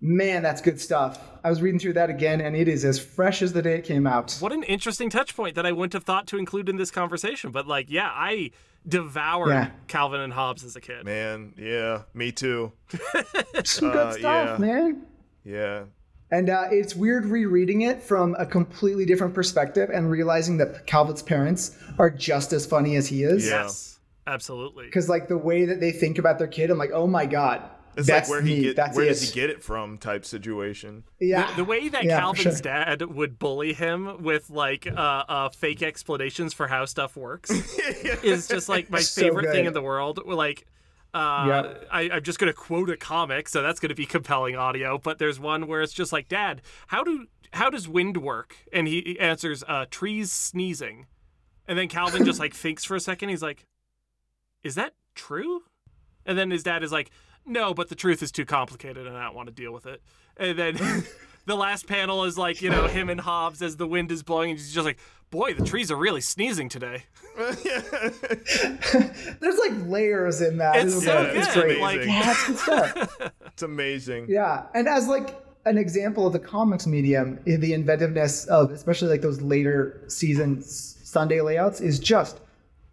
Man, 0.01 0.43
that's 0.43 0.61
good 0.61 0.79
stuff. 0.81 1.19
I 1.45 1.49
was 1.49 1.61
reading 1.61 1.79
through 1.79 1.93
that 1.93 2.09
again, 2.09 2.41
and 2.41 2.53
it 2.57 2.67
is 2.67 2.83
as 2.83 2.99
fresh 2.99 3.41
as 3.41 3.53
the 3.53 3.61
day 3.61 3.75
it 3.75 3.85
came 3.85 4.05
out. 4.05 4.35
What 4.41 4.51
an 4.51 4.63
interesting 4.63 5.09
touch 5.09 5.33
point 5.33 5.55
that 5.55 5.65
I 5.65 5.71
wouldn't 5.71 5.93
have 5.93 6.03
thought 6.03 6.27
to 6.27 6.37
include 6.37 6.67
in 6.67 6.75
this 6.75 6.91
conversation. 6.91 7.51
But 7.51 7.67
like, 7.67 7.89
yeah, 7.89 8.09
I 8.13 8.51
devoured 8.85 9.49
Yeah. 9.51 9.69
Calvin 9.87 10.19
and 10.19 10.33
Hobbes 10.33 10.65
as 10.65 10.75
a 10.75 10.81
kid. 10.81 11.05
Man, 11.05 11.53
yeah, 11.57 12.01
me 12.13 12.33
too. 12.33 12.73
Some 13.63 13.91
good 13.91 13.95
Uh, 13.97 14.11
stuff, 14.11 14.19
yeah. 14.19 14.65
man. 14.65 15.05
Yeah. 15.45 15.83
And 16.33 16.49
uh, 16.49 16.65
it's 16.71 16.95
weird 16.95 17.25
rereading 17.25 17.81
it 17.81 18.01
from 18.01 18.35
a 18.39 18.45
completely 18.45 19.05
different 19.05 19.35
perspective 19.35 19.89
and 19.93 20.09
realizing 20.09 20.57
that 20.57 20.87
Calvin's 20.87 21.21
parents 21.21 21.77
are 21.99 22.09
just 22.09 22.53
as 22.53 22.65
funny 22.65 22.95
as 22.95 23.07
he 23.07 23.23
is. 23.23 23.45
Yes, 23.45 23.99
absolutely. 24.25 24.85
Because 24.85 25.07
like 25.09 25.27
the 25.27 25.37
way 25.37 25.65
that 25.65 25.79
they 25.79 25.91
think 25.91 26.17
about 26.17 26.39
their 26.39 26.47
kid, 26.47 26.71
I'm 26.71 26.79
like, 26.79 26.89
oh 26.91 27.05
my 27.05 27.27
god, 27.27 27.61
It's 27.95 28.07
that's 28.07 28.29
like 28.29 28.35
where 28.37 28.41
me. 28.41 28.55
he 28.55 28.61
get 28.63 28.75
that's 28.75 28.95
where 28.97 29.05
it. 29.05 29.09
does 29.09 29.21
he 29.21 29.31
get 29.39 29.51
it 29.51 29.63
from 29.63 29.99
type 29.99 30.25
situation. 30.25 31.03
Yeah, 31.19 31.51
The, 31.51 31.57
the 31.57 31.63
way 31.65 31.87
that 31.89 32.03
Yeah, 32.03 32.19
Calvin's 32.19 32.41
sure. 32.41 32.61
dad 32.63 33.03
would 33.03 33.37
bully 33.37 33.73
him 33.73 34.23
with 34.23 34.49
like 34.49 34.87
uh, 34.87 34.91
uh, 35.27 35.49
fake 35.49 35.83
explanations 35.83 36.51
for 36.53 36.67
how 36.67 36.85
stuff 36.85 37.15
works 37.15 37.51
is 38.23 38.47
just 38.47 38.69
like 38.69 38.89
my 38.89 39.01
So 39.01 39.21
favorite 39.21 39.51
thing 39.51 39.65
in 39.65 39.73
the 39.73 39.83
world. 39.83 40.19
Like, 40.25 40.65
uh, 41.13 41.45
Yep. 41.47 41.87
I, 41.91 42.09
I'm 42.11 42.23
just 42.23 42.39
gonna 42.39 42.53
quote 42.53 42.89
a 42.89 42.97
comic, 42.97 43.47
so 43.49 43.61
that's 43.61 43.79
gonna 43.79 43.95
be 43.95 44.05
compelling 44.17 44.55
audio. 44.55 44.97
But 44.97 45.19
there's 45.19 45.39
one 45.39 45.67
where 45.67 45.81
it's 45.81 45.93
just 45.93 46.11
like, 46.13 46.27
Dad, 46.27 46.61
how 46.87 47.03
do 47.03 47.27
how 47.53 47.69
does 47.69 47.87
wind 47.87 48.17
work? 48.17 48.55
And 48.71 48.87
he 48.87 49.01
he 49.01 49.19
answers, 49.19 49.63
uh, 49.67 49.85
trees 49.91 50.31
sneezing. 50.31 51.07
And 51.67 51.77
then 51.77 51.87
Calvin 51.87 52.25
just 52.25 52.39
like 52.39 52.53
thinks 52.55 52.83
for 52.83 52.95
a 52.95 52.99
second. 52.99 53.29
He's 53.29 53.43
like, 53.43 53.65
Is 54.63 54.75
that 54.75 54.93
true? 55.15 55.63
And 56.25 56.37
then 56.37 56.51
his 56.51 56.63
dad 56.63 56.83
is 56.83 56.91
like, 56.91 57.11
No, 57.45 57.73
but 57.73 57.89
the 57.89 57.95
truth 57.95 58.23
is 58.23 58.31
too 58.31 58.45
complicated, 58.45 59.07
and 59.07 59.15
I 59.15 59.25
don't 59.25 59.35
want 59.35 59.47
to 59.49 59.53
deal 59.53 59.71
with 59.71 59.85
it. 59.85 60.01
And 60.37 60.57
then 60.57 60.77
the 61.45 61.55
last 61.55 61.87
panel 61.87 62.23
is 62.23 62.37
like, 62.37 62.61
you 62.61 62.69
know, 62.69 62.87
him 62.87 63.09
and 63.09 63.19
Hobbes 63.19 63.61
as 63.61 63.77
the 63.77 63.87
wind 63.87 64.11
is 64.11 64.23
blowing, 64.23 64.51
and 64.51 64.59
he's 64.59 64.73
just 64.73 64.85
like, 64.85 64.97
Boy, 65.29 65.53
the 65.55 65.65
trees 65.65 65.89
are 65.89 65.95
really 65.95 66.21
sneezing 66.21 66.69
today. 66.69 67.05
there's 69.39 69.57
like 69.57 69.71
layers 69.87 70.41
in 70.41 70.57
that. 70.57 70.75
It's 70.77 70.95
It's, 70.95 71.05
so 71.05 71.15
like- 71.15 71.35
it's 71.35 71.53
good. 71.53 71.63
great. 71.63 71.79
Like, 71.81 72.01
Yeah, 72.05 72.31
it's 72.31 72.47
good 72.47 72.57
stuff. 72.57 73.17
It's 73.53 73.61
amazing. 73.63 74.25
Yeah, 74.29 74.63
and 74.73 74.87
as 74.87 75.07
like 75.07 75.35
an 75.65 75.77
example 75.77 76.25
of 76.25 76.33
the 76.33 76.39
comics 76.39 76.87
medium, 76.87 77.39
i- 77.47 77.55
the 77.55 77.73
inventiveness 77.73 78.45
of 78.45 78.71
especially 78.71 79.09
like 79.09 79.21
those 79.21 79.41
later 79.41 80.03
seasons 80.07 80.97
Sunday 81.03 81.39
layouts 81.41 81.79
is 81.81 81.99
just 81.99 82.39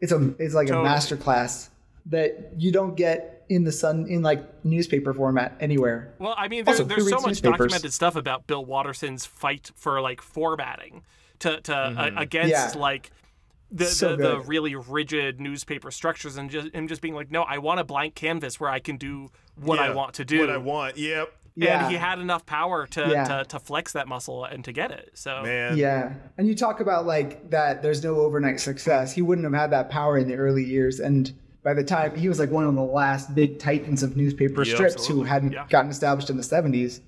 it's 0.00 0.12
a 0.12 0.34
it's 0.38 0.54
like 0.54 0.68
Totally. 0.68 0.86
a 0.86 0.90
masterclass 0.90 1.68
that 2.06 2.50
you 2.58 2.72
don't 2.72 2.94
get 2.94 3.39
in 3.50 3.64
the 3.64 3.72
sun 3.72 4.06
in 4.08 4.22
like 4.22 4.64
newspaper 4.64 5.12
format 5.12 5.56
anywhere. 5.60 6.14
Well, 6.18 6.34
I 6.38 6.48
mean, 6.48 6.64
there, 6.64 6.72
Also, 6.74 6.84
there's 6.84 7.08
so 7.08 7.16
much 7.16 7.26
newspapers? 7.26 7.58
documented 7.58 7.92
stuff 7.92 8.16
about 8.16 8.46
Bill 8.46 8.64
Watterson's 8.64 9.26
fight 9.26 9.70
for 9.76 10.00
like 10.00 10.22
formatting 10.22 11.02
to 11.40 11.60
to 11.62 11.74
uh, 11.76 12.10
against 12.16 12.54
Mm-hmm. 12.54 12.78
Yeah. 12.78 12.80
like 12.82 13.10
the, 13.72 13.84
So 13.86 14.16
the, 14.16 14.22
the 14.22 14.40
really 14.40 14.74
rigid 14.74 15.40
newspaper 15.40 15.90
structures 15.90 16.36
and 16.36 16.48
just 16.50 16.74
him 16.74 16.88
just 16.88 17.02
being 17.02 17.14
like, 17.14 17.30
no, 17.30 17.42
I 17.42 17.58
want 17.58 17.80
a 17.80 17.84
blank 17.84 18.14
canvas 18.14 18.58
where 18.58 18.70
I 18.70 18.78
can 18.80 18.96
do 18.96 19.30
what 19.56 19.78
I 19.78 19.90
want 19.92 20.14
to 20.14 20.24
do. 20.24 20.40
What 20.40 20.50
I 20.50 20.56
want. 20.56 20.96
Yep. 20.96 21.32
Yeah. 21.56 21.82
And 21.84 21.90
he 21.92 21.96
had 21.98 22.18
enough 22.20 22.46
power 22.46 22.86
to, 22.86 23.08
Yeah. 23.08 23.24
to 23.24 23.44
to 23.48 23.58
flex 23.58 23.92
that 23.92 24.06
muscle 24.08 24.44
and 24.44 24.64
to 24.64 24.72
get 24.72 24.92
it. 24.92 25.10
So 25.14 25.42
Man. 25.42 25.76
Yeah, 25.76 26.14
and 26.38 26.46
you 26.48 26.54
talk 26.54 26.78
about 26.80 27.04
like 27.06 27.50
that. 27.50 27.82
There's 27.82 28.02
no 28.04 28.16
overnight 28.20 28.60
success. 28.60 29.12
He 29.12 29.22
wouldn't 29.22 29.44
have 29.44 29.54
had 29.60 29.70
that 29.72 29.90
power 29.90 30.16
in 30.16 30.28
the 30.28 30.36
early 30.36 30.64
years, 30.64 31.00
and 31.00 31.32
by 31.62 31.74
the 31.74 31.84
time 31.84 32.16
he 32.16 32.28
was 32.28 32.38
like 32.38 32.50
one 32.50 32.64
of 32.64 32.74
the 32.74 32.80
last 32.82 33.34
big 33.34 33.58
titans 33.58 34.02
of 34.02 34.16
newspaper 34.16 34.62
Yeah, 34.64 34.74
strips 34.74 35.06
who 35.06 35.22
hadn't 35.24 35.52
Yeah. 35.52 35.66
gotten 35.68 35.90
established 35.90 36.30
in 36.30 36.36
the 36.36 36.42
70s, 36.42 37.00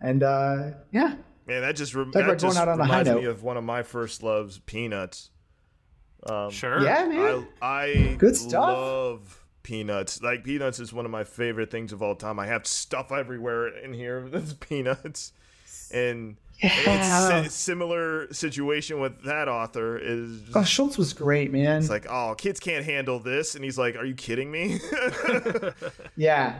and 0.00 0.22
uh, 0.22 0.70
yeah, 0.92 1.16
Man, 1.46 1.62
that 1.62 1.76
just, 1.76 1.94
rem- 1.94 2.10
that 2.12 2.24
just 2.38 2.44
going 2.44 2.56
out 2.58 2.68
on 2.68 2.78
reminds 2.78 3.08
me 3.08 3.22
note. 3.22 3.30
of 3.30 3.42
one 3.42 3.56
of 3.56 3.64
my 3.64 3.82
first 3.82 4.22
loves, 4.22 4.58
Peanuts. 4.58 5.30
Um, 6.28 6.50
sure. 6.50 6.82
yeah, 6.82 7.06
man. 7.06 7.46
I, 7.62 8.10
I 8.12 8.14
Good 8.18 8.36
stuff. 8.36 8.76
love 8.76 9.44
Peanuts. 9.62 10.22
Like 10.22 10.44
Peanuts 10.44 10.78
is 10.80 10.92
one 10.92 11.04
of 11.04 11.10
my 11.10 11.24
favorite 11.24 11.70
things 11.70 11.92
of 11.92 12.02
all 12.02 12.14
time. 12.16 12.38
I 12.38 12.46
have 12.46 12.66
stuff 12.66 13.12
everywhere 13.12 13.68
in 13.68 13.94
here 13.94 14.28
that's 14.30 14.52
Peanuts, 14.54 15.32
and 15.92 16.36
Yeah. 16.62 17.40
it's 17.40 17.48
a 17.48 17.50
similar 17.50 18.32
situation 18.32 18.98
with 19.00 19.22
that 19.24 19.48
author. 19.48 19.96
Is 19.98 20.42
Oh, 20.54 20.64
Schulz 20.64 20.98
was 20.98 21.12
great, 21.12 21.52
man. 21.52 21.78
it's 21.78 21.90
like, 21.90 22.06
oh, 22.10 22.34
kids 22.36 22.58
can't 22.58 22.84
handle 22.84 23.20
this, 23.20 23.54
and 23.54 23.62
he's 23.64 23.78
like, 23.78 23.94
are 23.96 24.04
you 24.04 24.14
kidding 24.14 24.50
me? 24.50 24.80
Yeah. 26.16 26.56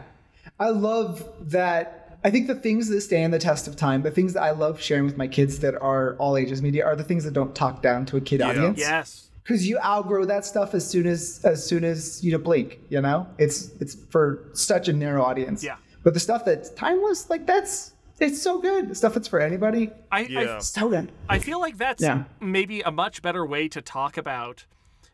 I 0.59 0.69
love 0.69 1.27
that. 1.51 2.17
I 2.23 2.31
think 2.31 2.47
the 2.47 2.55
things 2.55 2.89
that 2.89 3.01
stand 3.01 3.33
the 3.33 3.39
test 3.39 3.67
of 3.67 3.75
time, 3.75 4.01
the 4.01 4.11
things 4.11 4.33
that 4.33 4.41
I 4.43 4.51
love 4.51 4.81
sharing 4.81 5.05
with 5.05 5.15
my 5.17 5.27
kids 5.27 5.59
that 5.59 5.75
are 5.75 6.15
all 6.17 6.35
ages 6.37 6.61
media 6.61 6.85
are 6.85 6.95
the 6.95 7.03
things 7.03 7.23
that 7.23 7.33
don't 7.33 7.55
talk 7.55 7.81
down 7.81 8.05
to 8.07 8.17
a 8.17 8.21
kid 8.21 8.41
audience. 8.41 8.77
Yes. 8.79 9.29
Cuz 9.45 9.67
you 9.67 9.79
outgrow 9.79 10.25
that 10.25 10.45
stuff 10.45 10.73
as 10.73 10.85
soon 10.87 11.07
as 11.07 11.41
as 11.43 11.65
soon 11.65 11.83
as 11.83 12.23
you 12.23 12.37
blink, 12.37 12.79
you 12.89 13.01
know? 13.01 13.27
It's 13.37 13.71
it's 13.79 13.95
for 14.09 14.49
such 14.53 14.87
a 14.87 14.93
narrow 14.93 15.23
audience. 15.23 15.63
Yeah. 15.63 15.75
But 16.03 16.13
the 16.13 16.19
stuff 16.19 16.43
that's 16.45 16.69
timeless, 16.71 17.29
like 17.29 17.45
that's 17.45 17.93
it's 18.19 18.41
so 18.41 18.59
good. 18.59 18.89
The 18.89 18.95
stuff 18.95 19.13
that's 19.13 19.27
for 19.27 19.39
anybody, 19.39 19.91
I, 20.11 20.21
Yeah. 20.21 20.57
I 20.57 20.59
so 20.59 20.89
good. 20.89 21.11
I 21.27 21.39
feel 21.39 21.59
like 21.59 21.77
that's 21.77 22.01
Yeah. 22.03 22.23
maybe 22.39 22.81
a 22.81 22.91
much 22.91 23.21
better 23.21 23.45
way 23.45 23.67
to 23.69 23.81
talk 23.81 24.17
about. 24.17 24.65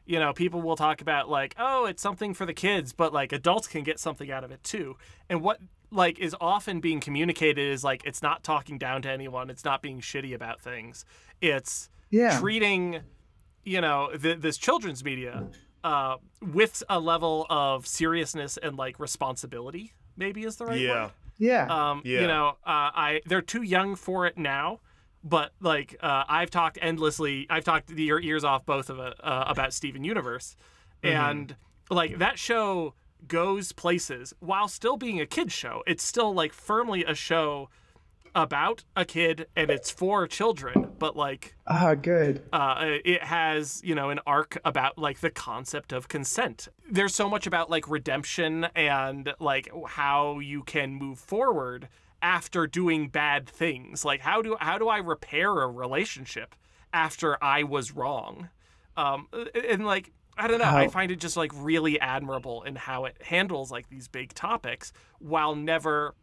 You 0.06 0.20
know, 0.20 0.34
people 0.34 0.62
will 0.62 0.76
talk 0.76 1.02
about 1.02 1.30
like, 1.30 1.56
oh, 1.58 1.86
it's 1.86 2.02
something 2.02 2.34
for 2.34 2.46
the 2.46 2.54
kids, 2.54 2.94
but 2.94 3.12
like 3.14 3.32
adults 3.32 3.68
can 3.68 3.84
get 3.84 4.00
something 4.00 4.30
out 4.32 4.44
of 4.44 4.52
it 4.52 4.64
too. 4.64 4.98
And 5.30 5.42
what 5.42 5.60
like 5.92 6.20
is 6.20 6.36
often 6.42 6.80
being 6.80 7.00
communicated 7.00 7.72
is 7.72 7.84
like 7.84 8.04
it's 8.06 8.22
not 8.22 8.44
talking 8.44 8.78
down 8.78 9.02
to 9.04 9.10
anyone, 9.10 9.50
it's 9.50 9.64
not 9.66 9.82
being 9.82 10.02
shitty 10.02 10.34
about 10.34 10.60
things. 10.62 11.06
It's 11.42 11.90
Yeah. 12.12 12.40
treating, 12.40 13.02
you 13.64 13.82
know, 13.82 14.10
th- 14.22 14.40
this 14.40 14.58
children's 14.58 15.04
media 15.04 15.48
uh, 15.84 16.18
with 16.42 16.84
a 16.90 17.00
level 17.00 17.46
of 17.50 17.86
seriousness 17.88 18.58
and 18.58 18.76
like 18.78 19.00
responsibility. 19.00 19.94
Maybe 20.18 20.44
is 20.44 20.56
the 20.58 20.66
right 20.66 20.80
yeah, 20.80 21.04
word. 21.06 21.12
Yeah. 21.38 21.66
Um, 21.68 22.02
Yeah. 22.06 22.22
you 22.22 22.28
know, 22.28 22.48
uh, 22.66 22.92
I 22.96 23.22
they're 23.26 23.42
too 23.42 23.62
young 23.62 23.96
for 23.96 24.26
it 24.26 24.38
now, 24.38 24.80
but 25.24 25.52
like 25.62 25.96
uh, 26.02 26.24
I've 26.28 26.50
talked 26.52 26.78
endlessly. 26.82 27.46
I've 27.50 27.64
talked 27.64 27.90
your 27.92 28.20
ears 28.22 28.44
off 28.44 28.66
both 28.66 28.90
of 28.90 29.00
it 29.00 29.14
uh, 29.24 29.46
about 29.48 29.74
Steven 29.74 30.04
Universe, 30.04 30.56
Mm-hmm. 31.04 31.16
and 31.16 31.56
like 31.90 32.18
that 32.20 32.40
show 32.40 32.94
goes 33.28 33.72
places 33.72 34.34
while 34.40 34.68
still 34.68 34.98
being 34.98 35.20
a 35.20 35.26
kid 35.26 35.52
show. 35.52 35.84
It's 35.86 36.04
still 36.04 36.34
like 36.34 36.54
firmly 36.54 37.04
a 37.04 37.16
show 37.16 37.70
about 38.36 38.84
a 38.96 39.06
kid 39.06 39.48
and 39.56 39.72
it's 39.72 39.90
for 39.90 40.28
children, 40.28 40.92
but 41.00 41.16
like 41.16 41.56
Ah, 41.66 41.96
good. 41.96 42.44
uh, 42.54 42.98
it 43.06 43.24
has 43.24 43.82
you 43.84 43.96
know 43.96 44.10
an 44.10 44.20
arc 44.28 44.58
about 44.66 44.98
like 44.98 45.22
the 45.22 45.30
concept 45.32 45.94
of 45.94 46.08
consent. 46.08 46.68
There's 46.92 47.16
so 47.16 47.30
much 47.30 47.48
about 47.48 47.70
like 47.70 47.90
redemption 47.90 48.66
and 48.76 49.34
like 49.40 49.70
how 49.88 50.40
you 50.40 50.64
can 50.64 50.94
move 50.94 51.18
forward 51.18 51.88
after 52.22 52.68
doing 52.68 53.08
bad 53.08 53.48
things. 53.48 54.04
Like 54.04 54.20
how 54.22 54.42
do 54.42 54.58
how 54.60 54.78
do 54.78 54.90
i 54.90 54.98
repair 54.98 55.50
a 55.62 55.68
relationship 55.70 56.54
after 56.94 57.42
i 57.44 57.64
was 57.64 57.92
wrong? 57.94 58.50
Um 58.98 59.28
and 59.72 59.86
like 59.86 60.12
i 60.38 60.48
don't 60.48 60.60
know 60.60 60.66
i 60.66 60.88
find 60.90 61.12
it 61.12 61.18
just 61.22 61.38
like 61.38 61.52
really 61.56 61.98
admirable 62.00 62.64
in 62.64 62.76
how 62.76 63.06
it 63.06 63.16
handles 63.22 63.72
like 63.72 63.88
these 63.90 64.08
big 64.10 64.34
topics 64.34 64.92
while 65.20 65.56
never 65.56 66.14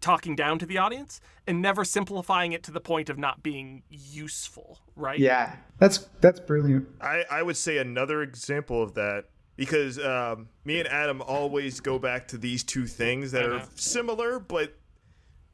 talking 0.00 0.36
down 0.36 0.58
to 0.58 0.66
the 0.66 0.78
audience 0.78 1.20
and 1.46 1.62
never 1.62 1.84
simplifying 1.84 2.52
it 2.52 2.62
to 2.64 2.70
the 2.70 2.80
point 2.80 3.08
of 3.08 3.18
not 3.18 3.42
being 3.42 3.82
useful 3.88 4.78
right 4.94 5.18
Yeah, 5.18 5.56
that's 5.78 6.08
that's 6.20 6.40
brilliant. 6.40 6.88
I, 7.00 7.24
I 7.30 7.42
would 7.42 7.56
say 7.56 7.78
another 7.78 8.22
example 8.22 8.82
of 8.82 8.94
that 8.94 9.24
because 9.56 9.98
um, 9.98 10.48
me 10.64 10.78
and 10.80 10.88
Adam 10.88 11.22
always 11.22 11.80
go 11.80 11.98
back 11.98 12.28
to 12.28 12.38
these 12.38 12.62
two 12.62 12.86
things 12.86 13.32
that 13.32 13.44
are 13.46 13.62
similar 13.74 14.38
but 14.38 14.74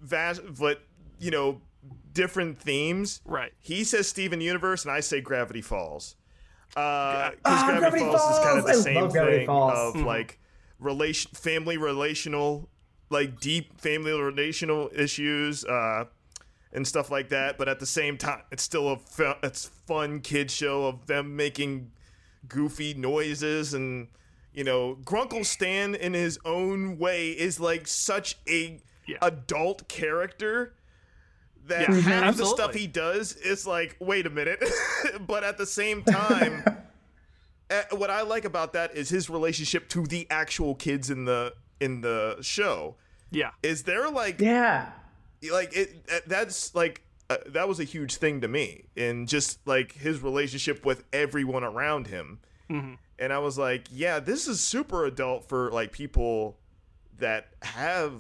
vast, 0.01 0.41
but 0.59 0.83
you 1.21 1.31
know, 1.31 1.61
different 2.13 2.59
themes. 2.59 3.21
Right. 3.25 3.53
He 3.61 3.85
says 3.85 4.09
Steven 4.09 4.41
Universe, 4.41 4.85
and 4.85 4.93
I 4.93 5.01
say 5.01 5.21
Gravity 5.21 5.63
Falls. 5.63 6.17
Uh, 6.75 7.31
Because 7.31 7.39
Ah, 7.45 7.67
Gravity, 7.67 7.81
Gravity 7.99 8.17
Falls, 8.17 8.39
is 8.39 8.45
kind 8.45 8.59
of 8.59 8.65
the 8.65 8.71
I 8.73 8.75
same 8.75 9.11
thing 9.11 9.47
Falls. 9.47 9.95
of 9.95 10.03
like 10.03 10.41
relation, 10.81 11.31
family 11.35 11.77
relational, 11.77 12.69
like 13.13 13.39
deep 13.41 13.81
family 13.81 14.13
relational 14.13 14.91
issues. 14.95 15.65
Uh, 15.65 16.05
and 16.75 16.89
stuff 16.89 17.11
like 17.11 17.29
that. 17.29 17.59
But 17.59 17.69
at 17.69 17.81
the 17.81 17.87
same 17.87 18.17
time, 18.17 18.41
it's 18.51 18.63
still 18.63 18.89
a 18.93 18.97
fu- 18.97 19.35
it's 19.43 19.67
fun 19.87 20.21
kid 20.21 20.51
show 20.51 20.87
of 20.87 21.07
them 21.07 21.37
making 21.37 21.91
goofy 22.49 22.95
noises 22.95 23.75
and 23.75 24.09
you 24.55 24.65
know 24.65 24.97
Grunkle 25.05 25.45
Stan 25.45 25.95
in 25.95 26.15
his 26.15 26.39
own 26.47 26.97
way 26.99 27.29
is 27.33 27.61
like 27.61 27.87
such 27.87 28.39
a 28.49 28.81
Yeah. 29.07 29.19
adult 29.21 29.87
character 29.89 30.73
that 31.67 31.91
Yeah, 31.91 31.95
half 32.01 32.37
the 32.39 32.47
stuff 32.47 32.73
he 32.73 32.87
does 32.87 33.35
is 33.37 33.67
like 33.67 33.97
wait 34.01 34.25
a 34.27 34.31
minute, 34.31 34.65
but 35.27 35.45
at 35.45 35.59
the 35.59 35.67
same 35.67 36.03
time. 36.05 36.65
eh, 37.71 37.83
What 37.91 38.09
I 38.09 38.23
like 38.23 38.47
about 38.47 38.73
that 38.73 38.97
is 38.97 39.11
his 39.11 39.29
relationship 39.29 39.91
to 39.91 40.07
the 40.07 40.27
actual 40.31 40.75
kids 40.75 41.11
in 41.11 41.27
the 41.27 41.53
in 41.81 42.01
the 42.01 42.39
show. 42.41 42.97
Yeah. 43.33 43.51
Is 43.63 43.83
there 43.83 44.09
like 44.11 44.41
Yeah. 44.41 44.91
like 45.51 45.75
it 45.77 46.07
that's 46.29 46.75
like 46.75 47.03
uh, 47.31 47.39
that 47.49 47.67
was 47.67 47.81
a 47.81 47.85
huge 47.85 48.17
thing 48.17 48.41
to 48.43 48.49
me 48.49 48.85
and 48.97 49.27
just 49.27 49.67
like 49.67 49.93
his 49.93 50.21
relationship 50.21 50.85
with 50.85 51.03
everyone 51.13 51.65
around 51.65 52.07
him 52.09 52.39
and 53.19 53.33
i 53.33 53.39
was 53.39 53.59
like 53.59 53.87
yeah 53.91 54.19
this 54.19 54.49
is 54.49 54.61
super 54.61 55.05
adult 55.05 55.47
for 55.49 55.71
like 55.73 55.93
people 55.93 56.59
that 57.19 57.49
have 57.63 58.13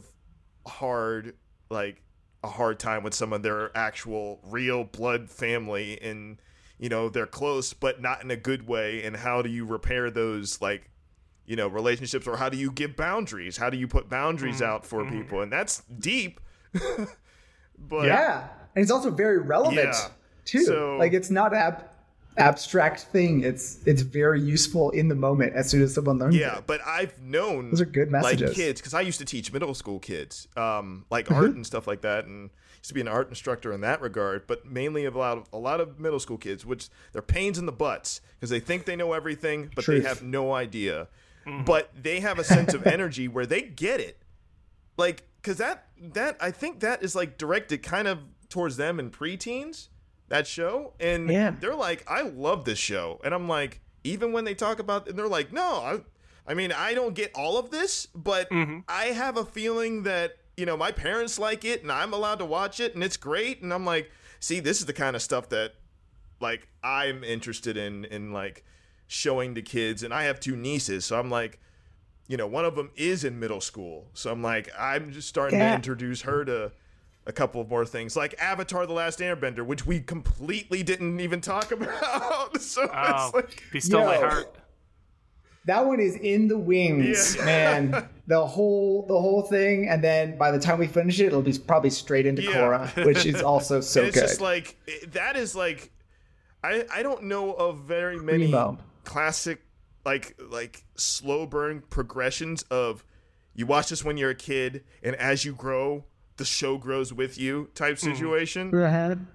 hard 0.66 1.34
like 1.70 2.02
a 2.44 2.48
hard 2.48 2.78
time 2.78 3.02
with 3.02 3.14
some 3.14 3.32
of 3.32 3.43
their 3.43 3.74
actual 3.76 4.40
real 4.44 4.84
blood 4.84 5.30
family 5.30 5.98
and 6.02 6.40
you 6.78 6.89
know 6.89 7.09
they're 7.09 7.26
close 7.26 7.72
but 7.72 8.01
not 8.02 8.22
in 8.22 8.30
a 8.30 8.36
good 8.36 8.66
way 8.66 9.02
and 9.05 9.16
how 9.16 9.40
do 9.43 9.48
you 9.48 9.64
repair 9.64 10.10
those 10.10 10.60
like 10.60 10.90
you 11.47 11.56
know 11.56 11.66
relationships 11.69 12.27
or 12.27 12.36
how 12.36 12.48
do 12.48 12.56
you 12.56 12.70
give 12.70 12.97
boundaries 12.97 13.56
how 13.56 13.69
do 13.69 13.77
you 13.77 13.89
put 13.89 14.09
boundaries 14.09 14.62
out 14.62 14.86
for 14.86 15.05
people 15.10 15.40
and 15.43 15.52
that's 15.52 15.82
deep 15.98 16.40
but 17.78 18.06
Yeah. 18.06 18.48
And 18.74 18.82
it's 18.82 18.90
also 18.90 19.10
very 19.10 19.39
relevant 19.39 19.77
Yeah. 19.94 20.09
too. 20.44 20.64
So- 20.64 20.97
like 20.97 21.12
it's 21.12 21.31
not 21.31 21.52
ab- 21.55 21.85
abstract 22.39 23.01
thing. 23.12 23.43
It's 23.43 23.81
it's 23.86 24.01
very 24.02 24.40
useful 24.40 24.89
in 24.90 25.09
the 25.09 25.14
moment 25.14 25.52
as 25.55 25.69
soon 25.69 25.82
as 25.82 25.93
someone 25.94 26.19
learns 26.19 26.35
it. 26.35 26.39
Yeah, 26.40 26.59
it. 26.59 26.66
but 26.66 26.81
I've 26.86 27.20
known 27.20 27.70
Those 27.70 27.82
are 27.82 27.85
good 27.86 28.10
like 28.10 28.23
messages. 28.23 28.51
Mm-hmm. 28.52 28.60
kids 28.60 28.81
because 28.81 28.94
I 28.94 29.02
used 29.02 29.19
to 29.19 29.27
teach 29.27 29.52
middle 29.52 29.74
school 29.74 29.98
kids, 29.98 30.48
um, 30.56 31.05
like 31.10 31.31
art 31.31 31.55
and 31.55 31.66
stuff 31.66 31.86
like 31.86 32.01
that, 32.02 32.24
and 32.24 32.48
used 32.78 32.89
to 32.89 32.94
be 32.94 33.02
an 33.02 33.09
art 33.09 33.28
instructor 33.28 33.70
in 33.74 33.82
that 33.82 34.01
regard. 34.01 34.47
But 34.47 34.64
mainly 34.64 35.05
a 35.05 35.10
lot 35.10 35.36
of 35.36 35.48
a 35.52 35.59
lot 35.59 35.81
of 35.82 36.01
middle 36.01 36.19
school 36.19 36.39
kids, 36.39 36.64
which 36.64 36.89
they're 37.12 37.20
pains 37.20 37.59
in 37.59 37.66
the 37.66 37.73
butts 37.73 38.23
because 38.40 38.48
they 38.48 38.60
think 38.60 38.86
they 38.86 38.97
know 38.97 39.12
everything, 39.12 39.70
but 39.77 39.85
Truth. 39.85 40.02
they 40.02 40.09
have 40.09 40.23
no 40.23 40.55
idea. 40.55 41.09
Mm-hmm. 41.47 41.64
But 41.64 41.90
they 42.01 42.20
have 42.20 42.39
a 42.39 42.44
sense 42.44 42.74
of 42.74 42.86
energy 42.86 43.28
where 43.28 43.47
they 43.47 43.62
get 43.62 44.01
it, 44.01 44.23
like 44.97 45.24
because 45.40 45.59
that 45.59 45.86
that 46.14 46.36
I 46.40 46.51
think 46.51 46.81
that 46.81 47.02
is 47.02 47.14
like 47.14 47.39
directed 47.39 47.82
kind 47.82 48.09
of 48.09 48.19
towards 48.48 48.77
them 48.77 49.01
in 49.01 49.10
preteens 49.10 49.89
that 50.28 50.47
show. 50.47 50.94
And 50.98 51.31
Yeah. 51.31 51.55
they're 51.60 51.74
like 51.74 52.05
i 52.10 52.23
love 52.23 52.64
this 52.64 52.78
show. 52.78 53.20
And 53.23 53.35
i'm 53.35 53.48
like 53.48 53.81
even 54.05 54.32
when 54.32 54.44
they 54.44 54.55
talk 54.55 54.78
about 54.78 55.09
and 55.09 55.19
they're 55.19 55.28
like 55.28 55.52
no 55.52 55.62
i 55.62 56.01
i 56.51 56.55
mean 56.55 56.73
i 56.73 56.93
don't 56.94 57.14
get 57.14 57.31
all 57.35 57.56
of 57.56 57.70
this 57.70 58.06
but 58.14 58.51
mm-hmm. 58.51 58.81
i 58.89 59.06
have 59.06 59.36
a 59.36 59.44
feeling 59.44 60.02
that 60.05 60.36
you 60.56 60.66
know 60.66 60.77
my 60.77 60.90
parents 60.90 61.39
like 61.39 61.64
it 61.64 61.82
and 61.82 61.93
i'm 61.93 62.12
allowed 62.12 62.39
to 62.40 62.44
watch 62.44 62.81
it 62.81 62.94
and 62.94 63.05
it's 63.05 63.16
great. 63.16 63.62
And 63.62 63.73
i'm 63.73 63.85
like 63.85 64.10
see 64.40 64.59
this 64.60 64.81
is 64.81 64.86
the 64.86 64.93
kind 64.93 65.14
of 65.16 65.23
stuff 65.23 65.48
that 65.51 65.74
like 66.40 66.66
i'm 66.82 67.23
interested 67.24 67.77
in 67.77 68.05
in 68.06 68.32
like 68.32 68.64
showing 69.12 69.52
the 69.55 69.62
kids 69.62 70.02
and 70.02 70.12
i 70.14 70.22
have 70.24 70.40
two 70.40 70.56
nieces 70.56 71.05
so 71.05 71.18
i'm 71.18 71.28
like 71.30 71.59
you 72.28 72.36
know 72.36 72.47
one 72.47 72.64
of 72.64 72.74
them 72.76 72.90
is 72.97 73.24
in 73.24 73.39
middle 73.39 73.60
school 73.60 74.06
so 74.14 74.32
i'm 74.32 74.43
like 74.43 74.70
i'm 74.78 75.12
just 75.12 75.28
starting 75.28 75.59
to 75.59 75.74
introduce 75.74 76.22
her 76.22 76.44
to 76.47 76.72
a 77.26 77.32
couple 77.32 77.60
of 77.60 77.68
more 77.68 77.84
things 77.84 78.16
like 78.16 78.34
avatar 78.40 78.86
the 78.86 78.93
last 78.93 79.18
airbender 79.18 79.66
which 79.66 79.84
we 79.86 80.01
completely 80.01 80.82
didn't 80.82 81.20
even 81.20 81.40
talk 81.43 81.70
about 81.78 82.60
so 82.60 82.89
Oh, 82.93 83.24
it's 83.26 83.34
like 83.34 83.62
be 83.70 83.80
still 83.80 84.05
my 84.05 84.16
heart. 84.16 84.56
That 85.66 85.86
one 85.86 86.01
is 86.01 86.16
in 86.16 86.48
the 86.48 86.59
wings, 86.59 87.36
Yeah. 87.36 87.44
man. 87.90 88.09
The 88.26 88.44
whole 88.44 89.06
the 89.06 89.14
whole 89.20 89.43
thing, 89.43 89.89
and 89.89 90.02
then 90.02 90.36
by 90.36 90.51
the 90.51 90.59
time 90.59 90.80
we 90.80 90.89
finish 90.89 91.20
it, 91.20 91.26
it'll 91.26 91.40
be 91.40 91.56
probably 91.56 91.90
straight 91.90 92.26
into 92.26 92.43
Yeah. 92.43 92.51
Korra, 92.52 93.05
which 93.06 93.24
is 93.26 93.40
also 93.43 93.80
so 93.94 94.01
and 94.01 94.09
it's 94.09 94.16
good. 94.16 94.26
just 94.26 94.40
like 94.40 94.76
that 95.12 95.36
is 95.36 95.55
like 95.55 95.93
I 96.64 96.84
I 96.93 97.05
don't 97.05 97.24
know 97.24 97.52
of 97.52 97.78
very 97.84 98.18
many 98.18 98.47
Primo. 98.48 98.78
Classic 99.05 99.62
like 100.05 100.37
like 100.51 100.85
slow 100.97 101.47
burn 101.47 101.83
progressions 101.91 102.62
of 102.65 103.05
you 103.55 103.66
watch 103.66 103.89
this 103.91 104.05
when 104.05 104.16
you're 104.16 104.31
a 104.31 104.35
kid 104.35 104.83
and 105.03 105.15
as 105.16 105.45
you 105.45 105.53
grow 105.55 106.05
the 106.39 106.45
show 106.47 106.79
grows 106.79 107.12
with 107.12 107.39
you 107.39 107.69
type 107.74 107.97
Mm-hmm. 107.97 108.15
situation. 108.15 108.70
I 108.74 108.89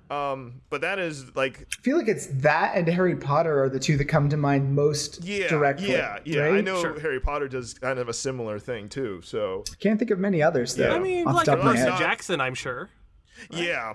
Um 0.10 0.62
but 0.70 0.82
that 0.82 0.98
is 1.00 1.36
like 1.36 1.62
I 1.80 1.82
feel 1.84 1.96
like 1.96 2.08
it's 2.08 2.26
that 2.28 2.76
and 2.76 2.88
Harry 2.88 3.16
Potter 3.16 3.64
are 3.64 3.70
the 3.70 3.80
two 3.80 3.96
that 3.98 4.06
come 4.06 4.30
to 4.30 4.36
mind 4.38 4.76
most 4.76 5.24
yeah 5.24 5.48
directly. 5.48 5.92
yeah 5.92 6.18
yeah 6.26 6.42
right? 6.42 6.56
I 6.56 6.62
know 6.62 6.82
Sure. 6.82 7.00
Harry 7.00 7.20
Potter 7.20 7.48
does 7.48 7.76
kind 7.76 8.00
of 8.00 8.10
a 8.10 8.14
similar 8.14 8.58
thing 8.60 8.90
too. 8.90 9.22
So 9.24 9.64
Can't 9.80 10.00
think 10.00 10.10
of 10.12 10.18
many 10.20 10.42
others 10.42 10.76
though. 10.76 10.90
Yeah. 10.90 10.96
I 10.96 11.00
mean, 11.00 11.26
like 11.26 11.46
the 11.46 11.56
top 11.56 11.64
Percy 11.64 11.80
head. 11.82 11.98
Jackson, 12.00 12.42
I'm 12.42 12.56
sure. 12.56 12.90
yeah. 13.52 13.94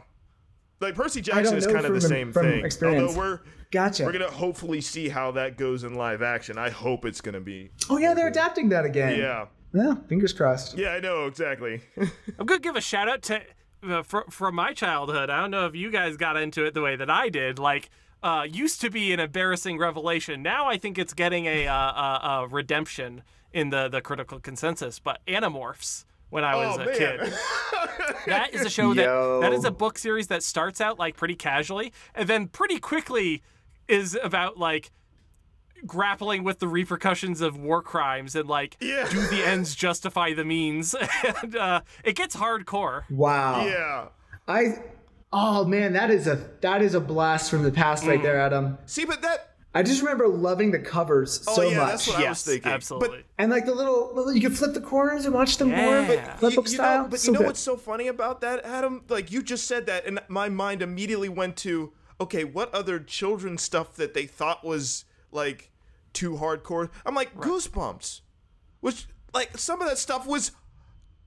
Like 0.80 0.94
Percy 0.94 1.20
Jackson 1.20 1.56
is 1.56 1.66
know 1.66 1.74
kind 1.74 1.86
of 1.86 1.92
the 1.94 2.00
same 2.00 2.32
from 2.32 2.46
thing. 2.46 2.64
experience. 2.64 3.02
Although 3.16 3.18
we're 3.18 3.40
Gotcha. 3.72 4.04
we're 4.04 4.12
gonna 4.12 4.30
hopefully 4.30 4.80
see 4.80 5.08
how 5.08 5.32
that 5.32 5.56
goes 5.56 5.82
in 5.82 5.94
live 5.94 6.22
action. 6.22 6.58
I 6.58 6.70
hope 6.70 7.04
it's 7.04 7.20
gonna 7.20 7.40
be 7.40 7.70
oh 7.90 7.96
yeah, 7.96 8.14
they're 8.14 8.28
adapting 8.28 8.68
that 8.68 8.84
again. 8.84 9.18
yeah. 9.18 9.46
Yeah, 9.74 9.94
fingers 10.06 10.34
crossed. 10.34 10.76
Yeah, 10.76 10.90
I 10.90 11.00
know 11.00 11.24
exactly. 11.26 11.80
I'm 12.38 12.44
gonna 12.46 12.60
give 12.60 12.76
a 12.76 12.80
shout 12.82 13.08
out 13.08 13.22
to 13.22 13.40
uh, 13.82 14.02
fr- 14.02 14.28
from 14.30 14.54
my 14.54 14.74
childhood. 14.74 15.30
I 15.30 15.40
don't 15.40 15.50
know 15.50 15.64
if 15.66 15.74
you 15.74 15.90
guys 15.90 16.18
got 16.18 16.36
into 16.36 16.64
it 16.66 16.74
the 16.74 16.82
way 16.82 16.94
that 16.96 17.08
I 17.08 17.30
did. 17.30 17.58
Like, 17.58 17.88
uh, 18.22 18.46
used 18.48 18.82
to 18.82 18.90
be 18.90 19.14
an 19.14 19.20
embarrassing 19.20 19.78
revelation. 19.78 20.42
Now 20.42 20.68
I 20.68 20.76
think 20.76 20.98
it's 20.98 21.14
getting 21.14 21.46
a, 21.46 21.66
uh, 21.66 21.74
a, 21.74 22.20
a 22.42 22.48
redemption 22.48 23.22
in 23.54 23.70
the 23.70 23.88
the 23.88 24.02
critical 24.02 24.38
consensus. 24.40 24.98
But 24.98 25.20
Animorphs. 25.26 26.04
When 26.28 26.44
I 26.44 26.54
was 26.56 26.78
oh 26.78 26.82
a 26.82 26.86
man. 26.86 26.96
kid, 26.96 27.20
that 28.26 28.54
is 28.54 28.62
a 28.62 28.70
show 28.70 28.94
that 28.94 29.40
that 29.42 29.52
is 29.52 29.66
a 29.66 29.70
book 29.70 29.98
series 29.98 30.28
that 30.28 30.42
starts 30.42 30.80
out 30.80 30.98
like 30.98 31.14
pretty 31.14 31.34
casually 31.34 31.92
and 32.14 32.26
then 32.26 32.48
pretty 32.48 32.78
quickly 32.78 33.42
is 33.88 34.18
about 34.22 34.58
like 34.58 34.90
grappling 35.86 36.44
with 36.44 36.60
the 36.60 36.68
repercussions 36.68 37.40
of 37.40 37.56
war 37.56 37.82
crimes 37.82 38.36
and 38.36 38.48
like 38.48 38.76
Yeah. 38.80 39.08
do 39.08 39.20
the 39.26 39.44
ends 39.44 39.74
justify 39.86 40.32
the 40.32 40.44
means 40.44 40.94
and 41.42 41.56
uh, 41.56 41.80
it 42.04 42.14
gets 42.14 42.36
hardcore 42.36 43.02
Wow. 43.10 43.66
yeah. 43.66 44.06
I 44.46 44.76
Oh 45.34 45.64
man, 45.64 45.94
that 45.94 46.10
is 46.10 46.26
a 46.26 46.50
that 46.60 46.82
is 46.82 46.94
a 46.94 47.00
blast 47.00 47.50
from 47.50 47.62
the 47.62 47.72
past 47.72 48.04
Mm. 48.04 48.08
right 48.08 48.22
there, 48.22 48.38
Adam. 48.38 48.76
See, 48.86 49.04
but 49.06 49.22
that. 49.22 49.48
I 49.74 49.82
just 49.82 50.02
remember 50.02 50.28
loving 50.28 50.70
the 50.70 50.78
covers 50.78 51.42
Oh 51.48 51.54
so 51.54 51.62
yeah, 51.62 51.78
much. 51.78 51.88
that's 51.88 52.06
what 52.06 52.16
I 52.16 52.18
was 52.18 52.24
yes 52.26 52.44
thinking. 52.44 52.70
absolutely 52.70 53.24
and 53.38 53.50
like 53.50 53.64
the 53.64 53.74
little, 53.74 54.12
little 54.14 54.30
you 54.34 54.42
can 54.42 54.50
flip 54.52 54.74
the 54.74 54.82
corners 54.82 55.24
and 55.24 55.34
watch 55.34 55.56
them 55.56 55.70
more, 55.70 56.02
but 56.02 56.38
flip 56.38 56.52
You, 56.52 56.56
book 56.56 56.66
you 56.68 56.74
style. 56.74 57.04
know, 57.04 57.08
but 57.08 57.18
so 57.20 57.26
you 57.28 57.32
know 57.32 57.38
good. 57.38 57.46
what's 57.46 57.60
so 57.60 57.76
funny 57.78 58.08
about 58.08 58.42
that, 58.42 58.62
Adam? 58.66 59.02
Like 59.08 59.32
you 59.32 59.42
just 59.42 59.66
said 59.66 59.86
that, 59.86 60.04
and 60.06 60.20
my 60.28 60.50
mind 60.50 60.82
immediately 60.82 61.30
went 61.30 61.56
to, 61.58 61.94
okay, 62.22 62.44
what 62.44 62.72
other 62.74 62.98
children's 62.98 63.62
stuff 63.62 63.94
that 63.96 64.14
they 64.14 64.26
thought 64.26 64.64
was 64.64 65.04
like 65.30 65.70
too 66.12 66.32
hardcore? 66.32 66.90
I'm 67.06 67.14
like 67.14 67.34
Goosebumps. 67.36 68.20
which 68.80 69.06
like 69.34 69.56
some 69.58 69.80
of 69.80 69.88
that 69.88 69.98
stuff 69.98 70.26
was 70.26 70.52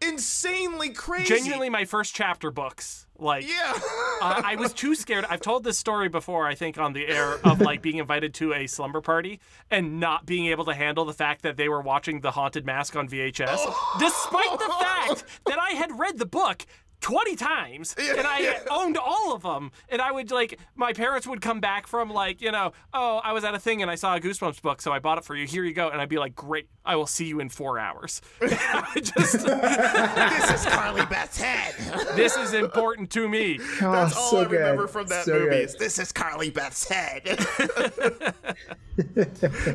insanely 0.02 0.90
crazy. 0.90 1.26
Genuinely, 1.34 1.70
my 1.70 1.86
first 1.86 2.14
chapter 2.14 2.52
books. 2.52 3.08
Like, 3.18 3.48
Yeah. 3.48 3.74
uh, 4.22 4.42
I 4.44 4.58
was 4.58 4.74
too 4.74 4.94
scared. 4.94 5.26
I've 5.30 5.40
told 5.40 5.64
this 5.64 5.80
story 5.80 6.10
before, 6.10 6.46
I 6.48 6.54
think, 6.54 6.78
on 6.78 6.92
the 6.92 7.08
air 7.08 7.36
of 7.46 7.62
like 7.62 7.82
being 7.82 7.98
invited 7.98 8.34
to 8.36 8.54
a 8.54 8.68
slumber 8.68 9.00
party 9.00 9.40
and 9.72 10.02
not 10.02 10.26
being 10.26 10.48
able 10.48 10.66
to 10.66 10.74
handle 10.74 11.06
the 11.06 11.14
fact 11.14 11.44
that 11.44 11.56
they 11.56 11.70
were 11.70 11.80
watching 11.82 12.20
The 12.20 12.32
Haunted 12.32 12.66
Mask 12.66 12.94
on 12.98 13.08
VHS, 13.08 13.66
despite 14.00 14.60
the 14.60 14.74
fact 14.82 15.24
that 15.46 15.58
I 15.58 15.72
had 15.72 15.98
read 15.98 16.18
the 16.18 16.26
book. 16.26 16.66
20 17.02 17.36
times 17.36 17.96
and 18.00 18.22
I 18.26 18.60
owned 18.72 18.98
all 18.98 19.34
of 19.36 19.44
them 19.44 19.72
and 19.90 20.02
I 20.02 20.12
would 20.12 20.32
like 20.32 20.58
my 20.76 20.92
parents 20.94 21.28
would 21.28 21.40
come 21.42 21.60
back 21.60 21.86
from 21.88 22.10
like 22.10 22.42
you 22.42 22.52
know 22.52 22.72
oh 22.94 23.22
I 23.24 23.32
was 23.34 23.44
at 23.44 23.54
a 23.54 23.60
thing 23.60 23.82
and 23.84 23.92
I 23.92 23.96
saw 23.96 24.16
a 24.16 24.20
Goosebumps 24.20 24.62
book 24.62 24.82
so 24.82 24.92
I 24.92 24.98
bought 25.00 25.18
it 25.20 25.24
for 25.24 25.36
you 25.36 25.46
here 25.46 25.64
you 25.64 25.74
go 25.74 25.90
and 25.90 26.02
I'd 26.02 26.10
be 26.10 26.18
like 26.18 26.36
great 26.36 26.68
I 26.84 26.96
will 26.96 27.06
see 27.06 27.26
you 27.26 27.40
in 27.42 27.50
4 27.50 27.78
hours 27.78 28.22
just 28.42 29.34
this 29.46 30.52
is 30.52 30.66
Carly 30.66 31.06
Beth's 31.06 31.40
head. 31.40 31.76
this 32.16 32.36
is 32.38 32.54
important 32.54 33.12
to 33.12 33.28
me 33.30 33.58
That's 33.58 33.82
Oh, 34.16 34.20
all 34.20 34.32
so 34.32 34.38
I 34.40 34.44
remember 34.46 34.84
good. 34.84 34.90
from 34.92 35.08
that 35.08 35.26
So 35.26 35.34
movie. 35.34 35.46
good. 35.50 35.66
Is 35.66 35.76
this 35.76 36.00
is 36.00 36.12
Carly 36.12 36.50
Beth's 36.50 36.88
head. 36.90 37.22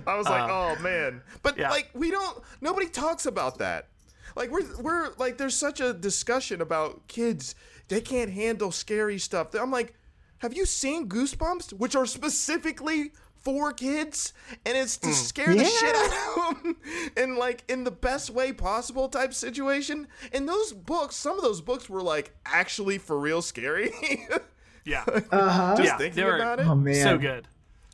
I 0.07 0.17
was 0.17 0.27
like, 0.27 0.49
uh, 0.51 0.75
oh 0.77 0.77
man. 0.83 1.23
But 1.43 1.59
yeah. 1.59 1.71
like 1.71 1.91
we 1.95 2.11
don't 2.11 2.39
nobody 2.61 2.89
talks 2.89 3.27
about 3.27 3.59
that. 3.59 3.89
Like 4.37 4.51
we're 4.51 4.65
we're 4.81 5.13
like 5.19 5.39
there's 5.39 5.57
such 5.57 5.81
a 5.81 5.93
discussion 5.93 6.61
about 6.61 7.07
kids. 7.09 7.55
They 7.89 8.01
can't 8.01 8.31
handle 8.31 8.71
scary 8.71 9.19
stuff. 9.19 9.55
I'm 9.55 9.71
like, 9.71 9.95
have 10.39 10.55
you 10.55 10.65
seen 10.65 11.09
Goosebumps, 11.09 11.73
which 11.73 11.97
are 11.97 12.07
specifically 12.07 13.13
for 13.41 13.73
kids, 13.73 14.33
and 14.67 14.77
it's 14.77 14.99
to 14.99 15.09
mm. 15.09 15.13
scare 15.13 15.55
the 15.55 15.65
shit 15.65 15.97
out 15.97 16.55
of 16.55 16.63
them, 16.63 16.77
and 17.17 17.37
like 17.37 17.65
in 17.69 17.85
the 17.85 17.91
best 17.91 18.31
way 18.31 18.53
possible 18.53 19.09
type 19.09 19.33
situation. 19.33 20.07
And 20.33 20.49
those 20.49 20.73
books, 20.73 21.17
some 21.17 21.37
of 21.37 21.43
those 21.43 21.61
books 21.61 21.89
were 21.89 22.03
like 22.03 22.35
actually 22.45 22.99
for 22.99 23.19
real 23.19 23.43
scary. 23.43 23.93
yeah 24.85 25.05
uh-huh. 25.07 25.77
Just 25.77 25.87
Yeah, 25.87 25.97
thinking 25.99 26.17
they 26.17 26.25
were- 26.25 26.37
about 26.37 26.61
it. 26.61 26.67
Oh 26.67 26.75
man. 26.75 26.95
so 26.95 27.19
good 27.19 27.47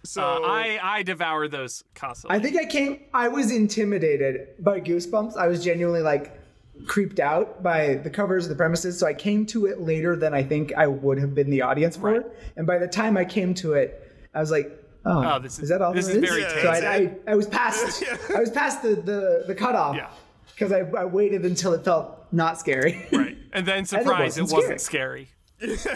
so 0.07 0.23
Uh, 0.23 0.41
I 0.47 0.78
I 0.83 1.03
devour 1.03 1.49
those 1.49 1.85
constantly. 1.95 2.37
I 2.39 2.41
think 2.41 2.57
I 2.57 2.65
came. 2.66 3.01
I 3.12 3.28
was 3.28 3.51
intimidated 3.53 4.49
by 4.59 4.81
Goosebumps. 4.81 5.37
I 5.37 5.47
was 5.49 5.62
genuinely 5.65 6.03
like 6.03 6.41
creeped 6.87 7.20
out 7.20 7.62
by 7.62 7.95
the 7.95 8.11
covers 8.11 8.45
of 8.45 8.51
the 8.51 8.57
premises. 8.57 8.99
So 8.99 9.07
I 9.07 9.15
came 9.15 9.47
to 9.47 9.66
it 9.66 9.81
later 9.81 10.15
than 10.16 10.35
I 10.35 10.43
think 10.43 10.73
I 10.74 10.87
would 10.87 11.19
have 11.19 11.35
been 11.35 11.49
the 11.51 11.62
audience 11.62 11.97
for 11.97 12.11
Right. 12.12 12.20
it. 12.20 12.39
And 12.57 12.66
by 12.66 12.78
the 12.78 12.87
time 12.89 13.16
I 13.16 13.24
came 13.24 13.55
to 13.55 13.73
it, 13.74 14.12
I 14.35 14.41
was 14.41 14.51
like, 14.51 14.70
"Oh, 15.07 15.24
Oh, 15.35 15.39
this 15.39 15.55
is- 15.55 15.65
is 15.65 15.69
that 15.70 15.81
all 15.83 15.93
this 15.95 16.07
there 16.07 16.19
is 16.23 16.28
very 16.31 16.43
So. 16.43 16.69
I, 16.69 16.95
I, 16.95 17.16
I 17.28 17.35
was 17.35 17.47
past. 17.47 18.05
I 18.37 18.41
was 18.41 18.51
past 18.51 18.83
the 18.83 18.97
the, 18.97 19.45
the 19.47 19.55
cutoff. 19.55 19.97
Yeah. 19.97 20.11
Because 20.53 20.73
I, 20.73 20.81
I 20.99 21.05
waited 21.05 21.45
until 21.45 21.73
it 21.74 21.85
felt 21.85 22.27
not 22.33 22.59
scary. 22.59 23.07
right, 23.12 23.37
and 23.53 23.66
then 23.66 23.85
surprise, 23.95 24.37
it 24.39 24.43
wasn't 24.43 24.53
wasn't 24.62 24.81
scary. 24.81 25.28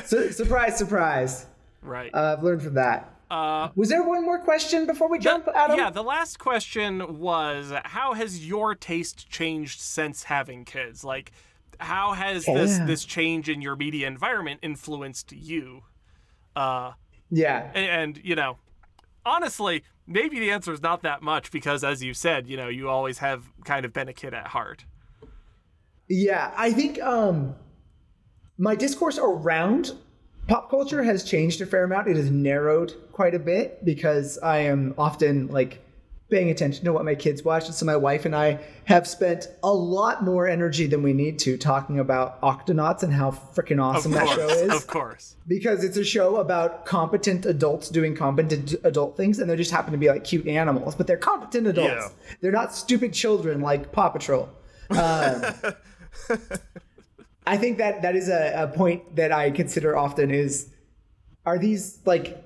so, 0.05 0.31
surprise, 0.31 0.77
surprise. 0.79 1.47
Right. 1.83 2.11
Uh, 2.15 2.37
I've 2.37 2.45
learned 2.45 2.63
from 2.63 2.75
that. 2.75 3.15
Uh, 3.31 3.69
Was 3.77 3.89
there 3.89 4.03
one 4.03 4.25
more 4.25 4.41
question 4.41 4.87
before 4.87 5.09
we 5.09 5.19
jump, 5.19 5.47
Adam? 5.55 5.79
yeah, 5.79 5.91
the 5.91 6.03
last 6.03 6.39
question 6.41 7.19
was 7.21 7.73
how 7.85 8.15
has 8.15 8.47
your 8.47 8.75
taste 8.75 9.29
changed 9.31 9.81
since 9.81 10.25
having 10.25 10.65
kids? 10.65 11.05
Like 11.05 11.31
how 11.79 12.13
has 12.13 12.45
this 12.45 12.79
Yeah. 12.79 12.87
this 12.87 13.05
change 13.05 13.49
in 13.49 13.63
your 13.63 13.77
media 13.77 14.07
environment 14.09 14.61
influenced 14.63 15.31
you? 15.33 15.83
Uh 16.57 16.93
Yeah. 17.31 17.71
and, 17.75 18.17
and 18.17 18.21
you 18.25 18.35
know, 18.35 18.59
honestly, 19.25 19.85
maybe 20.09 20.41
the 20.41 20.51
answer 20.51 20.73
is 20.73 20.83
not 20.83 21.03
that 21.03 21.23
much 21.23 21.53
because 21.53 21.85
as 21.85 22.03
you 22.03 22.13
said, 22.15 22.49
you 22.49 22.57
know, 22.57 22.69
you 22.69 22.89
always 22.89 23.19
have 23.19 23.45
kind 23.65 23.85
of 23.85 23.93
been 23.93 24.09
a 24.09 24.13
kid 24.13 24.35
at 24.35 24.49
heart. 24.49 24.85
Yeah, 26.09 26.53
I 26.57 26.73
think 26.73 27.01
um, 27.01 27.55
my 28.59 28.75
discourse 28.75 29.17
around 29.19 29.93
pop 30.51 30.69
culture 30.69 31.05
has 31.05 31.23
changed 31.23 31.61
a 31.61 31.67
fair 31.67 31.85
amount. 31.85 32.09
It 32.09 32.17
has 32.17 32.29
narrowed 32.29 32.93
quite 33.13 33.37
a 33.37 33.39
bit 33.39 33.85
because 33.85 34.37
I 34.39 34.59
am 34.59 34.95
often 34.99 35.47
like 35.47 35.81
paying 36.29 36.51
attention 36.51 36.85
to 36.87 36.93
what 36.93 37.05
my 37.05 37.15
kids 37.15 37.45
watch. 37.45 37.67
And 37.67 37.75
so 37.75 37.87
my 37.87 37.95
wife 37.95 38.25
and 38.25 38.35
I 38.35 38.59
have 38.87 39.07
spent 39.07 39.47
a 39.63 39.73
lot 39.73 40.25
more 40.25 40.49
energy 40.49 40.89
than 40.89 41.05
we 41.05 41.13
need 41.13 41.39
to 41.41 41.57
talking 41.57 42.01
about 42.01 42.41
Octonauts 42.41 43.05
and 43.05 43.13
how 43.13 43.31
freaking 43.31 43.81
awesome 43.81 44.13
of 44.13 44.19
that 44.19 44.29
show 44.29 44.49
is. 44.49 44.73
of 44.73 44.89
course. 44.89 45.37
Because 45.47 45.85
it's 45.85 45.97
a 45.97 46.05
show 46.05 46.37
about 46.37 46.85
competent 46.85 47.47
adults 47.47 47.89
doing 47.89 48.17
competent 48.17 48.75
adult 48.83 49.17
things, 49.17 49.39
and 49.39 49.49
they 49.49 49.55
just 49.55 49.71
happen 49.71 49.93
to 49.93 49.99
be 49.99 50.09
like 50.09 50.25
cute 50.25 50.49
animals, 50.49 50.97
but 50.97 51.07
they're 51.07 51.17
competent 51.17 51.69
adults. 51.69 51.91
Yeah. 51.91 52.37
They're 52.41 52.53
not 52.53 52.75
stupid 52.75 53.13
children 53.13 53.61
like 53.61 53.93
Paw 53.93 54.09
Patrol. 54.09 54.49
Um, 54.91 55.45
I 57.47 57.57
think 57.57 57.79
that 57.79 58.03
that 58.03 58.15
is 58.17 58.29
a, 58.29 58.53
a 58.65 58.69
point 58.69 59.17
that 59.17 59.33
I 59.33 59.51
consider 59.51 59.97
often 59.97 60.31
is 60.31 60.69
are 61.47 61.59
these 61.59 61.99
like 62.05 62.45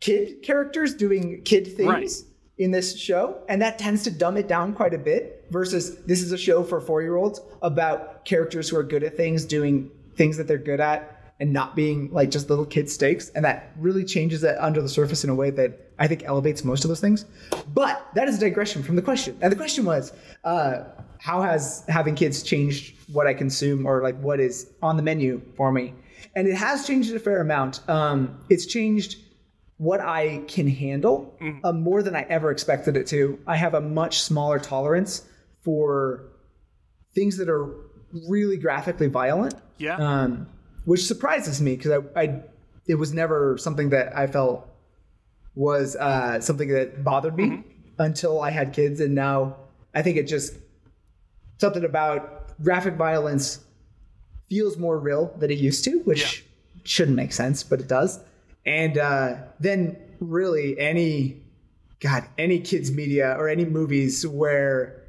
kid 0.00 0.42
characters 0.42 0.94
doing 0.94 1.42
kid 1.44 1.66
things 1.66 1.88
Right. 1.88 2.10
in 2.58 2.70
this 2.70 2.98
show? 2.98 3.42
And 3.48 3.62
that 3.62 3.78
tends 3.78 4.02
to 4.04 4.10
dumb 4.10 4.36
it 4.36 4.48
down 4.48 4.72
quite 4.74 4.94
a 4.94 4.98
bit 4.98 5.46
versus 5.50 5.96
this 6.04 6.20
is 6.22 6.32
a 6.32 6.38
show 6.38 6.62
for 6.64 6.80
four 6.80 7.02
year 7.02 7.16
olds 7.16 7.40
about 7.62 8.24
characters 8.24 8.68
who 8.68 8.76
are 8.76 8.82
good 8.82 9.02
at 9.02 9.16
things 9.16 9.44
doing 9.44 9.90
things 10.16 10.36
that 10.36 10.46
they're 10.48 10.58
good 10.58 10.80
at 10.80 11.16
and 11.38 11.52
not 11.52 11.74
being 11.74 12.12
like 12.12 12.30
just 12.30 12.50
little 12.50 12.66
kid 12.66 12.90
stakes. 12.90 13.30
And 13.30 13.44
that 13.44 13.72
really 13.78 14.04
changes 14.04 14.44
it 14.44 14.56
under 14.58 14.82
the 14.82 14.88
surface 14.88 15.24
in 15.24 15.30
a 15.30 15.34
way 15.34 15.50
that 15.50 15.90
I 15.98 16.06
think 16.06 16.22
elevates 16.24 16.64
most 16.64 16.84
of 16.84 16.88
those 16.88 17.00
things. 17.00 17.24
But 17.72 18.06
that 18.14 18.28
is 18.28 18.36
a 18.36 18.40
digression 18.40 18.82
from 18.82 18.96
the 18.96 19.02
question. 19.02 19.38
And 19.40 19.50
the 19.50 19.56
question 19.56 19.84
was, 19.86 20.12
uh, 20.44 20.84
how 21.22 21.42
has 21.42 21.84
having 21.88 22.14
kids 22.14 22.42
changed 22.42 22.94
what 23.12 23.26
I 23.26 23.34
consume 23.34 23.86
or 23.86 24.02
like 24.02 24.18
what 24.20 24.40
is 24.40 24.70
on 24.82 24.96
the 24.96 25.02
menu 25.02 25.42
for 25.56 25.70
me? 25.70 25.94
And 26.34 26.48
it 26.48 26.54
has 26.54 26.86
changed 26.86 27.14
a 27.14 27.18
fair 27.18 27.40
amount. 27.40 27.86
Um, 27.88 28.38
it's 28.48 28.66
changed 28.66 29.18
what 29.76 30.00
I 30.00 30.42
can 30.48 30.66
handle 30.68 31.34
uh, 31.64 31.72
more 31.72 32.02
than 32.02 32.14
I 32.14 32.22
ever 32.28 32.50
expected 32.50 32.96
it 32.96 33.06
to. 33.08 33.38
I 33.46 33.56
have 33.56 33.74
a 33.74 33.80
much 33.80 34.20
smaller 34.20 34.58
tolerance 34.58 35.26
for 35.62 36.24
things 37.14 37.36
that 37.38 37.48
are 37.48 37.66
really 38.28 38.56
graphically 38.56 39.08
violent, 39.08 39.54
Yeah. 39.78 39.96
um, 39.96 40.48
which 40.84 41.04
surprises 41.06 41.60
me 41.60 41.76
because 41.76 42.02
I, 42.14 42.20
I, 42.22 42.42
it 42.86 42.94
was 42.96 43.12
never 43.12 43.56
something 43.58 43.90
that 43.90 44.16
I 44.16 44.26
felt 44.26 44.66
was 45.54 45.96
uh, 45.96 46.40
something 46.40 46.68
that 46.68 47.02
bothered 47.04 47.36
me 47.36 47.64
until 47.98 48.40
I 48.40 48.50
had 48.50 48.72
kids, 48.72 49.00
and 49.00 49.14
now 49.14 49.56
I 49.94 50.02
think 50.02 50.16
it 50.16 50.24
just 50.28 50.54
something 51.60 51.84
about 51.84 52.58
graphic 52.62 52.94
violence 52.94 53.64
feels 54.48 54.76
more 54.76 54.98
real 54.98 55.32
than 55.38 55.50
it 55.50 55.58
used 55.58 55.84
to, 55.84 56.00
which 56.00 56.44
shouldn't 56.84 57.16
make 57.16 57.32
sense, 57.32 57.62
but 57.62 57.80
it 57.80 57.88
does. 57.88 58.20
And 58.66 58.98
uh, 58.98 59.36
then 59.60 59.96
really 60.20 60.78
any 60.78 61.42
God, 62.00 62.24
any 62.38 62.60
kids 62.60 62.90
media 62.90 63.36
or 63.38 63.48
any 63.48 63.64
movies 63.64 64.26
where 64.26 65.02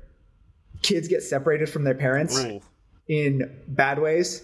kids 0.81 1.07
get 1.07 1.23
separated 1.23 1.69
from 1.69 1.83
their 1.83 1.95
parents 1.95 2.37
Ooh. 2.39 2.61
in 3.07 3.55
bad 3.67 3.99
ways, 3.99 4.43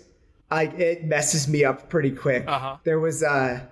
I 0.50 0.64
it 0.64 1.06
messes 1.06 1.48
me 1.48 1.66
up 1.66 1.90
pretty 1.90 2.12
quick. 2.12 2.46
Uh-huh. 2.48 2.78
There 2.84 3.00
was 3.00 3.22
uh 3.22 3.66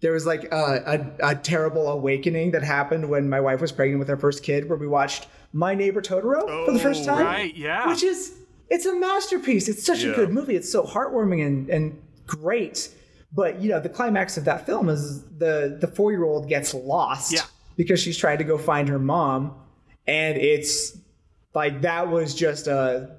there 0.00 0.12
was 0.12 0.26
like 0.26 0.44
a, 0.52 1.10
a, 1.20 1.28
a 1.30 1.34
terrible 1.34 1.88
awakening 1.88 2.50
that 2.52 2.62
happened 2.62 3.08
when 3.08 3.28
my 3.28 3.40
wife 3.40 3.60
was 3.60 3.72
pregnant 3.72 3.98
with 3.98 4.08
her 4.08 4.16
first 4.16 4.42
kid, 4.42 4.68
where 4.68 4.78
we 4.78 4.86
watched 4.86 5.26
My 5.52 5.74
Neighbor 5.74 6.02
Totoro 6.02 6.66
for 6.66 6.72
the 6.72 6.78
first 6.78 7.02
Oh, 7.04 7.06
time 7.14 7.24
right, 7.26 7.56
yeah. 7.56 7.88
which 7.88 8.02
is 8.02 8.34
it's 8.68 8.84
a 8.86 8.94
masterpiece. 8.94 9.68
It's 9.68 9.84
such 9.86 10.02
Yeah. 10.02 10.10
a 10.12 10.14
good 10.16 10.30
movie. 10.30 10.56
It's 10.56 10.70
so 10.70 10.82
heartwarming 10.84 11.46
and, 11.46 11.68
and 11.70 12.02
great. 12.26 12.90
But 13.32 13.60
you 13.60 13.68
know, 13.70 13.80
the 13.80 13.88
climax 13.88 14.36
of 14.36 14.44
that 14.44 14.66
film 14.66 14.88
is 14.88 15.22
the 15.38 15.76
the 15.80 15.86
four 15.88 16.10
year 16.12 16.24
old 16.24 16.48
gets 16.48 16.74
lost 16.74 17.32
Yeah. 17.32 17.40
because 17.76 18.00
she's 18.00 18.16
trying 18.18 18.38
to 18.38 18.44
go 18.44 18.58
find 18.58 18.88
her 18.88 18.98
mom, 18.98 19.54
and 20.06 20.36
it's 20.36 20.96
like 21.54 21.80
that 21.82 22.08
was 22.10 22.34
just 22.34 22.66
a 22.66 23.16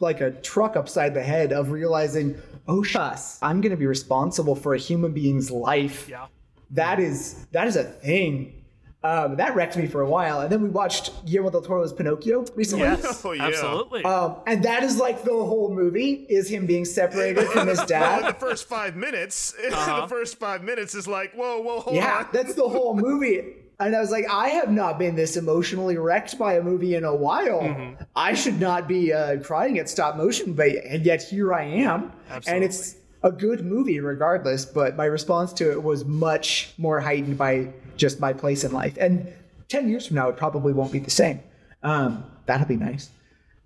like 0.00 0.20
a 0.20 0.30
truck 0.30 0.76
upside 0.76 1.14
the 1.14 1.22
head 1.22 1.52
of 1.52 1.70
realizing, 1.70 2.40
oh 2.66 2.82
shucks, 2.82 3.38
I'm 3.42 3.60
gonna 3.60 3.76
be 3.76 3.86
responsible 3.86 4.56
for 4.56 4.74
a 4.74 4.78
human 4.78 5.12
being's 5.12 5.50
life 5.50 6.08
yeah. 6.08 6.26
that 6.72 6.98
is 6.98 7.46
that 7.52 7.66
is 7.68 7.76
a 7.76 7.84
thing. 7.84 8.56
Um, 9.02 9.36
that 9.36 9.54
wrecked 9.54 9.78
me 9.78 9.86
for 9.86 10.02
a 10.02 10.06
while, 10.10 10.40
and 10.42 10.52
then 10.52 10.60
we 10.60 10.68
watched 10.68 11.24
Guillermo 11.24 11.48
del 11.50 11.62
Toro's 11.62 11.90
Pinocchio 11.90 12.44
recently. 12.54 12.84
Yes. 12.84 13.24
Oh, 13.24 13.32
yeah. 13.32 13.44
Absolutely. 13.46 14.04
Um, 14.04 14.36
and 14.46 14.62
that 14.64 14.82
is 14.82 14.98
like 14.98 15.22
the 15.24 15.30
whole 15.32 15.74
movie 15.74 16.26
is 16.28 16.50
him 16.50 16.66
being 16.66 16.84
separated 16.84 17.46
from 17.48 17.68
his 17.68 17.78
Well, 17.78 17.86
dad. 17.86 18.26
the 18.34 18.38
first 18.38 18.68
five 18.68 18.96
minutes, 18.96 19.52
the 19.70 20.06
first 20.06 20.38
five 20.38 20.62
minutes 20.62 20.94
is 20.94 21.08
like, 21.08 21.32
whoa, 21.32 21.60
whoa, 21.62 21.80
hold 21.80 21.96
Yeah, 21.96 22.18
on. 22.18 22.28
that's 22.30 22.52
the 22.52 22.68
whole 22.68 22.94
movie. 22.94 23.54
And 23.80 23.96
I 23.96 24.00
was 24.00 24.10
like, 24.10 24.26
I 24.30 24.50
have 24.50 24.70
not 24.70 24.98
been 24.98 25.16
this 25.16 25.38
emotionally 25.38 25.96
wrecked 25.96 26.38
by 26.38 26.54
a 26.54 26.62
movie 26.62 26.94
in 26.94 27.04
a 27.04 27.14
while. 27.14 27.96
I 28.14 28.34
should 28.34 28.60
not 28.60 28.86
be 28.86 29.12
uh, 29.12 29.40
crying 29.40 29.78
at 29.78 29.88
stop 29.88 30.16
motion, 30.16 30.52
but 30.52 30.68
and 30.68 31.04
yet 31.04 31.22
here 31.22 31.54
I 31.54 31.64
am. 31.64 32.12
Absolutely. 32.28 32.52
And 32.52 32.64
it's 32.64 32.96
a 33.22 33.32
good 33.32 33.64
movie 33.64 33.98
regardless, 34.00 34.66
but 34.66 34.96
my 34.96 35.06
response 35.06 35.54
to 35.54 35.70
it 35.72 35.82
was 35.82 36.04
much 36.04 36.74
more 36.76 37.00
heightened 37.00 37.38
by 37.38 37.72
just 37.96 38.20
my 38.20 38.34
place 38.34 38.64
in 38.64 38.72
life. 38.72 38.96
And 39.00 39.32
10 39.68 39.88
years 39.88 40.06
from 40.06 40.16
now, 40.16 40.28
it 40.28 40.36
probably 40.36 40.72
won't 40.72 40.92
be 40.92 40.98
the 40.98 41.10
same. 41.10 41.40
Um, 41.82 42.24
that'll 42.46 42.66
be 42.66 42.76
nice. 42.76 43.10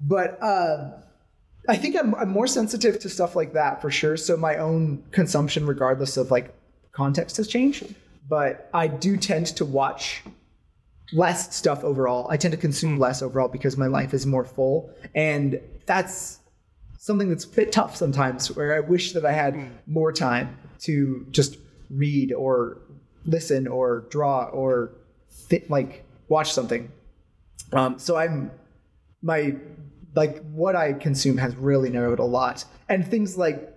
But 0.01 0.41
uh, 0.41 0.93
I 1.69 1.77
think 1.77 1.97
I'm, 1.97 2.15
I'm 2.15 2.28
more 2.28 2.47
sensitive 2.47 2.99
to 3.01 3.09
stuff 3.09 3.35
like 3.35 3.55
that 3.55 3.81
for 3.81 3.91
sure. 3.91 4.16
So 4.16 4.36
my 4.36 4.59
own 4.59 5.03
consumption, 5.11 5.66
regardless 5.66 6.16
of 6.16 6.31
like 6.31 6.55
context, 6.93 7.36
has 7.39 7.49
changed. 7.49 7.95
But 8.28 8.70
I 8.72 8.86
do 8.86 9.16
tend 9.16 9.46
to 9.48 9.64
watch 9.64 10.22
less 11.12 11.55
stuff 11.55 11.84
overall. 11.84 12.26
I 12.30 12.36
tend 12.36 12.52
to 12.52 12.59
consume 12.59 12.98
less 12.98 13.22
overall 13.22 13.48
because 13.48 13.76
my 13.76 13.86
life 13.86 14.14
is 14.14 14.26
more 14.26 14.44
full, 14.44 14.90
and 15.14 15.60
that's 15.86 16.40
something 16.98 17.28
that's 17.28 17.44
a 17.44 17.48
bit 17.48 17.72
tough 17.72 17.96
sometimes. 17.96 18.55
Where 18.55 18.74
I 18.74 18.80
wish 18.80 19.12
that 19.12 19.24
I 19.24 19.32
had 19.32 19.59
more 19.86 20.12
time 20.12 20.56
to 20.80 21.26
just 21.30 21.59
read 21.90 22.32
or 22.32 22.78
listen 23.26 23.66
or 23.66 24.06
draw 24.10 24.44
or 24.44 24.92
th- 25.48 25.68
like 25.68 26.05
watch 26.28 26.52
something. 26.52 26.90
Um, 27.72 27.98
so 27.98 28.16
I'm 28.16 28.51
my 29.22 29.56
like 30.14 30.42
what 30.51 30.76
I 30.76 30.92
consume 30.92 31.36
has 31.38 31.55
really 31.56 31.90
narrowed 31.90 32.18
a 32.20 32.24
lot, 32.24 32.64
and 32.88 33.06
things 33.06 33.36
like 33.36 33.70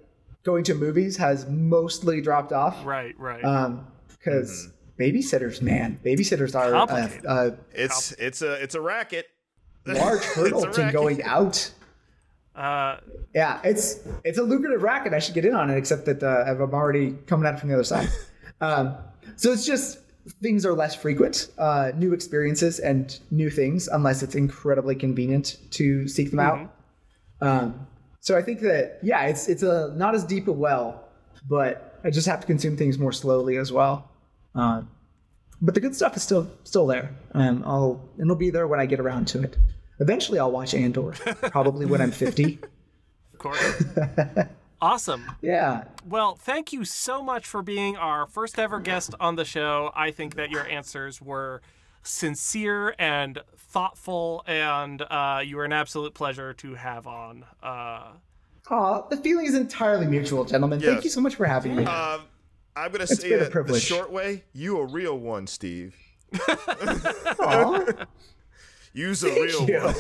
going 0.43 0.63
to 0.63 0.75
movies 0.75 1.17
has 1.17 1.47
mostly 1.49 2.21
dropped 2.21 2.53
off. 2.53 2.85
Right, 2.85 3.19
right. 3.19 3.43
Um, 3.43 3.85
because 4.27 4.69
babysitters, 4.99 5.61
man, 5.61 5.99
babysitters 6.03 6.55
are 6.55 6.69
a, 6.69 6.71
Complicated. 6.71 7.25
a 7.25 7.57
It's 7.73 8.11
it's 8.13 8.41
a 8.41 8.53
it's 8.53 8.75
a 8.75 8.81
racket. 8.81 9.27
large 9.85 10.23
hurdle 10.23 10.61
to 10.63 10.67
racket. 10.69 10.93
going 10.93 11.23
out. 11.23 11.71
uh, 12.55 12.97
Yeah, 13.33 13.59
it's 13.63 13.99
it's 14.23 14.37
a 14.37 14.43
lucrative 14.43 14.83
racket. 14.83 15.13
I 15.13 15.19
should 15.19 15.35
get 15.35 15.45
in 15.45 15.53
on 15.53 15.69
it, 15.69 15.77
except 15.77 16.05
that 16.05 16.23
uh, 16.23 16.43
I'm 16.47 16.73
already 16.73 17.11
coming 17.25 17.47
at 17.47 17.53
it 17.55 17.59
from 17.59 17.69
the 17.69 17.75
other 17.75 17.83
side. 17.83 18.09
um, 18.61 18.97
so 19.35 19.51
it's 19.51 19.65
just 19.65 19.99
things 20.41 20.65
are 20.65 20.73
less 20.73 20.93
frequent, 20.93 21.49
uh, 21.57 21.91
new 21.95 22.11
experiences 22.13 22.79
and 22.79 23.17
new 23.31 23.49
things, 23.49 23.87
unless 23.87 24.23
it's 24.23 24.35
incredibly 24.35 24.95
convenient 24.95 25.57
to 25.71 26.07
seek 26.07 26.31
them 26.31 26.39
out. 26.39 26.75
Um, 27.39 27.87
so 28.19 28.37
I 28.37 28.41
think 28.41 28.59
that 28.61 28.99
yeah, 29.03 29.23
it's 29.27 29.47
it's 29.47 29.63
a 29.63 29.93
not 29.95 30.15
as 30.15 30.25
deep 30.25 30.47
a 30.49 30.51
well, 30.51 31.07
but 31.47 31.99
I 32.03 32.09
just 32.09 32.27
have 32.27 32.41
to 32.41 32.47
consume 32.47 32.75
things 32.75 32.97
more 32.97 33.11
slowly 33.11 33.57
as 33.57 33.71
well. 33.71 34.11
Uh, 34.55 34.81
but 35.61 35.73
the 35.73 35.79
good 35.79 35.95
stuff 35.95 36.15
is 36.15 36.23
still 36.23 36.49
still 36.63 36.85
there. 36.87 37.15
and 37.33 37.63
I'll 37.65 38.01
it'll 38.19 38.35
be 38.35 38.49
there 38.49 38.67
when 38.67 38.79
I 38.79 38.85
get 38.85 38.99
around 38.99 39.27
to 39.29 39.41
it. 39.43 39.57
Eventually, 39.99 40.37
I'll 40.39 40.51
watch 40.51 40.73
Andor, 40.75 41.11
probably 41.51 41.85
when 41.87 42.01
I'm 42.01 42.11
50. 42.11 42.59
of 43.33 43.39
course. 43.39 43.83
awesome. 44.81 45.23
Yeah, 45.41 45.85
Well, 46.07 46.35
thank 46.35 46.71
you 46.71 46.85
so 46.85 47.23
much 47.23 47.47
for 47.47 47.63
being 47.63 47.97
our 47.97 48.27
first 48.27 48.59
ever 48.59 48.79
guest 48.79 49.15
on 49.19 49.35
the 49.35 49.45
show. 49.45 49.91
I 49.95 50.11
think 50.11 50.35
that 50.35 50.51
your 50.51 50.67
answers 50.67 51.19
were 51.19 51.61
sincere 52.03 52.93
and 52.99 53.41
thoughtful, 53.57 54.43
and 54.45 55.01
uh, 55.01 55.41
you 55.43 55.57
were 55.57 55.65
an 55.65 55.73
absolute 55.73 56.13
pleasure 56.13 56.53
to 56.53 56.75
have 56.75 57.07
on. 57.07 57.45
Uh, 57.63 58.11
Aw, 58.69 59.07
the 59.09 59.17
feeling 59.17 59.45
is 59.47 59.55
entirely 59.55 60.05
mutual, 60.05 60.45
gentlemen. 60.45 60.79
Thank 60.79 61.03
you 61.05 61.09
so 61.09 61.21
much 61.21 61.35
for 61.35 61.45
having 61.45 61.75
me. 61.75 61.85
Um, 61.85 62.21
I'm 62.77 62.91
gonna 62.91 63.07
say 63.07 63.29
it 63.29 63.51
the 63.51 63.79
short 63.79 64.11
way. 64.11 64.43
You 64.53 64.79
a 64.79 64.85
real 64.85 65.17
one, 65.17 65.47
Steve. 65.47 65.95
Use 66.31 66.43
You's 68.93 69.23
a 69.23 69.31
real 69.31 69.69
you. 69.69 69.79
one. 69.79 69.95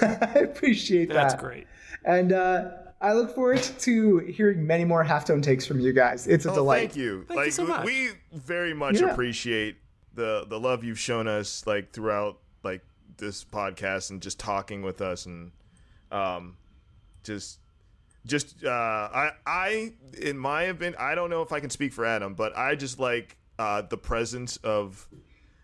I 0.02 0.38
appreciate 0.40 1.08
that. 1.08 1.14
that's 1.14 1.34
great. 1.34 1.66
And 2.04 2.32
uh, 2.32 2.70
I 3.00 3.12
look 3.14 3.34
forward 3.34 3.62
to 3.80 4.18
hearing 4.18 4.66
many 4.66 4.84
more 4.84 5.04
halftone 5.04 5.42
takes 5.42 5.66
from 5.66 5.80
you 5.80 5.92
guys. 5.92 6.26
It's 6.26 6.46
a 6.46 6.50
Oh, 6.50 6.54
delight. 6.54 6.78
thank 6.92 6.96
you. 6.96 7.24
Thank 7.28 7.30
you 7.30 7.36
like 7.44 7.52
so 7.52 7.66
much. 7.66 7.84
we 7.86 8.10
very 8.32 8.74
much 8.74 9.00
Yeah. 9.00 9.10
appreciate 9.10 9.76
the 10.14 10.44
the 10.48 10.58
love 10.60 10.84
you've 10.84 10.98
shown 10.98 11.26
us 11.26 11.66
like 11.66 11.92
throughout 11.92 12.38
like 12.62 12.82
this 13.16 13.44
podcast 13.44 14.10
and 14.10 14.20
just 14.22 14.38
talking 14.38 14.82
with 14.82 15.00
us 15.00 15.26
and 15.26 15.50
um 16.12 16.56
just 17.24 17.58
just 18.26 18.64
uh 18.64 18.68
I 18.70 19.30
I 19.46 19.92
in 20.20 20.38
my 20.38 20.62
opinion 20.64 20.94
I 20.98 21.14
don't 21.14 21.30
know 21.30 21.42
if 21.42 21.52
I 21.52 21.60
can 21.60 21.70
speak 21.70 21.92
for 21.92 22.04
Adam, 22.04 22.34
but 22.34 22.56
I 22.56 22.74
just 22.74 22.98
like 22.98 23.36
uh 23.58 23.82
the 23.82 23.96
presence 23.96 24.56
of 24.58 25.08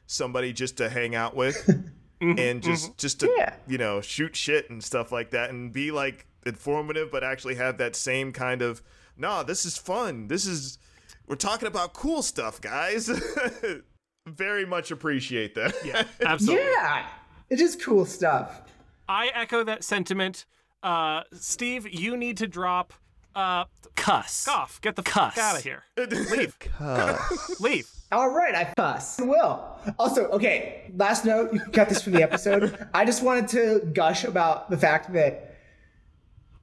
somebody 0.07 0.53
just 0.53 0.77
to 0.79 0.89
hang 0.89 1.15
out 1.15 1.35
with 1.37 1.57
and 2.21 2.63
just 2.63 2.99
just 2.99 3.21
to 3.21 3.35
Yeah. 3.39 3.55
you 3.67 3.79
know 3.79 4.01
shoot 4.01 4.35
shit 4.37 4.69
and 4.71 4.83
stuff 4.83 5.11
like 5.13 5.31
that 5.31 5.51
and 5.51 5.73
be 5.73 5.91
like 5.91 6.27
informative 6.47 7.11
but 7.11 7.23
actually 7.25 7.55
have 7.57 7.79
that 7.79 7.95
same 7.97 8.33
kind 8.33 8.61
of 8.63 8.83
nah 9.17 9.43
this 9.43 9.65
is 9.65 9.77
fun 9.79 10.27
this 10.29 10.47
is 10.47 10.79
we're 11.27 11.37
talking 11.37 11.69
about 11.69 11.93
cool 11.95 12.23
stuff 12.23 12.61
guys 12.61 13.09
very 14.27 14.67
much 14.67 14.91
appreciate 14.91 15.55
that 15.55 15.75
Yeah, 15.85 16.05
absolutely. 16.25 16.65
Yeah, 16.65 17.07
it 17.49 17.61
is 17.61 17.77
cool 17.77 18.05
stuff. 18.05 18.63
I 19.09 19.29
echo 19.35 19.65
that 19.65 19.83
sentiment. 19.83 20.45
Uh, 20.83 21.23
Steve, 21.33 21.89
you 21.93 22.17
need 22.17 22.37
to 22.39 22.47
drop. 22.47 22.93
Uh, 23.35 23.65
Cuss. 23.97 24.49
off. 24.49 24.81
Get 24.81 24.97
the 24.97 25.03
Cuss. 25.03 25.35
fuck 25.35 25.45
out 25.45 25.57
of 25.59 25.63
here. 25.63 25.85
Leave. 25.97 26.59
Cuss. 26.59 27.61
Leave. 27.61 27.89
All 28.13 28.29
right, 28.31 28.55
I 28.57 28.65
cuss. 28.77 29.21
I 29.21 29.25
will. 29.25 29.79
Also, 29.99 30.25
okay, 30.31 30.91
last 30.97 31.25
note, 31.25 31.53
you 31.53 31.61
can 31.61 31.71
cut 31.71 31.89
this 31.89 32.03
from 32.03 32.13
the 32.15 32.23
episode. 32.25 32.89
I 32.95 33.05
just 33.05 33.23
wanted 33.23 33.47
to 33.49 33.87
gush 33.93 34.25
about 34.25 34.69
the 34.69 34.77
fact 34.77 35.13
that 35.13 35.55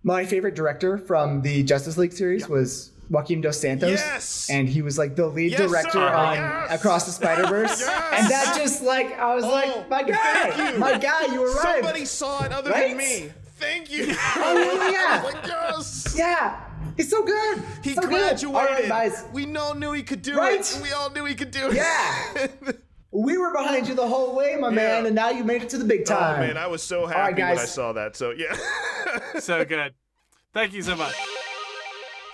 my 0.04 0.26
favorite 0.26 0.56
director 0.56 0.98
from 0.98 1.42
the 1.42 1.64
Justice 1.64 1.98
League 1.98 2.12
series 2.12 2.50
was 2.50 2.92
Joaquin 3.10 3.40
Dos 3.40 3.60
Santos. 3.62 3.92
Yes! 3.92 4.50
And 4.50 4.68
he 4.68 4.82
was 4.82 4.98
like 4.98 5.16
the 5.16 5.28
lead 5.28 5.52
Yes, 5.54 5.62
director 5.70 5.92
sir! 5.92 6.10
on 6.10 6.36
Yes! 6.36 6.80
Across 6.80 7.06
the 7.06 7.12
Spider 7.14 7.48
Verse. 7.48 7.80
Yes! 7.80 8.14
And 8.20 8.30
that 8.30 8.56
just 8.58 8.84
like, 8.84 9.18
I 9.18 9.34
was 9.36 9.46
Oh, 9.46 9.50
like, 9.50 9.90
my 9.90 10.04
guy, 10.04 10.52
thank 10.52 10.74
you. 10.74 10.80
my 10.80 10.98
guy, 10.98 11.34
you 11.34 11.44
arrived. 11.46 11.60
somebody 11.62 12.04
saw 12.06 12.44
it 12.44 12.52
other 12.52 12.72
Right? 12.72 12.90
than 12.90 12.98
me 12.98 13.32
thank 13.58 13.92
you 13.92 14.06
Oh, 14.38 14.90
yeah. 14.92 15.24
like, 15.34 15.46
yes 15.48 16.16
Yeah, 16.18 16.60
he's 16.96 17.10
so 17.10 17.24
good. 17.24 17.62
he 17.84 17.94
so 17.94 18.02
graduated 18.02 18.40
Good. 18.40 18.56
All 18.56 18.66
right, 18.66 18.88
guys. 18.88 19.26
we 19.34 19.56
all 19.56 19.76
knew 19.76 19.92
he 19.94 20.04
could 20.04 20.22
do 20.22 20.36
Right? 20.38 20.60
it 20.60 20.80
we 20.82 20.92
all 20.92 21.10
knew 21.12 21.26
he 21.26 21.36
could 21.36 21.52
do 21.52 21.70
it 21.70 21.76
Yeah. 21.76 22.48
We 23.10 23.38
were 23.38 23.52
behind 23.54 23.88
you 23.88 23.96
the 23.96 24.06
whole 24.08 24.36
way, 24.36 24.58
my 24.60 24.70
man, 24.70 25.06
and 25.06 25.16
now 25.16 25.30
you 25.30 25.44
made 25.46 25.64
it 25.64 25.70
to 25.70 25.78
the 25.78 25.86
big 25.86 26.06
time. 26.06 26.36
oh 26.36 26.48
man 26.48 26.58
i 26.58 26.68
was 26.68 26.84
so 26.84 27.06
happy 27.08 27.42
right, 27.42 27.56
when 27.56 27.60
i 27.60 27.66
saw 27.66 27.94
that 27.94 28.16
so 28.16 28.32
yeah 28.32 28.56
so 29.40 29.64
good. 29.66 29.94
Thank 30.54 30.74
you 30.74 30.82
so 30.82 30.96
much. 30.96 31.14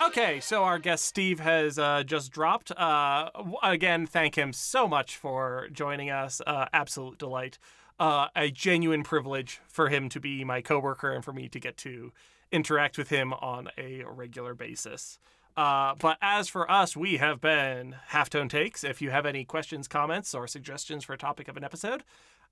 Okay, 0.06 0.40
so 0.40 0.64
our 0.64 0.78
guest 0.78 1.04
Steve 1.04 1.40
has 1.40 1.78
uh, 1.78 2.02
just 2.04 2.30
dropped. 2.32 2.70
Uh, 2.72 3.30
again, 3.62 4.06
thank 4.06 4.34
him 4.36 4.52
so 4.52 4.86
much 4.88 5.16
for 5.16 5.68
joining 5.72 6.10
us. 6.10 6.40
Uh, 6.46 6.66
absolute 6.72 7.18
delight. 7.18 7.58
Uh, 7.98 8.26
a 8.34 8.50
genuine 8.50 9.04
privilege 9.04 9.60
for 9.68 9.88
him 9.88 10.08
to 10.08 10.18
be 10.18 10.44
my 10.44 10.60
coworker 10.60 11.12
and 11.12 11.24
for 11.24 11.32
me 11.32 11.48
to 11.48 11.60
get 11.60 11.76
to 11.76 12.12
interact 12.50 12.98
with 12.98 13.08
him 13.08 13.32
on 13.34 13.68
a 13.78 14.02
regular 14.04 14.54
basis. 14.54 15.18
Uh, 15.56 15.94
but 16.00 16.18
as 16.20 16.48
for 16.48 16.68
us, 16.70 16.96
we 16.96 17.18
have 17.18 17.40
been 17.40 17.94
Halftone 18.10 18.50
Takes. 18.50 18.82
If 18.82 19.00
you 19.00 19.10
have 19.10 19.26
any 19.26 19.44
questions, 19.44 19.86
comments, 19.86 20.34
or 20.34 20.48
suggestions 20.48 21.04
for 21.04 21.12
a 21.12 21.18
topic 21.18 21.46
of 21.46 21.56
an 21.56 21.62
episode, 21.62 22.02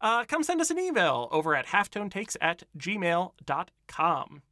uh, 0.01 0.25
come 0.25 0.43
send 0.43 0.61
us 0.61 0.71
an 0.71 0.79
email 0.79 1.29
over 1.33 1.55
at 1.55 1.67
halftonetakes 1.67 2.37
at 2.41 2.63
gmail.com. 2.79 4.43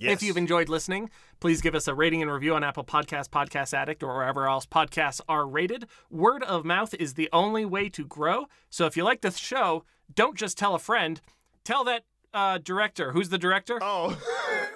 yes. 0.00 0.12
If 0.14 0.22
you've 0.22 0.36
enjoyed 0.36 0.68
listening, 0.68 1.10
please 1.38 1.60
give 1.60 1.74
us 1.74 1.86
a 1.86 1.94
rating 1.94 2.22
and 2.22 2.30
review 2.30 2.54
on 2.54 2.64
Apple 2.64 2.84
Podcasts, 2.84 3.28
Podcast 3.28 3.74
Addict, 3.74 4.02
or 4.02 4.14
wherever 4.14 4.48
else 4.48 4.66
podcasts 4.66 5.20
are 5.28 5.46
rated. 5.46 5.86
Word 6.10 6.42
of 6.42 6.64
mouth 6.64 6.94
is 6.94 7.14
the 7.14 7.28
only 7.32 7.64
way 7.64 7.88
to 7.90 8.04
grow. 8.04 8.46
So 8.70 8.86
if 8.86 8.96
you 8.96 9.04
like 9.04 9.20
this 9.20 9.36
show, 9.36 9.84
don't 10.14 10.36
just 10.36 10.58
tell 10.58 10.74
a 10.74 10.78
friend. 10.78 11.20
Tell 11.64 11.84
that 11.84 12.04
uh, 12.32 12.58
director. 12.58 13.12
Who's 13.12 13.28
the 13.28 13.38
director? 13.38 13.78
oh 13.82 14.16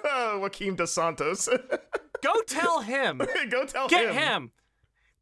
joaquin 0.39 0.75
dos 0.75 0.91
santos 0.91 1.49
Go 2.21 2.41
tell 2.47 2.81
him. 2.81 3.17
go 3.49 3.65
tell 3.65 3.87
Get 3.87 4.07
him 4.07 4.15
him. 4.15 4.51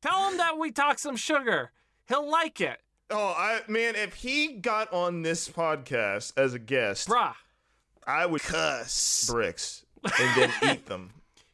Tell 0.02 0.30
him 0.30 0.38
that 0.38 0.58
we 0.58 0.72
talk 0.72 1.00
some 1.00 1.16
sugar. 1.16 1.72
He'll 2.08 2.30
like 2.30 2.62
it. 2.62 2.80
Oh, 3.10 3.34
I 3.38 3.62
man, 3.68 3.96
if 3.96 4.16
he 4.16 4.54
got 4.54 4.92
on 4.94 5.22
this 5.22 5.50
podcast 5.50 6.34
as 6.38 6.54
a 6.54 6.60
guest, 6.60 7.08
Bruh. 7.10 7.34
I 8.06 8.26
would 8.26 8.42
cuss 8.42 9.30
bricks 9.30 9.86
and 10.04 10.36
then 10.36 10.52
eat 10.74 10.86
them. 10.88 11.12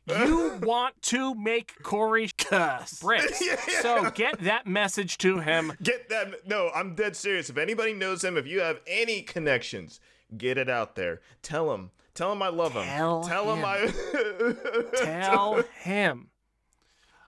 You 0.07 0.57
want 0.63 0.99
to 1.03 1.35
make 1.35 1.83
Cory 1.83 2.29
cuss 2.37 2.99
bricks. 2.99 3.41
Yeah. 3.45 3.57
So 3.81 4.09
get 4.09 4.39
that 4.39 4.65
message 4.65 5.19
to 5.19 5.39
him. 5.39 5.73
Get 5.83 6.09
that? 6.09 6.47
No, 6.47 6.71
I'm 6.73 6.95
dead 6.95 7.15
serious. 7.15 7.49
If 7.51 7.57
anybody 7.57 7.93
knows 7.93 8.23
him, 8.23 8.35
if 8.35 8.47
you 8.47 8.61
have 8.61 8.79
any 8.87 9.21
connections, 9.21 9.99
get 10.35 10.57
it 10.57 10.67
out 10.69 10.95
there. 10.95 11.21
Tell 11.43 11.71
him. 11.73 11.91
Tell 12.15 12.31
him 12.31 12.41
I 12.41 12.47
love 12.49 12.73
him. 12.73 12.83
Tell 12.85 13.23
Tell 13.23 13.53
him, 13.53 13.59
him. 13.59 13.65
I. 14.95 14.95
Tell 14.95 15.63
him. 15.83 16.29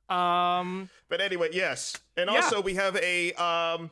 Um, 0.09 0.89
But 1.07 1.21
anyway, 1.21 1.49
yes, 1.53 1.95
and 2.17 2.29
Yeah. 2.29 2.37
also 2.37 2.61
we 2.61 2.73
have 2.75 2.95
a 2.97 3.31
um 3.33 3.91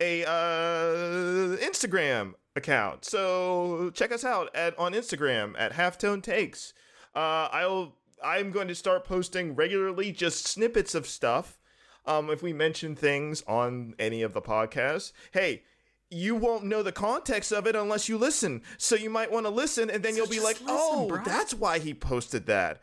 a 0.00 0.24
uh 0.24 1.56
Instagram 1.58 2.34
account. 2.58 3.06
So 3.06 3.90
check 3.94 4.12
us 4.12 4.24
out 4.24 4.54
at 4.54 4.78
on 4.78 4.92
Instagram 4.92 5.54
at 5.56 5.72
Halftone 5.72 6.22
Takes. 6.22 6.74
Uh, 7.16 7.48
I'll 7.50 7.94
I'm 8.22 8.50
going 8.50 8.68
to 8.68 8.74
start 8.74 9.04
posting 9.04 9.54
regularly 9.54 10.12
just 10.12 10.46
snippets 10.46 10.94
of 10.94 11.06
stuff. 11.06 11.58
Um, 12.04 12.30
if 12.30 12.42
we 12.42 12.52
mention 12.52 12.96
things 12.96 13.42
on 13.46 13.94
any 13.98 14.22
of 14.22 14.32
the 14.32 14.42
podcasts, 14.42 15.12
hey. 15.32 15.62
you 16.10 16.34
won't 16.34 16.64
know 16.64 16.82
the 16.82 16.92
context 16.92 17.52
of 17.52 17.66
it 17.66 17.76
unless 17.76 18.08
you 18.08 18.16
listen. 18.16 18.62
So 18.78 18.96
you 18.96 19.10
might 19.10 19.30
want 19.30 19.46
to 19.46 19.50
listen, 19.50 19.90
and 19.90 20.02
then 20.02 20.16
you'll 20.16 20.26
be 20.26 20.40
like, 20.40 20.58
listen, 20.60 20.66
"Oh, 20.70 21.08
bro." 21.08 21.22
that's 21.24 21.52
why 21.54 21.78
he 21.78 21.92
posted 21.94 22.46
that." 22.46 22.80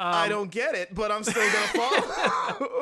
Um, 0.00 0.14
I 0.14 0.28
don't 0.28 0.50
get 0.50 0.74
it, 0.74 0.94
but 0.94 1.10
I'm 1.10 1.24
still 1.24 1.34
gonna 1.34 1.66
follow. 2.58 2.77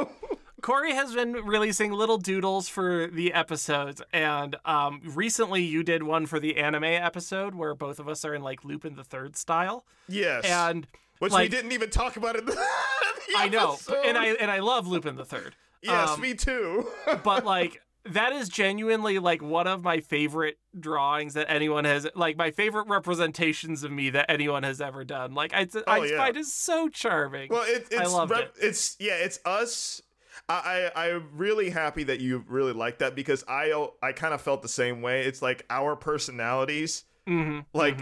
Cory 0.67 0.95
has 0.95 1.15
been 1.15 1.33
releasing 1.33 1.93
little 1.93 2.19
doodles 2.19 2.69
for 2.69 3.07
the 3.07 3.33
episodes, 3.33 4.03
and 4.13 4.57
um, 4.65 5.01
recently 5.05 5.63
you 5.63 5.85
did 5.85 6.03
one 6.03 6.27
for 6.27 6.41
the 6.41 6.57
anime 6.57 6.83
episode 6.83 7.55
where 7.55 7.73
both 7.73 8.01
of 8.01 8.09
us 8.09 8.25
are 8.25 8.35
in 8.35 8.43
like 8.43 8.65
Lupin 8.65 8.97
the 8.97 9.05
Third 9.05 9.37
style, 9.37 9.87
yes, 10.09 10.45
and 10.45 10.89
which 11.21 11.33
we 11.33 11.47
didn't 11.47 11.71
even 11.71 11.89
talk 11.89 12.17
about 12.17 12.35
in 12.35 12.47
the. 12.47 12.51
the 13.29 13.35
I 13.37 13.49
know, 13.49 13.77
and 14.05 14.19
I 14.19 14.31
and 14.41 14.51
I 14.51 14.59
love 14.59 14.89
Lupin 14.89 15.15
the 15.15 15.25
Third. 15.25 15.55
yes, 15.83 16.09
um, 16.09 16.21
me 16.21 16.35
too. 16.35 16.89
but 17.23 17.45
like 17.45 17.81
that 18.05 18.33
is 18.33 18.49
genuinely 18.49 19.21
like 19.21 19.43
one 19.43 19.69
of 19.69 19.85
my 19.85 20.01
favorite 20.01 20.59
drawings 20.81 21.35
that 21.35 21.49
anyone 21.49 21.85
has 21.85 22.09
like 22.17 22.37
my 22.37 22.51
favorite 22.51 22.89
representations 22.89 23.85
of 23.85 23.93
me 23.93 24.11
that 24.11 24.29
anyone 24.29 24.63
has 24.65 24.81
ever 24.81 25.05
done 25.05 25.35
like 25.35 25.53
i, 25.53 25.67
I 25.89 25.99
Oh, 25.99 26.03
yeah. 26.05 26.17
find 26.17 26.37
it 26.37 26.47
so 26.47 26.89
charming 26.89 27.49
Well, 27.51 27.65
it, 27.67 27.89
it's 27.91 28.01
I 28.01 28.05
loved 28.05 28.33
it. 28.33 28.53
It's 28.61 28.97
yeah, 29.01 29.15
it's 29.15 29.41
us. 29.45 30.03
I, 30.49 30.91
I 30.95 31.11
I'm 31.11 31.29
really 31.35 31.71
happy 31.71 32.05
that 32.05 32.21
you 32.21 32.45
really 32.49 32.73
like 32.73 32.99
that 32.99 33.15
because 33.15 33.45
I 33.49 33.89
I 34.03 34.13
kind 34.13 34.33
of 34.33 34.41
felt 34.41 34.63
the 34.63 34.69
same 34.69 35.03
way. 35.03 35.23
It's 35.25 35.43
like 35.43 35.65
our 35.71 35.97
personalities 35.97 37.05
hmm 37.27 37.61
like 37.75 38.01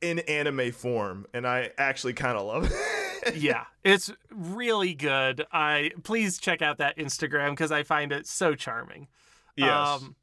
in 0.00 0.18
anime 0.20 0.72
form, 0.72 1.26
and 1.34 1.46
I 1.46 1.70
actually 1.78 2.14
kind 2.14 2.36
of 2.38 2.46
love 2.46 2.70
it. 2.70 3.36
yeah 3.36 3.64
it's 3.84 4.12
really 4.30 4.92
good 4.92 5.46
i 5.50 5.90
please 6.02 6.36
check 6.36 6.60
out 6.60 6.76
that 6.76 6.94
instagram 6.98 7.50
because 7.50 7.72
i 7.72 7.82
find 7.82 8.12
it 8.12 8.26
so 8.26 8.54
charming 8.54 9.08
yes. 9.56 9.88
Um, 9.88 10.14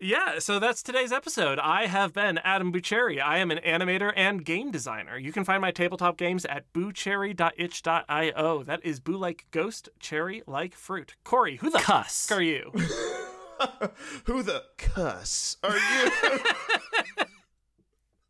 yeah, 0.00 0.38
so 0.38 0.58
that's 0.58 0.82
today's 0.82 1.12
episode. 1.12 1.58
I 1.58 1.86
have 1.86 2.12
been 2.12 2.38
Adam 2.38 2.72
Bucherry. 2.72 3.20
I 3.20 3.38
am 3.38 3.50
an 3.50 3.58
animator 3.58 4.12
and 4.14 4.44
game 4.44 4.70
designer. 4.70 5.16
You 5.16 5.32
can 5.32 5.44
find 5.44 5.60
my 5.60 5.70
tabletop 5.70 6.16
games 6.16 6.44
at 6.44 6.70
boocherry.itch.io. 6.72 8.62
That 8.62 8.84
is 8.84 9.00
boo 9.00 9.16
like 9.16 9.46
ghost, 9.50 9.88
cherry 9.98 10.42
like 10.46 10.74
fruit. 10.74 11.14
Cory, 11.24 11.56
who 11.56 11.70
the 11.70 11.78
Cuss. 11.78 12.26
fuck 12.26 12.38
are 12.38 12.42
you? 12.42 12.72
Who 14.24 14.42
the 14.42 14.64
cuss 14.76 15.56
are 15.62 15.76
you? 15.76 16.10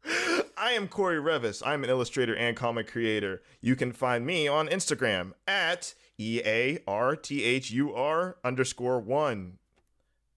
I 0.56 0.72
am 0.72 0.86
Cory 0.88 1.18
Revis. 1.18 1.62
I'm 1.66 1.82
an 1.82 1.90
illustrator 1.90 2.34
and 2.36 2.56
comic 2.56 2.86
creator. 2.90 3.42
You 3.60 3.74
can 3.74 3.90
find 3.92 4.24
me 4.24 4.46
on 4.46 4.68
Instagram 4.68 5.32
at 5.46 5.94
E 6.18 6.40
A 6.44 6.78
R 6.86 7.16
T 7.16 7.42
H 7.42 7.70
U 7.72 7.92
R 7.92 8.36
underscore 8.44 9.00
one. 9.00 9.58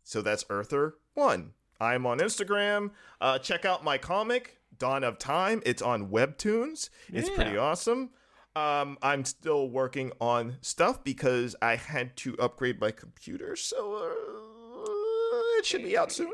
So 0.04 0.22
that's 0.24 0.44
Earther 0.50 0.96
one. 1.20 1.54
I'm 1.80 2.06
on 2.06 2.20
Instagram. 2.20 2.92
Uh, 3.22 3.38
check 3.40 3.66
out 3.66 3.84
my 3.84 3.98
comic, 3.98 4.58
Dawn 4.78 5.04
of 5.04 5.20
Time. 5.20 5.62
It's 5.66 5.82
on 5.82 6.08
Webtoons. 6.10 6.90
It's 7.10 7.30
pretty 7.30 7.58
awesome. 7.58 8.10
Um, 8.56 8.98
I'm 9.02 9.24
still 9.26 9.70
working 9.70 10.12
on 10.20 10.58
stuff 10.62 11.04
because 11.04 11.56
I 11.62 11.76
had 11.76 12.16
to 12.18 12.36
upgrade 12.40 12.82
my 12.82 12.92
computer, 12.92 13.56
so 13.56 13.96
uh, 13.96 15.60
it 15.60 15.66
should 15.66 15.84
be 15.84 15.98
out 15.98 16.12
soon 16.12 16.34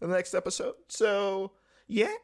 in 0.00 0.08
the 0.08 0.14
next 0.14 0.34
episode. 0.34 0.74
So 0.88 1.52
yeah, 1.88 2.14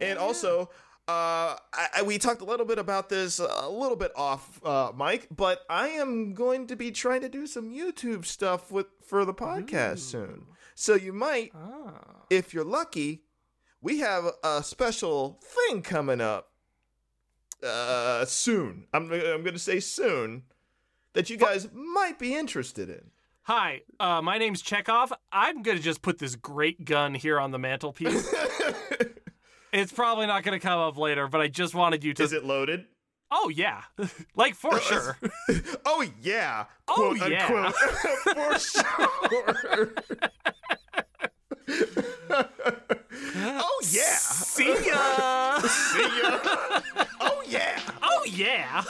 and 0.00 0.18
also. 0.18 0.70
Uh, 1.08 1.56
I, 1.72 1.88
I, 1.96 2.02
we 2.02 2.18
talked 2.18 2.40
a 2.40 2.44
little 2.44 2.66
bit 2.66 2.78
about 2.78 3.08
this 3.08 3.40
a 3.40 3.68
little 3.68 3.96
bit 3.96 4.12
off 4.14 4.64
uh, 4.64 4.92
mic, 4.96 5.26
but 5.34 5.62
I 5.68 5.88
am 5.88 6.34
going 6.34 6.68
to 6.68 6.76
be 6.76 6.92
trying 6.92 7.22
to 7.22 7.28
do 7.28 7.48
some 7.48 7.72
YouTube 7.72 8.24
stuff 8.24 8.70
with 8.70 8.86
for 9.04 9.24
the 9.24 9.34
podcast 9.34 9.98
soon. 9.98 10.46
So 10.80 10.94
you 10.94 11.12
might, 11.12 11.52
Oh. 11.54 11.92
if 12.30 12.54
you're 12.54 12.64
lucky, 12.64 13.20
we 13.82 13.98
have 13.98 14.24
a 14.42 14.62
special 14.62 15.38
thing 15.42 15.82
coming 15.82 16.22
up 16.22 16.52
uh, 17.62 18.24
soon. 18.24 18.86
I'm 18.94 19.12
I'm 19.12 19.42
going 19.42 19.52
to 19.52 19.58
say 19.58 19.78
soon 19.80 20.44
that 21.12 21.28
you 21.28 21.36
guys 21.36 21.68
might 21.70 22.18
be 22.18 22.34
interested 22.34 22.88
in. 22.88 23.10
Hi, 23.42 23.82
uh, 23.98 24.22
my 24.22 24.38
name's 24.38 24.62
Chekhov. 24.62 25.12
I'm 25.30 25.60
going 25.60 25.76
to 25.76 25.82
just 25.82 26.00
put 26.00 26.18
this 26.18 26.34
great 26.34 26.86
gun 26.86 27.12
here 27.14 27.38
on 27.38 27.50
the 27.50 27.58
mantelpiece. 27.58 28.34
it's 29.74 29.92
probably 29.92 30.26
not 30.28 30.44
going 30.44 30.58
to 30.58 30.66
come 30.66 30.78
up 30.80 30.96
later, 30.96 31.28
but 31.28 31.42
I 31.42 31.48
just 31.48 31.74
wanted 31.74 32.04
you 32.04 32.14
to. 32.14 32.22
Is 32.22 32.32
it 32.32 32.42
loaded? 32.42 32.86
Oh 33.32 33.48
yeah, 33.48 33.82
like 34.36 34.54
for 34.54 34.74
uh, 34.74 34.80
sure. 34.80 35.16
oh 35.86 36.04
yeah. 36.20 36.64
Oh, 36.88 36.94
Quote, 36.94 37.22
oh 37.22 37.26
yeah. 37.26 37.70
for 37.70 38.58
sure. 38.58 39.94
oh 43.36 43.80
yeah. 43.84 44.16
See 44.16 44.66
ya. 44.66 45.58
See 45.60 46.02
ya. 46.22 46.40
oh 47.20 47.42
yeah. 47.46 47.78
Oh 48.02 48.24
yeah. 48.26 48.82